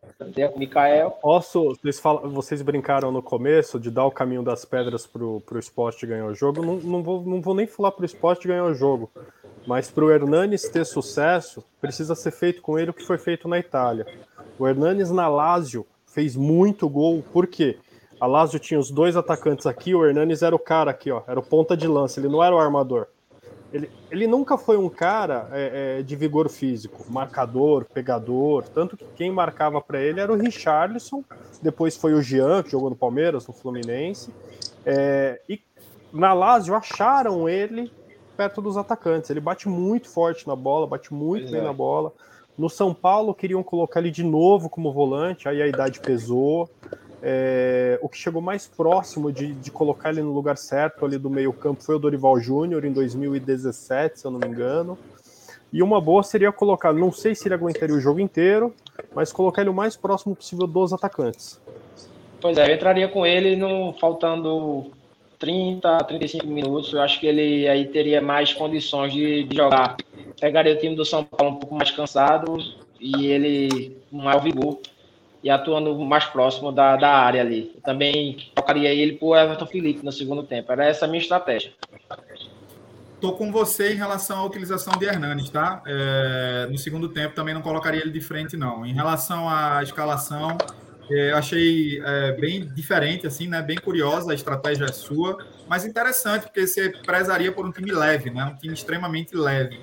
o 0.54 0.58
Mikael. 0.58 1.10
Posso, 1.22 1.76
vocês, 1.80 1.98
falam, 1.98 2.28
vocês 2.30 2.62
brincaram 2.62 3.10
no 3.10 3.22
começo 3.22 3.80
de 3.80 3.90
dar 3.90 4.04
o 4.04 4.10
caminho 4.10 4.42
das 4.42 4.64
pedras 4.64 5.06
pro, 5.06 5.40
pro 5.40 5.58
esporte 5.58 6.06
ganhar 6.06 6.26
o 6.26 6.34
jogo. 6.34 6.64
Não, 6.64 6.76
não, 6.76 7.02
vou, 7.02 7.22
não 7.22 7.40
vou 7.40 7.54
nem 7.54 7.66
falar 7.66 7.92
pro 7.92 8.04
esporte 8.04 8.46
ganhar 8.46 8.64
o 8.64 8.74
jogo. 8.74 9.10
Mas 9.66 9.90
para 9.90 10.04
o 10.04 10.10
Hernanes 10.10 10.68
ter 10.68 10.84
sucesso, 10.84 11.64
precisa 11.80 12.14
ser 12.14 12.32
feito 12.32 12.60
com 12.60 12.78
ele 12.78 12.90
o 12.90 12.94
que 12.94 13.06
foi 13.06 13.18
feito 13.18 13.48
na 13.48 13.58
Itália. 13.58 14.06
O 14.58 14.66
Hernanes 14.66 15.10
na 15.10 15.28
Lazio 15.28 15.86
fez 16.06 16.36
muito 16.36 16.88
gol, 16.88 17.24
por 17.32 17.46
quê? 17.46 17.78
A 18.20 18.26
Lazio 18.26 18.60
tinha 18.60 18.78
os 18.78 18.90
dois 18.90 19.16
atacantes 19.16 19.66
aqui, 19.66 19.94
o 19.94 20.04
Hernanes 20.04 20.42
era 20.42 20.54
o 20.54 20.58
cara 20.58 20.90
aqui, 20.90 21.10
ó, 21.10 21.22
era 21.26 21.40
o 21.40 21.42
ponta 21.42 21.76
de 21.76 21.88
lança, 21.88 22.20
ele 22.20 22.28
não 22.28 22.42
era 22.42 22.54
o 22.54 22.58
armador. 22.58 23.06
Ele, 23.72 23.90
ele 24.10 24.26
nunca 24.26 24.58
foi 24.58 24.76
um 24.76 24.88
cara 24.88 25.48
é, 25.52 25.98
é, 25.98 26.02
de 26.02 26.14
vigor 26.14 26.48
físico, 26.50 27.04
marcador, 27.10 27.86
pegador, 27.86 28.64
tanto 28.68 28.96
que 28.96 29.04
quem 29.16 29.30
marcava 29.30 29.80
para 29.80 30.00
ele 30.00 30.20
era 30.20 30.32
o 30.32 30.36
Richarlison, 30.36 31.24
depois 31.62 31.96
foi 31.96 32.12
o 32.12 32.20
Jean, 32.20 32.62
que 32.62 32.70
jogou 32.70 32.90
no 32.90 32.96
Palmeiras, 32.96 33.46
no 33.46 33.54
Fluminense, 33.54 34.32
é, 34.84 35.40
e 35.48 35.60
na 36.12 36.34
Lazio 36.34 36.74
acharam 36.74 37.48
ele 37.48 37.90
perto 38.36 38.60
dos 38.60 38.76
atacantes, 38.76 39.30
ele 39.30 39.40
bate 39.40 39.68
muito 39.68 40.08
forte 40.08 40.46
na 40.46 40.56
bola, 40.56 40.86
bate 40.86 41.12
muito 41.12 41.50
bem 41.50 41.62
na 41.62 41.72
bola. 41.72 42.12
No 42.56 42.68
São 42.68 42.92
Paulo 42.92 43.34
queriam 43.34 43.62
colocar 43.62 44.00
ele 44.00 44.10
de 44.10 44.22
novo 44.22 44.68
como 44.68 44.92
volante, 44.92 45.48
aí 45.48 45.62
a 45.62 45.66
idade 45.66 46.00
pesou. 46.00 46.68
É, 47.24 48.00
o 48.02 48.08
que 48.08 48.18
chegou 48.18 48.42
mais 48.42 48.66
próximo 48.66 49.30
de, 49.30 49.52
de, 49.54 49.70
colocar 49.70 50.10
ele 50.10 50.22
no 50.22 50.32
lugar 50.32 50.56
certo 50.56 51.04
ali 51.04 51.16
do 51.16 51.30
meio-campo 51.30 51.80
foi 51.80 51.94
o 51.94 51.98
Dorival 51.98 52.40
Júnior 52.40 52.84
em 52.84 52.92
2017, 52.92 54.18
se 54.18 54.26
eu 54.26 54.30
não 54.32 54.40
me 54.40 54.48
engano. 54.48 54.98
E 55.72 55.82
uma 55.82 56.00
boa 56.00 56.24
seria 56.24 56.50
colocar, 56.50 56.92
não 56.92 57.12
sei 57.12 57.34
se 57.34 57.46
ele 57.46 57.54
aguentaria 57.54 57.94
o 57.94 58.00
jogo 58.00 58.18
inteiro, 58.18 58.74
mas 59.14 59.32
colocar 59.32 59.62
ele 59.62 59.70
o 59.70 59.74
mais 59.74 59.96
próximo 59.96 60.34
possível 60.34 60.66
dos 60.66 60.92
atacantes. 60.92 61.60
Pois 62.40 62.58
é, 62.58 62.68
eu 62.68 62.74
entraria 62.74 63.06
com 63.06 63.24
ele 63.24 63.54
no 63.54 63.92
faltando 64.00 64.90
30, 65.38 65.98
35 65.98 66.46
minutos. 66.46 66.92
Eu 66.92 67.00
acho 67.02 67.20
que 67.20 67.26
ele 67.26 67.68
aí 67.68 67.86
teria 67.86 68.20
mais 68.20 68.52
condições 68.52 69.12
de, 69.12 69.44
de 69.44 69.56
jogar. 69.56 69.96
Pegaria 70.40 70.74
o 70.74 70.78
time 70.78 70.96
do 70.96 71.04
São 71.04 71.22
Paulo 71.22 71.54
um 71.54 71.58
pouco 71.60 71.74
mais 71.76 71.90
cansado 71.92 72.58
e 73.00 73.26
ele 73.26 73.96
com 74.10 74.18
maior 74.18 74.42
vigor 74.42 74.78
e 75.42 75.50
atuando 75.50 75.98
mais 75.98 76.24
próximo 76.24 76.70
da, 76.70 76.96
da 76.96 77.10
área 77.10 77.40
ali. 77.40 77.72
Eu 77.74 77.80
também 77.80 78.36
tocaria 78.54 78.92
ele 78.92 79.18
o 79.20 79.36
Everton 79.36 79.66
Felipe 79.66 80.04
no 80.04 80.12
segundo 80.12 80.42
tempo. 80.42 80.70
Era 80.70 80.86
essa 80.86 81.04
a 81.04 81.08
minha 81.08 81.20
estratégia. 81.20 81.72
Estou 83.14 83.36
com 83.36 83.52
você 83.52 83.92
em 83.92 83.96
relação 83.96 84.38
à 84.38 84.44
utilização 84.44 84.94
de 84.98 85.04
Hernanes, 85.04 85.48
tá? 85.48 85.80
É, 85.86 86.66
no 86.68 86.76
segundo 86.76 87.08
tempo 87.08 87.34
também 87.34 87.54
não 87.54 87.62
colocaria 87.62 88.00
ele 88.00 88.10
de 88.10 88.20
frente, 88.20 88.56
não. 88.56 88.84
Em 88.84 88.92
relação 88.92 89.48
à 89.48 89.80
escalação, 89.82 90.58
é, 91.08 91.32
achei 91.32 92.00
é, 92.04 92.32
bem 92.32 92.66
diferente, 92.66 93.26
assim, 93.26 93.46
né? 93.46 93.62
Bem 93.62 93.76
curiosa 93.76 94.32
a 94.32 94.34
estratégia 94.34 94.88
sua, 94.88 95.38
mas 95.68 95.84
interessante, 95.84 96.42
porque 96.42 96.66
você 96.66 96.90
prezaria 97.04 97.52
por 97.52 97.64
um 97.64 97.70
time 97.70 97.92
leve, 97.92 98.30
né? 98.30 98.44
Um 98.44 98.56
time 98.56 98.74
extremamente 98.74 99.36
leve. 99.36 99.78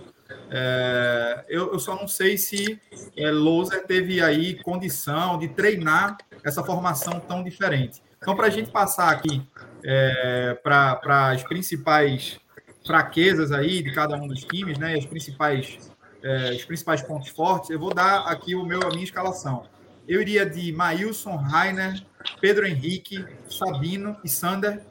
É, 0.52 1.46
eu, 1.48 1.74
eu, 1.74 1.80
só 1.80 1.96
não 1.96 2.08
sei 2.08 2.38
se 2.38 2.80
é, 3.16 3.32
Loser 3.32 3.86
teve 3.86 4.22
aí 4.22 4.62
condição 4.64 5.38
de 5.38 5.48
treinar 5.48 6.18
essa 6.44 6.64
formação 6.64 7.20
tão 7.20 7.44
diferente. 7.44 8.02
Então, 8.18 8.36
para 8.36 8.48
a 8.48 8.50
gente 8.50 8.72
passar 8.72 9.10
aqui 9.10 9.42
é, 9.84 10.60
para 10.62 11.32
as 11.32 11.44
principais 11.44 12.40
fraquezas 12.86 13.52
aí 13.52 13.82
de 13.84 13.92
cada 13.94 14.16
um 14.16 14.28
dos 14.28 14.44
times, 14.44 14.78
né, 14.78 14.96
as 14.96 15.06
principais, 15.06 15.92
é, 16.24 16.52
os 16.52 16.66
principais 16.66 17.02
pontos 17.02 17.30
fortes, 17.30 17.70
eu 17.70 17.80
vou 17.80 17.94
dar 17.94 18.28
aqui 18.28 18.56
o 18.56 18.66
meu, 18.66 18.82
a 18.84 18.90
minha 18.90 19.04
escalação. 19.04 19.66
Eu 20.08 20.22
iria 20.22 20.46
de 20.46 20.72
Maílson, 20.72 21.36
Rainer, 21.36 22.04
Pedro 22.42 22.66
Henrique, 22.66 23.24
Sabino 23.48 24.18
e 24.24 24.30
Sander, 24.30 24.82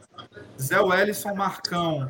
Zé 0.60 0.81
Wellison, 0.81 1.35
Marcão, 1.35 2.09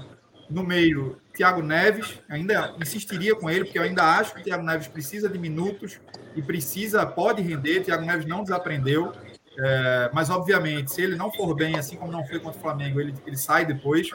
no 0.51 0.65
meio, 0.65 1.19
Thiago 1.35 1.63
Neves, 1.63 2.21
ainda 2.29 2.75
insistiria 2.81 3.35
com 3.35 3.51
ele, 3.51 3.65
porque 3.65 3.79
eu 3.79 3.83
ainda 3.83 4.03
acho 4.03 4.35
que 4.35 4.41
o 4.41 4.45
Thiago 4.45 4.65
Neves 4.65 4.89
precisa 4.89 5.29
de 5.29 5.39
minutos 5.39 6.01
e 6.35 6.43
precisa, 6.43 7.05
pode 7.05 7.43
render. 7.43 7.85
Thiago 7.85 8.05
Neves 8.05 8.27
não 8.27 8.43
desaprendeu, 8.43 9.13
é, 9.59 10.11
mas 10.13 10.31
obviamente, 10.31 10.93
se 10.93 11.03
ele 11.03 11.17
não 11.17 11.31
for 11.31 11.55
bem, 11.55 11.77
assim 11.77 11.97
como 11.97 12.13
não 12.13 12.27
foi 12.27 12.41
contra 12.41 12.59
o 12.59 12.63
Flamengo, 12.63 13.01
ele, 13.01 13.15
ele 13.27 13.37
sai 13.37 13.67
depois. 13.67 14.11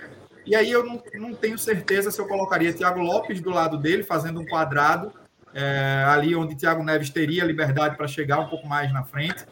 E 0.46 0.56
aí 0.56 0.72
eu 0.72 0.84
não, 0.84 1.02
não 1.16 1.34
tenho 1.34 1.58
certeza 1.58 2.12
se 2.12 2.20
eu 2.20 2.28
colocaria 2.28 2.74
Thiago 2.74 3.00
Lopes 3.00 3.40
do 3.40 3.52
lado 3.52 3.78
dele, 3.78 4.04
fazendo 4.04 4.42
um 4.42 4.46
quadrado, 4.46 5.14
é, 5.54 6.04
ali 6.08 6.36
onde 6.36 6.56
Thiago 6.56 6.84
Neves 6.84 7.10
teria 7.10 7.46
liberdade 7.46 7.96
para 7.96 8.08
chegar 8.08 8.40
um 8.40 8.50
pouco 8.50 8.68
mais 8.68 8.92
na 8.92 9.04
frente. 9.04 9.46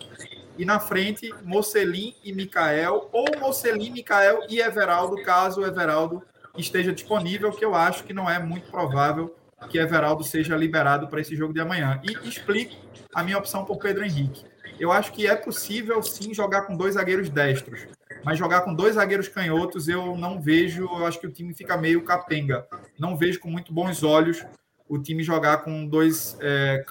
E 0.57 0.65
na 0.65 0.79
frente, 0.79 1.33
Mocelin 1.43 2.13
e 2.23 2.33
Mikael, 2.33 3.09
ou 3.11 3.25
Mocelin, 3.39 3.91
Mikael 3.91 4.41
e 4.49 4.59
Everaldo, 4.59 5.21
caso 5.23 5.61
o 5.61 5.65
Everaldo 5.65 6.21
esteja 6.57 6.91
disponível, 6.91 7.51
que 7.51 7.63
eu 7.63 7.75
acho 7.75 8.03
que 8.03 8.13
não 8.13 8.29
é 8.29 8.39
muito 8.39 8.69
provável 8.69 9.35
que 9.69 9.77
Everaldo 9.77 10.23
seja 10.23 10.55
liberado 10.55 11.07
para 11.07 11.21
esse 11.21 11.35
jogo 11.35 11.53
de 11.53 11.59
amanhã. 11.59 12.01
E 12.03 12.27
explico 12.27 12.75
a 13.13 13.23
minha 13.23 13.37
opção 13.37 13.63
por 13.63 13.77
Pedro 13.77 14.03
Henrique. 14.03 14.43
Eu 14.79 14.91
acho 14.91 15.11
que 15.11 15.27
é 15.27 15.35
possível 15.35 16.01
sim 16.01 16.33
jogar 16.33 16.63
com 16.63 16.75
dois 16.75 16.95
zagueiros 16.95 17.29
destros, 17.29 17.87
mas 18.23 18.39
jogar 18.39 18.61
com 18.61 18.73
dois 18.73 18.95
zagueiros 18.95 19.27
canhotos 19.27 19.87
eu 19.87 20.17
não 20.17 20.41
vejo, 20.41 20.83
eu 20.83 21.05
acho 21.05 21.19
que 21.19 21.27
o 21.27 21.31
time 21.31 21.53
fica 21.53 21.77
meio 21.77 22.03
capenga. 22.03 22.65
Não 22.97 23.15
vejo 23.15 23.39
com 23.39 23.49
muito 23.49 23.71
bons 23.71 24.01
olhos 24.03 24.43
o 24.87 24.99
time 24.99 25.23
jogar 25.23 25.59
com 25.59 25.85
dois, 25.85 26.35
é, 26.41 26.83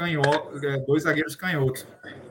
é, 0.62 0.78
dois 0.86 1.02
zagueiros 1.02 1.36
canhotos. 1.36 1.86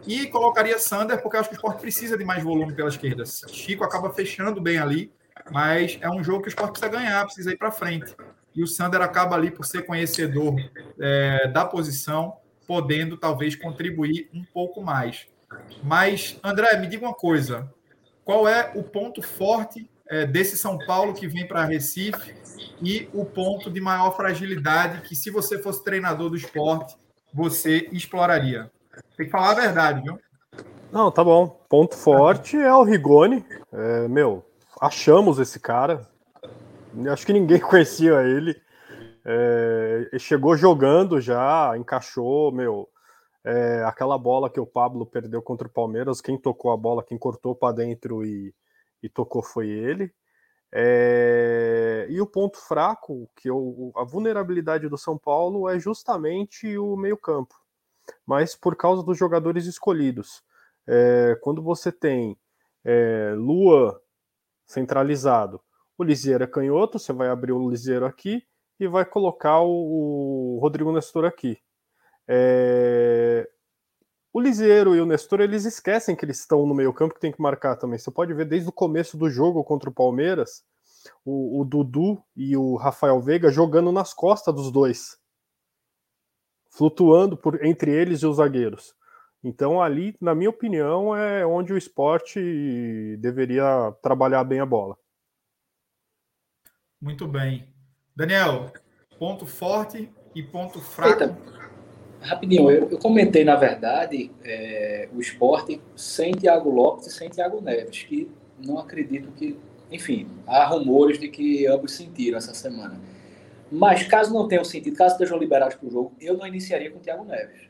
E 0.08 0.26
colocaria 0.28 0.80
Sander, 0.80 1.22
porque 1.22 1.36
eu 1.36 1.42
acho 1.42 1.50
que 1.50 1.56
o 1.56 1.58
esporte 1.58 1.82
precisa 1.82 2.18
de 2.18 2.26
mais 2.26 2.44
volume 2.44 2.74
pela 2.74 2.90
esquerda. 2.90 3.24
Chico 3.26 3.84
acaba 3.84 4.10
fechando 4.12 4.60
bem 4.60 4.80
ali, 4.80 5.12
mas 5.52 5.98
é 6.02 6.10
um 6.10 6.24
jogo 6.24 6.42
que 6.42 6.48
o 6.48 6.50
esporte 6.50 6.80
precisa 6.80 6.92
ganhar, 6.92 7.26
precisa 7.26 7.52
ir 7.52 7.58
para 7.58 7.72
frente. 7.72 8.16
E 8.56 8.64
o 8.64 8.68
Sander 8.68 9.02
acaba 9.02 9.36
ali 9.36 9.52
por 9.52 9.66
ser 9.66 9.86
conhecedor 9.86 10.56
é, 11.00 11.48
da 11.48 11.66
posição, 11.66 12.38
podendo 12.68 13.18
talvez 13.18 13.56
contribuir 13.56 14.30
um 14.34 14.44
pouco 14.44 14.82
mais. 14.82 15.28
Mas, 15.84 16.40
André, 16.44 16.78
me 16.78 16.88
diga 16.88 17.06
uma 17.06 17.14
coisa: 17.14 17.72
qual 18.24 18.48
é 18.48 18.72
o 18.76 18.84
ponto 18.84 19.22
forte 19.22 19.90
é, 20.08 20.26
desse 20.26 20.58
São 20.58 20.78
Paulo 20.78 21.14
que 21.14 21.28
vem 21.28 21.48
para 21.48 21.66
Recife 21.66 22.36
e 22.82 23.08
o 23.14 23.24
ponto 23.24 23.70
de 23.70 23.80
maior 23.80 24.16
fragilidade 24.16 25.02
que, 25.02 25.16
se 25.16 25.30
você 25.30 25.62
fosse 25.62 25.84
treinador 25.84 26.30
do 26.30 26.36
esporte, 26.36 26.96
você 27.34 27.88
exploraria. 27.92 28.72
Tem 29.16 29.28
que 29.28 29.32
falar 29.32 29.52
a 29.52 29.62
verdade, 29.62 30.02
viu? 30.02 30.20
Não, 30.92 31.12
tá 31.12 31.24
bom. 31.24 31.48
Ponto 31.70 31.96
forte 31.96 32.58
é 32.58 32.74
o 32.74 32.84
Rigoni. 32.84 33.46
É, 33.72 34.08
meu, 34.08 34.44
achamos 34.80 35.40
esse 35.40 35.60
cara. 35.60 36.08
Acho 37.12 37.26
que 37.26 37.34
ninguém 37.34 37.60
conhecia 37.62 38.22
ele. 38.24 38.60
É, 39.26 40.18
chegou 40.18 40.56
jogando 40.56 41.20
já, 41.20 41.78
encaixou, 41.78 42.52
meu. 42.52 42.90
É, 43.44 43.84
aquela 43.84 44.18
bola 44.18 44.50
que 44.50 44.60
o 44.60 44.66
Pablo 44.66 45.06
perdeu 45.06 45.42
contra 45.42 45.68
o 45.68 45.72
Palmeiras, 45.72 46.22
quem 46.22 46.38
tocou 46.38 46.72
a 46.72 46.78
bola, 46.78 47.04
quem 47.04 47.18
cortou 47.18 47.56
para 47.56 47.76
dentro 47.76 48.26
e, 48.26 48.54
e, 49.02 49.10
tocou 49.10 49.42
foi 49.42 49.70
ele. 49.70 50.12
É, 50.72 52.06
e 52.10 52.20
o 52.22 52.28
ponto 52.28 52.58
fraco, 52.58 53.30
que 53.36 53.50
eu, 53.50 53.92
a 53.96 54.04
vulnerabilidade 54.04 54.90
do 54.90 54.98
São 54.98 55.18
Paulo 55.18 55.70
é 55.70 55.80
justamente 55.80 56.78
o 56.78 56.96
meio-campo, 56.96 57.56
mas 58.26 58.56
por 58.56 58.76
causa 58.76 59.04
dos 59.04 59.18
jogadores 59.18 59.66
escolhidos. 59.66 60.44
É, 60.88 61.38
quando 61.42 61.62
você 61.62 61.92
tem 61.92 62.38
é, 62.84 63.34
Lua 63.38 64.00
centralizado, 64.70 65.60
o 65.98 66.04
Liseiro 66.04 66.44
é 66.44 66.48
canhoto, 66.48 67.00
você 67.00 67.12
vai 67.12 67.28
abrir 67.28 67.52
o 67.52 67.70
Liseiro 67.70 68.06
aqui 68.06 68.44
e 68.80 68.88
vai 68.88 69.04
colocar 69.04 69.60
o, 69.62 70.56
o 70.56 70.60
Rodrigo 70.62 70.94
Nestor 70.94 71.26
aqui. 71.26 71.58
É, 72.28 73.50
o 74.32 74.40
Liseiro 74.40 74.96
e 74.96 75.02
o 75.02 75.06
Nestor, 75.06 75.42
eles 75.42 75.66
esquecem 75.66 76.16
que 76.16 76.24
eles 76.24 76.40
estão 76.40 76.66
no 76.66 76.76
meio 76.76 76.94
campo 76.94 77.16
que 77.16 77.20
tem 77.20 77.32
que 77.32 77.42
marcar 77.42 77.76
também. 77.76 77.98
Você 77.98 78.12
pode 78.12 78.34
ver 78.34 78.46
desde 78.46 78.70
o 78.70 78.72
começo 78.72 79.18
do 79.18 79.30
jogo 79.30 79.64
contra 79.64 79.90
o 79.90 79.94
Palmeiras, 79.94 80.64
o, 81.26 81.62
o 81.62 81.66
Dudu 81.66 82.24
e 82.36 82.56
o 82.56 82.76
Rafael 82.76 83.20
Veiga 83.20 83.50
jogando 83.50 83.92
nas 83.92 84.14
costas 84.14 84.54
dos 84.54 84.72
dois. 84.72 85.18
Flutuando 86.70 87.36
por 87.36 87.66
entre 87.66 87.92
eles 87.92 88.22
e 88.22 88.28
os 88.28 88.38
zagueiros. 88.38 88.94
Então, 89.44 89.82
ali, 89.82 90.16
na 90.20 90.36
minha 90.36 90.50
opinião, 90.50 91.16
é 91.16 91.46
onde 91.46 91.72
o 91.72 91.78
esporte 91.78 93.18
deveria 93.20 93.94
trabalhar 94.02 94.44
bem 94.44 94.60
a 94.60 94.66
bola. 94.66 94.98
Muito 97.02 97.26
bem. 97.26 97.66
Daniel, 98.14 98.74
ponto 99.18 99.46
forte 99.46 100.12
e 100.36 100.44
ponto 100.44 100.82
fraco. 100.82 101.24
Eita, 101.24 101.38
rapidinho, 102.20 102.70
eu, 102.70 102.90
eu, 102.90 103.00
comentei, 103.00 103.46
na 103.46 103.56
verdade, 103.56 104.30
é, 104.44 105.08
o 105.14 105.22
esporte 105.22 105.82
sem 105.96 106.34
Thiago 106.34 106.70
Lopes 106.70 107.08
e 107.08 107.12
sem 107.12 107.30
Thiago 107.30 107.62
Neves, 107.62 108.04
que 108.04 108.30
não 108.66 108.78
acredito 108.78 109.32
que. 109.32 109.58
Enfim, 109.90 110.28
há 110.46 110.66
rumores 110.66 111.18
de 111.18 111.30
que 111.30 111.66
ambos 111.66 111.94
sentiram 111.94 112.38
essa 112.38 112.54
semana. 112.54 113.00
Mas 113.72 114.04
caso 114.04 114.34
não 114.34 114.48
tenham 114.48 114.64
sentido, 114.64 114.96
caso 114.96 115.14
estejam 115.14 115.38
liberados 115.38 115.76
para 115.76 115.88
o 115.88 115.92
jogo, 115.92 116.14
eu 116.20 116.38
não 116.38 116.46
iniciaria 116.46 116.92
com 116.92 116.98
o 116.98 117.02
Thiago 117.02 117.24
Neves. 117.24 117.69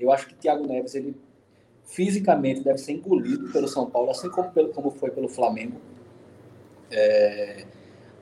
Eu 0.00 0.12
acho 0.12 0.26
que 0.26 0.34
Thiago 0.34 0.66
Neves, 0.66 0.94
ele 0.94 1.16
fisicamente 1.84 2.62
deve 2.62 2.78
ser 2.78 2.92
engolido 2.92 3.50
pelo 3.52 3.68
São 3.68 3.90
Paulo, 3.90 4.10
assim 4.10 4.30
como, 4.30 4.50
pelo, 4.50 4.68
como 4.72 4.90
foi 4.90 5.10
pelo 5.10 5.28
Flamengo. 5.28 5.80
É... 6.90 7.66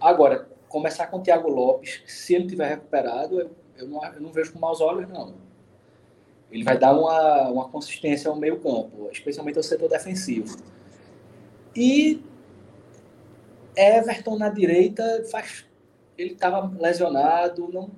Agora, 0.00 0.48
começar 0.68 1.06
com 1.06 1.18
o 1.18 1.22
Thiago 1.22 1.48
Lopes, 1.48 2.02
se 2.06 2.34
ele 2.34 2.46
tiver 2.46 2.68
recuperado, 2.68 3.40
eu, 3.40 3.50
eu, 3.76 3.88
não, 3.88 4.04
eu 4.04 4.20
não 4.20 4.32
vejo 4.32 4.52
com 4.52 4.58
maus 4.58 4.80
olhos, 4.80 5.08
não. 5.08 5.34
Ele 6.50 6.64
vai 6.64 6.78
dar 6.78 6.98
uma, 6.98 7.48
uma 7.48 7.68
consistência 7.68 8.30
ao 8.30 8.36
meio 8.36 8.58
campo, 8.58 9.08
especialmente 9.12 9.58
ao 9.58 9.62
setor 9.62 9.88
defensivo. 9.88 10.56
E 11.76 12.22
Everton 13.76 14.38
na 14.38 14.48
direita 14.48 15.24
faz 15.30 15.66
ele 16.16 16.32
estava 16.32 16.68
lesionado, 16.80 17.68
não 17.72 17.90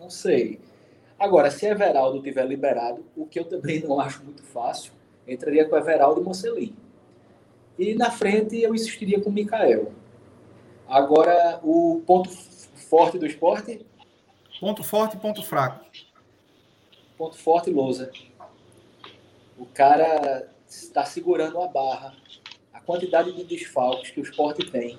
não 0.00 0.08
sei. 0.08 0.58
Agora, 1.20 1.50
se 1.50 1.66
Everaldo 1.66 2.22
tiver 2.22 2.46
liberado, 2.46 3.04
o 3.14 3.26
que 3.26 3.38
eu 3.38 3.44
também 3.44 3.80
não 3.80 4.00
acho 4.00 4.24
muito 4.24 4.42
fácil, 4.42 4.90
entraria 5.28 5.68
com 5.68 5.76
Everaldo 5.76 6.22
e 6.22 6.24
Mocelin. 6.24 6.74
E 7.78 7.94
na 7.94 8.10
frente 8.10 8.58
eu 8.58 8.74
insistiria 8.74 9.20
com 9.20 9.28
o 9.28 9.32
Mikael. 9.32 9.92
Agora, 10.88 11.60
o 11.62 12.02
ponto 12.06 12.30
forte 12.30 13.18
do 13.18 13.26
esporte? 13.26 13.84
Ponto 14.58 14.82
forte 14.82 15.18
e 15.18 15.20
ponto 15.20 15.42
fraco. 15.42 15.84
Ponto 17.18 17.36
forte, 17.36 17.70
Lousa. 17.70 18.10
O 19.58 19.66
cara 19.66 20.50
está 20.66 21.04
segurando 21.04 21.60
a 21.60 21.68
barra. 21.68 22.16
A 22.72 22.80
quantidade 22.80 23.30
de 23.32 23.44
desfalques 23.44 24.10
que 24.10 24.20
o 24.20 24.22
esporte 24.22 24.70
tem. 24.70 24.98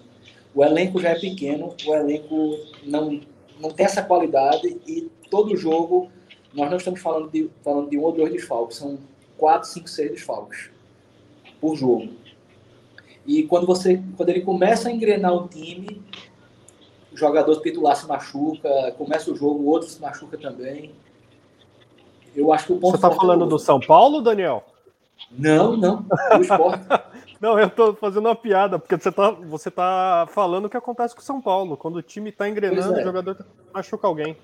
O 0.53 0.63
elenco 0.63 1.01
já 1.01 1.09
é 1.09 1.19
pequeno, 1.19 1.75
o 1.83 1.95
elenco 1.95 2.59
não, 2.83 3.21
não 3.61 3.71
tem 3.71 3.85
essa 3.85 4.01
qualidade 4.01 4.67
e 4.87 5.09
todo 5.29 5.55
jogo, 5.55 6.09
nós 6.53 6.69
não 6.69 6.77
estamos 6.77 6.99
falando 6.99 7.29
de, 7.29 7.49
falando 7.63 7.89
de 7.89 7.97
um 7.97 8.01
ou 8.01 8.11
dois 8.11 8.31
desfalques, 8.31 8.77
são 8.77 8.97
quatro, 9.37 9.67
cinco, 9.67 9.89
seis 9.89 10.11
desfalques 10.11 10.69
por 11.59 11.75
jogo. 11.75 12.09
E 13.25 13.43
quando, 13.43 13.67
você, 13.67 14.01
quando 14.17 14.29
ele 14.29 14.41
começa 14.41 14.89
a 14.89 14.91
engrenar 14.91 15.33
um 15.33 15.47
time, 15.47 16.01
o 17.11 17.17
jogador 17.17 17.61
titular 17.61 17.95
se 17.95 18.07
machuca, 18.07 18.93
começa 18.97 19.31
o 19.31 19.35
jogo, 19.35 19.63
o 19.63 19.67
outro 19.67 19.87
se 19.87 20.01
machuca 20.01 20.37
também. 20.37 20.91
Eu 22.35 22.51
acho 22.51 22.67
que 22.67 22.73
o 22.73 22.77
ponto 22.77 22.97
Você 22.97 23.05
está 23.05 23.11
falando 23.11 23.45
é 23.45 23.47
do 23.47 23.59
São 23.59 23.79
Paulo, 23.79 24.21
Daniel? 24.21 24.63
Não, 25.29 25.77
não, 25.77 26.03
do 26.35 26.41
esporte. 26.41 26.85
não, 27.41 27.59
eu 27.59 27.67
estou 27.67 27.95
fazendo 27.95 28.27
uma 28.27 28.35
piada, 28.35 28.77
porque 28.77 28.95
você 28.95 29.09
está 29.09 29.31
você 29.31 29.71
tá 29.71 30.27
falando 30.31 30.65
o 30.65 30.69
que 30.69 30.77
acontece 30.77 31.15
com 31.15 31.21
o 31.21 31.23
São 31.23 31.41
Paulo. 31.41 31.75
Quando 31.75 31.95
o 31.95 32.01
time 32.01 32.29
está 32.29 32.47
engrenando, 32.47 32.99
é. 32.99 33.01
o 33.01 33.03
jogador 33.03 33.45
machuca 33.73 34.05
alguém. 34.05 34.37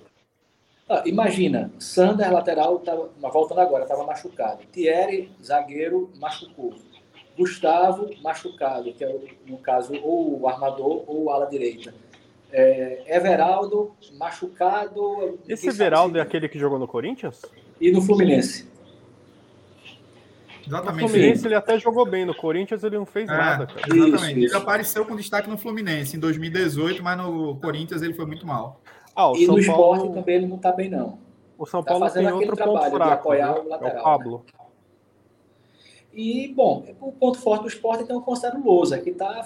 Ah, 0.90 1.04
imagina, 1.06 1.70
Sander, 1.78 2.32
lateral, 2.32 2.80
tava, 2.80 3.10
voltando 3.32 3.60
agora, 3.60 3.84
estava 3.84 4.04
machucado. 4.04 4.64
Thierry, 4.72 5.30
zagueiro, 5.44 6.10
machucou. 6.20 6.74
Gustavo, 7.38 8.10
machucado, 8.24 8.92
que 8.94 9.04
é, 9.04 9.20
no 9.46 9.58
caso, 9.58 9.94
ou 10.02 10.42
o 10.42 10.48
armador 10.48 11.04
ou 11.06 11.26
o 11.26 11.30
ala 11.30 11.46
direita. 11.46 11.94
É, 12.52 13.04
Everaldo, 13.16 13.92
machucado. 14.18 15.38
Esse 15.48 15.68
Everaldo 15.68 16.18
é 16.18 16.22
aquele 16.22 16.50
que 16.50 16.58
jogou 16.58 16.80
no 16.80 16.88
Corinthians? 16.88 17.44
E 17.80 17.92
no 17.92 18.02
Fluminense. 18.02 18.68
Exatamente. 20.68 21.02
No 21.02 21.10
Fluminense 21.10 21.48
ele 21.48 21.56
até 21.56 21.80
jogou 21.80 22.06
bem, 22.06 22.26
no 22.26 22.36
Corinthians 22.36 22.84
ele 22.84 22.98
não 22.98 23.06
fez 23.06 23.30
é, 23.30 23.36
nada. 23.36 23.68
Cara. 23.68 23.80
Exatamente. 23.88 24.46
Isso. 24.46 24.56
Ele 24.56 24.64
apareceu 24.64 25.06
com 25.06 25.16
destaque 25.16 25.50
no 25.50 25.58
Fluminense 25.58 26.18
em 26.18 26.20
2018, 26.20 27.02
mas 27.02 27.18
no 27.18 27.56
Corinthians 27.56 28.02
ele 28.02 28.14
foi 28.14 28.26
muito 28.26 28.46
mal. 28.46 28.82
Ah, 29.16 29.32
e 29.36 29.46
São 29.46 29.56
no 29.56 29.66
Paulo... 29.66 29.96
esporte 29.96 30.14
também 30.14 30.36
ele 30.36 30.48
não 30.48 30.58
está 30.58 30.72
bem, 30.72 30.90
não. 30.90 31.18
O 31.58 31.66
São 31.66 31.82
tá 31.82 31.92
Paulo 31.92 32.06
tá 32.06 32.12
fazendo 32.12 32.26
tem 32.26 32.34
outro 32.34 32.58
ponto 32.58 32.80
fraco, 32.80 32.98
de 32.98 33.14
apoiar 33.14 33.54
né? 33.54 33.60
o 33.60 33.70
lateral. 33.70 33.96
É 33.96 34.00
o 34.00 34.04
Pablo. 34.04 34.46
Né? 34.46 34.66
E, 36.14 36.54
bom, 36.54 36.84
o 37.00 37.12
ponto 37.12 37.40
forte 37.40 37.62
do 37.62 37.68
esporte 37.68 38.04
então 38.04 38.18
eu 38.18 38.22
considero 38.22 38.60
o 38.60 38.66
Lousa, 38.66 38.98
que 38.98 39.12
está, 39.12 39.46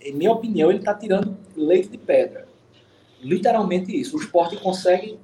em 0.00 0.14
minha 0.14 0.30
opinião, 0.30 0.70
ele 0.70 0.78
está 0.78 0.94
tirando 0.94 1.36
leite 1.56 1.88
de 1.88 1.98
pedra. 1.98 2.46
Literalmente 3.20 3.98
isso. 3.98 4.16
O 4.16 4.20
esporte 4.20 4.56
consegue 4.56 5.18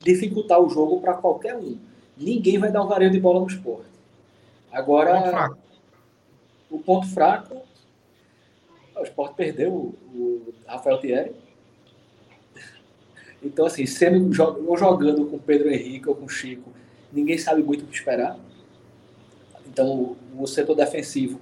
dificultar 0.00 0.60
o 0.60 0.68
jogo 0.68 1.00
para 1.00 1.14
qualquer 1.14 1.56
um. 1.56 1.78
Ninguém 2.16 2.58
vai 2.58 2.72
dar 2.72 2.82
um 2.82 2.86
vareio 2.86 3.10
de 3.10 3.20
bola 3.20 3.40
no 3.40 3.46
esporte. 3.46 3.87
Agora, 4.78 5.48
ponto 5.48 5.58
o 6.70 6.78
ponto 6.78 7.06
fraco, 7.08 7.62
o 8.96 9.02
esporte 9.02 9.34
perdeu 9.34 9.72
o 9.72 10.54
Rafael 10.66 10.98
Thierry 10.98 11.34
então, 13.42 13.66
assim, 13.66 13.86
sendo 13.86 14.30
ou 14.68 14.76
jogando 14.76 15.26
com 15.26 15.38
Pedro 15.38 15.70
Henrique 15.70 16.08
ou 16.08 16.14
com 16.14 16.28
Chico, 16.28 16.72
ninguém 17.12 17.38
sabe 17.38 17.62
muito 17.62 17.84
o 17.84 17.86
que 17.86 17.94
esperar. 17.94 18.38
Então, 19.66 20.16
o 20.36 20.46
setor 20.46 20.74
defensivo, 20.74 21.40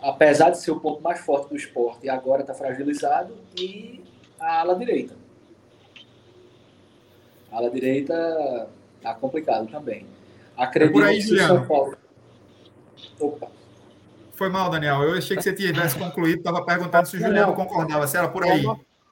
apesar 0.00 0.50
de 0.50 0.58
ser 0.58 0.70
o 0.70 0.80
ponto 0.80 1.02
mais 1.02 1.20
forte 1.20 1.50
do 1.50 1.56
esporte, 1.56 2.08
agora 2.08 2.40
está 2.40 2.54
fragilizado. 2.54 3.36
E 3.58 4.02
a 4.40 4.60
ala 4.60 4.74
direita. 4.74 5.14
A 7.50 7.56
ala 7.58 7.70
direita 7.70 8.68
está 8.96 9.14
complicado 9.14 9.70
também. 9.70 10.06
Acredito 10.56 10.98
é 10.98 11.00
por 11.00 11.08
aí, 11.08 11.16
que 11.16 11.22
Juliano. 11.22 11.54
São 11.54 11.66
Paulo. 11.66 11.96
Opa. 13.20 13.48
Foi 14.32 14.48
mal, 14.48 14.70
Daniel. 14.70 15.02
Eu 15.02 15.18
achei 15.18 15.36
que 15.36 15.42
você 15.42 15.52
tivesse 15.52 15.98
concluído, 15.98 16.38
estava 16.38 16.64
perguntando 16.64 17.06
se 17.06 17.16
o 17.16 17.20
Juliano 17.20 17.54
concordava. 17.54 18.06
Se 18.06 18.16
era 18.16 18.28
por 18.28 18.44
aí. 18.44 18.64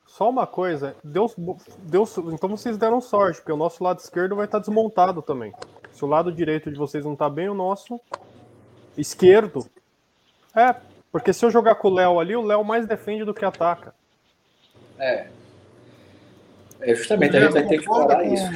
Só 0.07 0.29
uma 0.29 0.47
coisa, 0.47 0.97
Deus, 1.05 1.35
Deus, 1.85 2.19
então 2.19 2.49
vocês 2.49 2.77
deram 2.77 3.01
sorte, 3.01 3.39
porque 3.39 3.53
o 3.53 3.57
nosso 3.57 3.83
lado 3.83 4.01
esquerdo 4.01 4.35
vai 4.35 4.45
estar 4.45 4.59
desmontado 4.59 5.23
também. 5.23 5.53
Se 5.93 6.05
o 6.05 6.09
lado 6.09 6.33
direito 6.33 6.71
de 6.71 6.77
vocês 6.77 7.05
não 7.05 7.13
está 7.13 7.31
bem, 7.31 7.49
o 7.49 7.55
nosso 7.55 7.99
esquerdo. 8.99 9.65
É, 10.55 10.75
porque 11.13 11.33
se 11.33 11.45
eu 11.45 11.51
jogar 11.51 11.77
com 11.77 11.89
o 11.89 11.95
Léo 11.95 12.19
ali, 12.19 12.35
o 12.35 12.43
Léo 12.43 12.65
mais 12.65 12.87
defende 12.87 13.25
do 13.25 13.33
que 13.33 13.45
ataca. 13.45 13.95
É. 14.99 15.29
É 16.81 16.95
justamente, 16.95 17.37
a 17.37 17.41
gente 17.41 17.53
vai 17.53 17.67
ter 17.67 17.79
que 17.79 17.85
falar 17.85 18.25
isso. 18.25 18.51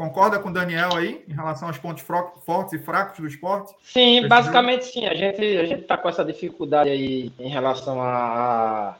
Concorda 0.00 0.38
com 0.38 0.48
o 0.48 0.52
Daniel 0.52 0.96
aí, 0.96 1.22
em 1.28 1.34
relação 1.34 1.68
aos 1.68 1.76
pontos 1.76 2.02
fortes 2.02 2.72
e 2.72 2.78
fracos 2.78 3.20
do 3.20 3.26
esporte? 3.26 3.74
Sim, 3.82 4.26
basicamente 4.26 4.86
sim. 4.86 5.04
A 5.04 5.12
gente 5.12 5.44
a 5.58 5.64
está 5.76 5.98
com 5.98 6.08
essa 6.08 6.24
dificuldade 6.24 6.88
aí 6.88 7.30
em 7.38 7.50
relação 7.50 8.00
a 8.00 8.96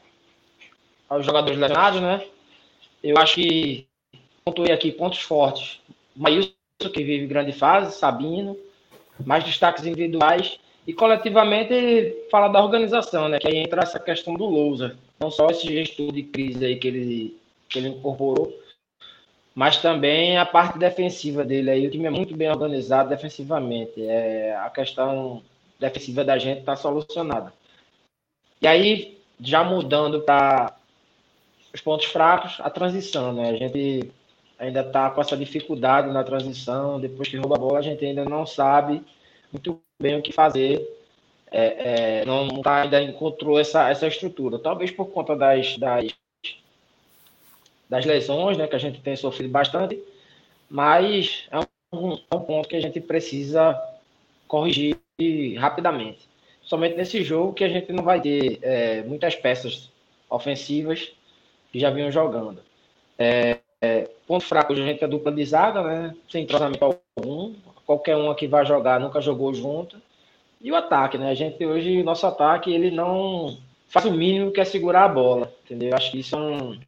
aos 1.08 1.24
jogadores 1.24 1.58
lesionados, 1.58 2.02
né? 2.02 2.22
Eu 3.02 3.16
acho 3.16 3.36
que 3.36 3.86
pontuei 4.44 4.72
aqui 4.72 4.92
pontos 4.92 5.22
fortes. 5.22 5.80
Maílson, 6.14 6.52
que 6.92 7.02
vive 7.02 7.26
grande 7.26 7.54
fase, 7.54 7.96
Sabino, 7.96 8.54
mais 9.24 9.42
destaques 9.42 9.86
individuais. 9.86 10.60
E 10.86 10.92
coletivamente 10.92 12.26
fala 12.30 12.48
da 12.48 12.62
organização, 12.62 13.26
né? 13.26 13.38
Que 13.38 13.48
aí 13.48 13.56
entra 13.56 13.84
essa 13.84 13.98
questão 13.98 14.34
do 14.34 14.44
Lousa. 14.44 14.98
Não 15.18 15.30
só 15.30 15.46
esse 15.46 15.66
gestor 15.66 16.12
de 16.12 16.24
crise 16.24 16.62
aí 16.62 16.76
que 16.76 16.88
ele, 16.88 17.38
que 17.70 17.78
ele 17.78 17.88
incorporou, 17.88 18.52
mas 19.54 19.76
também 19.78 20.38
a 20.38 20.46
parte 20.46 20.78
defensiva 20.78 21.44
dele 21.44 21.70
aí. 21.70 21.86
O 21.86 21.90
time 21.90 22.06
é 22.06 22.10
muito 22.10 22.36
bem 22.36 22.48
organizado 22.50 23.08
defensivamente. 23.08 24.02
É, 24.02 24.56
a 24.56 24.70
questão 24.70 25.42
defensiva 25.78 26.24
da 26.24 26.38
gente 26.38 26.60
está 26.60 26.76
solucionada. 26.76 27.52
E 28.60 28.66
aí, 28.66 29.18
já 29.40 29.64
mudando 29.64 30.20
para 30.20 30.76
os 31.74 31.80
pontos 31.80 32.06
fracos, 32.06 32.58
a 32.60 32.70
transição, 32.70 33.32
né? 33.32 33.50
A 33.50 33.56
gente 33.56 34.12
ainda 34.58 34.80
está 34.82 35.10
com 35.10 35.20
essa 35.20 35.36
dificuldade 35.36 36.12
na 36.12 36.22
transição. 36.22 37.00
Depois 37.00 37.28
que 37.28 37.36
rouba 37.36 37.56
a 37.56 37.58
bola, 37.58 37.78
a 37.78 37.82
gente 37.82 38.04
ainda 38.04 38.24
não 38.24 38.46
sabe 38.46 39.02
muito 39.52 39.80
bem 40.00 40.16
o 40.18 40.22
que 40.22 40.32
fazer. 40.32 40.86
É, 41.50 42.20
é, 42.20 42.24
não 42.24 42.62
tá, 42.62 42.82
ainda 42.82 43.02
encontrou 43.02 43.58
essa, 43.58 43.88
essa 43.90 44.06
estrutura. 44.06 44.58
Talvez 44.58 44.90
por 44.90 45.06
conta 45.06 45.34
das, 45.34 45.76
das, 45.78 46.14
das 47.90 48.06
lesões, 48.06 48.56
né? 48.56 48.68
Que 48.68 48.76
a 48.76 48.78
gente 48.78 49.00
tem 49.00 49.16
sofrido 49.16 49.50
bastante. 49.50 50.00
Mas 50.70 51.48
é 51.50 51.58
um, 51.92 52.12
é 52.30 52.36
um 52.36 52.40
ponto 52.40 52.68
que 52.68 52.76
a 52.76 52.80
gente 52.80 53.00
precisa 53.00 53.76
corrigir 54.46 54.96
rapidamente. 55.58 56.28
Somente 56.62 56.96
nesse 56.96 57.24
jogo 57.24 57.52
que 57.52 57.64
a 57.64 57.68
gente 57.68 57.92
não 57.92 58.04
vai 58.04 58.20
ter 58.20 58.60
é, 58.62 59.02
muitas 59.02 59.34
peças 59.34 59.90
ofensivas 60.30 61.12
que 61.72 61.80
já 61.80 61.90
vinham 61.90 62.12
jogando. 62.12 62.62
É, 63.18 63.58
é, 63.82 64.08
ponto 64.26 64.44
fraco, 64.44 64.72
a 64.72 64.76
gente 64.76 65.02
é 65.02 65.08
dupla 65.08 65.32
de 65.32 65.44
zaga, 65.44 65.82
né? 65.82 66.14
Sem 66.28 66.44
entrosamento 66.44 66.96
algum. 67.16 67.54
Qualquer 67.84 68.16
um 68.16 68.32
que 68.34 68.46
vai 68.46 68.64
jogar 68.64 69.00
nunca 69.00 69.20
jogou 69.20 69.52
junto. 69.52 70.00
E 70.60 70.70
o 70.70 70.76
ataque, 70.76 71.18
né? 71.18 71.30
A 71.30 71.34
gente 71.34 71.64
hoje, 71.66 72.04
nosso 72.04 72.24
ataque, 72.24 72.72
ele 72.72 72.92
não 72.92 73.58
faz 73.88 74.06
o 74.06 74.12
mínimo 74.12 74.52
que 74.52 74.60
é 74.60 74.64
segurar 74.64 75.04
a 75.04 75.08
bola, 75.08 75.52
entendeu? 75.64 75.94
Acho 75.94 76.12
que 76.12 76.20
isso 76.20 76.36
é, 76.36 76.38
um, 76.38 76.78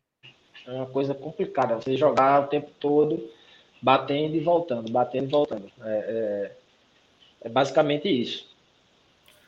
é 0.73 0.77
uma 0.77 0.86
coisa 0.86 1.15
complicada. 1.15 1.77
Você 1.77 1.97
jogar 1.97 2.43
o 2.43 2.47
tempo 2.47 2.70
todo 2.81 3.28
batendo 3.81 4.36
e 4.36 4.40
voltando, 4.40 4.90
batendo 4.90 5.27
e 5.27 5.31
voltando. 5.31 5.66
É, 5.82 6.53
é, 7.43 7.47
é 7.47 7.49
basicamente 7.49 8.09
isso. 8.09 8.51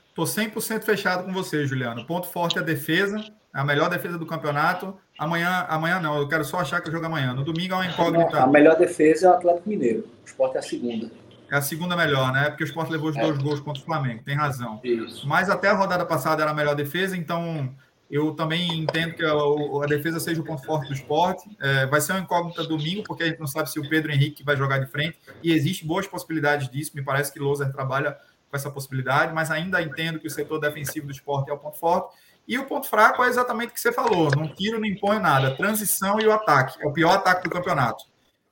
Estou 0.08 0.24
100% 0.24 0.82
fechado 0.82 1.24
com 1.24 1.32
você, 1.32 1.66
Juliano. 1.66 2.04
Ponto 2.06 2.28
forte 2.28 2.58
é 2.58 2.60
a 2.60 2.64
defesa, 2.64 3.18
é 3.54 3.58
a 3.58 3.64
melhor 3.64 3.90
defesa 3.90 4.16
do 4.16 4.26
campeonato. 4.26 4.96
Amanhã, 5.18 5.66
amanhã 5.68 6.00
não, 6.00 6.18
eu 6.18 6.28
quero 6.28 6.44
só 6.44 6.58
achar 6.58 6.80
que 6.80 6.88
eu 6.88 6.92
jogo 6.92 7.06
amanhã. 7.06 7.32
No 7.32 7.44
domingo 7.44 7.74
é 7.74 7.76
uma 7.78 7.86
incógnita. 7.86 8.42
A 8.42 8.46
melhor 8.46 8.76
defesa 8.76 9.26
é 9.26 9.30
o 9.30 9.32
Atlético 9.34 9.68
Mineiro. 9.68 10.08
O 10.22 10.26
esporte 10.26 10.56
é 10.56 10.58
a 10.58 10.62
segunda. 10.62 11.10
É 11.50 11.56
a 11.56 11.62
segunda 11.62 11.96
melhor, 11.96 12.32
né? 12.32 12.48
Porque 12.50 12.64
o 12.64 12.66
esporte 12.66 12.90
levou 12.90 13.10
os 13.10 13.16
é. 13.16 13.20
dois 13.20 13.38
gols 13.38 13.60
contra 13.60 13.82
o 13.82 13.84
Flamengo, 13.84 14.22
tem 14.24 14.34
razão. 14.34 14.80
Isso. 14.82 15.26
Mas 15.26 15.50
até 15.50 15.68
a 15.68 15.74
rodada 15.74 16.04
passada 16.04 16.42
era 16.42 16.50
a 16.50 16.54
melhor 16.54 16.74
defesa, 16.74 17.16
então 17.16 17.72
eu 18.14 18.32
também 18.32 18.72
entendo 18.78 19.12
que 19.14 19.24
a, 19.24 19.32
a 19.32 19.86
defesa 19.88 20.20
seja 20.20 20.40
o 20.40 20.44
ponto 20.44 20.64
forte 20.64 20.86
do 20.86 20.94
esporte. 20.94 21.50
É, 21.60 21.84
vai 21.86 22.00
ser 22.00 22.12
uma 22.12 22.20
incógnita 22.20 22.62
domingo, 22.62 23.02
porque 23.02 23.24
a 23.24 23.26
gente 23.26 23.40
não 23.40 23.46
sabe 23.48 23.68
se 23.68 23.80
o 23.80 23.88
Pedro 23.88 24.12
Henrique 24.12 24.44
vai 24.44 24.56
jogar 24.56 24.78
de 24.78 24.86
frente, 24.86 25.18
e 25.42 25.52
existe 25.52 25.84
boas 25.84 26.06
possibilidades 26.06 26.70
disso. 26.70 26.92
Me 26.94 27.02
parece 27.02 27.32
que 27.32 27.40
Loser 27.40 27.72
trabalha 27.72 28.12
com 28.48 28.56
essa 28.56 28.70
possibilidade, 28.70 29.34
mas 29.34 29.50
ainda 29.50 29.82
entendo 29.82 30.20
que 30.20 30.28
o 30.28 30.30
setor 30.30 30.60
defensivo 30.60 31.06
do 31.06 31.12
esporte 31.12 31.50
é 31.50 31.52
o 31.52 31.58
ponto 31.58 31.76
forte. 31.76 32.16
E 32.46 32.56
o 32.56 32.66
ponto 32.66 32.86
fraco 32.86 33.20
é 33.24 33.28
exatamente 33.28 33.70
o 33.70 33.74
que 33.74 33.80
você 33.80 33.92
falou: 33.92 34.30
não 34.30 34.46
tiro, 34.46 34.78
não 34.78 34.86
impõe 34.86 35.18
nada. 35.18 35.56
Transição 35.56 36.20
e 36.20 36.26
o 36.28 36.32
ataque. 36.32 36.80
É 36.80 36.86
o 36.86 36.92
pior 36.92 37.14
ataque 37.14 37.42
do 37.42 37.50
campeonato. 37.50 38.04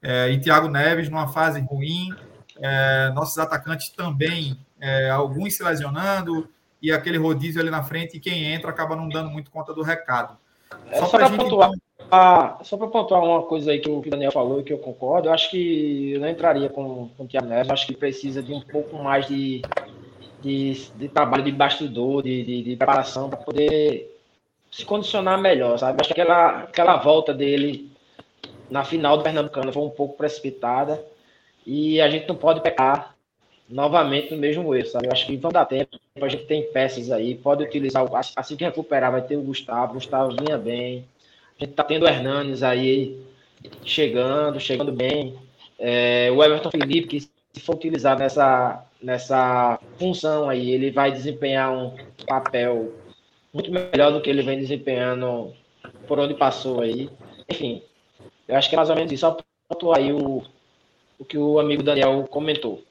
É, 0.02 0.28
e 0.28 0.40
Thiago 0.40 0.66
Neves 0.66 1.08
numa 1.08 1.28
fase 1.28 1.60
ruim. 1.60 2.08
É, 2.60 3.10
nossos 3.10 3.38
atacantes 3.38 3.90
também, 3.90 4.58
é, 4.80 5.08
alguns 5.08 5.56
se 5.56 5.62
lesionando, 5.62 6.48
e 6.82 6.90
aquele 6.90 7.18
rodízio 7.18 7.60
ali 7.60 7.70
na 7.70 7.82
frente, 7.82 8.16
e 8.16 8.20
quem 8.20 8.52
entra 8.52 8.70
acaba 8.70 8.96
não 8.96 9.08
dando 9.08 9.30
muito 9.30 9.50
conta 9.50 9.72
do 9.72 9.82
recado. 9.82 10.36
É, 10.90 10.98
só, 10.98 11.06
só 11.06 11.18
para 11.18 11.30
pontuar, 11.30 11.70
então... 11.70 12.64
só 12.64 12.76
para 12.76 12.88
pontuar 12.88 13.22
uma 13.22 13.42
coisa 13.42 13.70
aí 13.70 13.78
que 13.78 13.88
o 13.88 14.02
Daniel 14.04 14.32
falou 14.32 14.60
e 14.60 14.64
que 14.64 14.72
eu 14.72 14.78
concordo, 14.78 15.28
eu 15.28 15.32
acho 15.32 15.50
que 15.50 16.12
eu 16.12 16.20
não 16.20 16.28
entraria 16.28 16.68
com, 16.68 17.08
com 17.16 17.24
o 17.24 17.26
Thiago 17.28 17.46
Neves, 17.46 17.70
acho 17.70 17.86
que 17.86 17.94
precisa 17.94 18.42
de 18.42 18.52
um 18.52 18.60
pouco 18.60 18.96
mais 18.96 19.26
de 19.28 19.62
de, 20.42 20.72
de 20.96 21.08
trabalho 21.08 21.44
de 21.44 21.52
bastidor, 21.52 22.22
de, 22.22 22.42
de, 22.42 22.62
de 22.64 22.76
preparação 22.76 23.30
para 23.30 23.38
poder 23.38 24.18
se 24.70 24.84
condicionar 24.84 25.40
melhor, 25.40 25.78
sabe? 25.78 25.98
Acho 26.00 26.12
que 26.12 26.20
aquela, 26.20 26.62
aquela 26.64 26.96
volta 26.96 27.32
dele 27.32 27.90
na 28.68 28.84
final 28.84 29.16
do 29.16 29.22
Pernambucano 29.22 29.72
foi 29.72 29.82
um 29.82 29.90
pouco 29.90 30.16
precipitada 30.16 31.02
e 31.64 32.00
a 32.00 32.10
gente 32.10 32.26
não 32.26 32.34
pode 32.34 32.60
pecar 32.60 33.14
novamente 33.68 34.32
no 34.32 34.38
mesmo 34.38 34.74
erro, 34.74 34.86
sabe? 34.86 35.06
Eu 35.06 35.12
acho 35.12 35.26
que 35.26 35.36
vão 35.36 35.50
dar 35.50 35.64
tempo, 35.64 35.98
a 36.20 36.28
gente 36.28 36.44
tem 36.44 36.70
peças 36.72 37.10
aí, 37.10 37.34
pode 37.34 37.62
utilizar, 37.62 38.04
assim 38.36 38.56
que 38.56 38.64
recuperar 38.64 39.12
vai 39.12 39.22
ter 39.22 39.36
o 39.36 39.42
Gustavo, 39.42 39.92
o 39.92 39.94
Gustavo 39.94 40.36
vinha 40.36 40.58
bem, 40.58 41.04
a 41.58 41.64
gente 41.64 41.74
tá 41.74 41.84
tendo 41.84 42.04
o 42.04 42.08
Hernanes 42.08 42.62
aí 42.62 43.18
chegando, 43.84 44.60
chegando 44.60 44.92
bem, 44.92 45.38
é, 45.78 46.30
o 46.30 46.42
Everton 46.42 46.70
Felipe, 46.70 47.08
que 47.08 47.20
se 47.20 47.60
for 47.60 47.74
utilizado 47.74 48.20
nessa, 48.20 48.84
nessa 49.02 49.78
função 49.98 50.48
aí, 50.48 50.70
ele 50.70 50.90
vai 50.90 51.12
desempenhar 51.12 51.72
um 51.72 51.94
papel 52.26 52.92
muito 53.52 53.70
melhor 53.70 54.12
do 54.12 54.20
que 54.20 54.30
ele 54.30 54.42
vem 54.42 54.58
desempenhando 54.58 55.52
por 56.06 56.18
onde 56.18 56.34
passou 56.34 56.80
aí. 56.80 57.10
Enfim, 57.48 57.82
eu 58.48 58.56
acho 58.56 58.68
que 58.68 58.74
é 58.74 58.78
mais 58.78 58.90
ou 58.90 58.96
menos 58.96 59.12
isso. 59.12 59.20
Só 59.20 59.36
pontuar 59.68 59.98
aí 59.98 60.12
o, 60.12 60.42
o 61.18 61.24
que 61.24 61.36
o 61.36 61.58
amigo 61.58 61.82
Daniel 61.82 62.26
comentou. 62.30 62.82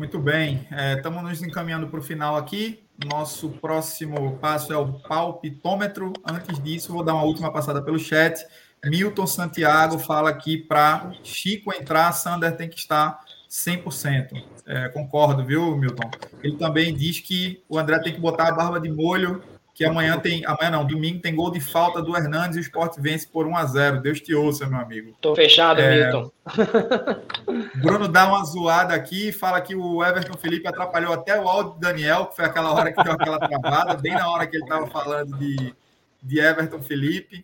Muito 0.00 0.18
bem, 0.18 0.66
estamos 0.96 1.18
é, 1.18 1.22
nos 1.24 1.42
encaminhando 1.42 1.86
para 1.86 2.00
o 2.00 2.02
final 2.02 2.34
aqui. 2.34 2.82
Nosso 3.04 3.50
próximo 3.50 4.38
passo 4.38 4.72
é 4.72 4.76
o 4.78 4.94
palpitômetro. 4.94 6.14
Antes 6.26 6.58
disso, 6.58 6.90
vou 6.90 7.04
dar 7.04 7.12
uma 7.12 7.24
última 7.24 7.52
passada 7.52 7.82
pelo 7.82 7.98
chat. 7.98 8.42
Milton 8.82 9.26
Santiago 9.26 9.98
fala 9.98 10.30
aqui 10.30 10.56
para 10.56 11.12
Chico 11.22 11.70
entrar, 11.74 12.10
Sander 12.12 12.56
tem 12.56 12.66
que 12.66 12.78
estar 12.78 13.20
100%. 13.50 14.42
É, 14.66 14.88
concordo, 14.88 15.44
viu, 15.44 15.76
Milton? 15.76 16.10
Ele 16.42 16.56
também 16.56 16.94
diz 16.94 17.20
que 17.20 17.62
o 17.68 17.78
André 17.78 17.98
tem 17.98 18.14
que 18.14 18.20
botar 18.20 18.48
a 18.48 18.52
barba 18.52 18.80
de 18.80 18.90
molho, 18.90 19.42
que 19.80 19.84
amanhã 19.86 20.18
tem, 20.18 20.44
amanhã 20.44 20.72
não, 20.72 20.86
domingo 20.86 21.22
tem 21.22 21.34
gol 21.34 21.50
de 21.50 21.58
falta 21.58 22.02
do 22.02 22.14
Hernandes 22.14 22.54
e 22.58 22.60
o 22.60 22.60
Sport 22.60 22.98
vence 22.98 23.26
por 23.26 23.46
1 23.46 23.56
a 23.56 23.64
0 23.64 24.02
Deus 24.02 24.20
te 24.20 24.34
ouça, 24.34 24.66
meu 24.66 24.78
amigo. 24.78 25.16
Tô 25.22 25.34
fechado, 25.34 25.80
é, 25.80 26.04
Milton. 26.04 26.30
Bruno 27.80 28.06
dá 28.06 28.28
uma 28.28 28.44
zoada 28.44 28.92
aqui 28.92 29.28
e 29.28 29.32
fala 29.32 29.58
que 29.62 29.74
o 29.74 30.04
Everton 30.04 30.36
Felipe 30.36 30.68
atrapalhou 30.68 31.14
até 31.14 31.40
o 31.40 31.48
áudio 31.48 31.72
do 31.72 31.80
Daniel, 31.80 32.26
que 32.26 32.36
foi 32.36 32.44
aquela 32.44 32.74
hora 32.74 32.92
que 32.92 33.02
deu 33.02 33.10
aquela 33.14 33.38
travada, 33.38 33.94
bem 33.96 34.12
na 34.12 34.28
hora 34.28 34.46
que 34.46 34.54
ele 34.54 34.64
estava 34.64 34.86
falando 34.86 35.34
de, 35.38 35.74
de 36.22 36.38
Everton 36.38 36.82
Felipe. 36.82 37.42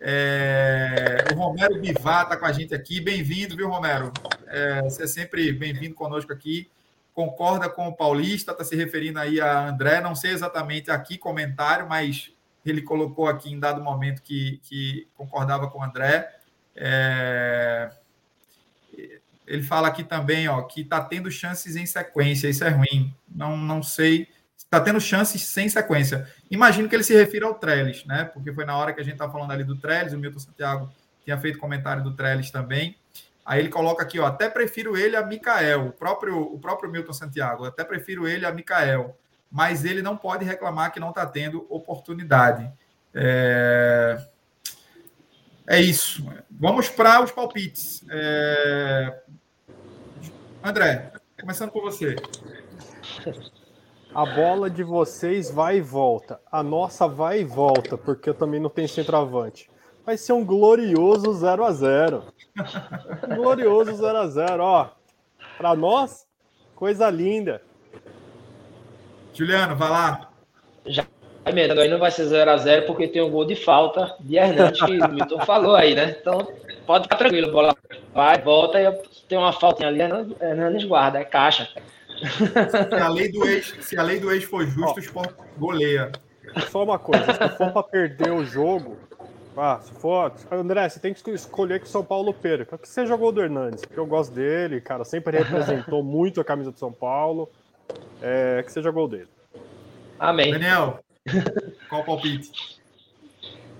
É, 0.00 1.24
o 1.32 1.34
Romero 1.34 1.80
Bivar 1.80 2.22
está 2.22 2.36
com 2.36 2.46
a 2.46 2.52
gente 2.52 2.72
aqui. 2.72 3.00
Bem-vindo, 3.00 3.56
viu, 3.56 3.68
Romero? 3.68 4.12
É, 4.46 4.82
você 4.82 5.02
é 5.02 5.06
sempre 5.08 5.50
bem-vindo 5.50 5.96
conosco 5.96 6.32
aqui. 6.32 6.68
Concorda 7.14 7.68
com 7.68 7.88
o 7.88 7.94
Paulista, 7.94 8.52
está 8.52 8.64
se 8.64 8.74
referindo 8.74 9.18
aí 9.18 9.40
a 9.40 9.68
André. 9.68 10.00
Não 10.00 10.14
sei 10.14 10.30
exatamente 10.30 10.90
aqui 10.90 11.18
comentário, 11.18 11.88
mas 11.88 12.32
ele 12.64 12.82
colocou 12.82 13.26
aqui 13.26 13.52
em 13.52 13.60
dado 13.60 13.82
momento 13.82 14.22
que, 14.22 14.60
que 14.62 15.06
concordava 15.14 15.68
com 15.68 15.80
o 15.80 15.82
André. 15.82 16.28
É, 16.74 17.90
ele 19.46 19.62
fala 19.62 19.88
aqui 19.88 20.02
também 20.02 20.48
ó, 20.48 20.62
que 20.62 20.80
está 20.80 21.00
tendo 21.00 21.30
chances 21.30 21.76
em 21.76 21.84
sequência. 21.84 22.48
Isso 22.48 22.64
é 22.64 22.70
ruim. 22.70 23.14
Não, 23.28 23.56
não 23.56 23.82
sei 23.82 24.28
está 24.72 24.80
tendo 24.80 25.00
chances 25.00 25.42
sem 25.42 25.68
sequência. 25.68 26.26
Imagino 26.50 26.88
que 26.88 26.96
ele 26.96 27.02
se 27.02 27.14
refira 27.14 27.46
ao 27.46 27.54
Trellis, 27.54 28.06
né? 28.06 28.24
Porque 28.24 28.52
foi 28.54 28.64
na 28.64 28.74
hora 28.74 28.92
que 28.94 29.00
a 29.00 29.04
gente 29.04 29.14
estava 29.14 29.30
falando 29.30 29.50
ali 29.50 29.64
do 29.64 29.76
Trellis, 29.76 30.14
o 30.14 30.18
Milton 30.18 30.38
Santiago 30.38 30.90
tinha 31.22 31.36
feito 31.36 31.58
comentário 31.58 32.02
do 32.02 32.14
Trellis 32.14 32.50
também. 32.50 32.96
Aí 33.44 33.58
ele 33.58 33.68
coloca 33.68 34.02
aqui, 34.02 34.20
ó, 34.20 34.26
até 34.26 34.48
prefiro 34.48 34.96
ele 34.96 35.16
a 35.16 35.26
Mikael, 35.26 35.88
o 35.88 35.92
próprio, 35.92 36.40
o 36.40 36.58
próprio 36.58 36.90
Milton 36.90 37.12
Santiago, 37.12 37.64
até 37.64 37.82
prefiro 37.82 38.28
ele 38.28 38.46
a 38.46 38.52
Mikael, 38.52 39.16
mas 39.50 39.84
ele 39.84 40.00
não 40.00 40.16
pode 40.16 40.44
reclamar 40.44 40.92
que 40.92 41.00
não 41.00 41.08
está 41.10 41.26
tendo 41.26 41.66
oportunidade. 41.68 42.70
É... 43.12 44.24
é 45.66 45.80
isso. 45.80 46.24
Vamos 46.50 46.88
para 46.88 47.22
os 47.22 47.32
palpites. 47.32 48.04
É... 48.08 49.22
André, 50.62 51.12
começando 51.40 51.70
com 51.70 51.80
você. 51.80 52.14
A 54.14 54.26
bola 54.26 54.70
de 54.70 54.84
vocês 54.84 55.50
vai 55.50 55.78
e 55.78 55.80
volta. 55.80 56.40
A 56.50 56.62
nossa 56.62 57.08
vai 57.08 57.40
e 57.40 57.44
volta, 57.44 57.98
porque 57.98 58.28
eu 58.28 58.34
também 58.34 58.60
não 58.60 58.70
tenho 58.70 58.88
centroavante. 58.88 59.71
Vai 60.04 60.16
ser 60.16 60.32
um 60.32 60.44
glorioso 60.44 61.32
0 61.32 61.64
a 61.64 61.72
0 61.72 62.24
Glorioso 63.34 63.94
0 63.94 64.18
a 64.18 64.26
0 64.26 64.62
ó. 64.62 64.90
Para 65.56 65.74
nós, 65.76 66.26
coisa 66.74 67.08
linda. 67.08 67.62
Juliano, 69.32 69.76
vai 69.76 69.88
lá. 69.88 70.28
Já, 70.86 71.06
emendando 71.46 71.80
aí 71.80 71.88
não 71.88 71.98
vai 71.98 72.10
ser 72.10 72.24
0x0 72.24 72.86
porque 72.86 73.08
tem 73.08 73.22
um 73.22 73.30
gol 73.30 73.44
de 73.44 73.56
falta 73.56 74.14
de 74.20 74.36
Hernandes, 74.36 74.80
que 74.80 74.98
o 74.98 75.08
Milton 75.08 75.40
falou 75.46 75.74
aí, 75.74 75.94
né? 75.94 76.16
Então 76.20 76.46
pode 76.86 77.04
ficar 77.04 77.16
tranquilo, 77.16 77.52
bola 77.52 77.74
vai, 78.12 78.40
volta 78.40 78.80
e 78.80 78.92
tem 79.28 79.38
uma 79.38 79.52
faltinha 79.52 79.88
ali, 79.88 80.00
Hernandes 80.00 80.84
guarda, 80.84 81.18
é 81.18 81.24
caixa. 81.24 81.68
Se 82.90 82.94
a 82.94 83.08
lei 83.08 83.30
do 83.30 83.46
ex, 83.46 83.74
se 83.80 83.98
a 83.98 84.02
lei 84.02 84.20
do 84.20 84.30
ex 84.30 84.44
for 84.44 84.66
justa, 84.66 84.96
o 84.96 85.02
esporte 85.02 85.34
goleia. 85.56 86.12
Só 86.70 86.84
uma 86.84 86.98
coisa, 86.98 87.24
se 87.32 87.56
for 87.56 87.72
para 87.72 87.82
perder 87.82 88.30
o 88.32 88.44
jogo, 88.44 88.98
ah, 89.56 89.80
se 89.82 89.92
for. 89.92 90.32
André, 90.50 90.88
você 90.88 90.98
tem 90.98 91.12
que 91.12 91.30
escolher 91.30 91.78
que 91.80 91.86
o 91.86 91.88
São 91.88 92.04
Paulo 92.04 92.32
perca. 92.32 92.78
Que 92.78 92.88
seja 92.88 93.14
o 93.14 93.18
gol 93.18 93.32
do 93.32 93.42
Hernandes, 93.42 93.84
porque 93.84 93.98
eu 93.98 94.06
gosto 94.06 94.32
dele, 94.32 94.80
cara, 94.80 95.04
sempre 95.04 95.38
representou 95.38 96.02
muito 96.04 96.40
a 96.40 96.44
camisa 96.44 96.72
do 96.72 96.78
São 96.78 96.92
Paulo. 96.92 97.48
É, 98.22 98.62
que 98.62 98.72
seja 98.72 98.90
gol 98.90 99.08
dele. 99.08 99.28
Amém. 100.18 100.52
Daniel, 100.52 101.00
qual 101.88 102.02
o 102.02 102.04
palpite? 102.04 102.80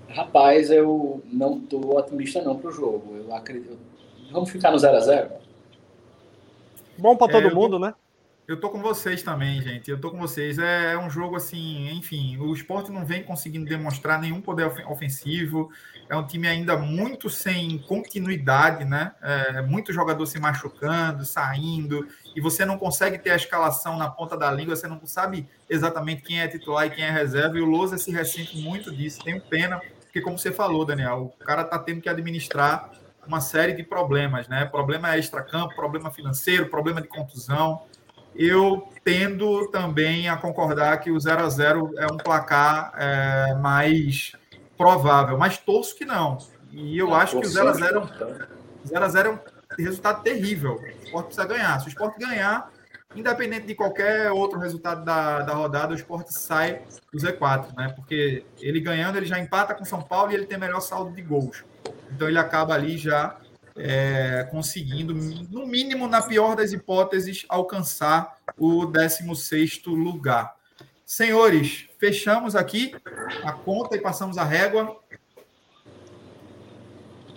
Rapaz, 0.09 0.71
eu 0.71 1.23
não 1.33 1.59
tô 1.61 1.97
otimista 1.97 2.43
não 2.43 2.59
pro 2.59 2.71
jogo. 2.71 3.17
Eu 3.17 3.35
acredito. 3.35 3.79
Vamos 4.31 4.51
ficar 4.51 4.71
no 4.71 4.79
0 4.79 4.97
a 4.97 5.01
0 5.01 5.31
Bom 6.99 7.17
para 7.17 7.33
todo 7.33 7.47
é, 7.47 7.55
mundo, 7.55 7.79
né? 7.79 7.95
Eu 8.53 8.61
tô 8.61 8.69
com 8.69 8.83
vocês 8.83 9.23
também, 9.23 9.63
gente. 9.63 9.91
Eu 9.91 9.99
tô 9.99 10.11
com 10.11 10.19
vocês. 10.19 10.59
É, 10.59 10.93
é 10.93 10.99
um 10.99 11.09
jogo 11.09 11.37
assim, 11.37 11.89
enfim, 11.89 12.37
o 12.37 12.53
esporte 12.53 12.93
não 12.93 13.03
vem 13.03 13.23
conseguindo 13.23 13.65
demonstrar 13.65 14.21
nenhum 14.21 14.43
poder 14.43 14.67
ofensivo. 14.91 15.71
É 16.07 16.15
um 16.15 16.27
time 16.27 16.47
ainda 16.47 16.77
muito 16.77 17.31
sem 17.31 17.79
continuidade, 17.79 18.85
né? 18.85 19.13
É, 19.23 19.63
muito 19.63 19.91
jogador 19.91 20.27
se 20.27 20.39
machucando, 20.39 21.25
saindo, 21.25 22.07
e 22.37 22.43
você 22.43 22.67
não 22.67 22.77
consegue 22.77 23.17
ter 23.19 23.31
a 23.31 23.37
escalação 23.37 23.97
na 23.97 24.11
ponta 24.11 24.37
da 24.37 24.53
língua, 24.53 24.77
você 24.77 24.87
não 24.87 25.01
sabe 25.07 25.49
exatamente 25.71 26.21
quem 26.21 26.43
é 26.43 26.47
titular 26.47 26.87
e 26.87 26.91
quem 26.91 27.05
é 27.05 27.11
reserva. 27.11 27.57
E 27.57 27.63
o 27.63 27.65
Lousa 27.65 27.97
se 27.97 28.11
ressente 28.11 28.59
muito 28.59 28.95
disso. 28.95 29.25
Tenho 29.25 29.41
pena, 29.41 29.81
porque, 30.03 30.21
como 30.21 30.39
você 30.39 30.53
falou, 30.53 30.85
Daniel, 30.85 31.35
o 31.41 31.45
cara 31.45 31.65
tá 31.65 31.79
tendo 31.79 32.03
que 32.03 32.09
administrar 32.09 32.91
uma 33.27 33.41
série 33.41 33.73
de 33.73 33.83
problemas, 33.83 34.47
né? 34.47 34.67
Problema 34.67 35.17
extra-campo, 35.17 35.75
problema 35.75 36.11
financeiro, 36.11 36.69
problema 36.69 37.01
de 37.01 37.09
contusão 37.09 37.91
eu 38.35 38.89
tendo 39.05 39.69
também 39.69 40.29
a 40.29 40.37
concordar 40.37 40.99
que 41.01 41.11
o 41.11 41.19
0 41.19 41.45
a 41.45 41.49
0 41.49 41.93
é 41.99 42.07
um 42.07 42.17
placar 42.17 42.93
é, 42.97 43.55
mais 43.55 44.33
provável, 44.77 45.39
mas 45.39 45.59
torço 45.59 45.97
que 45.97 46.05
não. 46.05 46.39
E 46.71 46.99
eu 46.99 47.15
acho 47.15 47.39
que 47.39 47.47
o 47.47 47.49
0 47.49 47.69
a 47.69 47.73
0 47.73 48.09
0 48.87 49.05
a 49.05 49.09
0 49.09 49.29
é 49.29 49.33
um 49.33 49.85
resultado 49.85 50.23
terrível. 50.23 50.77
O 50.77 51.05
esporte 51.05 51.27
precisa 51.27 51.47
ganhar. 51.47 51.79
Se 51.81 51.87
o 51.87 51.89
esporte 51.89 52.19
ganhar, 52.19 52.71
independente 53.15 53.67
de 53.67 53.75
qualquer 53.75 54.31
outro 54.31 54.59
resultado 54.59 55.05
da, 55.05 55.41
da 55.41 55.55
rodada, 55.55 55.93
o 55.93 55.97
esporte 55.97 56.33
sai 56.33 56.83
do 57.13 57.19
Z4, 57.19 57.77
né? 57.77 57.93
Porque 57.95 58.45
ele 58.61 58.81
ganhando, 58.81 59.17
ele 59.17 59.27
já 59.27 59.39
empata 59.39 59.75
com 59.75 59.85
São 59.85 60.03
Paulo 60.03 60.33
e 60.33 60.35
ele 60.35 60.47
tem 60.47 60.59
melhor 60.59 60.81
saldo 60.81 61.13
de 61.15 61.23
gols. 61.23 61.65
Então 62.11 62.29
ele 62.29 62.39
acaba 62.39 62.75
ali 62.75 62.97
já 62.97 63.37
é, 63.77 64.47
conseguindo, 64.51 65.15
no 65.15 65.67
mínimo, 65.67 66.07
na 66.07 66.23
pior 66.23 66.57
das 66.57 66.73
hipóteses, 66.73 67.45
alcançar 67.49 68.39
o 68.59 68.87
16 68.87 69.83
lugar. 69.87 70.55
Senhores, 71.05 71.89
fechamos 71.99 72.57
aqui 72.57 72.95
a 73.45 73.53
conta 73.53 73.97
e 73.97 74.01
passamos 74.01 74.39
a 74.39 74.45
régua. 74.45 74.99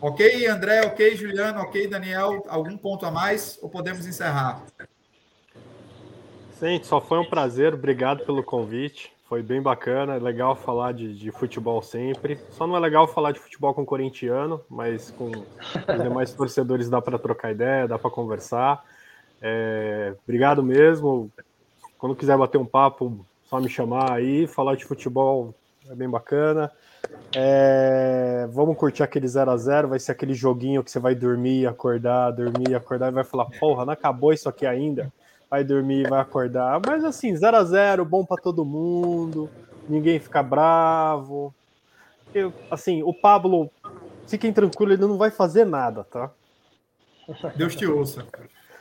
Ok, 0.01 0.47
André, 0.47 0.85
ok, 0.85 1.15
Juliano, 1.15 1.61
ok, 1.61 1.87
Daniel, 1.87 2.43
algum 2.47 2.77
ponto 2.77 3.05
a 3.05 3.11
mais 3.11 3.57
ou 3.61 3.69
podemos 3.69 4.05
encerrar? 4.05 4.63
Gente, 6.61 6.85
só 6.87 7.01
foi 7.01 7.19
um 7.19 7.25
prazer, 7.25 7.73
obrigado 7.73 8.25
pelo 8.25 8.43
convite. 8.43 9.14
Foi 9.25 9.41
bem 9.41 9.59
bacana, 9.59 10.15
é 10.15 10.19
legal 10.19 10.55
falar 10.55 10.91
de, 10.91 11.15
de, 11.15 11.31
futebol 11.31 11.81
sempre. 11.81 12.39
Só 12.51 12.67
não 12.67 12.77
é 12.77 12.79
legal 12.79 13.07
falar 13.07 13.31
de 13.31 13.39
futebol 13.39 13.73
com 13.73 13.83
corintiano, 13.83 14.61
mas 14.69 15.09
com 15.09 15.31
os 15.31 16.03
demais 16.03 16.31
torcedores 16.33 16.89
dá 16.91 17.01
para 17.01 17.17
trocar 17.17 17.51
ideia, 17.51 17.87
dá 17.87 17.97
para 17.97 18.11
conversar. 18.11 18.83
É, 19.41 20.13
obrigado 20.23 20.61
mesmo. 20.61 21.31
Quando 21.97 22.15
quiser 22.15 22.37
bater 22.37 22.59
um 22.59 22.65
papo, 22.65 23.25
só 23.45 23.59
me 23.59 23.67
chamar 23.67 24.11
aí. 24.11 24.45
Falar 24.45 24.75
de 24.75 24.85
futebol 24.85 25.55
é 25.89 25.95
bem 25.95 26.07
bacana. 26.07 26.71
É, 27.35 28.47
vamos 28.51 28.77
curtir 28.77 29.01
aquele 29.01 29.27
0 29.27 29.49
a 29.49 29.57
0 29.57 29.87
vai 29.87 29.99
ser 29.99 30.11
aquele 30.11 30.35
joguinho 30.35 30.83
que 30.83 30.91
você 30.91 30.99
vai 30.99 31.15
dormir, 31.15 31.65
acordar, 31.65 32.29
dormir, 32.29 32.75
acordar 32.75 33.11
e 33.11 33.15
vai 33.15 33.23
falar: 33.23 33.45
porra, 33.59 33.85
não 33.85 33.93
acabou 33.93 34.31
isso 34.31 34.47
aqui 34.47 34.67
ainda 34.67 35.11
vai 35.49 35.63
dormir, 35.63 36.09
vai 36.09 36.21
acordar. 36.21 36.79
Mas 36.85 37.03
assim, 37.03 37.35
0 37.35 37.57
a 37.57 37.63
0 37.63 38.05
bom 38.05 38.25
para 38.25 38.41
todo 38.41 38.65
mundo, 38.65 39.49
ninguém 39.87 40.19
fica 40.19 40.41
bravo. 40.41 41.53
Eu, 42.33 42.53
assim, 42.69 43.03
o 43.03 43.13
Pablo, 43.13 43.69
fiquem 44.27 44.51
tranquilos, 44.51 44.97
ele 44.97 45.07
não 45.07 45.17
vai 45.17 45.31
fazer 45.31 45.65
nada, 45.65 46.03
tá? 46.03 46.31
Deus 47.55 47.75
te 47.75 47.85
ouça. 47.85 48.25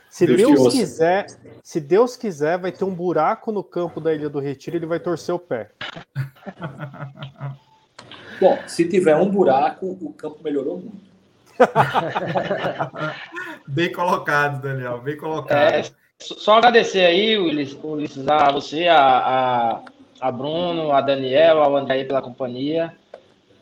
Se 0.09 0.25
Deus, 0.25 0.37
Deus 0.37 0.73
quiser, 0.73 1.25
se 1.61 1.81
Deus 1.81 2.15
quiser, 2.15 2.57
vai 2.57 2.71
ter 2.71 2.85
um 2.85 2.93
buraco 2.93 3.51
no 3.51 3.63
campo 3.63 3.99
da 3.99 4.13
Ilha 4.13 4.29
do 4.29 4.39
Retiro, 4.39 4.77
ele 4.77 4.85
vai 4.85 4.99
torcer 4.99 5.35
o 5.35 5.39
pé. 5.39 5.71
Bom, 8.39 8.57
se 8.67 8.87
tiver 8.87 9.15
um 9.15 9.29
buraco, 9.29 9.85
o 9.85 10.13
campo 10.13 10.39
melhorou 10.43 10.79
muito. 10.79 11.15
bem 13.67 13.91
colocado, 13.91 14.61
Daniel, 14.61 14.99
bem 14.99 15.17
colocado. 15.17 15.73
É, 15.73 15.83
só 16.19 16.53
agradecer 16.53 17.05
aí, 17.05 17.37
Ulisses, 17.37 18.27
a 18.27 18.51
você, 18.51 18.87
a, 18.87 18.97
a, 18.99 19.81
a 20.19 20.31
Bruno, 20.31 20.91
a 20.91 21.01
Daniel, 21.01 21.61
ao 21.61 21.75
André 21.75 22.03
pela 22.03 22.21
companhia, 22.21 22.95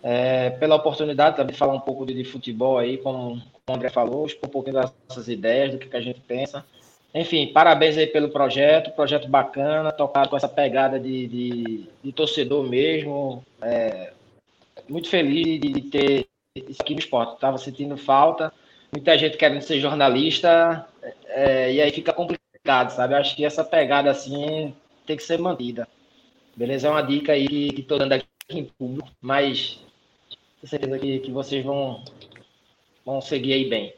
é, 0.02 0.52
pela 0.52 0.76
oportunidade 0.76 1.36
também 1.36 1.54
de 1.54 1.60
falar 1.60 1.74
um 1.74 1.80
pouco 1.80 2.06
de, 2.06 2.14
de 2.14 2.24
futebol 2.24 2.78
aí, 2.78 2.98
como 2.98 3.42
o 3.68 3.74
André 3.74 3.90
falou, 3.90 4.26
expor 4.26 4.50
um 4.50 4.52
pouquinho 4.52 4.76
das 4.76 4.94
nossas 5.08 5.28
ideias, 5.28 5.72
do 5.72 5.78
que, 5.78 5.88
que 5.88 5.98
a 5.98 6.02
gente 6.02 6.20
pensa. 6.22 6.66
Enfim, 7.14 7.48
parabéns 7.54 7.98
aí 7.98 8.08
pelo 8.08 8.30
projeto, 8.30 8.92
projeto 8.92 9.28
bacana, 9.28 9.92
tocado 9.92 10.30
com 10.30 10.38
essa 10.38 10.50
pegada 10.50 11.00
de, 11.00 11.28
de, 11.28 11.90
de 12.04 12.12
torcedor 12.12 12.68
mesmo. 12.68 13.44
É, 13.62 14.12
muito 14.90 15.10
feliz 15.10 15.60
de, 15.60 15.70
de 15.70 15.82
ter 15.82 16.28
isso 16.56 16.82
aqui 16.82 16.94
no 16.94 17.00
esporte. 17.00 17.36
Estava 17.36 17.58
sentindo 17.58 17.96
falta, 17.98 18.52
muita 18.92 19.18
gente 19.18 19.38
querendo 19.38 19.62
ser 19.62 19.80
jornalista, 19.80 20.88
é, 21.28 21.74
e 21.74 21.82
aí 21.82 21.92
fica 21.92 22.12
complicado 22.12 22.43
complicado, 22.64 22.91
sabe? 22.91 23.14
Eu 23.14 23.18
acho 23.18 23.35
que 23.35 23.45
essa 23.45 23.64
pegada 23.64 24.10
assim 24.10 24.73
tem 25.06 25.18
que 25.18 25.23
ser 25.23 25.38
mantida. 25.38 25.88
Beleza? 26.56 26.88
É 26.88 26.91
uma 26.91 27.02
dica 27.02 27.34
aí 27.34 27.72
que 27.73 27.81
estou 27.81 27.99
dando 27.99 28.14
aqui 28.14 28.26
em 28.49 28.65
público, 28.65 29.10
mas 29.22 29.80
tenho 30.61 30.69
certeza 30.69 30.99
que, 30.99 31.19
que 31.19 31.31
vocês 31.31 31.64
vão, 31.64 32.03
vão 33.06 33.22
seguir 33.22 33.53
aí 33.53 33.69
bem. 33.69 33.94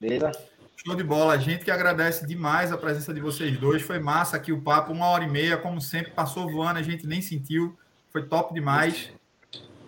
Beleza? 0.00 0.32
Show 0.76 0.96
de 0.96 1.04
bola. 1.04 1.34
A 1.34 1.38
gente 1.38 1.64
que 1.64 1.70
agradece 1.70 2.26
demais 2.26 2.72
a 2.72 2.78
presença 2.78 3.14
de 3.14 3.20
vocês 3.20 3.56
dois. 3.58 3.82
Foi 3.82 3.98
massa 3.98 4.36
aqui 4.36 4.50
o 4.50 4.60
papo, 4.60 4.92
uma 4.92 5.06
hora 5.06 5.24
e 5.24 5.30
meia, 5.30 5.56
como 5.56 5.80
sempre, 5.80 6.10
passou 6.10 6.50
voando, 6.50 6.78
a 6.80 6.82
gente 6.82 7.06
nem 7.06 7.20
sentiu. 7.20 7.78
Foi 8.10 8.26
top 8.26 8.52
demais. 8.52 9.12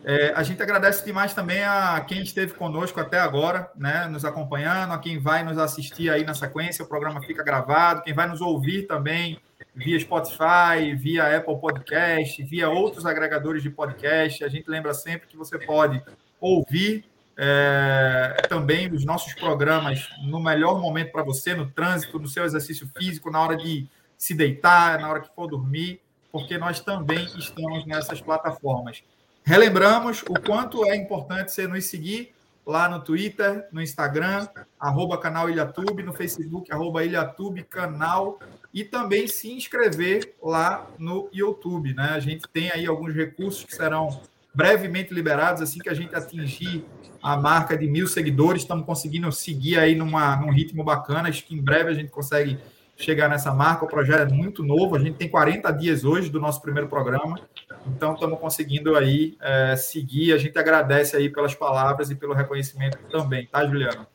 É, 0.04 0.32
a 0.34 0.42
gente 0.42 0.60
agradece 0.62 1.04
demais 1.04 1.32
também 1.32 1.62
a 1.62 2.04
quem 2.06 2.22
esteve 2.22 2.54
conosco 2.54 2.98
até 2.98 3.20
agora, 3.20 3.70
né, 3.76 4.06
nos 4.08 4.24
acompanhando, 4.24 4.92
a 4.92 4.98
quem 4.98 5.18
vai 5.18 5.44
nos 5.44 5.58
assistir 5.58 6.10
aí 6.10 6.24
na 6.24 6.34
sequência, 6.34 6.84
o 6.84 6.88
programa 6.88 7.22
fica 7.22 7.44
gravado, 7.44 8.02
quem 8.02 8.12
vai 8.12 8.26
nos 8.26 8.40
ouvir 8.40 8.88
também 8.88 9.38
via 9.74 9.98
Spotify, 10.00 10.94
via 10.96 11.36
Apple 11.36 11.58
Podcast, 11.58 12.42
via 12.42 12.68
outros 12.68 13.06
agregadores 13.06 13.62
de 13.62 13.70
podcast. 13.70 14.44
A 14.44 14.48
gente 14.48 14.68
lembra 14.68 14.92
sempre 14.92 15.28
que 15.28 15.36
você 15.36 15.58
pode 15.58 16.02
ouvir 16.40 17.04
é, 17.36 18.42
também 18.48 18.92
os 18.92 19.04
nossos 19.04 19.34
programas 19.34 20.08
no 20.24 20.40
melhor 20.40 20.80
momento 20.80 21.12
para 21.12 21.22
você, 21.22 21.54
no 21.54 21.70
trânsito, 21.70 22.18
no 22.18 22.28
seu 22.28 22.44
exercício 22.44 22.90
físico, 22.96 23.30
na 23.30 23.40
hora 23.40 23.56
de 23.56 23.88
se 24.18 24.34
deitar, 24.34 25.00
na 25.00 25.08
hora 25.08 25.20
que 25.20 25.34
for 25.34 25.46
dormir, 25.46 26.00
porque 26.30 26.58
nós 26.58 26.80
também 26.80 27.24
estamos 27.36 27.86
nessas 27.86 28.20
plataformas. 28.20 29.02
Relembramos 29.44 30.22
o 30.22 30.34
quanto 30.34 30.84
é 30.86 30.94
importante 30.94 31.52
você 31.52 31.66
nos 31.66 31.84
seguir 31.86 32.32
lá 32.64 32.88
no 32.88 33.00
Twitter, 33.00 33.66
no 33.72 33.82
Instagram, 33.82 34.46
arroba 34.78 35.18
canal 35.18 35.50
Ilhatube, 35.50 36.02
no 36.02 36.12
Facebook, 36.12 36.72
arroba 36.72 37.04
Ilhatube 37.04 37.64
canal, 37.64 38.38
e 38.72 38.84
também 38.84 39.26
se 39.26 39.52
inscrever 39.52 40.34
lá 40.42 40.86
no 40.98 41.28
YouTube. 41.32 41.92
Né? 41.92 42.10
A 42.14 42.20
gente 42.20 42.44
tem 42.52 42.70
aí 42.70 42.86
alguns 42.86 43.14
recursos 43.14 43.64
que 43.64 43.74
serão 43.74 44.20
brevemente 44.54 45.12
liberados 45.12 45.60
assim 45.60 45.80
que 45.80 45.88
a 45.88 45.94
gente 45.94 46.14
atingir 46.14 46.84
a 47.22 47.36
marca 47.36 47.76
de 47.76 47.86
mil 47.86 48.06
seguidores. 48.06 48.62
Estamos 48.62 48.86
conseguindo 48.86 49.30
seguir 49.32 49.78
aí 49.78 49.94
numa, 49.94 50.36
num 50.36 50.50
ritmo 50.50 50.84
bacana. 50.84 51.28
Acho 51.28 51.44
que 51.44 51.54
em 51.54 51.60
breve 51.60 51.90
a 51.90 51.94
gente 51.94 52.10
consegue 52.10 52.58
chegar 52.96 53.28
nessa 53.28 53.52
marca. 53.52 53.84
O 53.84 53.88
projeto 53.88 54.30
é 54.30 54.32
muito 54.32 54.62
novo, 54.62 54.94
a 54.94 54.98
gente 54.98 55.16
tem 55.16 55.28
40 55.28 55.70
dias 55.72 56.04
hoje 56.04 56.30
do 56.30 56.40
nosso 56.40 56.62
primeiro 56.62 56.88
programa, 56.88 57.40
então 57.86 58.14
estamos 58.14 58.38
conseguindo 58.38 58.96
aí 58.96 59.36
é, 59.40 59.76
seguir. 59.76 60.32
A 60.32 60.38
gente 60.38 60.58
agradece 60.58 61.16
aí 61.16 61.28
pelas 61.28 61.54
palavras 61.54 62.10
e 62.10 62.14
pelo 62.14 62.34
reconhecimento 62.34 62.98
também, 63.10 63.46
tá, 63.46 63.66
Juliano? 63.66 64.06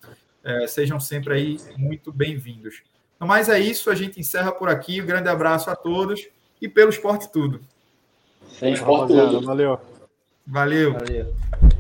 É, 0.44 0.68
sejam 0.68 1.00
sempre 1.00 1.34
aí 1.34 1.58
muito 1.76 2.12
bem-vindos. 2.12 2.82
Então, 3.16 3.28
mas 3.28 3.50
é 3.50 3.60
isso, 3.60 3.90
a 3.90 3.96
gente 3.96 4.20
encerra 4.20 4.52
por 4.52 4.70
aqui. 4.70 5.02
Um 5.02 5.06
grande 5.06 5.28
abraço 5.28 5.70
a 5.70 5.76
todos 5.76 6.28
e 6.62 6.70
pelo 6.70 6.90
esporte 6.90 7.32
tudo. 7.32 7.62
Sim, 8.48 8.74
rapaziada, 8.74 9.40
valeu. 9.42 9.80
Valeu. 10.46 10.94
valeu. 10.94 11.77